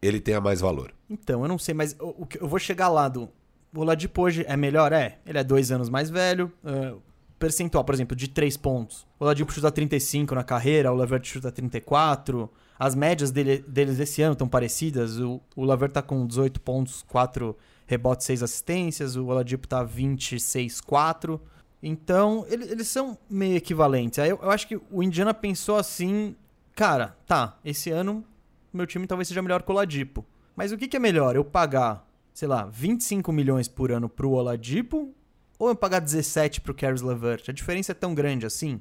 ele 0.00 0.20
tenha 0.20 0.40
mais 0.40 0.60
valor. 0.60 0.92
Então, 1.08 1.42
eu 1.42 1.48
não 1.48 1.58
sei, 1.58 1.74
mas 1.74 1.96
que- 2.28 2.40
eu 2.40 2.48
vou 2.48 2.58
chegar 2.58 2.88
lá 2.88 3.08
do. 3.08 3.28
O 3.74 3.80
Oladipo 3.80 4.22
hoje 4.22 4.44
é 4.48 4.56
melhor? 4.56 4.92
É. 4.92 5.18
Ele 5.26 5.38
é 5.38 5.44
dois 5.44 5.70
anos 5.70 5.88
mais 5.88 6.10
velho. 6.10 6.52
é, 6.64 6.94
percentual, 7.38 7.82
por 7.84 7.94
exemplo, 7.94 8.14
de 8.14 8.28
três 8.28 8.54
pontos. 8.56 9.06
O 9.18 9.24
Oladipo 9.24 9.50
chuta 9.52 9.70
35 9.72 10.34
na 10.34 10.44
carreira, 10.44 10.92
o 10.92 10.94
Levert 10.96 11.24
chuta 11.26 11.50
34. 11.50 12.50
As 12.78 12.94
médias 12.94 13.30
dele, 13.30 13.64
deles 13.66 13.98
esse 13.98 14.20
ano 14.22 14.32
estão 14.34 14.46
parecidas. 14.48 15.18
O, 15.18 15.40
o 15.56 15.64
Levert 15.64 15.92
tá 15.92 16.02
com 16.02 16.26
18 16.26 16.60
pontos, 16.60 17.02
4 17.08 17.56
rebotes, 17.86 18.26
6 18.26 18.42
assistências. 18.42 19.16
O 19.16 19.26
Oladipo 19.26 19.66
tá 19.66 19.82
26, 19.82 20.80
4. 20.82 21.40
Então, 21.82 22.44
ele- 22.48 22.64
eles 22.70 22.88
são 22.88 23.16
meio 23.28 23.56
equivalentes. 23.56 24.18
Aí 24.18 24.28
eu, 24.30 24.38
eu 24.42 24.50
acho 24.50 24.68
que 24.68 24.78
o 24.90 25.02
Indiana 25.02 25.32
pensou 25.32 25.76
assim: 25.76 26.34
cara, 26.80 27.14
tá, 27.26 27.58
esse 27.62 27.90
ano 27.90 28.24
meu 28.72 28.86
time 28.86 29.06
talvez 29.06 29.28
seja 29.28 29.42
melhor 29.42 29.62
que 29.62 29.70
o 29.70 29.74
Oladipo. 29.74 30.24
Mas 30.56 30.72
o 30.72 30.78
que, 30.78 30.88
que 30.88 30.96
é 30.96 31.00
melhor? 31.00 31.36
Eu 31.36 31.44
pagar, 31.44 32.08
sei 32.32 32.48
lá, 32.48 32.64
25 32.72 33.30
milhões 33.30 33.68
por 33.68 33.92
ano 33.92 34.08
pro 34.08 34.30
Oladipo 34.30 35.14
ou 35.58 35.68
eu 35.68 35.76
pagar 35.76 36.00
17 36.00 36.62
pro 36.62 36.72
Caris 36.72 37.02
LeVert? 37.02 37.50
A 37.50 37.52
diferença 37.52 37.92
é 37.92 37.94
tão 37.94 38.14
grande 38.14 38.46
assim? 38.46 38.80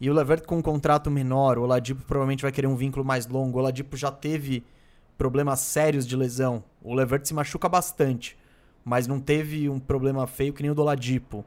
E 0.00 0.08
o 0.08 0.14
LeVert 0.14 0.46
com 0.46 0.58
um 0.58 0.62
contrato 0.62 1.10
menor, 1.10 1.58
o 1.58 1.62
Oladipo 1.62 2.04
provavelmente 2.04 2.42
vai 2.42 2.52
querer 2.52 2.68
um 2.68 2.76
vínculo 2.76 3.04
mais 3.04 3.26
longo. 3.26 3.58
O 3.58 3.62
Oladipo 3.62 3.96
já 3.96 4.12
teve 4.12 4.64
problemas 5.16 5.58
sérios 5.58 6.06
de 6.06 6.14
lesão. 6.14 6.62
O 6.80 6.94
LeVert 6.94 7.26
se 7.26 7.34
machuca 7.34 7.68
bastante, 7.68 8.38
mas 8.84 9.08
não 9.08 9.18
teve 9.18 9.68
um 9.68 9.80
problema 9.80 10.24
feio 10.28 10.52
que 10.52 10.62
nem 10.62 10.70
o 10.70 10.74
do 10.74 10.82
Oladipo. 10.82 11.44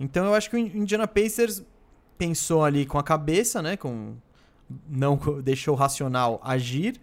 Então 0.00 0.24
eu 0.24 0.34
acho 0.34 0.48
que 0.48 0.56
o 0.56 0.58
Indiana 0.58 1.06
Pacers 1.06 1.62
pensou 2.16 2.64
ali 2.64 2.86
com 2.86 2.96
a 2.98 3.02
cabeça, 3.02 3.60
né, 3.60 3.76
com 3.76 4.16
não 4.88 5.18
deixou 5.42 5.74
o 5.74 5.76
racional 5.76 6.40
agir 6.44 7.00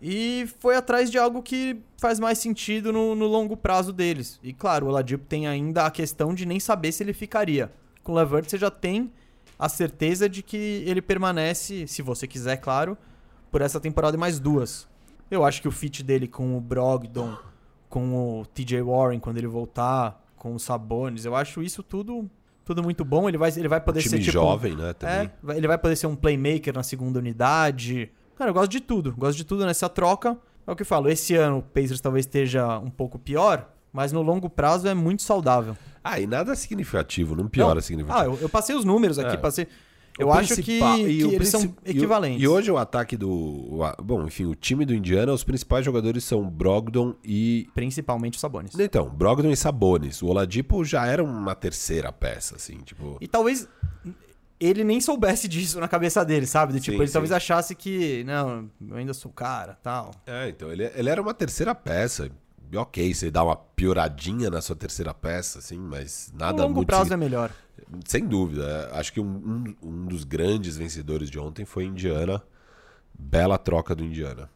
e 0.00 0.48
foi 0.60 0.76
atrás 0.76 1.10
de 1.10 1.18
algo 1.18 1.42
que 1.42 1.78
faz 1.98 2.18
mais 2.18 2.38
sentido 2.38 2.92
no, 2.92 3.14
no 3.14 3.26
longo 3.26 3.56
prazo 3.56 3.92
deles. 3.92 4.40
E 4.42 4.52
claro, 4.52 4.86
o 4.86 4.88
Oladipo 4.88 5.24
tem 5.26 5.46
ainda 5.46 5.84
a 5.84 5.90
questão 5.90 6.34
de 6.34 6.46
nem 6.46 6.58
saber 6.58 6.92
se 6.92 7.02
ele 7.02 7.12
ficaria. 7.12 7.70
Com 8.02 8.12
o 8.12 8.14
Levert 8.14 8.48
você 8.48 8.56
já 8.56 8.70
tem 8.70 9.12
a 9.58 9.68
certeza 9.68 10.28
de 10.28 10.42
que 10.42 10.82
ele 10.86 11.02
permanece, 11.02 11.86
se 11.86 12.00
você 12.00 12.26
quiser, 12.26 12.56
claro, 12.56 12.96
por 13.50 13.60
essa 13.60 13.78
temporada 13.78 14.16
e 14.16 14.20
mais 14.20 14.40
duas. 14.40 14.88
Eu 15.30 15.44
acho 15.44 15.60
que 15.60 15.68
o 15.68 15.72
fit 15.72 16.02
dele 16.02 16.26
com 16.26 16.56
o 16.56 16.60
Brogdon, 16.60 17.36
com 17.88 18.40
o 18.40 18.46
TJ 18.46 18.80
Warren 18.80 19.20
quando 19.20 19.36
ele 19.36 19.46
voltar, 19.46 20.24
com 20.34 20.54
o 20.54 20.58
Sabonis, 20.58 21.26
eu 21.26 21.36
acho 21.36 21.62
isso 21.62 21.82
tudo 21.82 22.28
tudo 22.74 22.82
muito 22.82 23.04
bom. 23.04 23.28
Ele 23.28 23.36
vai, 23.38 23.50
ele 23.56 23.68
vai 23.68 23.80
poder 23.80 24.00
time 24.00 24.10
ser 24.10 24.18
tipo, 24.20 24.32
jovem, 24.32 24.74
né? 24.76 24.92
Também. 24.92 25.30
é, 25.48 25.56
ele 25.56 25.66
vai 25.66 25.76
poder 25.78 25.96
ser 25.96 26.06
um 26.06 26.14
playmaker 26.16 26.72
na 26.74 26.82
segunda 26.82 27.18
unidade. 27.18 28.10
Cara, 28.36 28.50
eu 28.50 28.54
gosto 28.54 28.70
de 28.70 28.80
tudo. 28.80 29.12
Gosto 29.16 29.36
de 29.36 29.44
tudo 29.44 29.66
nessa 29.66 29.88
troca. 29.88 30.36
É 30.66 30.70
o 30.72 30.76
que 30.76 30.82
eu 30.82 30.86
falo. 30.86 31.08
Esse 31.08 31.34
ano 31.34 31.58
o 31.58 31.62
Pacers 31.62 32.00
talvez 32.00 32.24
esteja 32.26 32.78
um 32.78 32.90
pouco 32.90 33.18
pior, 33.18 33.68
mas 33.92 34.12
no 34.12 34.22
longo 34.22 34.48
prazo 34.48 34.86
é 34.88 34.94
muito 34.94 35.22
saudável. 35.22 35.76
Ah, 36.02 36.18
e 36.20 36.26
nada 36.26 36.54
significativo, 36.54 37.34
não 37.36 37.48
piora 37.48 37.74
Não. 37.74 37.80
significativo. 37.82 38.30
Ah, 38.30 38.34
eu, 38.34 38.40
eu 38.40 38.48
passei 38.48 38.74
os 38.74 38.84
números 38.84 39.18
aqui, 39.18 39.34
É. 39.34 39.36
passei. 39.36 39.66
O 40.20 40.28
Eu 40.28 40.32
acho 40.32 40.54
que, 40.56 40.62
que 40.62 41.24
o 41.24 41.32
eles 41.32 41.48
são 41.48 41.62
o- 41.62 41.74
equivalentes. 41.84 42.42
E, 42.42 42.46
hoje 42.48 42.70
o 42.70 42.76
ataque 42.78 43.16
do. 43.16 43.30
o 43.30 43.82
bom, 44.02 44.24
enfim, 44.26 44.44
o 44.44 44.54
time 44.54 44.84
do 44.84 44.94
Indiana, 44.94 45.32
os 45.32 45.42
principais 45.44 45.84
jogadores 45.84 46.24
são 46.24 46.48
Brogdon 46.48 47.14
e. 47.24 47.68
Principalmente 47.74 48.36
o 48.36 48.40
Sabonis. 48.40 48.78
Então, 48.78 49.08
Brogdon 49.08 49.50
e 49.50 49.56
Sabonis. 49.56 50.22
O 50.22 50.26
Oladipo 50.26 50.84
já 50.84 51.06
era 51.06 51.22
uma 51.24 51.54
terceira 51.54 52.12
peça, 52.12 52.56
assim, 52.56 52.78
tipo. 52.78 53.16
E 53.20 53.26
talvez 53.28 53.66
ele 54.58 54.84
nem 54.84 55.00
soubesse 55.00 55.48
disso 55.48 55.80
na 55.80 55.88
cabeça 55.88 56.24
dele, 56.24 56.46
sabe? 56.46 56.72
Do 56.74 56.80
tipo, 56.80 56.96
Sim, 56.98 57.02
ele 57.02 57.10
talvez 57.10 57.30
sim. 57.30 57.36
achasse 57.36 57.74
que, 57.74 58.22
não, 58.24 58.68
eu 58.88 58.96
ainda 58.96 59.14
sou 59.14 59.30
o 59.30 59.34
cara, 59.34 59.78
tal. 59.82 60.10
É, 60.26 60.48
então, 60.50 60.70
ele, 60.70 60.84
ele 60.94 61.08
era 61.08 61.20
uma 61.22 61.32
terceira 61.32 61.74
peça. 61.74 62.30
E 62.72 62.76
ok, 62.76 63.12
você 63.12 63.30
dá 63.32 63.42
uma 63.42 63.56
pioradinha 63.56 64.48
na 64.48 64.60
sua 64.60 64.76
terceira 64.76 65.12
peça, 65.12 65.58
assim, 65.58 65.76
mas 65.78 66.30
nada 66.38 66.52
no 66.58 66.62
longo 66.64 66.74
muito. 66.76 66.86
prazo 66.86 67.12
é 67.12 67.16
melhor. 67.16 67.50
Sem 68.06 68.26
dúvida. 68.26 68.90
é, 68.92 68.98
Acho 68.98 69.12
que 69.12 69.20
um, 69.20 69.74
um, 69.82 70.06
dos 70.06 70.24
grandes 70.24 70.76
vencedores 70.76 71.30
de 71.30 71.38
ontem 71.38 71.64
foi 71.64 71.84
Indiana. 71.84 72.42
Bela 73.18 73.58
troca 73.58 73.94
do 73.94 74.04
Indiana. 74.04 74.48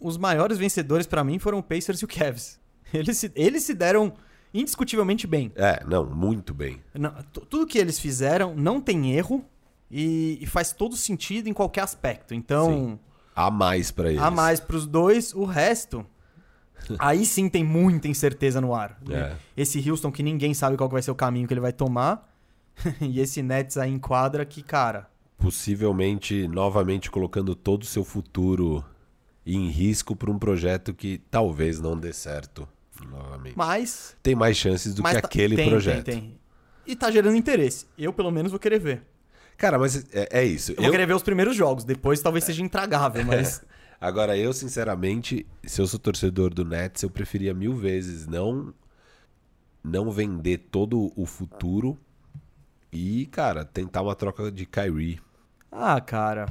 os 0.00 0.16
maiores 0.16 0.58
vencedores 0.58 1.06
pra 1.06 1.22
mim 1.22 1.38
foram 1.38 1.58
o 1.58 1.62
Pacers 1.62 2.00
e 2.00 2.04
o 2.04 2.08
Cavs. 2.08 2.58
Eles 2.92 3.18
se, 3.18 3.30
eles 3.36 3.62
se 3.62 3.74
deram 3.74 4.12
indiscutivelmente 4.52 5.26
bem. 5.26 5.52
É, 5.54 5.84
não, 5.86 6.04
muito 6.06 6.52
bem. 6.52 6.82
Não, 6.94 7.14
tu- 7.32 7.42
tudo 7.46 7.66
que 7.66 7.78
eles 7.78 8.00
fizeram 8.00 8.54
não 8.56 8.80
tem 8.80 9.12
erro 9.12 9.44
e, 9.90 10.38
e 10.40 10.46
faz 10.46 10.72
todo 10.72 10.96
sentido 10.96 11.48
em 11.48 11.52
qualquer 11.52 11.82
aspecto. 11.82 12.34
Então, 12.34 12.98
Há 13.36 13.48
mais 13.50 13.90
pra 13.92 14.08
eles. 14.10 14.20
a 14.22 14.30
mais 14.30 14.58
pros 14.58 14.86
dois, 14.86 15.32
o 15.34 15.44
resto. 15.44 16.04
Aí 16.98 17.24
sim 17.26 17.48
tem 17.48 17.62
muita 17.62 18.08
incerteza 18.08 18.60
no 18.60 18.74
ar. 18.74 18.98
É. 19.08 19.36
Esse 19.56 19.88
Houston 19.88 20.10
que 20.10 20.22
ninguém 20.22 20.52
sabe 20.54 20.76
qual 20.76 20.88
vai 20.88 21.02
ser 21.02 21.10
o 21.10 21.14
caminho 21.14 21.46
que 21.46 21.54
ele 21.54 21.60
vai 21.60 21.72
tomar. 21.72 22.28
e 23.00 23.20
esse 23.20 23.42
Nets 23.42 23.76
aí 23.76 23.90
em 23.90 23.98
quadra 23.98 24.44
que, 24.44 24.62
cara, 24.62 25.08
Possivelmente, 25.38 26.46
novamente 26.48 27.10
colocando 27.10 27.54
todo 27.54 27.82
o 27.82 27.86
seu 27.86 28.04
futuro 28.04 28.84
em 29.46 29.68
risco 29.68 30.14
para 30.14 30.30
um 30.30 30.38
projeto 30.38 30.92
que 30.92 31.18
talvez 31.30 31.80
não 31.80 31.96
dê 31.98 32.12
certo. 32.12 32.68
Novamente. 33.10 33.56
mas. 33.56 34.14
Tem 34.22 34.34
mais 34.34 34.58
chances 34.58 34.92
do 34.94 35.02
que 35.02 35.10
tá- 35.10 35.18
aquele 35.18 35.56
tem, 35.56 35.68
projeto. 35.70 36.04
Tem, 36.04 36.20
tem. 36.20 36.38
E 36.86 36.94
tá 36.94 37.10
gerando 37.10 37.36
interesse. 37.36 37.86
Eu, 37.96 38.12
pelo 38.12 38.30
menos, 38.30 38.50
vou 38.52 38.60
querer 38.60 38.78
ver. 38.78 39.02
Cara, 39.56 39.78
mas 39.78 40.04
é, 40.12 40.28
é 40.40 40.44
isso. 40.44 40.72
Eu, 40.72 40.76
vou 40.76 40.84
Eu- 40.86 40.90
querer 40.90 41.06
ver 41.06 41.14
os 41.14 41.22
primeiros 41.22 41.56
jogos, 41.56 41.84
depois 41.84 42.20
talvez 42.20 42.44
seja 42.44 42.62
intragável, 42.62 43.24
mas. 43.24 43.64
Agora, 43.98 44.36
eu, 44.36 44.52
sinceramente, 44.52 45.46
se 45.64 45.80
eu 45.80 45.86
sou 45.86 45.98
torcedor 45.98 46.52
do 46.52 46.64
Nets, 46.66 47.02
eu 47.02 47.08
preferia 47.10 47.54
mil 47.54 47.74
vezes 47.74 48.26
não, 48.26 48.74
não 49.82 50.10
vender 50.10 50.68
todo 50.70 51.10
o 51.16 51.24
futuro 51.24 51.98
e, 52.92 53.26
cara, 53.26 53.64
tentar 53.64 54.02
uma 54.02 54.14
troca 54.14 54.50
de 54.50 54.66
Kyrie. 54.66 55.20
Ah, 55.70 56.00
cara. 56.00 56.46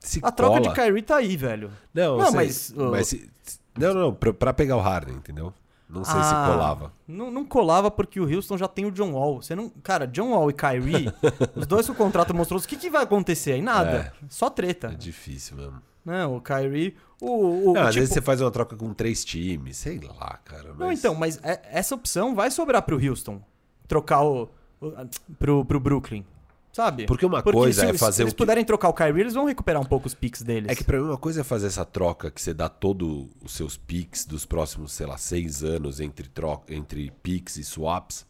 se 0.00 0.20
A 0.22 0.30
troca 0.32 0.60
cola. 0.60 0.68
de 0.74 0.74
Kyrie 0.80 1.02
tá 1.02 1.16
aí, 1.16 1.36
velho. 1.36 1.70
Não, 1.94 2.18
Não, 2.18 2.26
sei, 2.26 2.34
mas, 2.36 2.74
mas 2.76 3.06
se- 3.08 3.30
não, 3.76 3.94
não, 3.94 4.14
pra, 4.14 4.32
pra 4.32 4.52
pegar 4.52 4.76
o 4.76 4.80
Harden, 4.80 5.16
entendeu? 5.16 5.52
Não 5.88 6.02
sei 6.04 6.14
se 6.14 6.32
Ah, 6.34 6.48
colava. 6.50 6.92
Não, 7.06 7.30
não 7.30 7.44
colava 7.44 7.90
porque 7.92 8.18
o 8.18 8.28
Houston 8.28 8.58
já 8.58 8.66
tem 8.66 8.84
o 8.84 8.90
John 8.90 9.12
Wall. 9.12 9.40
Você 9.40 9.54
não, 9.54 9.68
cara, 9.68 10.04
John 10.06 10.30
Wall 10.32 10.50
e 10.50 10.52
Kyrie, 10.52 11.12
os 11.54 11.64
dois 11.66 11.86
com 11.86 11.92
o 11.92 11.96
contrato 11.96 12.34
monstruoso, 12.34 12.64
o 12.64 12.68
que, 12.68 12.76
que 12.76 12.90
vai 12.90 13.04
acontecer 13.04 13.52
aí? 13.52 13.62
Nada. 13.62 14.12
Só 14.28 14.48
É 14.48 14.50
treta. 14.50 14.88
difícil 14.96 15.56
mesmo. 15.56 15.80
Não, 16.04 16.36
o 16.36 16.40
Kyrie. 16.40 16.96
O, 17.20 17.70
o, 17.70 17.72
Não, 17.74 17.82
às 17.82 17.88
tipo- 17.90 18.00
vezes 18.00 18.14
você 18.14 18.20
faz 18.20 18.40
uma 18.40 18.50
troca 18.50 18.74
com 18.76 18.92
três 18.92 19.24
times, 19.24 19.76
sei 19.76 20.00
lá, 20.00 20.38
cara. 20.44 20.70
Não, 20.74 20.86
mas- 20.88 20.98
então, 20.98 21.14
mas 21.14 21.38
é- 21.42 21.60
essa 21.70 21.94
opção 21.94 22.34
vai 22.34 22.50
sobrar 22.50 22.82
pro 22.82 22.98
Houston. 23.04 23.40
Trocar 23.86 24.22
o. 24.24 24.48
o 24.80 24.92
pro, 25.38 25.64
pro 25.64 25.80
Brooklyn. 25.80 26.24
Sabe? 26.72 27.06
Porque 27.06 27.24
uma 27.24 27.42
coisa 27.42 27.80
se, 27.82 27.88
é 27.88 27.92
se 27.94 27.98
fazer 27.98 28.22
eles 28.24 28.32
o 28.32 28.36
que- 28.36 28.42
puderem 28.42 28.62
trocar 28.64 28.90
o 28.90 28.92
Kyrie, 28.92 29.20
eles 29.22 29.32
vão 29.32 29.46
recuperar 29.46 29.80
um 29.80 29.84
pouco 29.86 30.06
os 30.06 30.14
picks 30.14 30.42
deles. 30.42 30.70
É 30.70 30.74
que 30.74 30.84
pra 30.84 30.98
mim 30.98 31.04
uma 31.06 31.16
coisa 31.16 31.40
é 31.40 31.44
fazer 31.44 31.68
essa 31.68 31.86
troca 31.86 32.30
que 32.30 32.38
você 32.40 32.52
dá 32.52 32.68
todos 32.68 33.28
os 33.42 33.52
seus 33.52 33.78
picks 33.78 34.26
dos 34.26 34.44
próximos, 34.44 34.92
sei 34.92 35.06
lá, 35.06 35.16
seis 35.16 35.64
anos 35.64 36.00
entre, 36.00 36.28
troca, 36.28 36.74
entre 36.74 37.10
picks 37.22 37.56
e 37.56 37.64
swaps, 37.64 38.26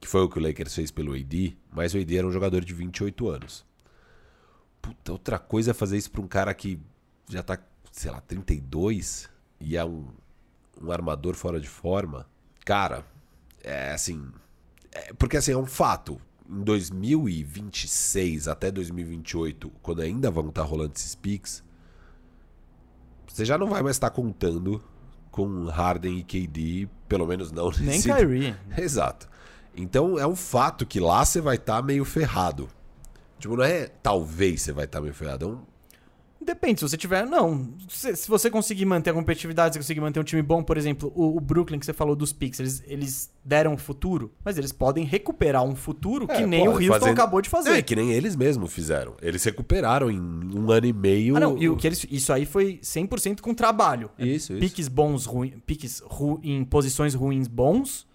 que 0.00 0.08
foi 0.08 0.22
o 0.22 0.28
que 0.28 0.36
o 0.36 0.42
Lakers 0.42 0.74
fez 0.74 0.90
pelo 0.90 1.14
AD, 1.14 1.56
mas 1.70 1.94
o 1.94 1.98
AD 1.98 2.16
era 2.18 2.26
um 2.26 2.32
jogador 2.32 2.64
de 2.64 2.74
28 2.74 3.28
anos. 3.28 3.64
Puta, 4.82 5.12
outra 5.12 5.38
coisa 5.38 5.70
é 5.70 5.74
fazer 5.74 5.96
isso 5.96 6.10
pra 6.10 6.20
um 6.20 6.26
cara 6.28 6.52
que 6.54 6.80
já 7.28 7.42
tá, 7.42 7.56
sei 7.92 8.10
lá, 8.10 8.20
32 8.20 9.28
e 9.60 9.76
é 9.76 9.84
um, 9.84 10.06
um 10.82 10.90
armador 10.90 11.34
fora 11.36 11.60
de 11.60 11.68
forma. 11.68 12.26
Cara, 12.64 13.04
é 13.62 13.92
assim. 13.92 14.28
É- 14.96 15.12
porque 15.18 15.36
assim, 15.36 15.52
é 15.52 15.56
um 15.56 15.66
fato. 15.66 16.20
Em 16.48 16.62
2026 16.62 18.46
até 18.46 18.70
2028, 18.70 19.70
quando 19.82 20.02
ainda 20.02 20.30
vão 20.30 20.48
estar 20.48 20.62
rolando 20.62 20.92
esses 20.94 21.14
picks, 21.14 21.64
você 23.26 23.44
já 23.44 23.58
não 23.58 23.66
vai 23.68 23.82
mais 23.82 23.96
estar 23.96 24.10
contando 24.10 24.82
com 25.30 25.66
Harden 25.66 26.18
e 26.18 26.22
KD, 26.22 26.88
pelo 27.08 27.26
menos 27.26 27.52
não 27.52 27.70
Nem 27.70 27.86
nesse... 27.86 28.10
Kyrie. 28.12 28.56
Exato. 28.78 29.28
Então 29.76 30.18
é 30.18 30.26
um 30.26 30.36
fato 30.36 30.86
que 30.86 30.98
lá 30.98 31.24
você 31.24 31.40
vai 31.40 31.56
estar 31.56 31.82
meio 31.82 32.04
ferrado. 32.04 32.68
Tipo, 33.38 33.56
não 33.56 33.64
é 33.64 33.88
talvez 33.88 34.62
você 34.62 34.72
vai 34.72 34.86
estar 34.86 35.00
meio 35.00 35.12
ferrado, 35.12 35.44
é 35.44 35.48
um 35.48 35.58
Depende, 36.46 36.78
se 36.78 36.88
você 36.88 36.96
tiver. 36.96 37.26
Não. 37.26 37.74
Se, 37.88 38.14
se 38.14 38.28
você 38.28 38.48
conseguir 38.48 38.84
manter 38.84 39.10
a 39.10 39.12
competitividade, 39.12 39.74
se 39.74 39.78
você 39.78 39.82
conseguir 39.82 40.00
manter 40.00 40.20
um 40.20 40.22
time 40.22 40.40
bom, 40.42 40.62
por 40.62 40.76
exemplo, 40.76 41.12
o, 41.16 41.36
o 41.36 41.40
Brooklyn 41.40 41.78
que 41.80 41.84
você 41.84 41.92
falou 41.92 42.14
dos 42.14 42.32
picks, 42.32 42.60
eles, 42.60 42.82
eles 42.86 43.30
deram 43.44 43.72
um 43.72 43.76
futuro, 43.76 44.32
mas 44.44 44.56
eles 44.56 44.70
podem 44.70 45.04
recuperar 45.04 45.64
um 45.64 45.74
futuro 45.74 46.24
que 46.26 46.34
É, 46.34 46.46
nem 46.46 46.68
o 46.68 46.70
Houston 46.72 46.86
fazendo- 46.92 47.10
acabou 47.12 47.42
de 47.42 47.48
fazer. 47.48 47.70
É, 47.70 47.82
que 47.82 47.96
nem 47.96 48.12
eles 48.12 48.36
mesmos 48.36 48.72
fizeram. 48.72 49.16
Eles 49.20 49.42
recuperaram 49.42 50.08
em 50.08 50.20
um 50.20 50.70
ano 50.70 50.86
e 50.86 50.92
meio. 50.92 51.36
Ah, 51.36 51.40
não, 51.40 51.58
e 51.58 51.68
o 51.68 51.76
que 51.76 51.86
eles, 51.88 52.06
isso 52.08 52.32
aí 52.32 52.46
foi 52.46 52.78
100% 52.80 53.40
com 53.40 53.52
trabalho. 53.52 54.08
É 54.16 54.24
Isso, 54.24 54.52
isso. 54.52 54.60
Piques 54.60 54.86
bons, 54.86 55.26
ruins, 55.26 55.54
piques 55.66 56.00
ru, 56.06 56.38
em 56.44 56.64
posições 56.64 57.12
ruins 57.14 57.48
bons, 57.48 58.06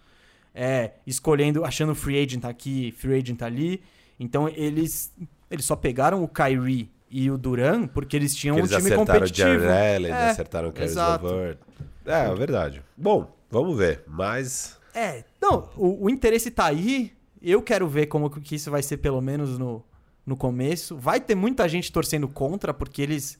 é, 0.54 0.92
escolhendo, 1.06 1.64
achando 1.66 1.94
free 1.94 2.18
agent 2.22 2.44
aqui, 2.46 2.94
free 2.96 3.14
agent 3.18 3.42
ali. 3.42 3.82
Então 4.18 4.48
eles, 4.48 5.12
eles 5.50 5.64
só 5.66 5.76
pegaram 5.76 6.22
o 6.24 6.28
Kyrie 6.28 6.90
e 7.12 7.30
o 7.30 7.36
Duran 7.36 7.86
porque 7.86 8.16
eles 8.16 8.34
tinham 8.34 8.56
eles 8.58 8.72
um 8.72 8.76
time 8.76 8.86
acertaram 8.86 9.02
o 9.02 9.06
competitivo. 9.06 9.48
Jared 9.48 9.96
Allen, 9.96 10.12
É, 10.12 10.30
acertaram 10.30 10.68
o 10.70 10.72
Caris 10.72 10.90
exato. 10.92 11.26
LeVert. 11.26 11.58
É, 12.06 12.26
é 12.26 12.34
verdade. 12.34 12.82
Bom, 12.96 13.30
vamos 13.50 13.76
ver. 13.76 14.02
Mas 14.06 14.78
É, 14.94 15.22
não, 15.40 15.68
o, 15.76 16.06
o 16.06 16.10
interesse 16.10 16.50
tá 16.50 16.66
aí. 16.66 17.12
Eu 17.40 17.60
quero 17.60 17.86
ver 17.88 18.06
como 18.06 18.30
que 18.30 18.54
isso 18.54 18.70
vai 18.70 18.82
ser, 18.82 18.96
pelo 18.98 19.20
menos 19.20 19.58
no, 19.58 19.84
no 20.24 20.36
começo. 20.36 20.96
Vai 20.96 21.20
ter 21.20 21.34
muita 21.34 21.68
gente 21.68 21.90
torcendo 21.92 22.28
contra, 22.28 22.72
porque 22.72 23.02
eles 23.02 23.38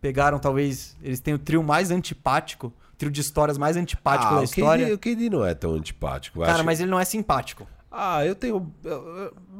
pegaram, 0.00 0.38
talvez, 0.38 0.96
eles 1.02 1.18
têm 1.20 1.34
o 1.34 1.38
trio 1.38 1.62
mais 1.62 1.90
antipático, 1.90 2.68
o 2.92 2.96
trio 2.96 3.10
de 3.10 3.20
histórias 3.20 3.58
mais 3.58 3.76
antipático 3.76 4.32
ah, 4.32 4.36
da 4.36 4.40
o 4.42 4.44
história. 4.44 4.84
KD, 4.86 4.94
o 4.94 4.98
KD 4.98 5.30
não 5.30 5.44
é 5.44 5.54
tão 5.54 5.72
antipático. 5.74 6.40
Cara, 6.40 6.54
acho. 6.54 6.64
mas 6.64 6.80
ele 6.80 6.90
não 6.90 7.00
é 7.00 7.04
simpático. 7.04 7.66
Ah, 8.00 8.24
eu 8.24 8.36
tenho. 8.36 8.72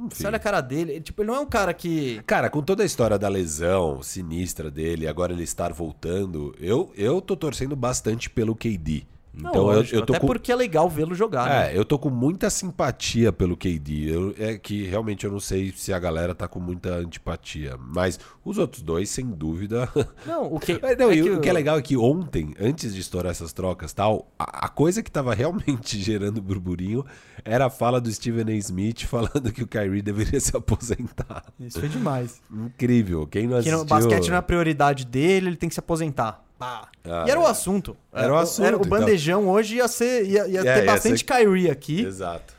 Você 0.09 0.25
olha 0.25 0.37
a 0.37 0.39
cara 0.39 0.61
dele, 0.61 0.93
ele, 0.93 1.01
tipo, 1.01 1.23
ele 1.23 1.27
não 1.27 1.35
é 1.35 1.41
um 1.41 1.47
cara 1.47 1.75
que. 1.75 2.23
Cara, 2.25 2.49
com 2.49 2.63
toda 2.63 2.85
a 2.85 2.87
história 2.87 3.19
da 3.19 3.29
lesão 3.29 4.01
sinistra 4.01 4.71
dele, 4.71 5.09
agora 5.09 5.33
ele 5.33 5.43
estar 5.43 5.73
voltando, 5.73 6.55
eu, 6.61 6.93
eu 6.95 7.21
tô 7.21 7.37
torcendo 7.37 7.75
bastante 7.75 8.31
pelo 8.31 8.55
KD. 8.55 9.05
Não, 9.41 9.51
Então 9.51 9.71
eu, 9.71 9.77
lógico, 9.77 9.97
eu 9.97 10.05
tô 10.07 10.13
até 10.13 10.21
com. 10.21 10.27
porque 10.27 10.51
é 10.51 10.57
legal 10.57 10.89
vê-lo 10.91 11.15
jogar, 11.15 11.49
né? 11.49 11.73
É, 11.73 11.79
eu 11.79 11.85
tô 11.85 11.99
com 11.99 12.11
muita 12.11 12.51
simpatia 12.51 13.33
pelo 13.33 13.57
KD. 13.57 14.13
Eu- 14.13 14.35
é 14.39 14.59
que 14.59 14.85
realmente 14.85 15.25
eu 15.25 15.31
não 15.33 15.39
sei 15.41 15.73
se 15.77 15.93
a 15.93 15.99
galera 15.99 16.35
tá 16.35 16.49
com 16.49 16.59
muita 16.59 16.95
antipatia. 16.97 17.77
Mas 17.79 18.19
os 18.45 18.59
outros 18.59 18.83
dois, 18.83 19.09
sem 19.11 19.27
dúvida. 19.27 19.89
Não, 20.27 20.53
o 20.53 20.59
que. 20.59 20.73
É, 20.83 20.97
não, 20.97 21.11
é 21.11 21.15
que 21.15 21.31
o 21.31 21.41
que 21.41 21.49
é 21.49 21.53
legal 21.53 21.79
é 21.79 21.83
que 21.83 21.97
ontem, 21.97 22.55
antes 22.61 22.95
de 22.95 23.01
estourar 23.01 23.31
essas 23.31 23.53
trocas 23.53 23.93
tal, 23.93 24.31
a, 24.39 24.67
a 24.67 24.69
coisa 24.69 25.03
que 25.03 25.11
tava 25.11 25.33
realmente 25.35 25.99
gerando 26.03 26.41
burburinho 26.43 27.05
era 27.45 27.67
a 27.67 27.71
fala 27.71 28.01
do 28.01 28.11
Stephen 28.11 28.47
A. 28.49 28.57
Smith 28.57 29.05
falando 29.07 29.53
que 29.53 29.63
o 29.63 29.67
Kyrie 29.67 30.03
deveria 30.03 30.41
se 30.41 30.57
aposentar. 30.57 31.45
Isso 31.61 31.79
foi 31.81 31.89
demais. 31.89 32.41
Incrível. 32.51 33.27
Quem 33.27 33.45
não 33.45 33.53
Que 33.63 33.69
assistiu... 33.69 33.79
no 33.79 33.85
basquete 33.85 34.29
não 34.29 34.35
é 34.37 34.39
a 34.39 34.43
prioridade 34.43 35.05
dele, 35.07 35.49
ele 35.49 35.57
tem 35.57 35.69
que 35.69 35.75
se 35.75 35.81
aposentar. 35.81 36.45
Pá. 36.59 36.89
Ah, 37.05 37.25
e 37.27 37.31
era 37.31 37.39
o 37.41 37.45
é. 37.45 37.51
assunto. 37.51 37.97
Era 38.13 38.33
o 38.33 38.37
assunto, 38.37 38.67
o 38.67 38.77
então. 38.79 38.91
bandejão 38.91 39.49
hoje 39.49 39.77
ia 39.77 39.87
ser. 39.89 40.27
ia, 40.27 40.49
ia 40.49 40.61
É, 40.61 40.63
ter 40.63 40.81
ia 40.81 40.93
bastante 40.93 41.19
ser- 41.19 41.25
Kyrie 41.25 41.71
aqui. 41.71 42.03
Exato. 42.03 42.55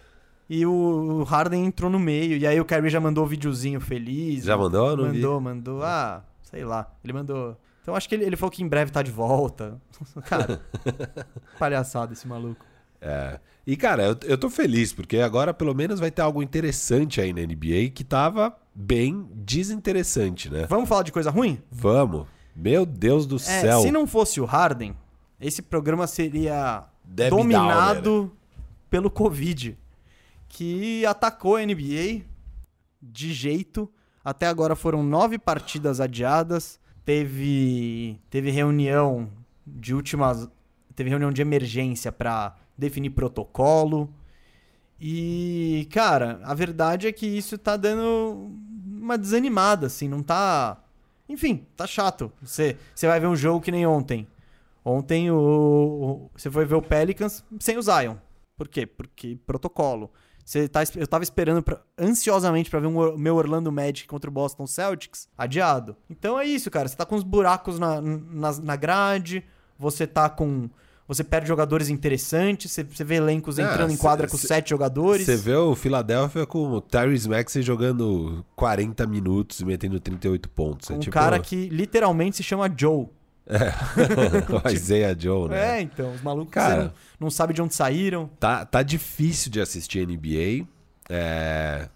E 0.50 0.66
o 0.66 1.24
Harden 1.24 1.66
entrou 1.66 1.92
no 1.92 2.00
meio. 2.00 2.38
E 2.38 2.48
aí 2.48 2.60
o 2.60 2.66
Kyrie 2.66 2.90
já 2.90 3.00
mandou 3.00 3.24
o 3.24 3.28
videozinho 3.28 3.80
feliz. 3.80 4.46
Já 4.46 4.58
mandou? 4.58 4.96
Não 4.98 5.12
vi. 5.12 5.18
Mandou, 5.18 5.42
mandou. 5.42 5.84
Ah, 5.84 6.24
sei 6.42 6.64
lá. 6.64 6.92
Ele 7.04 7.14
mandou. 7.14 7.56
Então 7.82 7.94
acho 7.96 8.08
que 8.10 8.16
ele, 8.16 8.24
ele 8.26 8.36
falou 8.36 8.52
que 8.52 8.64
em 8.64 8.68
breve 8.68 8.92
tá 8.92 9.02
de 9.02 9.12
volta. 9.12 9.80
Cara, 10.26 10.62
palhaçada 11.60 12.14
esse 12.14 12.28
maluco. 12.28 12.66
É. 13.02 13.40
E, 13.66 13.78
cara, 13.78 14.04
eu, 14.04 14.18
eu 14.26 14.38
tô 14.38 14.50
feliz, 14.50 14.92
porque 14.92 15.18
agora 15.20 15.54
pelo 15.54 15.74
menos 15.76 16.00
vai 16.00 16.10
ter 16.12 16.22
algo 16.22 16.42
interessante 16.42 17.22
aí 17.22 17.32
na 17.32 17.42
NBA 17.42 17.92
que 17.94 18.04
tava 18.04 18.54
bem 18.74 19.28
desinteressante, 19.34 20.50
né? 20.50 20.66
Vamos 20.68 20.90
falar 20.90 21.04
de 21.04 21.12
coisa 21.12 21.30
ruim? 21.30 21.62
Vamos. 21.72 22.28
Meu 22.60 22.86
Deus 22.86 23.26
do 23.26 23.38
É, 23.38 23.40
céu. 23.40 23.82
se 23.82 23.92
não 23.92 24.06
fosse 24.06 24.42
o 24.42 24.46
Harden, 24.46 24.96
esse 25.40 25.62
programa 25.62 26.06
seria 26.08 26.84
dominado 27.30 28.32
pelo 28.90 29.10
Covid, 29.10 29.78
que 30.48 31.06
atacou 31.06 31.56
a 31.56 31.66
NBA 31.66 32.22
de 33.02 33.32
jeito. 33.34 33.90
Até 34.24 34.48
agora 34.48 34.76
foram 34.76 35.02
nove 35.04 35.38
partidas 35.40 36.00
adiadas. 36.02 36.80
Teve, 37.06 38.20
teve 38.30 38.52
reunião 38.52 39.30
de 39.66 39.94
últimas. 39.96 40.48
Teve 40.96 41.10
reunião 41.10 41.32
de 41.32 41.42
emergência 41.42 42.12
para 42.12 42.56
definir 42.78 43.12
protocolo. 43.12 44.14
E, 45.00 45.88
cara, 45.92 46.42
a 46.44 46.54
verdade 46.54 47.08
é 47.08 47.12
que 47.12 47.26
isso 47.26 47.58
tá 47.58 47.78
dando 47.78 48.52
uma 48.86 49.18
desanimada, 49.18 49.88
assim, 49.88 50.10
não 50.10 50.22
tá. 50.22 50.78
Enfim, 51.30 51.68
tá 51.78 51.86
chato. 51.88 52.32
Você, 52.42 52.76
você 52.94 53.08
vai 53.08 53.20
ver 53.20 53.28
um 53.28 53.36
jogo 53.36 53.62
que 53.62 53.72
nem 53.72 53.86
ontem. 53.86 54.28
Ontem 54.84 55.30
o, 55.30 55.38
o- 55.38 56.32
você 56.36 56.50
foi 56.50 56.66
ver 56.66 56.76
o 56.76 56.82
Pelicans 56.82 57.44
sem 57.60 57.78
o 57.78 57.82
Zion. 57.82 58.16
Por 58.58 58.68
quê? 58.68 58.86
Porque 58.86 59.38
protocolo. 59.46 60.12
Você 60.44 60.68
tá, 60.68 60.82
eu 60.96 61.06
tava 61.08 61.24
esperando 61.24 61.62
pra- 61.62 61.82
ansiosamente 61.98 62.70
pra 62.72 62.80
ver 62.80 62.88
um 62.88 62.98
Or- 62.98 63.18
meu 63.18 63.36
Orlando 63.36 63.72
Magic 63.72 64.08
contra 64.08 64.30
o 64.30 64.34
Boston 64.34 64.66
Celtics 64.66 65.30
adiado. 65.38 65.96
Então 66.10 66.40
é 66.40 66.46
isso, 66.46 66.72
cara. 66.72 66.88
Você 66.88 66.96
tá 66.98 67.06
com 67.06 67.16
os 67.16 67.24
buracos 67.24 67.78
na, 67.78 68.02
na, 68.02 68.52
na 68.60 68.76
grade, 68.76 69.46
você 69.78 70.08
tá 70.08 70.28
com. 70.30 70.68
Você 71.10 71.24
perde 71.24 71.48
jogadores 71.48 71.90
interessantes, 71.90 72.72
você, 72.72 72.84
você 72.84 73.04
vê 73.04 73.16
elencos 73.16 73.58
Ah, 73.58 73.64
entrando 73.64 73.92
em 73.92 73.96
cê- 73.96 74.02
quadra 74.02 74.28
com 74.28 74.38
cê- 74.38 74.46
sete 74.48 74.70
jogadores. 74.70 75.26
Você 75.26 75.36
vê 75.36 75.56
o 75.56 75.76
Philadelphia 75.76 76.46
com 76.46 76.72
o 76.74 76.80
Tyrese 76.80 77.28
Maxey 77.28 77.64
jogando 77.64 78.46
40 78.56 79.08
minutos 79.08 79.60
e 79.60 79.66
metendo 79.66 80.00
38 80.00 80.48
pontos. 80.50 80.88
com 80.88 80.94
é 80.94 80.98
um 80.98 81.00
tipo 81.00 81.12
cara 81.12 81.40
que 81.40 81.68
literalmente 81.70 82.38
se 82.38 82.44
chama 82.44 82.72
Joe. 82.78 83.08
o 84.64 84.70
Isaiah 84.70 85.16
Joe, 85.20 85.50
né? 85.50 85.80
É, 85.80 85.82
então, 85.82 86.14
os 86.14 86.22
malucos 86.22 86.54
Cara. 86.54 86.84
não, 86.84 86.94
não 87.22 87.30
sabe 87.32 87.54
de 87.56 87.62
onde 87.64 87.74
saíram. 87.74 88.30
Tá, 88.40 88.64
tá 88.64 88.84
difícil 88.84 89.52
de 89.52 89.60
assistir 89.60 90.06
NBA. 90.08 90.68
É... 91.10 91.90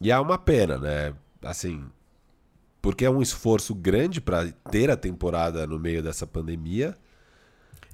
E 0.00 0.10
é 0.10 0.18
uma 0.18 0.36
pena, 0.36 0.76
né? 0.78 1.14
Assim, 1.42 1.84
porque 2.82 3.04
é 3.04 3.10
um 3.10 3.22
esforço 3.22 3.72
grande 3.72 4.20
pra 4.20 4.48
ter 4.70 4.90
a 4.90 4.96
temporada 4.96 5.64
no 5.66 5.78
meio 5.78 6.02
dessa 6.02 6.26
pandemia. 6.26 6.96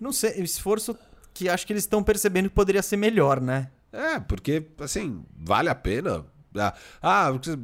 Não 0.01 0.13
sei, 0.13 0.41
o 0.41 0.45
esforço 0.45 0.97
que 1.35 1.49
acho 1.49 1.67
que 1.67 1.73
eles 1.73 1.85
estão 1.85 2.03
percebendo 2.03 2.49
que 2.49 2.55
poderia 2.55 2.83
ser 2.83 2.97
melhor, 2.97 3.41
né? 3.41 3.71
É, 3.93 4.19
porque, 4.21 4.67
assim, 4.81 5.25
vale 5.37 5.69
a 5.69 5.75
pena. 5.75 6.25
Ah, 6.57 6.75
Ah, 7.01 7.31
porque 7.33 7.59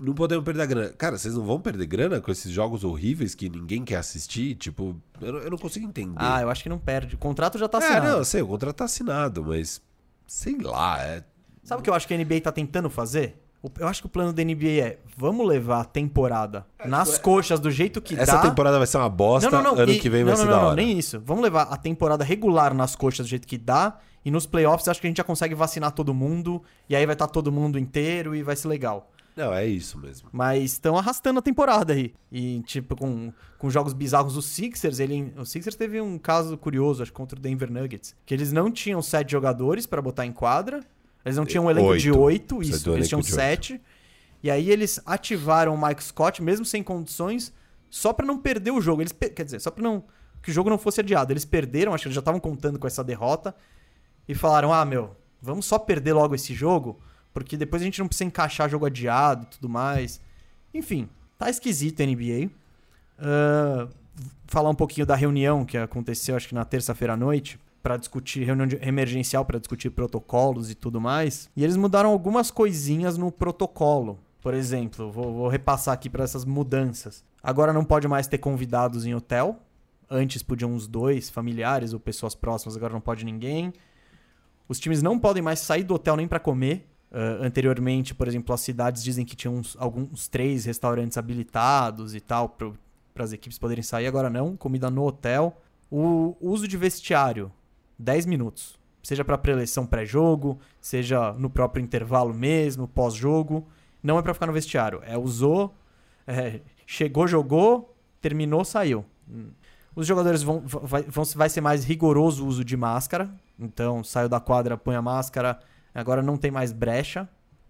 não 0.00 0.14
podemos 0.14 0.44
perder 0.44 0.62
a 0.62 0.66
grana. 0.66 0.88
Cara, 0.90 1.16
vocês 1.16 1.34
não 1.34 1.44
vão 1.44 1.60
perder 1.60 1.86
grana 1.86 2.20
com 2.20 2.30
esses 2.30 2.50
jogos 2.50 2.84
horríveis 2.84 3.34
que 3.34 3.48
ninguém 3.48 3.84
quer 3.84 3.96
assistir? 3.96 4.54
Tipo, 4.56 5.00
eu 5.20 5.32
não, 5.32 5.38
eu 5.40 5.50
não 5.50 5.58
consigo 5.58 5.86
entender. 5.86 6.16
Ah, 6.16 6.40
eu 6.42 6.50
acho 6.50 6.62
que 6.62 6.68
não 6.68 6.78
perde. 6.78 7.14
O 7.14 7.18
contrato 7.18 7.58
já 7.58 7.68
tá 7.68 7.78
é, 7.78 7.84
assinado. 7.84 8.06
não, 8.06 8.18
eu 8.18 8.24
sei, 8.24 8.42
o 8.42 8.46
contrato 8.48 8.76
tá 8.76 8.84
assinado, 8.84 9.44
mas 9.44 9.80
sei 10.26 10.58
lá, 10.58 11.00
é. 11.02 11.24
Sabe 11.62 11.80
o 11.80 11.82
que 11.82 11.88
eu 11.88 11.94
acho 11.94 12.06
que 12.06 12.14
a 12.14 12.18
NBA 12.18 12.40
tá 12.42 12.52
tentando 12.52 12.90
fazer? 12.90 13.42
O- 13.64 13.70
Eu 13.80 13.88
acho 13.88 14.02
que 14.02 14.06
o 14.06 14.10
plano 14.10 14.32
da 14.32 14.42
NBA 14.44 14.80
é: 14.82 14.98
vamos 15.16 15.46
levar 15.46 15.80
a 15.80 15.84
temporada 15.84 16.66
nas 16.84 17.16
coxas 17.18 17.58
do 17.58 17.70
jeito 17.70 18.00
que 18.02 18.14
Essa 18.14 18.32
dá. 18.36 18.42
temporada 18.42 18.76
vai 18.76 18.86
ser 18.86 18.98
uma 18.98 19.08
bosta, 19.08 19.48
ano 19.56 19.90
e- 19.90 19.98
que 19.98 20.10
vem 20.10 20.22
não, 20.22 20.32
vai 20.32 20.36
não, 20.36 20.44
ser 20.44 20.50
não, 20.50 20.52
da 20.52 20.60
não, 20.60 20.66
hora. 20.68 20.76
nem 20.76 20.98
isso. 20.98 21.20
Vamos 21.24 21.42
levar 21.42 21.62
a 21.62 21.76
temporada 21.76 22.22
regular 22.22 22.74
nas 22.74 22.94
coxas 22.94 23.26
do 23.26 23.30
jeito 23.30 23.46
que 23.48 23.56
dá. 23.56 23.98
E 24.24 24.30
nos 24.30 24.46
playoffs 24.46 24.86
acho 24.88 25.00
que 25.00 25.06
a 25.06 25.10
gente 25.10 25.16
já 25.18 25.24
consegue 25.24 25.54
vacinar 25.54 25.92
todo 25.92 26.12
mundo. 26.14 26.62
E 26.88 26.94
aí 26.96 27.04
vai 27.06 27.14
estar 27.14 27.26
todo 27.26 27.50
mundo 27.52 27.78
inteiro 27.78 28.34
e 28.34 28.42
vai 28.42 28.54
ser 28.56 28.68
legal. 28.68 29.10
Não, 29.36 29.52
é 29.52 29.66
isso 29.66 29.98
mesmo. 29.98 30.28
Mas 30.32 30.72
estão 30.74 30.96
arrastando 30.96 31.40
a 31.40 31.42
temporada 31.42 31.92
aí. 31.92 32.14
E, 32.30 32.60
tipo, 32.60 32.94
com, 32.94 33.32
com 33.58 33.68
jogos 33.68 33.92
bizarros, 33.92 34.36
os 34.36 34.44
Sixers, 34.46 35.00
ele, 35.00 35.32
o 35.36 35.44
Sixers 35.44 35.74
teve 35.74 36.00
um 36.00 36.16
caso 36.18 36.56
curioso, 36.56 37.02
acho, 37.02 37.12
contra 37.12 37.36
o 37.36 37.42
Denver 37.42 37.68
Nuggets. 37.70 38.14
Que 38.24 38.32
eles 38.32 38.52
não 38.52 38.70
tinham 38.70 39.02
sete 39.02 39.32
jogadores 39.32 39.86
pra 39.86 40.00
botar 40.00 40.24
em 40.24 40.30
quadra. 40.32 40.80
Eles 41.24 41.36
não 41.36 41.44
tinham 41.46 41.64
um 41.66 41.70
elenco 41.70 41.96
de 41.96 42.10
Oito. 42.10 42.20
oito, 42.20 42.56
Precisa 42.56 42.76
isso. 42.78 42.90
de 42.90 42.96
Eles 42.96 43.08
tinham 43.08 43.20
de 43.20 43.26
oito. 43.26 43.34
sete. 43.34 43.80
E 44.42 44.50
aí 44.50 44.70
eles 44.70 45.00
ativaram 45.06 45.74
o 45.74 45.86
Mike 45.86 46.04
Scott, 46.04 46.42
mesmo 46.42 46.66
sem 46.66 46.82
condições, 46.82 47.52
só 47.88 48.12
pra 48.12 48.26
não 48.26 48.38
perder 48.38 48.72
o 48.72 48.80
jogo. 48.80 49.00
Eles, 49.02 49.12
quer 49.12 49.44
dizer, 49.44 49.60
só 49.60 49.70
pra 49.70 49.82
não 49.82 50.04
que 50.42 50.50
o 50.50 50.52
jogo 50.52 50.68
não 50.68 50.76
fosse 50.76 51.00
adiado. 51.00 51.32
Eles 51.32 51.46
perderam, 51.46 51.94
acho 51.94 52.02
que 52.02 52.08
eles 52.08 52.14
já 52.14 52.20
estavam 52.20 52.38
contando 52.40 52.78
com 52.78 52.86
essa 52.86 53.02
derrota. 53.02 53.54
E 54.28 54.34
falaram, 54.34 54.72
ah, 54.72 54.84
meu, 54.84 55.16
vamos 55.40 55.64
só 55.64 55.78
perder 55.78 56.12
logo 56.12 56.34
esse 56.34 56.52
jogo, 56.54 57.00
porque 57.32 57.56
depois 57.56 57.80
a 57.80 57.84
gente 57.86 57.98
não 58.00 58.06
precisa 58.08 58.24
encaixar 58.26 58.68
jogo 58.68 58.84
adiado 58.84 59.44
e 59.44 59.54
tudo 59.54 59.68
mais. 59.68 60.20
Enfim, 60.74 61.08
tá 61.38 61.48
esquisito 61.48 62.02
a 62.02 62.06
NBA. 62.06 62.50
Ah, 63.18 63.88
falar 64.46 64.68
um 64.68 64.74
pouquinho 64.74 65.06
da 65.06 65.14
reunião 65.16 65.64
que 65.64 65.78
aconteceu, 65.78 66.36
acho 66.36 66.48
que 66.48 66.54
na 66.54 66.64
terça-feira 66.66 67.14
à 67.14 67.16
noite, 67.16 67.58
para 67.84 67.98
discutir, 67.98 68.44
reunião 68.44 68.66
de- 68.66 68.78
emergencial 68.80 69.44
para 69.44 69.58
discutir 69.58 69.90
protocolos 69.90 70.70
e 70.70 70.74
tudo 70.74 70.98
mais. 70.98 71.50
E 71.54 71.62
eles 71.62 71.76
mudaram 71.76 72.08
algumas 72.08 72.50
coisinhas 72.50 73.18
no 73.18 73.30
protocolo. 73.30 74.18
Por 74.40 74.54
exemplo, 74.54 75.12
vou, 75.12 75.34
vou 75.34 75.48
repassar 75.48 75.92
aqui 75.92 76.08
para 76.08 76.24
essas 76.24 76.46
mudanças. 76.46 77.22
Agora 77.42 77.74
não 77.74 77.84
pode 77.84 78.08
mais 78.08 78.26
ter 78.26 78.38
convidados 78.38 79.04
em 79.04 79.14
hotel. 79.14 79.58
Antes 80.10 80.42
podiam 80.42 80.72
uns 80.72 80.86
dois, 80.86 81.28
familiares 81.28 81.92
ou 81.92 82.00
pessoas 82.00 82.34
próximas, 82.34 82.74
agora 82.74 82.94
não 82.94 83.02
pode 83.02 83.22
ninguém. 83.22 83.70
Os 84.66 84.80
times 84.80 85.02
não 85.02 85.18
podem 85.18 85.42
mais 85.42 85.58
sair 85.60 85.82
do 85.82 85.92
hotel 85.94 86.16
nem 86.16 86.26
para 86.26 86.40
comer. 86.40 86.88
Ah, 87.12 87.38
anteriormente, 87.42 88.14
por 88.14 88.26
exemplo, 88.26 88.54
as 88.54 88.62
cidades 88.62 89.04
dizem 89.04 89.26
que 89.26 89.36
tinham 89.36 89.56
uns, 89.56 89.76
alguns 89.78 90.26
três 90.26 90.64
restaurantes 90.64 91.18
habilitados 91.18 92.14
e 92.14 92.20
tal 92.20 92.48
para 92.48 93.24
as 93.24 93.32
equipes 93.34 93.58
poderem 93.58 93.82
sair. 93.82 94.06
Agora 94.06 94.30
não, 94.30 94.56
comida 94.56 94.90
no 94.90 95.04
hotel. 95.06 95.60
O 95.90 96.34
uso 96.40 96.66
de 96.66 96.76
vestiário, 96.78 97.52
10 97.98 98.26
minutos. 98.26 98.78
Seja 99.02 99.24
para 99.24 99.36
preleção 99.36 99.86
pré-jogo, 99.86 100.58
seja 100.80 101.32
no 101.34 101.50
próprio 101.50 101.82
intervalo 101.82 102.32
mesmo, 102.32 102.88
pós-jogo. 102.88 103.68
Não 104.02 104.18
é 104.18 104.22
para 104.22 104.32
ficar 104.34 104.46
no 104.46 104.52
vestiário. 104.52 105.00
É 105.04 105.16
usou, 105.16 105.74
é, 106.26 106.60
chegou, 106.86 107.26
jogou, 107.26 107.94
terminou, 108.20 108.64
saiu. 108.64 109.04
Os 109.94 110.06
jogadores 110.06 110.42
vão, 110.42 110.62
vai, 110.64 111.02
vão, 111.02 111.24
vai 111.24 111.48
ser 111.48 111.60
mais 111.60 111.84
rigoroso 111.84 112.44
o 112.44 112.48
uso 112.48 112.64
de 112.64 112.76
máscara. 112.76 113.30
Então, 113.58 114.02
saiu 114.02 114.28
da 114.28 114.40
quadra, 114.40 114.76
põe 114.76 114.96
a 114.96 115.02
máscara. 115.02 115.60
Agora 115.94 116.22
não 116.22 116.36
tem 116.36 116.50
mais 116.50 116.72
brecha. 116.72 117.28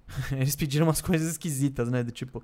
Eles 0.32 0.56
pediram 0.56 0.86
umas 0.86 1.00
coisas 1.00 1.32
esquisitas, 1.32 1.90
né? 1.90 2.02
Do 2.02 2.10
tipo, 2.10 2.42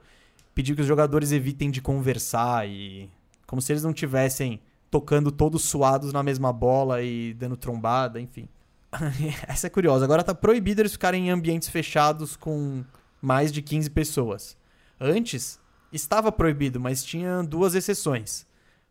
pedir 0.54 0.74
que 0.74 0.82
os 0.82 0.86
jogadores 0.86 1.32
evitem 1.32 1.70
de 1.70 1.80
conversar 1.80 2.68
e. 2.68 3.08
Como 3.46 3.60
se 3.60 3.72
eles 3.72 3.82
não 3.82 3.92
tivessem 3.92 4.60
tocando 4.90 5.30
todos 5.30 5.62
suados 5.64 6.12
na 6.12 6.22
mesma 6.22 6.52
bola 6.52 7.02
e 7.02 7.32
dando 7.34 7.56
trombada, 7.56 8.20
enfim. 8.20 8.48
Essa 9.46 9.68
é 9.68 9.70
curiosa. 9.70 10.04
Agora 10.04 10.24
tá 10.24 10.34
proibido 10.34 10.82
eles 10.82 10.92
ficarem 10.92 11.28
em 11.28 11.30
ambientes 11.30 11.68
fechados 11.68 12.36
com 12.36 12.84
mais 13.22 13.52
de 13.52 13.62
15 13.62 13.90
pessoas. 13.90 14.56
Antes, 14.98 15.60
estava 15.92 16.32
proibido, 16.32 16.80
mas 16.80 17.04
tinha 17.04 17.42
duas 17.42 17.74
exceções: 17.74 18.46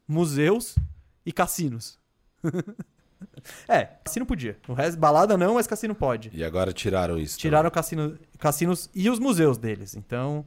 museus 0.07 0.75
e 1.25 1.33
cassinos. 1.33 1.99
é, 3.67 3.85
cassino 4.03 4.25
podia. 4.25 4.57
O 4.67 4.73
resto, 4.73 4.97
balada 4.97 5.37
não, 5.37 5.55
mas 5.55 5.67
cassino 5.67 5.93
pode. 5.93 6.31
E 6.33 6.43
agora 6.43 6.71
tiraram 6.71 7.17
isso. 7.17 7.37
Tiraram 7.37 7.67
o 7.67 7.71
cassino, 7.71 8.17
cassinos 8.37 8.89
e 8.95 9.09
os 9.09 9.19
museus 9.19 9.57
deles. 9.57 9.95
Então, 9.95 10.45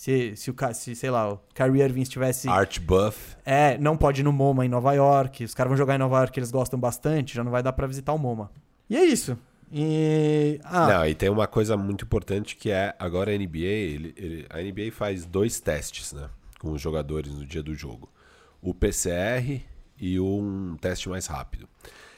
se, 0.00 0.34
se 0.34 0.50
o 0.50 0.54
se, 0.72 0.94
sei 0.96 1.10
lá, 1.10 1.30
o 1.34 1.38
Kyrie 1.54 1.82
Irving 1.82 2.00
estivesse. 2.00 2.48
Art 2.48 2.78
Buff. 2.80 3.36
É, 3.44 3.76
não 3.76 3.98
pode 3.98 4.22
ir 4.22 4.24
no 4.24 4.32
MoMA 4.32 4.64
em 4.64 4.68
Nova 4.68 4.94
York. 4.94 5.44
Os 5.44 5.52
caras 5.52 5.68
vão 5.68 5.76
jogar 5.76 5.94
em 5.94 5.98
Nova 5.98 6.16
York, 6.20 6.38
eles 6.38 6.50
gostam 6.50 6.80
bastante, 6.80 7.34
já 7.34 7.44
não 7.44 7.50
vai 7.52 7.62
dar 7.62 7.74
pra 7.74 7.86
visitar 7.86 8.14
o 8.14 8.18
MoMA. 8.18 8.50
E 8.88 8.96
é 8.96 9.04
isso. 9.04 9.36
E. 9.70 10.58
Ah, 10.64 10.86
Não, 10.86 11.06
e 11.06 11.14
tem 11.14 11.28
uma 11.28 11.46
coisa 11.46 11.76
muito 11.76 12.06
importante 12.06 12.56
que 12.56 12.70
é 12.70 12.94
agora 12.98 13.30
a 13.30 13.34
NBA, 13.34 13.58
ele- 13.66 14.14
ele- 14.16 14.46
a 14.48 14.62
NBA 14.62 14.90
faz 14.90 15.26
dois 15.26 15.60
testes, 15.60 16.14
né, 16.14 16.30
com 16.58 16.72
os 16.72 16.80
jogadores 16.80 17.34
no 17.34 17.44
dia 17.44 17.62
do 17.62 17.74
jogo. 17.74 18.08
O 18.62 18.72
PCR 18.72 19.62
e 20.00 20.18
um 20.18 20.78
teste 20.80 21.10
mais 21.10 21.26
rápido. 21.26 21.68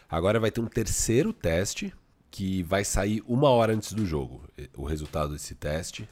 Agora 0.09 0.39
vai 0.39 0.53
ter 0.53 0.61
um 0.61 0.67
terceiro 0.67 1.33
teste 1.33 1.93
que 2.31 2.63
vai 2.63 2.85
sair 2.85 3.25
uma 3.27 3.51
hora 3.51 3.75
antes 3.75 3.93
do 3.93 4.07
jogo, 4.07 4.43
o 4.77 4.85
resultado 4.85 5.33
desse 5.33 5.57
teste. 5.57 6.09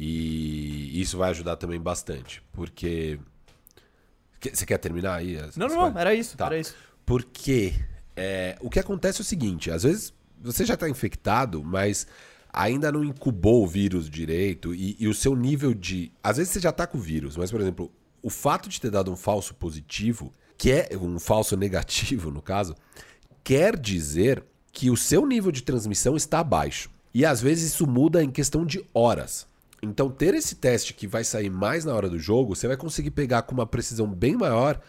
E 0.00 1.00
isso 1.00 1.18
vai 1.18 1.30
ajudar 1.30 1.56
também 1.56 1.80
bastante, 1.80 2.40
porque 2.52 3.18
Que- 4.38 4.54
você 4.54 4.64
quer 4.64 4.78
terminar 4.78 5.16
aí? 5.16 5.34
não, 5.56 5.66
não, 5.66 5.68
não, 5.68 5.76
coisas? 5.82 5.96
era 5.96 6.14
isso. 6.14 6.36
Tá. 6.36 6.46
Era 6.46 6.58
isso. 6.60 6.74
Porque 7.04 7.74
é, 8.14 8.56
o 8.60 8.70
que 8.70 8.78
acontece 8.78 9.20
é 9.20 9.22
o 9.22 9.24
seguinte: 9.24 9.70
às 9.72 9.82
vezes 9.82 10.12
você 10.40 10.64
já 10.64 10.74
está 10.74 10.88
infectado, 10.88 11.64
mas 11.64 12.06
ainda 12.52 12.92
não 12.92 13.02
incubou 13.02 13.64
o 13.64 13.66
vírus 13.66 14.08
direito 14.08 14.72
e, 14.72 14.94
e 15.00 15.08
o 15.08 15.14
seu 15.14 15.34
nível 15.34 15.74
de. 15.74 16.12
Às 16.22 16.36
vezes 16.36 16.52
você 16.52 16.60
já 16.60 16.70
está 16.70 16.86
com 16.86 16.96
o 16.98 17.00
vírus, 17.00 17.36
mas, 17.36 17.50
por 17.50 17.60
exemplo, 17.60 17.90
o 18.22 18.30
fato 18.30 18.68
de 18.68 18.80
ter 18.80 18.90
dado 18.92 19.10
um 19.10 19.16
falso 19.16 19.52
positivo, 19.54 20.32
que 20.56 20.70
é 20.70 20.90
um 21.00 21.18
falso 21.18 21.56
negativo, 21.56 22.30
no 22.30 22.40
caso, 22.40 22.76
quer 23.42 23.76
dizer 23.76 24.44
que 24.70 24.90
o 24.90 24.96
seu 24.96 25.26
nível 25.26 25.50
de 25.50 25.62
transmissão 25.62 26.16
está 26.16 26.38
abaixo. 26.38 26.88
E 27.12 27.24
às 27.24 27.40
vezes 27.40 27.72
isso 27.72 27.84
muda 27.86 28.22
em 28.22 28.30
questão 28.30 28.64
de 28.64 28.84
horas. 28.94 29.48
Então, 29.82 30.10
ter 30.10 30.34
esse 30.34 30.56
teste 30.56 30.92
que 30.92 31.06
vai 31.06 31.22
sair 31.22 31.50
mais 31.50 31.84
na 31.84 31.94
hora 31.94 32.08
do 32.08 32.18
jogo, 32.18 32.54
você 32.54 32.66
vai 32.66 32.76
conseguir 32.76 33.12
pegar 33.12 33.42
com 33.42 33.54
uma 33.54 33.66
precisão 33.66 34.08
bem 34.08 34.36
maior, 34.36 34.80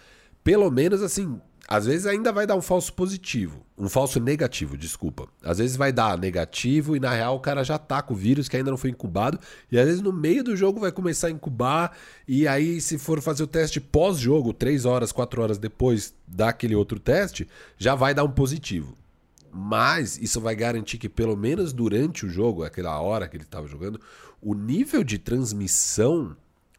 pelo 0.44 0.70
menos 0.72 1.02
assim. 1.02 1.40
Às 1.72 1.86
vezes 1.86 2.08
ainda 2.08 2.32
vai 2.32 2.48
dar 2.48 2.56
um 2.56 2.64
falso 2.64 2.92
positivo. 2.92 3.64
Um 3.78 3.88
falso 3.88 4.20
negativo, 4.20 4.76
desculpa. 4.76 5.28
Às 5.44 5.60
vezes 5.60 5.76
vai 5.76 5.92
dar 5.92 6.18
negativo 6.18 6.96
e 6.96 7.00
na 7.00 7.14
real 7.14 7.36
o 7.36 7.40
cara 7.40 7.64
já 7.64 7.78
tá 7.78 8.02
com 8.02 8.16
o 8.16 8.18
vírus 8.18 8.50
que 8.50 8.58
ainda 8.58 8.72
não 8.72 8.78
foi 8.78 8.90
incubado. 8.90 9.40
E 9.72 9.78
às 9.78 9.86
vezes 9.86 10.02
no 10.02 10.12
meio 10.12 10.44
do 10.44 10.56
jogo 10.56 10.80
vai 10.80 10.92
começar 10.92 11.28
a 11.28 11.32
incubar. 11.32 11.96
E 12.28 12.48
aí, 12.48 12.82
se 12.82 12.98
for 12.98 13.22
fazer 13.22 13.44
o 13.44 13.48
teste 13.48 13.80
pós-jogo, 13.80 14.52
3 14.52 14.86
horas, 14.86 15.12
4 15.12 15.44
horas 15.44 15.60
depois 15.60 16.12
daquele 16.28 16.74
outro 16.74 17.00
teste, 17.00 17.48
já 17.78 17.94
vai 17.94 18.16
dar 18.16 18.24
um 18.24 18.32
positivo. 18.32 18.98
Mas 19.52 20.18
isso 20.18 20.40
vai 20.40 20.56
garantir 20.56 20.98
que, 20.98 21.10
pelo 21.10 21.36
menos 21.36 21.74
durante 21.74 22.26
o 22.26 22.30
jogo, 22.30 22.64
aquela 22.64 23.00
hora 23.02 23.28
que 23.28 23.38
ele 23.38 23.44
estava 23.44 23.68
jogando, 23.68 24.00
o 24.42 24.54
nível 24.54 25.04
de 25.04 25.18
transmissão 25.18 26.36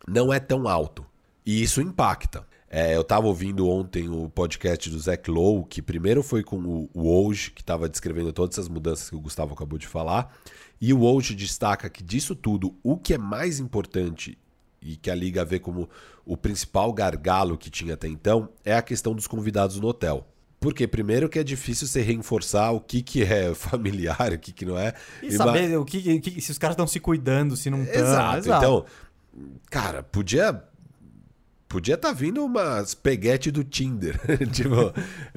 não 0.06 0.32
é 0.32 0.40
tão 0.40 0.68
alto. 0.68 1.04
E 1.44 1.62
isso 1.62 1.80
impacta. 1.80 2.46
É, 2.68 2.94
eu 2.94 3.00
estava 3.00 3.26
ouvindo 3.26 3.68
ontem 3.68 4.08
o 4.08 4.28
podcast 4.28 4.88
do 4.88 4.98
Zach 4.98 5.28
Lowe, 5.28 5.64
que 5.68 5.82
primeiro 5.82 6.22
foi 6.22 6.44
com 6.44 6.56
o, 6.58 6.90
o 6.94 7.30
que 7.30 7.60
estava 7.60 7.88
descrevendo 7.88 8.32
todas 8.32 8.54
essas 8.54 8.68
mudanças 8.68 9.10
que 9.10 9.16
o 9.16 9.20
Gustavo 9.20 9.54
acabou 9.54 9.76
de 9.76 9.88
falar. 9.88 10.32
E 10.80 10.92
o 10.92 11.00
Woj 11.00 11.34
destaca 11.34 11.90
que 11.90 12.02
disso 12.02 12.34
tudo, 12.34 12.74
o 12.82 12.96
que 12.96 13.14
é 13.14 13.18
mais 13.18 13.58
importante 13.58 14.38
e 14.80 14.96
que 14.96 15.10
a 15.10 15.14
liga 15.14 15.44
vê 15.44 15.58
como 15.58 15.90
o 16.24 16.36
principal 16.36 16.92
gargalo 16.92 17.58
que 17.58 17.68
tinha 17.68 17.94
até 17.94 18.08
então 18.08 18.48
é 18.64 18.74
a 18.74 18.82
questão 18.82 19.14
dos 19.14 19.26
convidados 19.26 19.78
no 19.78 19.88
hotel. 19.88 20.26
Porque 20.60 20.86
primeiro 20.86 21.26
que 21.26 21.38
é 21.38 21.42
difícil 21.42 21.86
você 21.86 22.02
reforçar 22.02 22.70
o 22.70 22.80
que, 22.80 23.00
que 23.02 23.22
é 23.24 23.52
familiar, 23.56 24.30
o 24.34 24.38
que, 24.38 24.52
que 24.52 24.66
não 24.66 24.78
é. 24.78 24.92
E 25.22 25.32
saber 25.32 25.78
o 25.78 25.84
que, 25.86 26.20
que- 26.20 26.40
se 26.40 26.50
os 26.52 26.58
caras 26.58 26.74
estão 26.74 26.86
se 26.86 27.00
cuidando, 27.00 27.56
se 27.56 27.70
não 27.70 27.82
estão. 27.82 28.02
Exato. 28.02 28.48
Então, 28.48 28.84
cara, 29.70 30.02
podia 30.02 30.62
podia 31.66 31.94
estar 31.94 32.12
vindo 32.12 32.44
umas 32.44 32.94
peguete 32.94 33.50
do 33.50 33.64
Tinder. 33.64 34.20
tipo, 34.52 34.74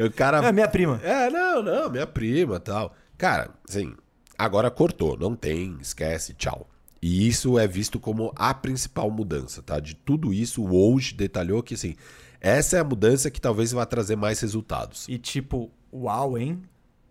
o 0.04 0.12
cara 0.12 0.46
É 0.46 0.52
minha 0.52 0.68
prima. 0.68 1.00
É, 1.04 1.30
não, 1.30 1.62
não, 1.64 1.90
minha 1.90 2.08
prima, 2.08 2.60
tal. 2.60 2.94
Cara, 3.18 3.52
assim, 3.70 3.96
agora 4.38 4.70
cortou, 4.70 5.18
não 5.18 5.36
tem, 5.36 5.78
esquece, 5.80 6.34
tchau. 6.34 6.68
E 7.02 7.28
isso 7.28 7.60
é 7.60 7.68
visto 7.68 8.00
como 8.00 8.34
a 8.36 8.54
principal 8.54 9.12
mudança, 9.12 9.62
tá? 9.62 9.80
De 9.80 9.94
tudo 9.94 10.34
isso, 10.34 10.64
o 10.64 10.94
hoje 10.94 11.14
detalhou 11.14 11.62
que 11.62 11.76
assim, 11.76 11.96
essa 12.44 12.76
é 12.76 12.80
a 12.82 12.84
mudança 12.84 13.32
que 13.32 13.40
talvez 13.40 13.72
vá 13.72 13.86
trazer 13.86 14.18
mais 14.18 14.42
resultados. 14.42 15.08
E 15.08 15.18
tipo, 15.18 15.72
uau, 15.94 16.38
hein? 16.38 16.62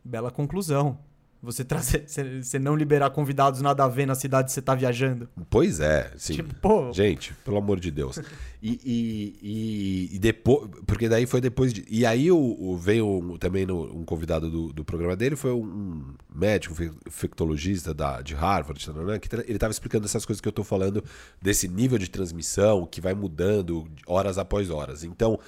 Bela 0.05 0.31
conclusão. 0.31 0.99
Você 1.43 1.65
trazer, 1.65 2.05
você 2.41 2.59
não 2.59 2.77
liberar 2.77 3.11
convidados 3.11 3.61
nada 3.61 3.83
a 3.85 3.89
ver 3.89 4.07
na 4.07 4.15
cidade 4.15 4.47
que 4.47 4.53
você 4.53 4.63
tá 4.63 4.75
viajando. 4.77 5.29
Pois 5.51 5.81
é, 5.81 6.13
sim. 6.17 6.35
Tipo, 6.35 6.55
pô. 6.55 6.93
Gente, 6.93 7.35
pelo 7.45 7.57
amor 7.57 7.81
de 7.81 7.91
Deus. 7.91 8.19
E, 8.63 8.79
e, 8.85 9.39
e, 9.43 10.17
e 10.17 10.19
depois. 10.21 10.71
Porque 10.87 11.09
daí 11.09 11.27
foi 11.27 11.41
depois 11.41 11.73
de. 11.73 11.85
E 11.89 12.07
aí 12.07 12.31
o, 12.31 12.39
o- 12.39 12.77
veio 12.77 13.37
também 13.41 13.67
no- 13.67 13.93
um 13.93 14.05
convidado 14.05 14.49
do, 14.49 14.73
do 14.73 14.85
programa 14.85 15.17
dele, 15.17 15.35
foi 15.35 15.53
um 15.53 16.15
médico, 16.33 16.75
um 16.81 16.91
infectologista 17.09 17.93
da, 17.93 18.23
de 18.23 18.35
Harvard, 18.35 18.79
que 19.21 19.35
ele 19.35 19.53
estava 19.55 19.73
explicando 19.73 20.05
essas 20.07 20.25
coisas 20.25 20.41
que 20.41 20.47
eu 20.47 20.53
tô 20.53 20.63
falando, 20.63 21.03
desse 21.41 21.67
nível 21.67 21.99
de 21.99 22.09
transmissão 22.09 22.87
que 22.87 23.01
vai 23.01 23.15
mudando 23.15 23.89
horas 24.07 24.39
após 24.39 24.71
horas. 24.71 25.03
Então, 25.03 25.41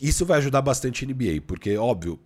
isso 0.00 0.24
vai 0.24 0.38
ajudar 0.38 0.62
bastante 0.62 1.04
a 1.04 1.08
NBA, 1.08 1.42
porque, 1.46 1.76
óbvio, 1.76 2.18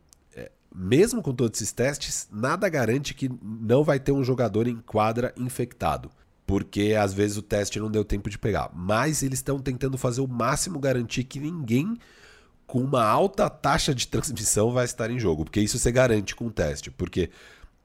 mesmo 0.74 1.22
com 1.22 1.32
todos 1.32 1.60
esses 1.60 1.72
testes, 1.72 2.28
nada 2.30 2.68
garante 2.68 3.14
que 3.14 3.30
não 3.43 3.82
vai 3.82 3.98
ter 3.98 4.12
um 4.12 4.24
jogador 4.24 4.66
em 4.66 4.76
quadra 4.76 5.32
infectado. 5.36 6.10
Porque 6.47 6.94
às 6.98 7.12
vezes 7.12 7.36
o 7.36 7.43
teste 7.43 7.80
não 7.80 7.90
deu 7.90 8.05
tempo 8.05 8.30
de 8.30 8.38
pegar. 8.38 8.70
Mas 8.74 9.22
eles 9.22 9.38
estão 9.38 9.59
tentando 9.59 9.98
fazer 9.98 10.20
o 10.20 10.28
máximo 10.28 10.78
garantir 10.78 11.24
que 11.24 11.40
ninguém 11.40 11.97
com 12.66 12.80
uma 12.80 13.05
alta 13.05 13.48
taxa 13.48 13.94
de 13.94 14.06
transmissão 14.06 14.72
vai 14.72 14.84
estar 14.84 15.10
em 15.10 15.18
jogo. 15.18 15.44
Porque 15.44 15.60
isso 15.60 15.78
você 15.78 15.90
garante 15.90 16.36
com 16.36 16.47
o 16.47 16.52
teste. 16.52 16.90
Porque 16.90 17.30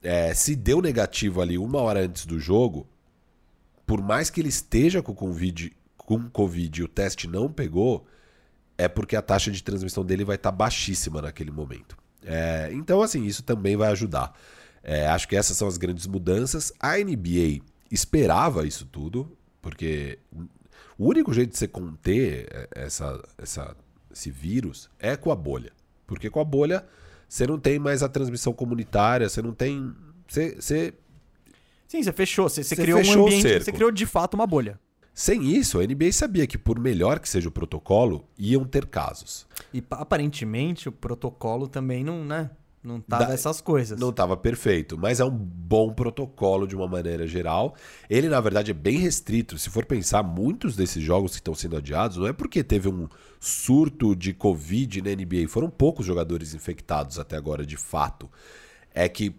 é, 0.04 0.34
se 0.34 0.56
deu 0.56 0.82
negativo 0.82 1.42
ali 1.42 1.58
uma 1.58 1.80
hora 1.82 2.02
antes 2.02 2.26
do 2.26 2.40
jogo, 2.40 2.88
por 3.86 4.02
mais 4.02 4.30
que 4.30 4.42
ele 4.42 4.50
esteja 4.50 5.02
com 5.02 5.14
Covid, 5.14 5.72
com 5.98 6.30
Covid 6.30 6.82
e 6.82 6.84
o 6.84 6.88
teste 6.88 7.28
não 7.28 7.52
pegou, 7.52 8.06
é 8.78 8.88
porque 8.88 9.16
a 9.16 9.22
taxa 9.22 9.52
de 9.52 9.64
transmissão 9.64 10.04
dele 10.04 10.24
vai 10.24 10.36
estar 10.36 10.52
baixíssima 10.52 11.22
naquele 11.22 11.52
momento. 11.52 12.01
É, 12.26 12.70
então, 12.74 13.02
assim, 13.02 13.26
isso 13.26 13.44
também 13.44 13.76
vai 13.76 13.92
ajudar. 13.92 14.34
É, 14.84 15.08
acho 15.08 15.28
que 15.28 15.36
essas 15.36 15.56
são 15.58 15.68
as 15.68 15.78
grandes 15.78 16.08
mudanças. 16.08 16.74
A 16.80 16.98
NBA 16.98 17.62
esperava 17.92 18.66
isso 18.66 18.86
tudo, 18.86 19.32
porque 19.62 20.18
o 20.98 21.08
único 21.08 21.34
jeito 21.34 21.52
de 21.52 21.58
você 21.58 21.68
conter 21.68 22.48
é, 22.52 22.68
essa, 22.84 23.22
essa, 23.38 23.76
esse 24.12 24.32
vírus 24.32 24.90
é 25.00 25.16
com 25.16 25.32
a 25.32 25.36
bolha. 25.36 25.72
Porque 26.08 26.30
com 26.30 26.40
a 26.40 26.46
bolha 26.46 26.86
você 27.28 27.48
não 27.48 27.58
tem 27.58 27.80
mais 27.80 28.04
a 28.04 28.10
transmissão 28.10 28.52
comunitária, 28.52 29.30
você 29.30 29.42
não 29.42 29.54
tem. 29.54 29.94
Você, 30.28 30.56
você 30.56 30.94
Sim, 31.88 32.04
você 32.04 32.12
fechou. 32.12 32.50
Você, 32.50 32.64
você 32.64 32.76
Você 32.76 32.82
criou 32.82 33.00
um 33.00 33.04
fechou 33.04 33.24
o 33.24 33.28
ambiente. 33.28 33.64
Você 33.64 33.72
criou 33.72 33.92
de 33.92 34.06
fato 34.06 34.34
uma 34.34 34.48
bolha. 34.48 34.80
Sem 35.14 35.44
isso, 35.54 35.80
a 35.80 35.84
NBA 35.86 36.12
sabia 36.14 36.48
que, 36.48 36.58
por 36.58 36.80
melhor 36.80 37.20
que 37.20 37.28
seja 37.30 37.50
o 37.50 37.52
protocolo, 37.52 38.26
iam 38.38 38.64
ter 38.66 38.86
casos. 38.86 39.46
E 39.74 39.82
pa- 39.82 39.98
aparentemente 39.98 40.88
o 40.88 40.92
protocolo 40.92 41.68
também 41.68 42.04
não, 42.04 42.24
né? 42.24 42.50
Não 42.84 43.00
tava 43.00 43.26
Da- 43.28 43.34
essas 43.34 43.62
coisas. 43.62 44.00
Não 44.00 44.10
estava 44.10 44.36
perfeito, 44.36 44.98
mas 44.98 45.20
é 45.20 45.26
um 45.26 45.30
bom 45.30 45.94
protocolo 45.94 46.66
de 46.66 46.76
uma 46.76 46.88
maneira 46.88 47.28
geral. 47.28 47.76
Ele, 48.10 48.28
na 48.28 48.40
verdade, 48.42 48.72
é 48.72 48.74
bem 48.74 48.98
restrito. 48.98 49.56
Se 49.60 49.70
for 49.70 49.86
pensar, 49.86 50.24
muitos 50.24 50.76
desses 50.76 51.04
jogos 51.04 51.32
que 51.34 51.38
estão 51.38 51.54
sendo 51.54 51.78
adiados 51.78 52.18
não 52.18 52.26
é 52.26 52.34
porque 52.34 52.64
teve 52.64 52.90
um 52.90 53.08
surto 53.40 54.16
de 54.16 54.34
Covid 54.34 55.02
na 55.04 55.12
NBA. 55.12 55.48
Foram 55.48 55.70
poucos 55.70 56.06
jogadores 56.08 56.56
infectados 56.56 57.20
até 57.20 57.36
agora, 57.38 57.64
de 57.66 57.78
fato. 57.78 58.28
É 58.96 59.08
que 59.08 59.36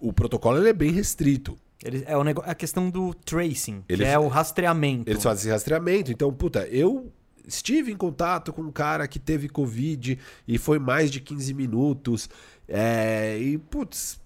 o 0.00 0.12
protocolo 0.12 0.64
é 0.64 0.72
bem 0.72 0.92
restrito. 0.92 1.58
É 2.06 2.16
o 2.16 2.24
nego- 2.24 2.42
a 2.46 2.54
questão 2.54 2.88
do 2.90 3.12
tracing, 3.12 3.84
Ele- 3.88 4.04
que 4.04 4.10
é 4.10 4.18
o 4.18 4.28
rastreamento. 4.28 5.10
Eles 5.10 5.22
fazem 5.22 5.42
esse 5.42 5.50
rastreamento. 5.50 6.10
Então, 6.10 6.32
puta, 6.32 6.66
eu 6.68 7.12
estive 7.46 7.92
em 7.92 7.96
contato 7.96 8.52
com 8.52 8.62
um 8.62 8.72
cara 8.72 9.06
que 9.06 9.18
teve 9.18 9.48
Covid 9.48 10.18
e 10.48 10.56
foi 10.58 10.78
mais 10.78 11.10
de 11.10 11.20
15 11.20 11.52
minutos. 11.54 12.28
é, 12.66 13.36
e, 13.38 13.58
putz, 13.58 14.18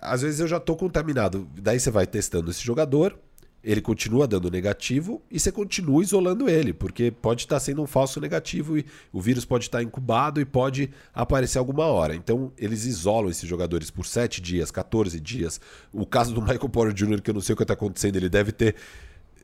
às 0.00 0.22
vezes 0.22 0.38
eu 0.38 0.46
já 0.46 0.60
tô 0.60 0.76
contaminado. 0.76 1.48
Daí 1.60 1.80
você 1.80 1.90
vai 1.90 2.06
testando 2.06 2.50
esse 2.50 2.62
jogador, 2.62 3.18
ele 3.62 3.80
continua 3.82 4.26
dando 4.26 4.50
negativo 4.50 5.20
e 5.30 5.38
você 5.38 5.52
continua 5.52 6.02
isolando 6.02 6.48
ele, 6.48 6.72
porque 6.72 7.10
pode 7.10 7.42
estar 7.42 7.60
sendo 7.60 7.82
um 7.82 7.86
falso 7.86 8.18
negativo 8.20 8.78
e 8.78 8.86
o 9.12 9.20
vírus 9.20 9.44
pode 9.44 9.64
estar 9.64 9.82
incubado 9.82 10.40
e 10.40 10.44
pode 10.46 10.90
aparecer 11.12 11.58
alguma 11.58 11.84
hora. 11.84 12.14
Então, 12.14 12.52
eles 12.56 12.84
isolam 12.86 13.30
esses 13.30 13.48
jogadores 13.48 13.90
por 13.90 14.06
7 14.06 14.40
dias, 14.40 14.70
14 14.70 15.20
dias. 15.20 15.60
O 15.92 16.06
caso 16.06 16.32
do 16.32 16.40
Michael 16.40 16.68
Porter 16.70 16.94
Jr., 16.94 17.20
que 17.20 17.28
eu 17.30 17.34
não 17.34 17.40
sei 17.42 17.52
o 17.52 17.56
que 17.56 17.62
está 17.62 17.74
acontecendo, 17.74 18.16
ele 18.16 18.30
deve 18.30 18.50
ter 18.50 18.76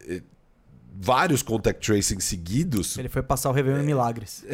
eh, 0.09 0.23
vários 0.99 1.43
contact 1.43 1.87
tracing 1.87 2.19
seguidos. 2.21 2.97
Ele 2.97 3.11
foi 3.11 3.23
passar 3.23 3.51
o 3.51 3.53
Réveillon 3.53 3.83
em 3.83 3.87
Milagres. 3.87 4.47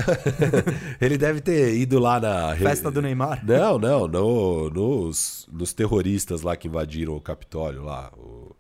Ele 1.01 1.17
deve 1.17 1.41
ter 1.41 1.73
ido 1.77 2.01
lá 2.01 2.19
na 2.19 2.57
Festa 2.57 2.91
do 2.91 3.01
Neymar. 3.01 3.47
Não, 3.47 3.79
não, 3.79 4.09
no- 4.09 4.69
nos, 4.71 5.49
nos 5.53 5.73
terroristas 5.73 6.43
lá 6.43 6.57
que 6.57 6.67
invadiram 6.67 7.15
o 7.15 7.21
Capitólio 7.21 7.85
lá. 7.85 8.11
o- 8.17 8.57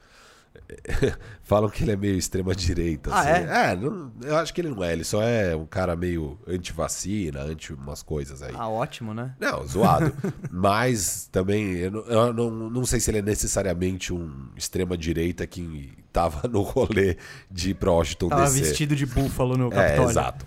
Falam 1.42 1.68
que 1.68 1.82
ele 1.84 1.92
é 1.92 1.96
meio 1.96 2.16
extrema-direita. 2.16 3.10
Ah, 3.12 3.20
assim. 3.20 3.30
é? 3.30 3.76
não- 3.76 4.12
eu 4.22 4.36
acho 4.36 4.52
que 4.54 4.60
ele 4.60 4.70
não 4.70 4.82
é. 4.82 4.92
Ele 4.92 5.04
só 5.04 5.22
é 5.22 5.54
um 5.56 5.66
cara 5.66 5.94
meio 5.96 6.38
anti-vacina, 6.46 7.40
anti 7.42 7.72
umas 7.72 8.02
coisas 8.02 8.42
aí. 8.42 8.54
Ah, 8.56 8.68
ótimo, 8.68 9.12
né? 9.12 9.34
Não, 9.40 9.66
zoado. 9.66 10.12
Mas 10.50 11.28
também, 11.32 11.74
eu, 11.76 11.90
não, 11.90 12.00
eu 12.06 12.32
não, 12.32 12.50
não 12.70 12.84
sei 12.86 13.00
se 13.00 13.10
ele 13.10 13.18
é 13.18 13.22
necessariamente 13.22 14.12
um 14.12 14.48
extrema-direita 14.56 15.46
que 15.46 15.92
tava 16.12 16.48
no 16.48 16.62
rolê 16.62 17.16
de 17.50 17.70
ir 17.70 17.74
pra 17.74 17.90
Washington 17.90 18.28
Tava 18.28 18.44
DC. 18.44 18.60
vestido 18.60 18.94
de 18.96 19.06
búfalo 19.06 19.56
no 19.56 19.68
É, 19.68 19.70
Capitólio. 19.70 20.10
exato. 20.10 20.46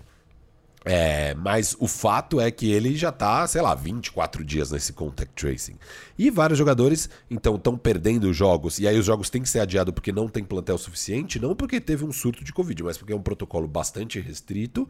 É, 0.88 1.34
mas 1.34 1.76
o 1.80 1.88
fato 1.88 2.40
é 2.40 2.52
que 2.52 2.72
ele 2.72 2.96
já 2.96 3.12
tá, 3.12 3.48
sei 3.48 3.60
lá, 3.60 3.74
24 3.74 4.46
dias 4.46 4.72
nesse 4.72 4.94
contact 4.94 5.34
tracing. 5.34 5.76
E 6.16 6.30
vários 6.30 6.60
jogadores, 6.60 7.10
então, 7.30 7.56
estão 7.56 7.76
perdendo 7.76 8.32
jogos. 8.32 8.78
E 8.78 8.88
aí 8.88 8.98
os 9.00 9.06
jogos 9.06 9.32
têm 9.32 9.42
que 9.42 9.50
ser 9.50 9.62
adiados 9.62 9.92
porque 9.92 10.12
não 10.12 10.30
tem 10.30 10.44
plantel 10.44 10.78
suficiente, 10.78 11.40
não 11.40 11.56
porque 11.56 11.82
teve 11.82 12.06
um 12.06 12.12
surto 12.12 12.44
de 12.44 12.54
Covid, 12.54 12.84
mas 12.84 13.00
porque 13.00 13.12
é 13.12 13.16
um 13.16 13.22
protocolo 13.22 13.68
bastante 13.68 14.20
restrito 14.20 14.88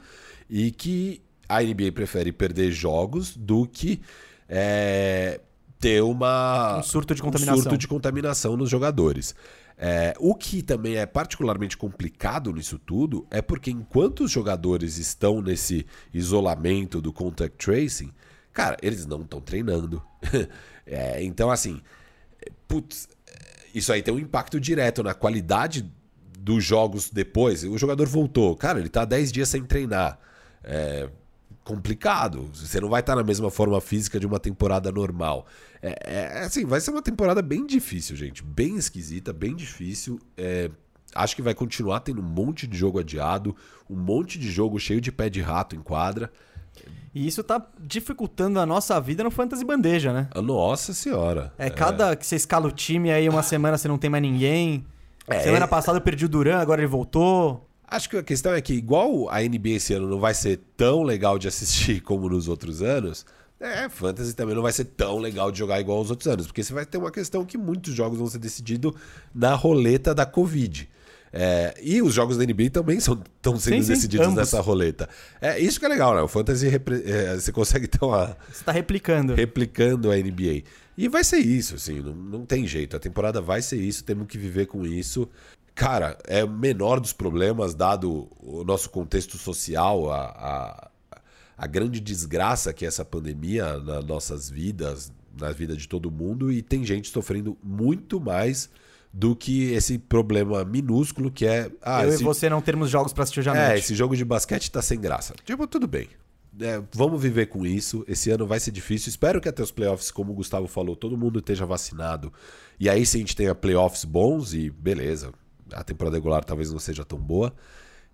e 0.49 0.69
que 0.69 1.21
a 1.47 1.61
NBA 1.61 1.93
prefere 1.93 2.33
perder 2.33 2.71
jogos 2.71 3.33
do 3.37 3.65
que 3.65 4.01
é, 4.49 5.39
ter 5.79 6.01
uma 6.03 6.79
Um 6.79 6.83
surto 6.83 7.15
de 7.15 7.21
um 7.21 7.25
contaminação. 7.25 7.61
surto 7.61 7.77
de 7.77 7.87
contaminação 7.87 8.57
nos 8.57 8.69
jogadores. 8.69 9.33
É, 9.77 10.13
o 10.19 10.33
que 10.33 10.63
também 10.63 10.95
é 10.95 11.05
particularmente 11.05 11.75
complicado 11.75 12.53
nisso 12.53 12.79
tudo 12.79 13.27
é 13.29 13.41
porque 13.41 13.69
enquanto 13.69 14.23
os 14.23 14.31
jogadores 14.31 14.97
estão 14.97 15.41
nesse 15.41 15.85
isolamento 16.13 17.01
do 17.01 17.11
contact 17.11 17.57
tracing, 17.57 18.13
cara, 18.53 18.77
eles 18.81 19.05
não 19.05 19.21
estão 19.21 19.41
treinando. 19.41 20.01
É, 20.87 21.23
então, 21.23 21.49
assim, 21.49 21.81
putz, 22.67 23.09
isso 23.73 23.91
aí 23.91 24.03
tem 24.03 24.13
um 24.13 24.19
impacto 24.19 24.59
direto 24.59 25.01
na 25.01 25.15
qualidade 25.15 25.91
dos 26.37 26.63
jogos 26.63 27.09
depois. 27.09 27.63
O 27.63 27.75
jogador 27.75 28.07
voltou, 28.07 28.55
cara, 28.55 28.79
ele 28.79 28.87
tá 28.87 29.03
10 29.03 29.31
dias 29.31 29.49
sem 29.49 29.63
treinar. 29.63 30.19
É 30.63 31.09
complicado. 31.65 32.49
Você 32.53 32.79
não 32.79 32.87
vai 32.87 33.01
estar 33.01 33.15
na 33.15 33.23
mesma 33.23 33.49
forma 33.49 33.81
física 33.81 34.19
de 34.19 34.25
uma 34.25 34.39
temporada 34.39 34.91
normal. 34.91 35.47
É, 35.81 35.95
é, 36.05 36.39
assim, 36.45 36.63
vai 36.63 36.79
ser 36.79 36.91
uma 36.91 37.01
temporada 37.01 37.41
bem 37.41 37.65
difícil, 37.65 38.15
gente. 38.15 38.41
Bem 38.43 38.77
esquisita, 38.77 39.33
bem 39.33 39.53
difícil. 39.55 40.19
É, 40.37 40.69
acho 41.13 41.35
que 41.35 41.41
vai 41.41 41.55
continuar 41.55 41.99
tendo 42.01 42.21
um 42.21 42.25
monte 42.25 42.67
de 42.67 42.77
jogo 42.77 42.99
adiado, 42.99 43.55
um 43.89 43.97
monte 43.97 44.37
de 44.39 44.49
jogo 44.49 44.79
cheio 44.79 45.01
de 45.01 45.11
pé 45.11 45.27
de 45.27 45.41
rato 45.41 45.75
em 45.75 45.81
quadra. 45.81 46.31
E 47.13 47.25
isso 47.25 47.43
tá 47.43 47.65
dificultando 47.79 48.59
a 48.59 48.65
nossa 48.65 48.99
vida 49.01 49.23
no 49.23 49.31
Fantasy 49.31 49.65
Bandeja, 49.65 50.13
né? 50.13 50.29
Nossa 50.35 50.93
senhora. 50.93 51.51
É, 51.57 51.69
cada 51.69 52.15
que 52.15 52.27
você 52.27 52.35
escala 52.35 52.67
o 52.67 52.71
time 52.71 53.11
aí 53.11 53.27
uma 53.27 53.41
semana 53.41 53.77
você 53.77 53.87
não 53.87 53.97
tem 53.97 54.09
mais 54.09 54.21
ninguém. 54.21 54.85
É, 55.27 55.39
semana 55.39 55.65
é- 55.65 55.67
passada 55.67 55.97
eu 55.97 56.01
perdi 56.01 56.25
o 56.25 56.29
Duran, 56.29 56.57
agora 56.57 56.81
ele 56.81 56.87
voltou. 56.87 57.65
Acho 57.87 58.09
que 58.09 58.17
a 58.17 58.23
questão 58.23 58.53
é 58.53 58.61
que, 58.61 58.73
igual 58.73 59.29
a 59.29 59.41
NBA 59.41 59.69
esse 59.69 59.93
ano 59.93 60.07
não 60.09 60.19
vai 60.19 60.33
ser 60.33 60.59
tão 60.75 61.03
legal 61.03 61.37
de 61.37 61.47
assistir 61.47 62.01
como 62.03 62.27
nos 62.29 62.47
outros 62.47 62.81
anos, 62.81 63.25
é, 63.59 63.87
Fantasy 63.87 64.33
também 64.35 64.55
não 64.55 64.61
vai 64.61 64.71
ser 64.71 64.85
tão 64.85 65.17
legal 65.17 65.51
de 65.51 65.59
jogar 65.59 65.79
igual 65.79 65.99
aos 65.99 66.09
outros 66.09 66.27
anos, 66.27 66.45
porque 66.45 66.63
você 66.63 66.73
vai 66.73 66.85
ter 66.85 66.97
uma 66.97 67.11
questão 67.11 67.45
que 67.45 67.57
muitos 67.57 67.93
jogos 67.93 68.17
vão 68.17 68.27
ser 68.27 68.39
decididos 68.39 68.93
na 69.33 69.53
roleta 69.55 70.13
da 70.13 70.25
Covid. 70.25 70.89
É, 71.37 71.73
e 71.81 72.01
os 72.01 72.13
jogos 72.13 72.37
da 72.37 72.45
NBA 72.45 72.69
também 72.69 72.97
estão 72.97 73.17
sendo 73.59 73.83
Sim, 73.83 73.91
decididos 73.91 74.33
nessa 74.33 74.61
roleta. 74.61 75.09
É 75.41 75.59
isso 75.59 75.79
que 75.79 75.85
é 75.85 75.89
legal, 75.89 76.15
né? 76.15 76.21
O 76.21 76.29
Fantasy 76.29 76.67
é, 76.67 77.35
você 77.35 77.51
consegue 77.51 77.87
ter 77.87 78.03
uma, 78.05 78.37
Você 78.49 78.63
tá 78.63 78.71
replicando. 78.71 79.33
replicando 79.35 80.11
a 80.11 80.15
NBA. 80.15 80.63
E 80.97 81.09
vai 81.09 81.25
ser 81.25 81.39
isso, 81.39 81.75
assim, 81.75 81.99
não, 81.99 82.13
não 82.13 82.45
tem 82.45 82.65
jeito. 82.65 82.95
A 82.95 82.99
temporada 82.99 83.41
vai 83.41 83.61
ser 83.61 83.75
isso, 83.77 84.03
temos 84.05 84.27
que 84.27 84.37
viver 84.37 84.67
com 84.67 84.85
isso. 84.85 85.27
Cara, 85.75 86.17
é 86.25 86.41
o 86.41 86.49
menor 86.49 87.01
dos 87.01 87.11
problemas, 87.11 87.75
dado 87.75 88.29
o 88.39 88.63
nosso 88.63 88.89
contexto 88.89 89.37
social, 89.37 90.09
a, 90.09 90.21
a, 90.21 90.91
a 91.57 91.67
grande 91.67 91.99
desgraça 91.99 92.73
que 92.73 92.85
é 92.85 92.87
essa 92.87 93.03
pandemia 93.03 93.77
nas 93.79 94.05
nossas 94.05 94.49
vidas, 94.49 95.11
na 95.37 95.51
vida 95.51 95.75
de 95.75 95.85
todo 95.85 96.09
mundo, 96.09 96.49
e 96.49 96.61
tem 96.61 96.85
gente 96.85 97.09
sofrendo 97.09 97.57
muito 97.61 98.21
mais 98.21 98.69
do 99.13 99.35
que 99.35 99.73
esse 99.73 99.97
problema 99.97 100.63
minúsculo 100.63 101.29
que 101.29 101.45
é. 101.45 101.69
Ah, 101.81 102.03
eu 102.03 102.09
esse, 102.09 102.21
e 102.21 102.25
você 102.25 102.49
não 102.49 102.61
termos 102.61 102.89
jogos 102.89 103.11
pra 103.11 103.23
assistir 103.23 103.45
o 103.45 103.55
é, 103.55 103.77
esse 103.77 103.93
jogo 103.93 104.15
de 104.15 104.23
basquete 104.23 104.71
tá 104.71 104.81
sem 104.81 104.99
graça. 104.99 105.33
Tipo, 105.43 105.67
tudo 105.67 105.87
bem. 105.87 106.07
é, 106.61 106.81
vamos 106.93 107.21
viver 107.21 107.47
com 107.47 107.65
isso. 107.65 108.03
Esse 108.07 108.29
ano 108.29 108.47
vai 108.47 108.61
ser 108.61 108.71
difícil. 108.71 109.09
Espero 109.09 109.41
que 109.41 109.49
até 109.49 109.61
os 109.61 109.71
playoffs, 109.71 110.09
como 110.09 110.31
o 110.31 110.35
Gustavo 110.35 110.67
falou, 110.67 110.95
todo 110.95 111.17
mundo 111.17 111.39
esteja 111.39 111.65
vacinado. 111.65 112.31
E 112.79 112.89
aí 112.89 113.05
sim 113.05 113.17
a 113.17 113.21
gente 113.21 113.35
tenha 113.35 113.53
playoffs 113.53 114.05
bons 114.05 114.53
e 114.53 114.69
beleza. 114.69 115.33
A 115.73 115.83
temporada 115.83 116.15
regular 116.17 116.43
talvez 116.43 116.71
não 116.71 116.79
seja 116.79 117.03
tão 117.03 117.19
boa. 117.19 117.53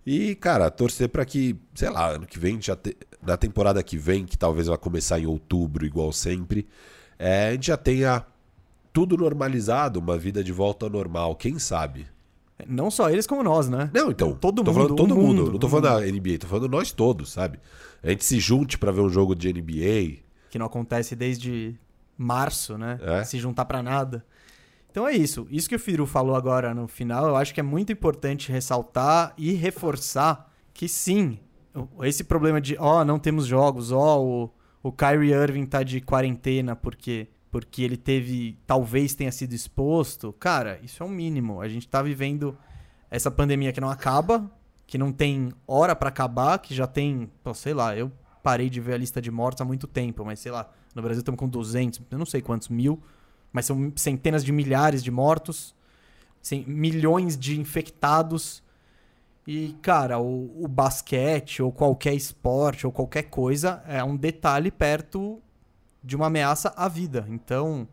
E, 0.05 0.35
cara, 0.35 0.69
torcer 0.71 1.09
para 1.09 1.25
que, 1.25 1.55
sei 1.75 1.89
lá, 1.89 2.09
ano 2.09 2.25
que 2.25 2.39
vem, 2.39 2.59
já 2.61 2.75
te... 2.75 2.97
na 3.21 3.37
temporada 3.37 3.83
que 3.83 3.97
vem, 3.97 4.25
que 4.25 4.37
talvez 4.37 4.67
vai 4.67 4.77
começar 4.77 5.19
em 5.19 5.27
outubro, 5.27 5.85
igual 5.85 6.11
sempre, 6.11 6.67
é, 7.19 7.49
a 7.49 7.51
gente 7.51 7.67
já 7.67 7.77
tenha 7.77 8.25
tudo 8.91 9.15
normalizado, 9.15 9.99
uma 9.99 10.17
vida 10.17 10.43
de 10.43 10.51
volta 10.51 10.85
ao 10.87 10.89
normal, 10.89 11.35
quem 11.35 11.59
sabe? 11.59 12.07
Não 12.67 12.91
só 12.91 13.09
eles 13.09 13.25
como 13.25 13.43
nós, 13.43 13.69
né? 13.69 13.89
Não, 13.93 14.11
então. 14.11 14.33
Todo 14.33 14.63
tô 14.63 14.71
mundo, 14.71 14.73
falando 14.73 14.95
todo 14.95 15.15
mundo. 15.15 15.41
mundo, 15.41 15.51
Não 15.53 15.59
tô 15.59 15.69
falando 15.69 15.85
da 15.85 15.99
NBA, 15.99 16.39
tô 16.39 16.47
falando 16.47 16.69
nós 16.69 16.91
todos, 16.91 17.31
sabe? 17.31 17.59
A 18.03 18.09
gente 18.09 18.25
se 18.25 18.39
junte 18.39 18.77
para 18.77 18.91
ver 18.91 19.01
um 19.01 19.09
jogo 19.09 19.35
de 19.35 19.51
NBA. 19.51 20.23
Que 20.49 20.59
não 20.59 20.65
acontece 20.65 21.15
desde 21.15 21.75
março, 22.17 22.77
né? 22.77 22.99
É. 23.01 23.23
Se 23.23 23.39
juntar 23.39 23.65
pra 23.65 23.81
nada. 23.81 24.23
Então 24.91 25.07
é 25.07 25.13
isso. 25.15 25.47
Isso 25.49 25.69
que 25.69 25.75
o 25.75 25.79
Firu 25.79 26.05
falou 26.05 26.35
agora 26.35 26.73
no 26.73 26.87
final, 26.87 27.27
eu 27.27 27.35
acho 27.35 27.53
que 27.53 27.59
é 27.59 27.63
muito 27.63 27.91
importante 27.91 28.51
ressaltar 28.51 29.33
e 29.37 29.53
reforçar 29.53 30.51
que 30.73 30.87
sim, 30.87 31.39
esse 32.03 32.23
problema 32.23 32.59
de, 32.59 32.75
ó, 32.77 33.03
não 33.05 33.17
temos 33.17 33.45
jogos, 33.45 33.91
ó, 33.91 34.21
o, 34.21 34.49
o 34.83 34.91
Kyrie 34.91 35.31
Irving 35.33 35.65
tá 35.65 35.81
de 35.81 36.01
quarentena 36.01 36.75
porque 36.75 37.29
porque 37.51 37.83
ele 37.83 37.97
teve, 37.97 38.57
talvez 38.65 39.13
tenha 39.13 39.31
sido 39.31 39.53
exposto. 39.53 40.31
Cara, 40.31 40.79
isso 40.81 41.03
é 41.03 41.05
o 41.05 41.09
mínimo. 41.09 41.59
A 41.59 41.67
gente 41.67 41.85
tá 41.85 42.01
vivendo 42.01 42.57
essa 43.09 43.29
pandemia 43.29 43.73
que 43.73 43.81
não 43.81 43.89
acaba, 43.89 44.49
que 44.87 44.97
não 44.97 45.11
tem 45.11 45.51
hora 45.67 45.93
pra 45.93 46.07
acabar, 46.07 46.57
que 46.59 46.73
já 46.73 46.87
tem, 46.87 47.29
pô, 47.43 47.53
sei 47.53 47.73
lá, 47.73 47.95
eu 47.95 48.09
parei 48.41 48.69
de 48.69 48.79
ver 48.79 48.93
a 48.93 48.97
lista 48.97 49.21
de 49.21 49.29
mortos 49.29 49.61
há 49.61 49.65
muito 49.65 49.85
tempo, 49.85 50.23
mas 50.23 50.39
sei 50.39 50.51
lá, 50.51 50.71
no 50.95 51.01
Brasil 51.01 51.19
estamos 51.19 51.37
com 51.37 51.47
200, 51.47 52.01
eu 52.09 52.17
não 52.17 52.25
sei 52.25 52.41
quantos 52.41 52.69
mil, 52.69 53.01
mas 53.51 53.65
são 53.65 53.91
centenas 53.95 54.43
de 54.43 54.51
milhares 54.51 55.03
de 55.03 55.11
mortos, 55.11 55.75
milhões 56.65 57.37
de 57.37 57.59
infectados. 57.59 58.63
E, 59.45 59.75
cara, 59.81 60.19
o, 60.19 60.63
o 60.63 60.67
basquete 60.67 61.61
ou 61.61 61.71
qualquer 61.71 62.13
esporte 62.13 62.85
ou 62.85 62.91
qualquer 62.91 63.23
coisa 63.23 63.83
é 63.87 64.03
um 64.03 64.15
detalhe 64.15 64.71
perto 64.71 65.41
de 66.03 66.15
uma 66.15 66.27
ameaça 66.27 66.73
à 66.75 66.87
vida. 66.87 67.25
Então, 67.29 67.87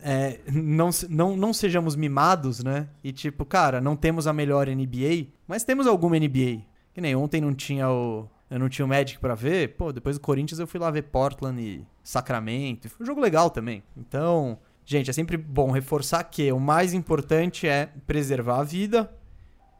é, 0.00 0.40
não, 0.52 0.90
não, 1.08 1.36
não 1.36 1.52
sejamos 1.52 1.96
mimados, 1.96 2.62
né? 2.62 2.88
E 3.02 3.12
tipo, 3.12 3.44
cara, 3.44 3.80
não 3.80 3.96
temos 3.96 4.26
a 4.26 4.32
melhor 4.32 4.68
NBA, 4.68 5.28
mas 5.46 5.64
temos 5.64 5.86
alguma 5.86 6.18
NBA. 6.18 6.62
Que 6.92 7.00
nem 7.00 7.16
ontem 7.16 7.40
não 7.40 7.54
tinha 7.54 7.90
o. 7.90 8.28
Eu 8.50 8.58
não 8.58 8.68
tinha 8.68 8.84
o 8.84 8.88
Magic 8.88 9.18
pra 9.18 9.34
ver. 9.34 9.74
Pô, 9.76 9.92
depois 9.92 10.16
do 10.16 10.22
Corinthians 10.22 10.60
eu 10.60 10.66
fui 10.66 10.78
lá 10.78 10.90
ver 10.90 11.02
Portland 11.02 11.60
e 11.60 11.84
Sacramento. 12.02 12.88
Foi 12.88 13.02
um 13.02 13.06
jogo 13.06 13.20
legal 13.20 13.50
também. 13.50 13.82
Então, 13.96 14.58
gente, 14.84 15.10
é 15.10 15.12
sempre 15.12 15.36
bom 15.36 15.70
reforçar 15.70 16.22
que 16.24 16.50
o 16.52 16.60
mais 16.60 16.92
importante 16.92 17.66
é 17.66 17.86
preservar 18.06 18.60
a 18.60 18.64
vida. 18.64 19.10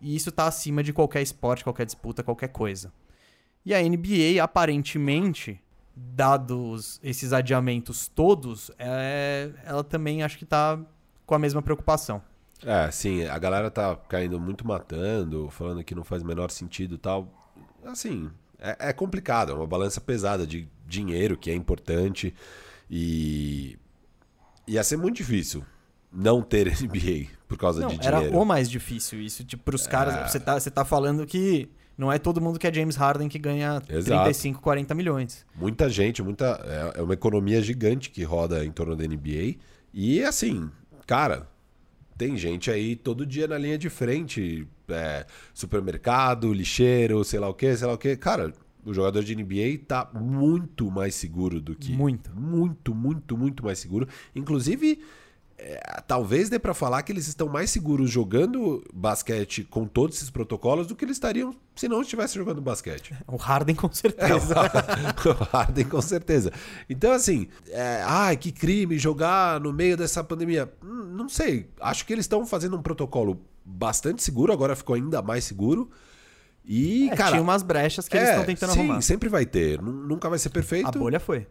E 0.00 0.14
isso 0.14 0.30
tá 0.30 0.46
acima 0.46 0.82
de 0.82 0.92
qualquer 0.92 1.22
esporte, 1.22 1.64
qualquer 1.64 1.86
disputa, 1.86 2.22
qualquer 2.22 2.48
coisa. 2.48 2.92
E 3.64 3.72
a 3.72 3.80
NBA, 3.80 4.42
aparentemente, 4.42 5.60
dados 5.96 7.00
esses 7.02 7.32
adiamentos 7.32 8.08
todos, 8.08 8.70
é- 8.78 9.50
ela 9.64 9.82
também 9.82 10.22
acho 10.22 10.36
que 10.38 10.44
tá 10.44 10.78
com 11.24 11.34
a 11.34 11.38
mesma 11.38 11.62
preocupação. 11.62 12.20
É, 12.62 12.90
sim, 12.90 13.24
a 13.24 13.38
galera 13.38 13.70
tá 13.70 13.96
caindo 14.08 14.38
muito 14.40 14.66
matando, 14.66 15.48
falando 15.50 15.82
que 15.84 15.94
não 15.94 16.04
faz 16.04 16.22
o 16.22 16.26
menor 16.26 16.50
sentido 16.50 16.98
tal. 16.98 17.28
Assim, 17.84 18.30
é, 18.58 18.90
é 18.90 18.92
complicado, 18.92 19.52
é 19.52 19.54
uma 19.54 19.66
balança 19.66 20.00
pesada 20.00 20.46
de 20.46 20.68
dinheiro, 20.86 21.36
que 21.36 21.50
é 21.50 21.54
importante. 21.54 22.34
E 22.90 23.78
ia 24.66 24.82
ser 24.84 24.96
muito 24.96 25.16
difícil 25.16 25.64
não 26.12 26.42
ter 26.42 26.66
NBA 26.80 27.28
por 27.48 27.58
causa 27.58 27.80
Não, 27.80 27.88
de 27.88 28.06
era 28.06 28.18
dinheiro. 28.18 28.38
o 28.38 28.44
mais 28.44 28.70
difícil 28.70 29.20
isso. 29.20 29.44
Tipo, 29.44 29.62
pros 29.64 29.86
caras, 29.86 30.30
você 30.30 30.38
tá, 30.40 30.58
você 30.58 30.70
tá 30.70 30.84
falando 30.84 31.26
que 31.26 31.68
não 31.96 32.10
é 32.12 32.18
todo 32.18 32.40
mundo 32.40 32.58
que 32.58 32.66
é 32.66 32.72
James 32.72 32.96
Harden 32.96 33.28
que 33.28 33.38
ganha 33.38 33.80
Exato. 33.88 34.22
35, 34.24 34.60
40 34.60 34.94
milhões. 34.94 35.46
Muita 35.54 35.88
gente, 35.88 36.22
muita. 36.22 36.60
É 36.94 37.00
é 37.00 37.02
uma 37.02 37.14
economia 37.14 37.60
gigante 37.62 38.10
que 38.10 38.22
roda 38.24 38.64
em 38.64 38.70
torno 38.70 38.94
da 38.96 39.04
NBA. 39.06 39.56
E 39.92 40.22
assim, 40.24 40.70
cara, 41.06 41.48
tem 42.16 42.36
gente 42.36 42.70
aí 42.70 42.96
todo 42.96 43.24
dia 43.26 43.46
na 43.46 43.58
linha 43.58 43.78
de 43.78 43.88
frente. 43.90 44.66
é, 44.88 45.24
supermercado, 45.52 46.52
lixeiro, 46.52 47.24
sei 47.24 47.40
lá 47.40 47.48
o 47.48 47.54
que, 47.54 47.76
sei 47.76 47.86
lá 47.86 47.94
o 47.94 47.98
que. 47.98 48.16
Cara, 48.16 48.52
o 48.84 48.92
jogador 48.94 49.22
de 49.24 49.34
NBA 49.34 49.84
tá 49.86 50.10
muito 50.14 50.90
mais 50.90 51.14
seguro 51.14 51.60
do 51.60 51.74
que. 51.74 51.92
Muito. 51.92 52.30
Muito, 52.34 52.94
muito, 52.94 53.36
muito 53.36 53.64
mais 53.64 53.78
seguro. 53.78 54.06
Inclusive. 54.34 55.02
é, 55.56 56.02
talvez 56.06 56.48
dê 56.48 56.58
pra 56.58 56.74
falar 56.74 57.02
que 57.04 57.12
eles 57.12 57.28
estão 57.28 57.48
mais 57.48 57.70
seguros 57.70 58.10
jogando 58.10 58.82
basquete 58.92 59.62
com 59.64 59.86
todos 59.86 60.16
esses 60.16 60.28
protocolos 60.28 60.86
do 60.88 60.96
que 60.96 61.04
eles 61.04 61.16
estariam 61.16 61.54
se 61.76 61.88
não 61.88 62.02
estivessem 62.02 62.40
jogando 62.40 62.60
basquete. 62.60 63.14
O 63.28 63.36
Harden 63.36 63.76
com 63.76 63.90
certeza. 63.92 64.54
o 65.24 65.44
Harden, 65.56 65.84
com 65.84 66.02
certeza. 66.02 66.52
Então, 66.90 67.12
assim, 67.12 67.46
é, 67.68 68.02
ai, 68.04 68.36
que 68.36 68.50
crime 68.50 68.98
jogar 68.98 69.60
no 69.60 69.72
meio 69.72 69.96
dessa 69.96 70.24
pandemia. 70.24 70.72
Hum, 70.82 71.04
Não 71.16 71.28
sei. 71.28 71.68
Acho 71.80 72.04
que 72.04 72.12
eles 72.12 72.24
estão 72.24 72.44
fazendo 72.44 72.76
um 72.76 72.82
protocolo 72.82 73.40
bastante 73.64 74.22
seguro, 74.24 74.52
agora 74.52 74.74
ficou 74.76 74.94
ainda 74.96 75.22
mais 75.22 75.44
seguro. 75.44 75.88
E, 76.66 77.08
É, 77.10 77.16
cara. 77.16 77.30
tinha 77.32 77.42
umas 77.42 77.62
brechas 77.62 78.08
que 78.08 78.16
eles 78.16 78.28
é, 78.28 78.32
estão 78.32 78.44
tentando 78.46 78.72
sim, 78.72 78.78
arrumar. 78.80 79.00
sempre 79.02 79.28
vai 79.28 79.44
ter. 79.44 79.80
Nu- 79.82 79.92
Nunca 79.92 80.28
vai 80.30 80.38
ser 80.38 80.48
perfeito. 80.50 80.88
A 80.88 80.92
bolha 80.92 81.20
foi. 81.20 81.46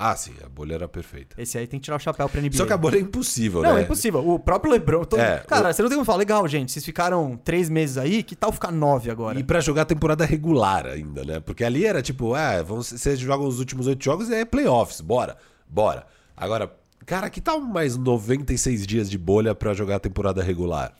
Ah, 0.00 0.14
sim, 0.14 0.32
a 0.44 0.48
bolha 0.48 0.74
era 0.74 0.86
perfeita. 0.86 1.34
Esse 1.40 1.58
aí 1.58 1.66
tem 1.66 1.80
que 1.80 1.84
tirar 1.84 1.96
o 1.96 1.98
chapéu 1.98 2.28
pra 2.28 2.40
NBA. 2.40 2.56
Só 2.56 2.64
que 2.66 2.72
a 2.72 2.76
bolha 2.76 2.98
é 2.98 3.00
impossível, 3.00 3.62
Não, 3.62 3.74
né? 3.74 3.80
é 3.80 3.82
impossível. 3.82 4.28
O 4.28 4.38
próprio 4.38 4.70
LeBron. 4.70 5.02
todo- 5.04 5.18
É, 5.18 5.38
Cara, 5.38 5.70
o- 5.70 5.72
você 5.72 5.82
não 5.82 5.88
tem 5.88 5.96
como 5.96 6.04
falar, 6.04 6.18
legal, 6.18 6.46
gente. 6.46 6.70
Vocês 6.70 6.84
ficaram 6.84 7.36
três 7.36 7.68
meses 7.68 7.98
aí, 7.98 8.22
que 8.22 8.36
tal 8.36 8.52
ficar 8.52 8.70
nove 8.70 9.10
agora? 9.10 9.40
E 9.40 9.42
pra 9.42 9.58
jogar 9.60 9.82
a 9.82 9.84
temporada 9.86 10.24
regular 10.24 10.86
ainda, 10.86 11.24
né? 11.24 11.40
Porque 11.40 11.64
ali 11.64 11.84
era 11.84 12.00
tipo, 12.00 12.36
é, 12.36 12.62
vão, 12.62 12.76
vocês 12.80 13.18
jogam 13.18 13.44
os 13.48 13.58
últimos 13.58 13.88
oito 13.88 14.04
jogos 14.04 14.28
e 14.28 14.34
é 14.34 14.44
playoffs, 14.44 15.00
bora, 15.00 15.36
bora. 15.68 16.06
Agora, 16.36 16.72
cara, 17.04 17.28
que 17.28 17.40
tal 17.40 17.60
mais 17.60 17.96
96 17.96 18.86
dias 18.86 19.10
de 19.10 19.18
bolha 19.18 19.52
pra 19.52 19.74
jogar 19.74 19.96
a 19.96 20.00
temporada 20.00 20.42
regular? 20.44 20.92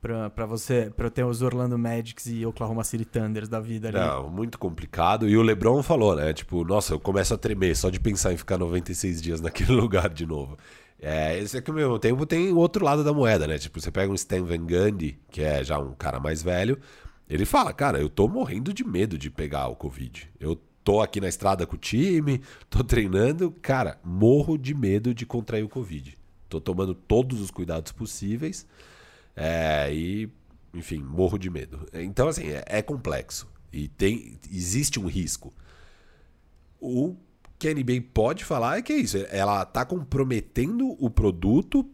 Pra, 0.00 0.30
pra 0.30 0.46
você, 0.46 0.90
eu 0.96 1.10
ter 1.10 1.24
os 1.24 1.42
Orlando 1.42 1.78
Magics 1.78 2.26
e 2.26 2.46
Oklahoma 2.46 2.82
City 2.84 3.04
Thunders 3.04 3.48
da 3.48 3.60
vida 3.60 3.88
ali. 3.88 3.98
Não, 3.98 4.30
muito 4.30 4.58
complicado. 4.58 5.28
E 5.28 5.36
o 5.36 5.42
LeBron 5.42 5.82
falou, 5.82 6.16
né? 6.16 6.32
Tipo, 6.32 6.64
nossa, 6.64 6.94
eu 6.94 7.00
começo 7.00 7.34
a 7.34 7.38
tremer 7.38 7.76
só 7.76 7.90
de 7.90 8.00
pensar 8.00 8.32
em 8.32 8.36
ficar 8.38 8.56
96 8.56 9.20
dias 9.20 9.40
naquele 9.42 9.72
lugar 9.72 10.08
de 10.08 10.24
novo. 10.24 10.56
É, 10.98 11.38
esse 11.38 11.56
é 11.56 11.60
que 11.60 11.70
ao 11.70 11.76
mesmo 11.76 11.98
tempo 11.98 12.24
tem 12.24 12.50
o 12.50 12.56
outro 12.56 12.84
lado 12.84 13.04
da 13.04 13.12
moeda, 13.12 13.46
né? 13.46 13.58
Tipo, 13.58 13.80
você 13.80 13.90
pega 13.90 14.10
um 14.10 14.14
Stan 14.14 14.42
Van 14.42 14.58
Gundy, 14.58 15.18
que 15.30 15.42
é 15.42 15.62
já 15.62 15.78
um 15.78 15.92
cara 15.92 16.18
mais 16.18 16.42
velho, 16.42 16.78
ele 17.28 17.44
fala, 17.44 17.72
cara, 17.72 18.00
eu 18.00 18.08
tô 18.08 18.26
morrendo 18.26 18.72
de 18.72 18.84
medo 18.84 19.16
de 19.16 19.30
pegar 19.30 19.68
o 19.68 19.76
Covid. 19.76 20.30
Eu 20.40 20.60
tô 20.82 21.00
aqui 21.00 21.20
na 21.20 21.28
estrada 21.28 21.66
com 21.66 21.76
o 21.76 21.78
time, 21.78 22.40
tô 22.68 22.82
treinando, 22.82 23.50
cara, 23.62 23.98
morro 24.02 24.58
de 24.58 24.74
medo 24.74 25.14
de 25.14 25.24
contrair 25.24 25.62
o 25.62 25.68
Covid. 25.68 26.16
Tô 26.48 26.60
tomando 26.60 26.94
todos 26.94 27.40
os 27.40 27.50
cuidados 27.50 27.92
possíveis. 27.92 28.66
É, 29.34 29.92
e, 29.92 30.28
enfim, 30.74 31.02
morro 31.02 31.38
de 31.38 31.50
medo. 31.50 31.86
Então, 31.92 32.28
assim, 32.28 32.48
é, 32.48 32.64
é 32.66 32.82
complexo. 32.82 33.48
E 33.72 33.88
tem, 33.88 34.38
existe 34.50 34.98
um 34.98 35.06
risco. 35.06 35.52
O 36.80 37.16
que 37.58 37.68
a 37.68 37.74
NBA 37.74 38.04
pode 38.12 38.44
falar 38.44 38.78
é 38.78 38.82
que 38.82 38.92
é 38.92 38.96
isso. 38.96 39.18
Ela 39.30 39.64
tá 39.64 39.84
comprometendo 39.84 40.96
o 40.98 41.10
produto 41.10 41.88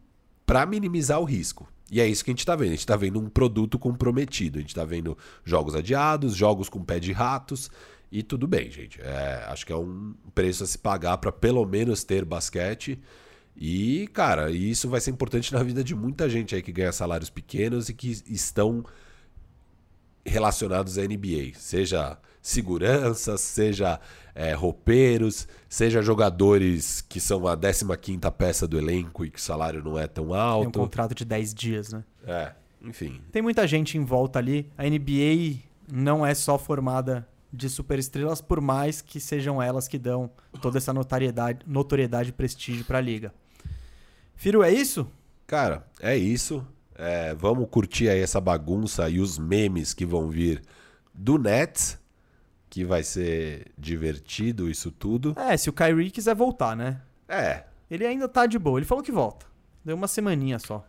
para 0.46 0.64
minimizar 0.64 1.20
o 1.20 1.24
risco. 1.24 1.68
E 1.90 2.00
é 2.00 2.06
isso 2.06 2.24
que 2.24 2.30
a 2.30 2.34
gente 2.34 2.46
tá 2.46 2.56
vendo. 2.56 2.68
A 2.68 2.74
gente 2.74 2.86
tá 2.86 2.96
vendo 2.96 3.20
um 3.20 3.28
produto 3.28 3.78
comprometido. 3.78 4.58
A 4.58 4.60
gente 4.60 4.74
tá 4.74 4.84
vendo 4.84 5.16
jogos 5.44 5.74
adiados, 5.74 6.34
jogos 6.34 6.68
com 6.68 6.84
pé 6.84 6.98
de 6.98 7.12
ratos. 7.12 7.70
E 8.10 8.22
tudo 8.22 8.46
bem, 8.46 8.70
gente. 8.70 9.00
É, 9.00 9.44
acho 9.48 9.66
que 9.66 9.72
é 9.72 9.76
um 9.76 10.14
preço 10.34 10.64
a 10.64 10.66
se 10.66 10.78
pagar 10.78 11.18
para 11.18 11.32
pelo 11.32 11.64
menos 11.66 12.04
ter 12.04 12.24
basquete. 12.24 13.00
E, 13.56 14.06
cara, 14.12 14.50
isso 14.50 14.88
vai 14.88 15.00
ser 15.00 15.10
importante 15.10 15.52
na 15.52 15.62
vida 15.62 15.82
de 15.82 15.94
muita 15.94 16.28
gente 16.28 16.54
aí 16.54 16.60
que 16.60 16.72
ganha 16.72 16.92
salários 16.92 17.30
pequenos 17.30 17.88
e 17.88 17.94
que 17.94 18.22
estão 18.26 18.84
relacionados 20.24 20.98
à 20.98 21.02
NBA. 21.02 21.52
Seja 21.54 22.18
segurança, 22.42 23.36
seja 23.38 23.98
é, 24.34 24.52
roupeiros, 24.52 25.48
seja 25.68 26.02
jogadores 26.02 27.00
que 27.00 27.18
são 27.18 27.46
a 27.48 27.56
15ª 27.56 28.30
peça 28.32 28.68
do 28.68 28.78
elenco 28.78 29.24
e 29.24 29.30
que 29.30 29.38
o 29.38 29.42
salário 29.42 29.82
não 29.82 29.98
é 29.98 30.06
tão 30.06 30.26
Tem 30.26 30.34
um 30.34 30.38
alto. 30.38 30.78
contrato 30.78 31.14
de 31.14 31.24
10 31.24 31.54
dias, 31.54 31.92
né? 31.92 32.04
É, 32.26 32.52
enfim. 32.82 33.20
Tem 33.32 33.40
muita 33.40 33.66
gente 33.66 33.96
em 33.96 34.04
volta 34.04 34.38
ali. 34.38 34.70
A 34.76 34.84
NBA 34.84 35.60
não 35.90 36.26
é 36.26 36.34
só 36.34 36.58
formada 36.58 37.26
de 37.52 37.70
superestrelas, 37.70 38.40
por 38.40 38.60
mais 38.60 39.00
que 39.00 39.18
sejam 39.18 39.62
elas 39.62 39.88
que 39.88 39.98
dão 39.98 40.30
toda 40.60 40.78
essa 40.78 40.92
notoriedade, 40.92 41.60
notoriedade 41.66 42.28
e 42.30 42.32
prestígio 42.32 42.84
pra 42.84 43.00
liga. 43.00 43.32
Firo, 44.36 44.62
é 44.62 44.70
isso? 44.72 45.06
Cara, 45.46 45.86
é 46.00 46.16
isso. 46.16 46.66
É, 46.94 47.34
vamos 47.34 47.68
curtir 47.70 48.08
aí 48.08 48.20
essa 48.20 48.40
bagunça 48.40 49.08
e 49.08 49.18
os 49.20 49.38
memes 49.38 49.92
que 49.92 50.06
vão 50.06 50.28
vir 50.28 50.62
do 51.12 51.38
Nets, 51.38 51.98
que 52.70 52.84
vai 52.84 53.02
ser 53.02 53.66
divertido 53.76 54.70
isso 54.70 54.90
tudo. 54.90 55.34
É, 55.36 55.56
se 55.56 55.68
o 55.68 55.72
Kyrie 55.72 56.10
quiser 56.10 56.34
voltar, 56.34 56.76
né? 56.76 57.00
É. 57.28 57.64
Ele 57.90 58.06
ainda 58.06 58.28
tá 58.28 58.46
de 58.46 58.58
boa. 58.58 58.78
Ele 58.78 58.86
falou 58.86 59.02
que 59.02 59.12
volta. 59.12 59.46
Deu 59.84 59.94
uma 59.96 60.08
semaninha 60.08 60.58
só. 60.58 60.84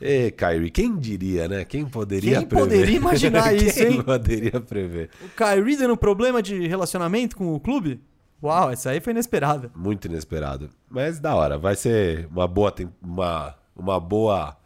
E 0.00 0.32
Kyrie, 0.32 0.70
quem 0.70 0.96
diria, 0.98 1.46
né? 1.46 1.64
Quem 1.64 1.86
poderia 1.86 2.38
Quem 2.38 2.46
prever? 2.48 2.64
poderia 2.64 2.96
imaginar 2.96 3.54
isso, 3.56 3.78
Quem 3.78 3.92
hein? 3.94 4.02
poderia 4.02 4.60
prever? 4.60 5.10
O 5.22 5.28
Kyrie 5.28 5.76
dando 5.76 5.96
problema 5.96 6.42
de 6.42 6.66
relacionamento 6.66 7.36
com 7.36 7.54
o 7.54 7.60
clube? 7.60 8.00
Uau, 8.42 8.70
essa 8.70 8.90
aí 8.90 9.00
foi 9.00 9.12
inesperada. 9.12 9.70
Muito 9.74 10.06
inesperado. 10.06 10.68
Mas 10.90 11.20
da 11.20 11.34
hora, 11.34 11.56
vai 11.56 11.76
ser 11.76 12.26
uma 12.26 12.48
boa 12.48 12.74
uma 13.00 13.54
uma 13.76 14.00
boa 14.00 14.56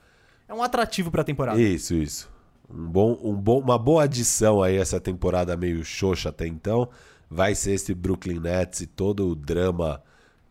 É 0.48 0.54
um 0.54 0.62
atrativo 0.62 1.10
pra 1.10 1.22
temporada. 1.22 1.60
Isso, 1.60 1.94
isso. 1.94 2.30
Um 2.68 2.88
bom, 2.88 3.18
um 3.22 3.34
bom, 3.34 3.60
uma 3.60 3.78
boa 3.78 4.04
adição 4.04 4.62
aí 4.62 4.76
essa 4.76 5.00
temporada 5.00 5.56
meio 5.56 5.84
xoxa 5.84 6.30
até 6.30 6.46
então. 6.46 6.88
Vai 7.28 7.54
ser 7.54 7.72
esse 7.72 7.94
Brooklyn 7.94 8.40
Nets 8.40 8.80
e 8.80 8.86
todo 8.86 9.28
o 9.28 9.34
drama 9.34 10.02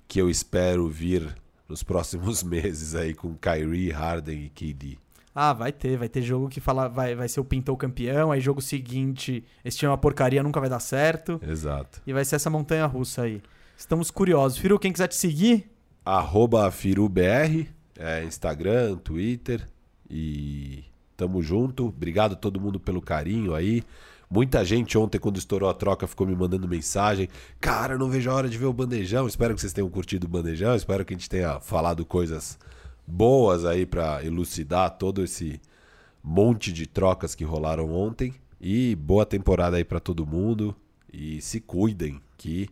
que 0.08 0.22
eu 0.22 0.30
espero 0.30 0.88
vir 0.88 1.36
nos 1.68 1.84
próximos 1.84 2.44
meses 2.44 2.96
aí 2.96 3.14
com 3.14 3.36
Kyrie, 3.36 3.92
Harden 3.92 4.46
e 4.46 4.50
KD. 4.50 4.98
Ah, 5.36 5.52
vai 5.52 5.74
ter, 5.74 5.98
vai 5.98 6.08
ter 6.08 6.22
jogo 6.22 6.48
que 6.48 6.62
fala, 6.62 6.88
vai, 6.88 7.14
vai 7.14 7.28
ser 7.28 7.42
o 7.42 7.46
pintou 7.46 7.76
campeão, 7.76 8.32
aí 8.32 8.40
jogo 8.40 8.62
seguinte, 8.62 9.44
esse 9.66 9.78
time 9.78 9.88
é 9.88 9.92
uma 9.92 9.98
porcaria, 9.98 10.42
nunca 10.42 10.62
vai 10.62 10.70
dar 10.70 10.80
certo. 10.80 11.42
Exato. 11.46 12.02
E 12.08 12.14
vai 12.14 12.24
ser 12.24 12.38
essa 12.38 12.50
montanha 12.50 12.86
russa 12.86 13.24
aí. 13.24 13.42
Estamos 13.78 14.10
curiosos. 14.10 14.58
Firu, 14.58 14.80
quem 14.80 14.94
quiser 14.94 15.10
te 15.10 15.16
seguir, 15.18 15.70
Arroba 16.06 16.70
FiruBR, 16.70 17.68
é, 17.98 18.24
Instagram, 18.24 18.96
Twitter 18.98 19.68
e 20.08 20.84
tamo 21.18 21.42
junto. 21.42 21.88
Obrigado 21.88 22.34
a 22.34 22.36
todo 22.36 22.62
mundo 22.62 22.80
pelo 22.80 23.02
carinho 23.02 23.56
aí. 23.56 23.82
Muita 24.30 24.64
gente 24.64 24.96
ontem, 25.00 25.18
quando 25.18 25.38
estourou 25.38 25.68
a 25.68 25.74
troca, 25.74 26.06
ficou 26.06 26.28
me 26.28 26.36
mandando 26.36 26.68
mensagem. 26.68 27.28
Cara, 27.60 27.98
não 27.98 28.08
vejo 28.08 28.30
a 28.30 28.36
hora 28.36 28.48
de 28.48 28.56
ver 28.56 28.66
o 28.66 28.74
bandejão. 28.74 29.28
Espero 29.28 29.56
que 29.56 29.62
vocês 29.62 29.74
tenham 29.74 29.90
curtido 29.90 30.28
o 30.28 30.30
bandejão. 30.30 30.76
Espero 30.76 31.04
que 31.04 31.16
a 31.16 31.18
gente 31.18 31.28
tenha 31.28 31.60
falado 31.60 32.06
coisas 32.06 32.60
boas 33.06 33.66
aí 33.66 33.86
pra 33.86 34.24
elucidar 34.24 34.92
todo 34.92 35.24
esse 35.24 35.60
monte 36.24 36.72
de 36.74 36.88
trocas 36.88 37.36
que 37.36 37.44
rolaram 37.44 37.92
ontem. 37.92 38.34
E 38.60 38.96
boa 38.96 39.26
temporada 39.26 39.78
aí 39.78 39.84
pra 39.84 40.00
todo 40.00 40.26
mundo. 40.26 40.76
E 41.12 41.42
se 41.42 41.60
cuidem 41.60 42.20
que 42.38 42.68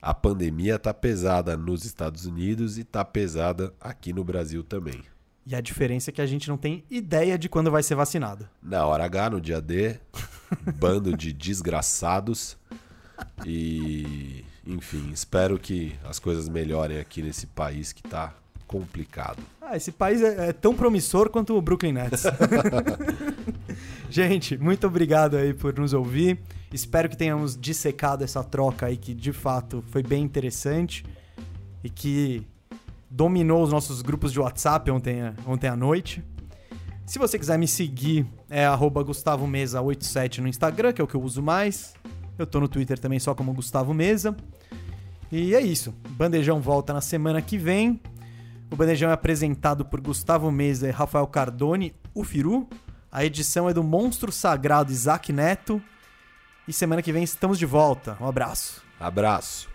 a 0.00 0.14
pandemia 0.14 0.78
tá 0.78 0.94
pesada 0.94 1.56
nos 1.56 1.84
Estados 1.84 2.24
Unidos 2.24 2.78
e 2.78 2.84
tá 2.84 3.04
pesada 3.04 3.74
aqui 3.80 4.12
no 4.12 4.22
Brasil 4.22 4.62
também. 4.62 5.02
e 5.44 5.54
a 5.54 5.60
diferença 5.60 6.10
é 6.10 6.12
que 6.12 6.20
a 6.20 6.26
gente 6.26 6.46
não 6.48 6.56
tem 6.58 6.84
ideia 6.90 7.38
de 7.38 7.48
quando 7.48 7.70
vai 7.70 7.82
ser 7.82 7.94
vacinado. 7.94 8.48
Na 8.62 8.86
hora 8.86 9.04
H, 9.06 9.30
no 9.30 9.40
dia 9.40 9.60
D, 9.60 9.98
bando 10.78 11.16
de 11.16 11.32
desgraçados. 11.32 12.56
E, 13.46 14.44
enfim, 14.66 15.10
espero 15.10 15.58
que 15.58 15.94
as 16.04 16.18
coisas 16.18 16.48
melhorem 16.48 16.98
aqui 16.98 17.22
nesse 17.22 17.46
país 17.46 17.92
que 17.92 18.02
tá 18.02 18.34
complicado. 18.68 19.42
Ah, 19.60 19.76
esse 19.76 19.90
país 19.90 20.22
é, 20.22 20.50
é 20.50 20.52
tão 20.52 20.74
promissor 20.74 21.30
quanto 21.30 21.56
o 21.56 21.60
Brooklyn 21.60 21.92
Nets. 21.92 22.22
Gente, 24.08 24.56
muito 24.56 24.86
obrigado 24.86 25.36
aí 25.36 25.52
por 25.52 25.76
nos 25.76 25.92
ouvir. 25.92 26.38
Espero 26.72 27.08
que 27.08 27.16
tenhamos 27.16 27.58
dissecado 27.58 28.22
essa 28.22 28.44
troca 28.44 28.86
aí 28.86 28.96
que 28.96 29.14
de 29.14 29.32
fato 29.32 29.82
foi 29.88 30.02
bem 30.02 30.22
interessante 30.22 31.04
e 31.82 31.88
que 31.88 32.46
dominou 33.10 33.62
os 33.62 33.72
nossos 33.72 34.02
grupos 34.02 34.32
de 34.32 34.38
WhatsApp 34.38 34.90
ontem, 34.90 35.34
ontem 35.46 35.68
à 35.68 35.74
noite. 35.74 36.22
Se 37.06 37.18
você 37.18 37.38
quiser 37.38 37.58
me 37.58 37.66
seguir, 37.66 38.26
é 38.50 38.66
arroba 38.66 39.02
Gustavo 39.02 39.46
Mesa 39.46 39.80
87 39.80 40.42
no 40.42 40.48
Instagram, 40.48 40.92
que 40.92 41.00
é 41.00 41.04
o 41.04 41.06
que 41.06 41.14
eu 41.14 41.22
uso 41.22 41.42
mais. 41.42 41.94
Eu 42.38 42.46
tô 42.46 42.60
no 42.60 42.68
Twitter 42.68 42.98
também 42.98 43.18
só 43.18 43.34
como 43.34 43.52
Gustavo 43.54 43.94
Mesa. 43.94 44.36
E 45.32 45.54
é 45.54 45.60
isso. 45.60 45.94
Bandejão 46.10 46.60
volta 46.60 46.92
na 46.92 47.00
semana 47.00 47.40
que 47.40 47.56
vem. 47.56 48.00
O 48.70 48.76
Bandejão 48.76 49.10
é 49.10 49.12
apresentado 49.12 49.84
por 49.84 50.00
Gustavo 50.00 50.50
Mesa 50.50 50.88
e 50.88 50.90
Rafael 50.90 51.26
Cardone, 51.26 51.94
o 52.14 52.22
Firu. 52.22 52.68
A 53.10 53.24
edição 53.24 53.68
é 53.68 53.72
do 53.72 53.82
Monstro 53.82 54.30
Sagrado 54.30 54.92
Isaac 54.92 55.32
Neto. 55.32 55.82
E 56.66 56.72
semana 56.72 57.00
que 57.00 57.12
vem 57.12 57.22
estamos 57.22 57.58
de 57.58 57.64
volta. 57.64 58.16
Um 58.20 58.26
abraço. 58.26 58.82
Abraço. 59.00 59.68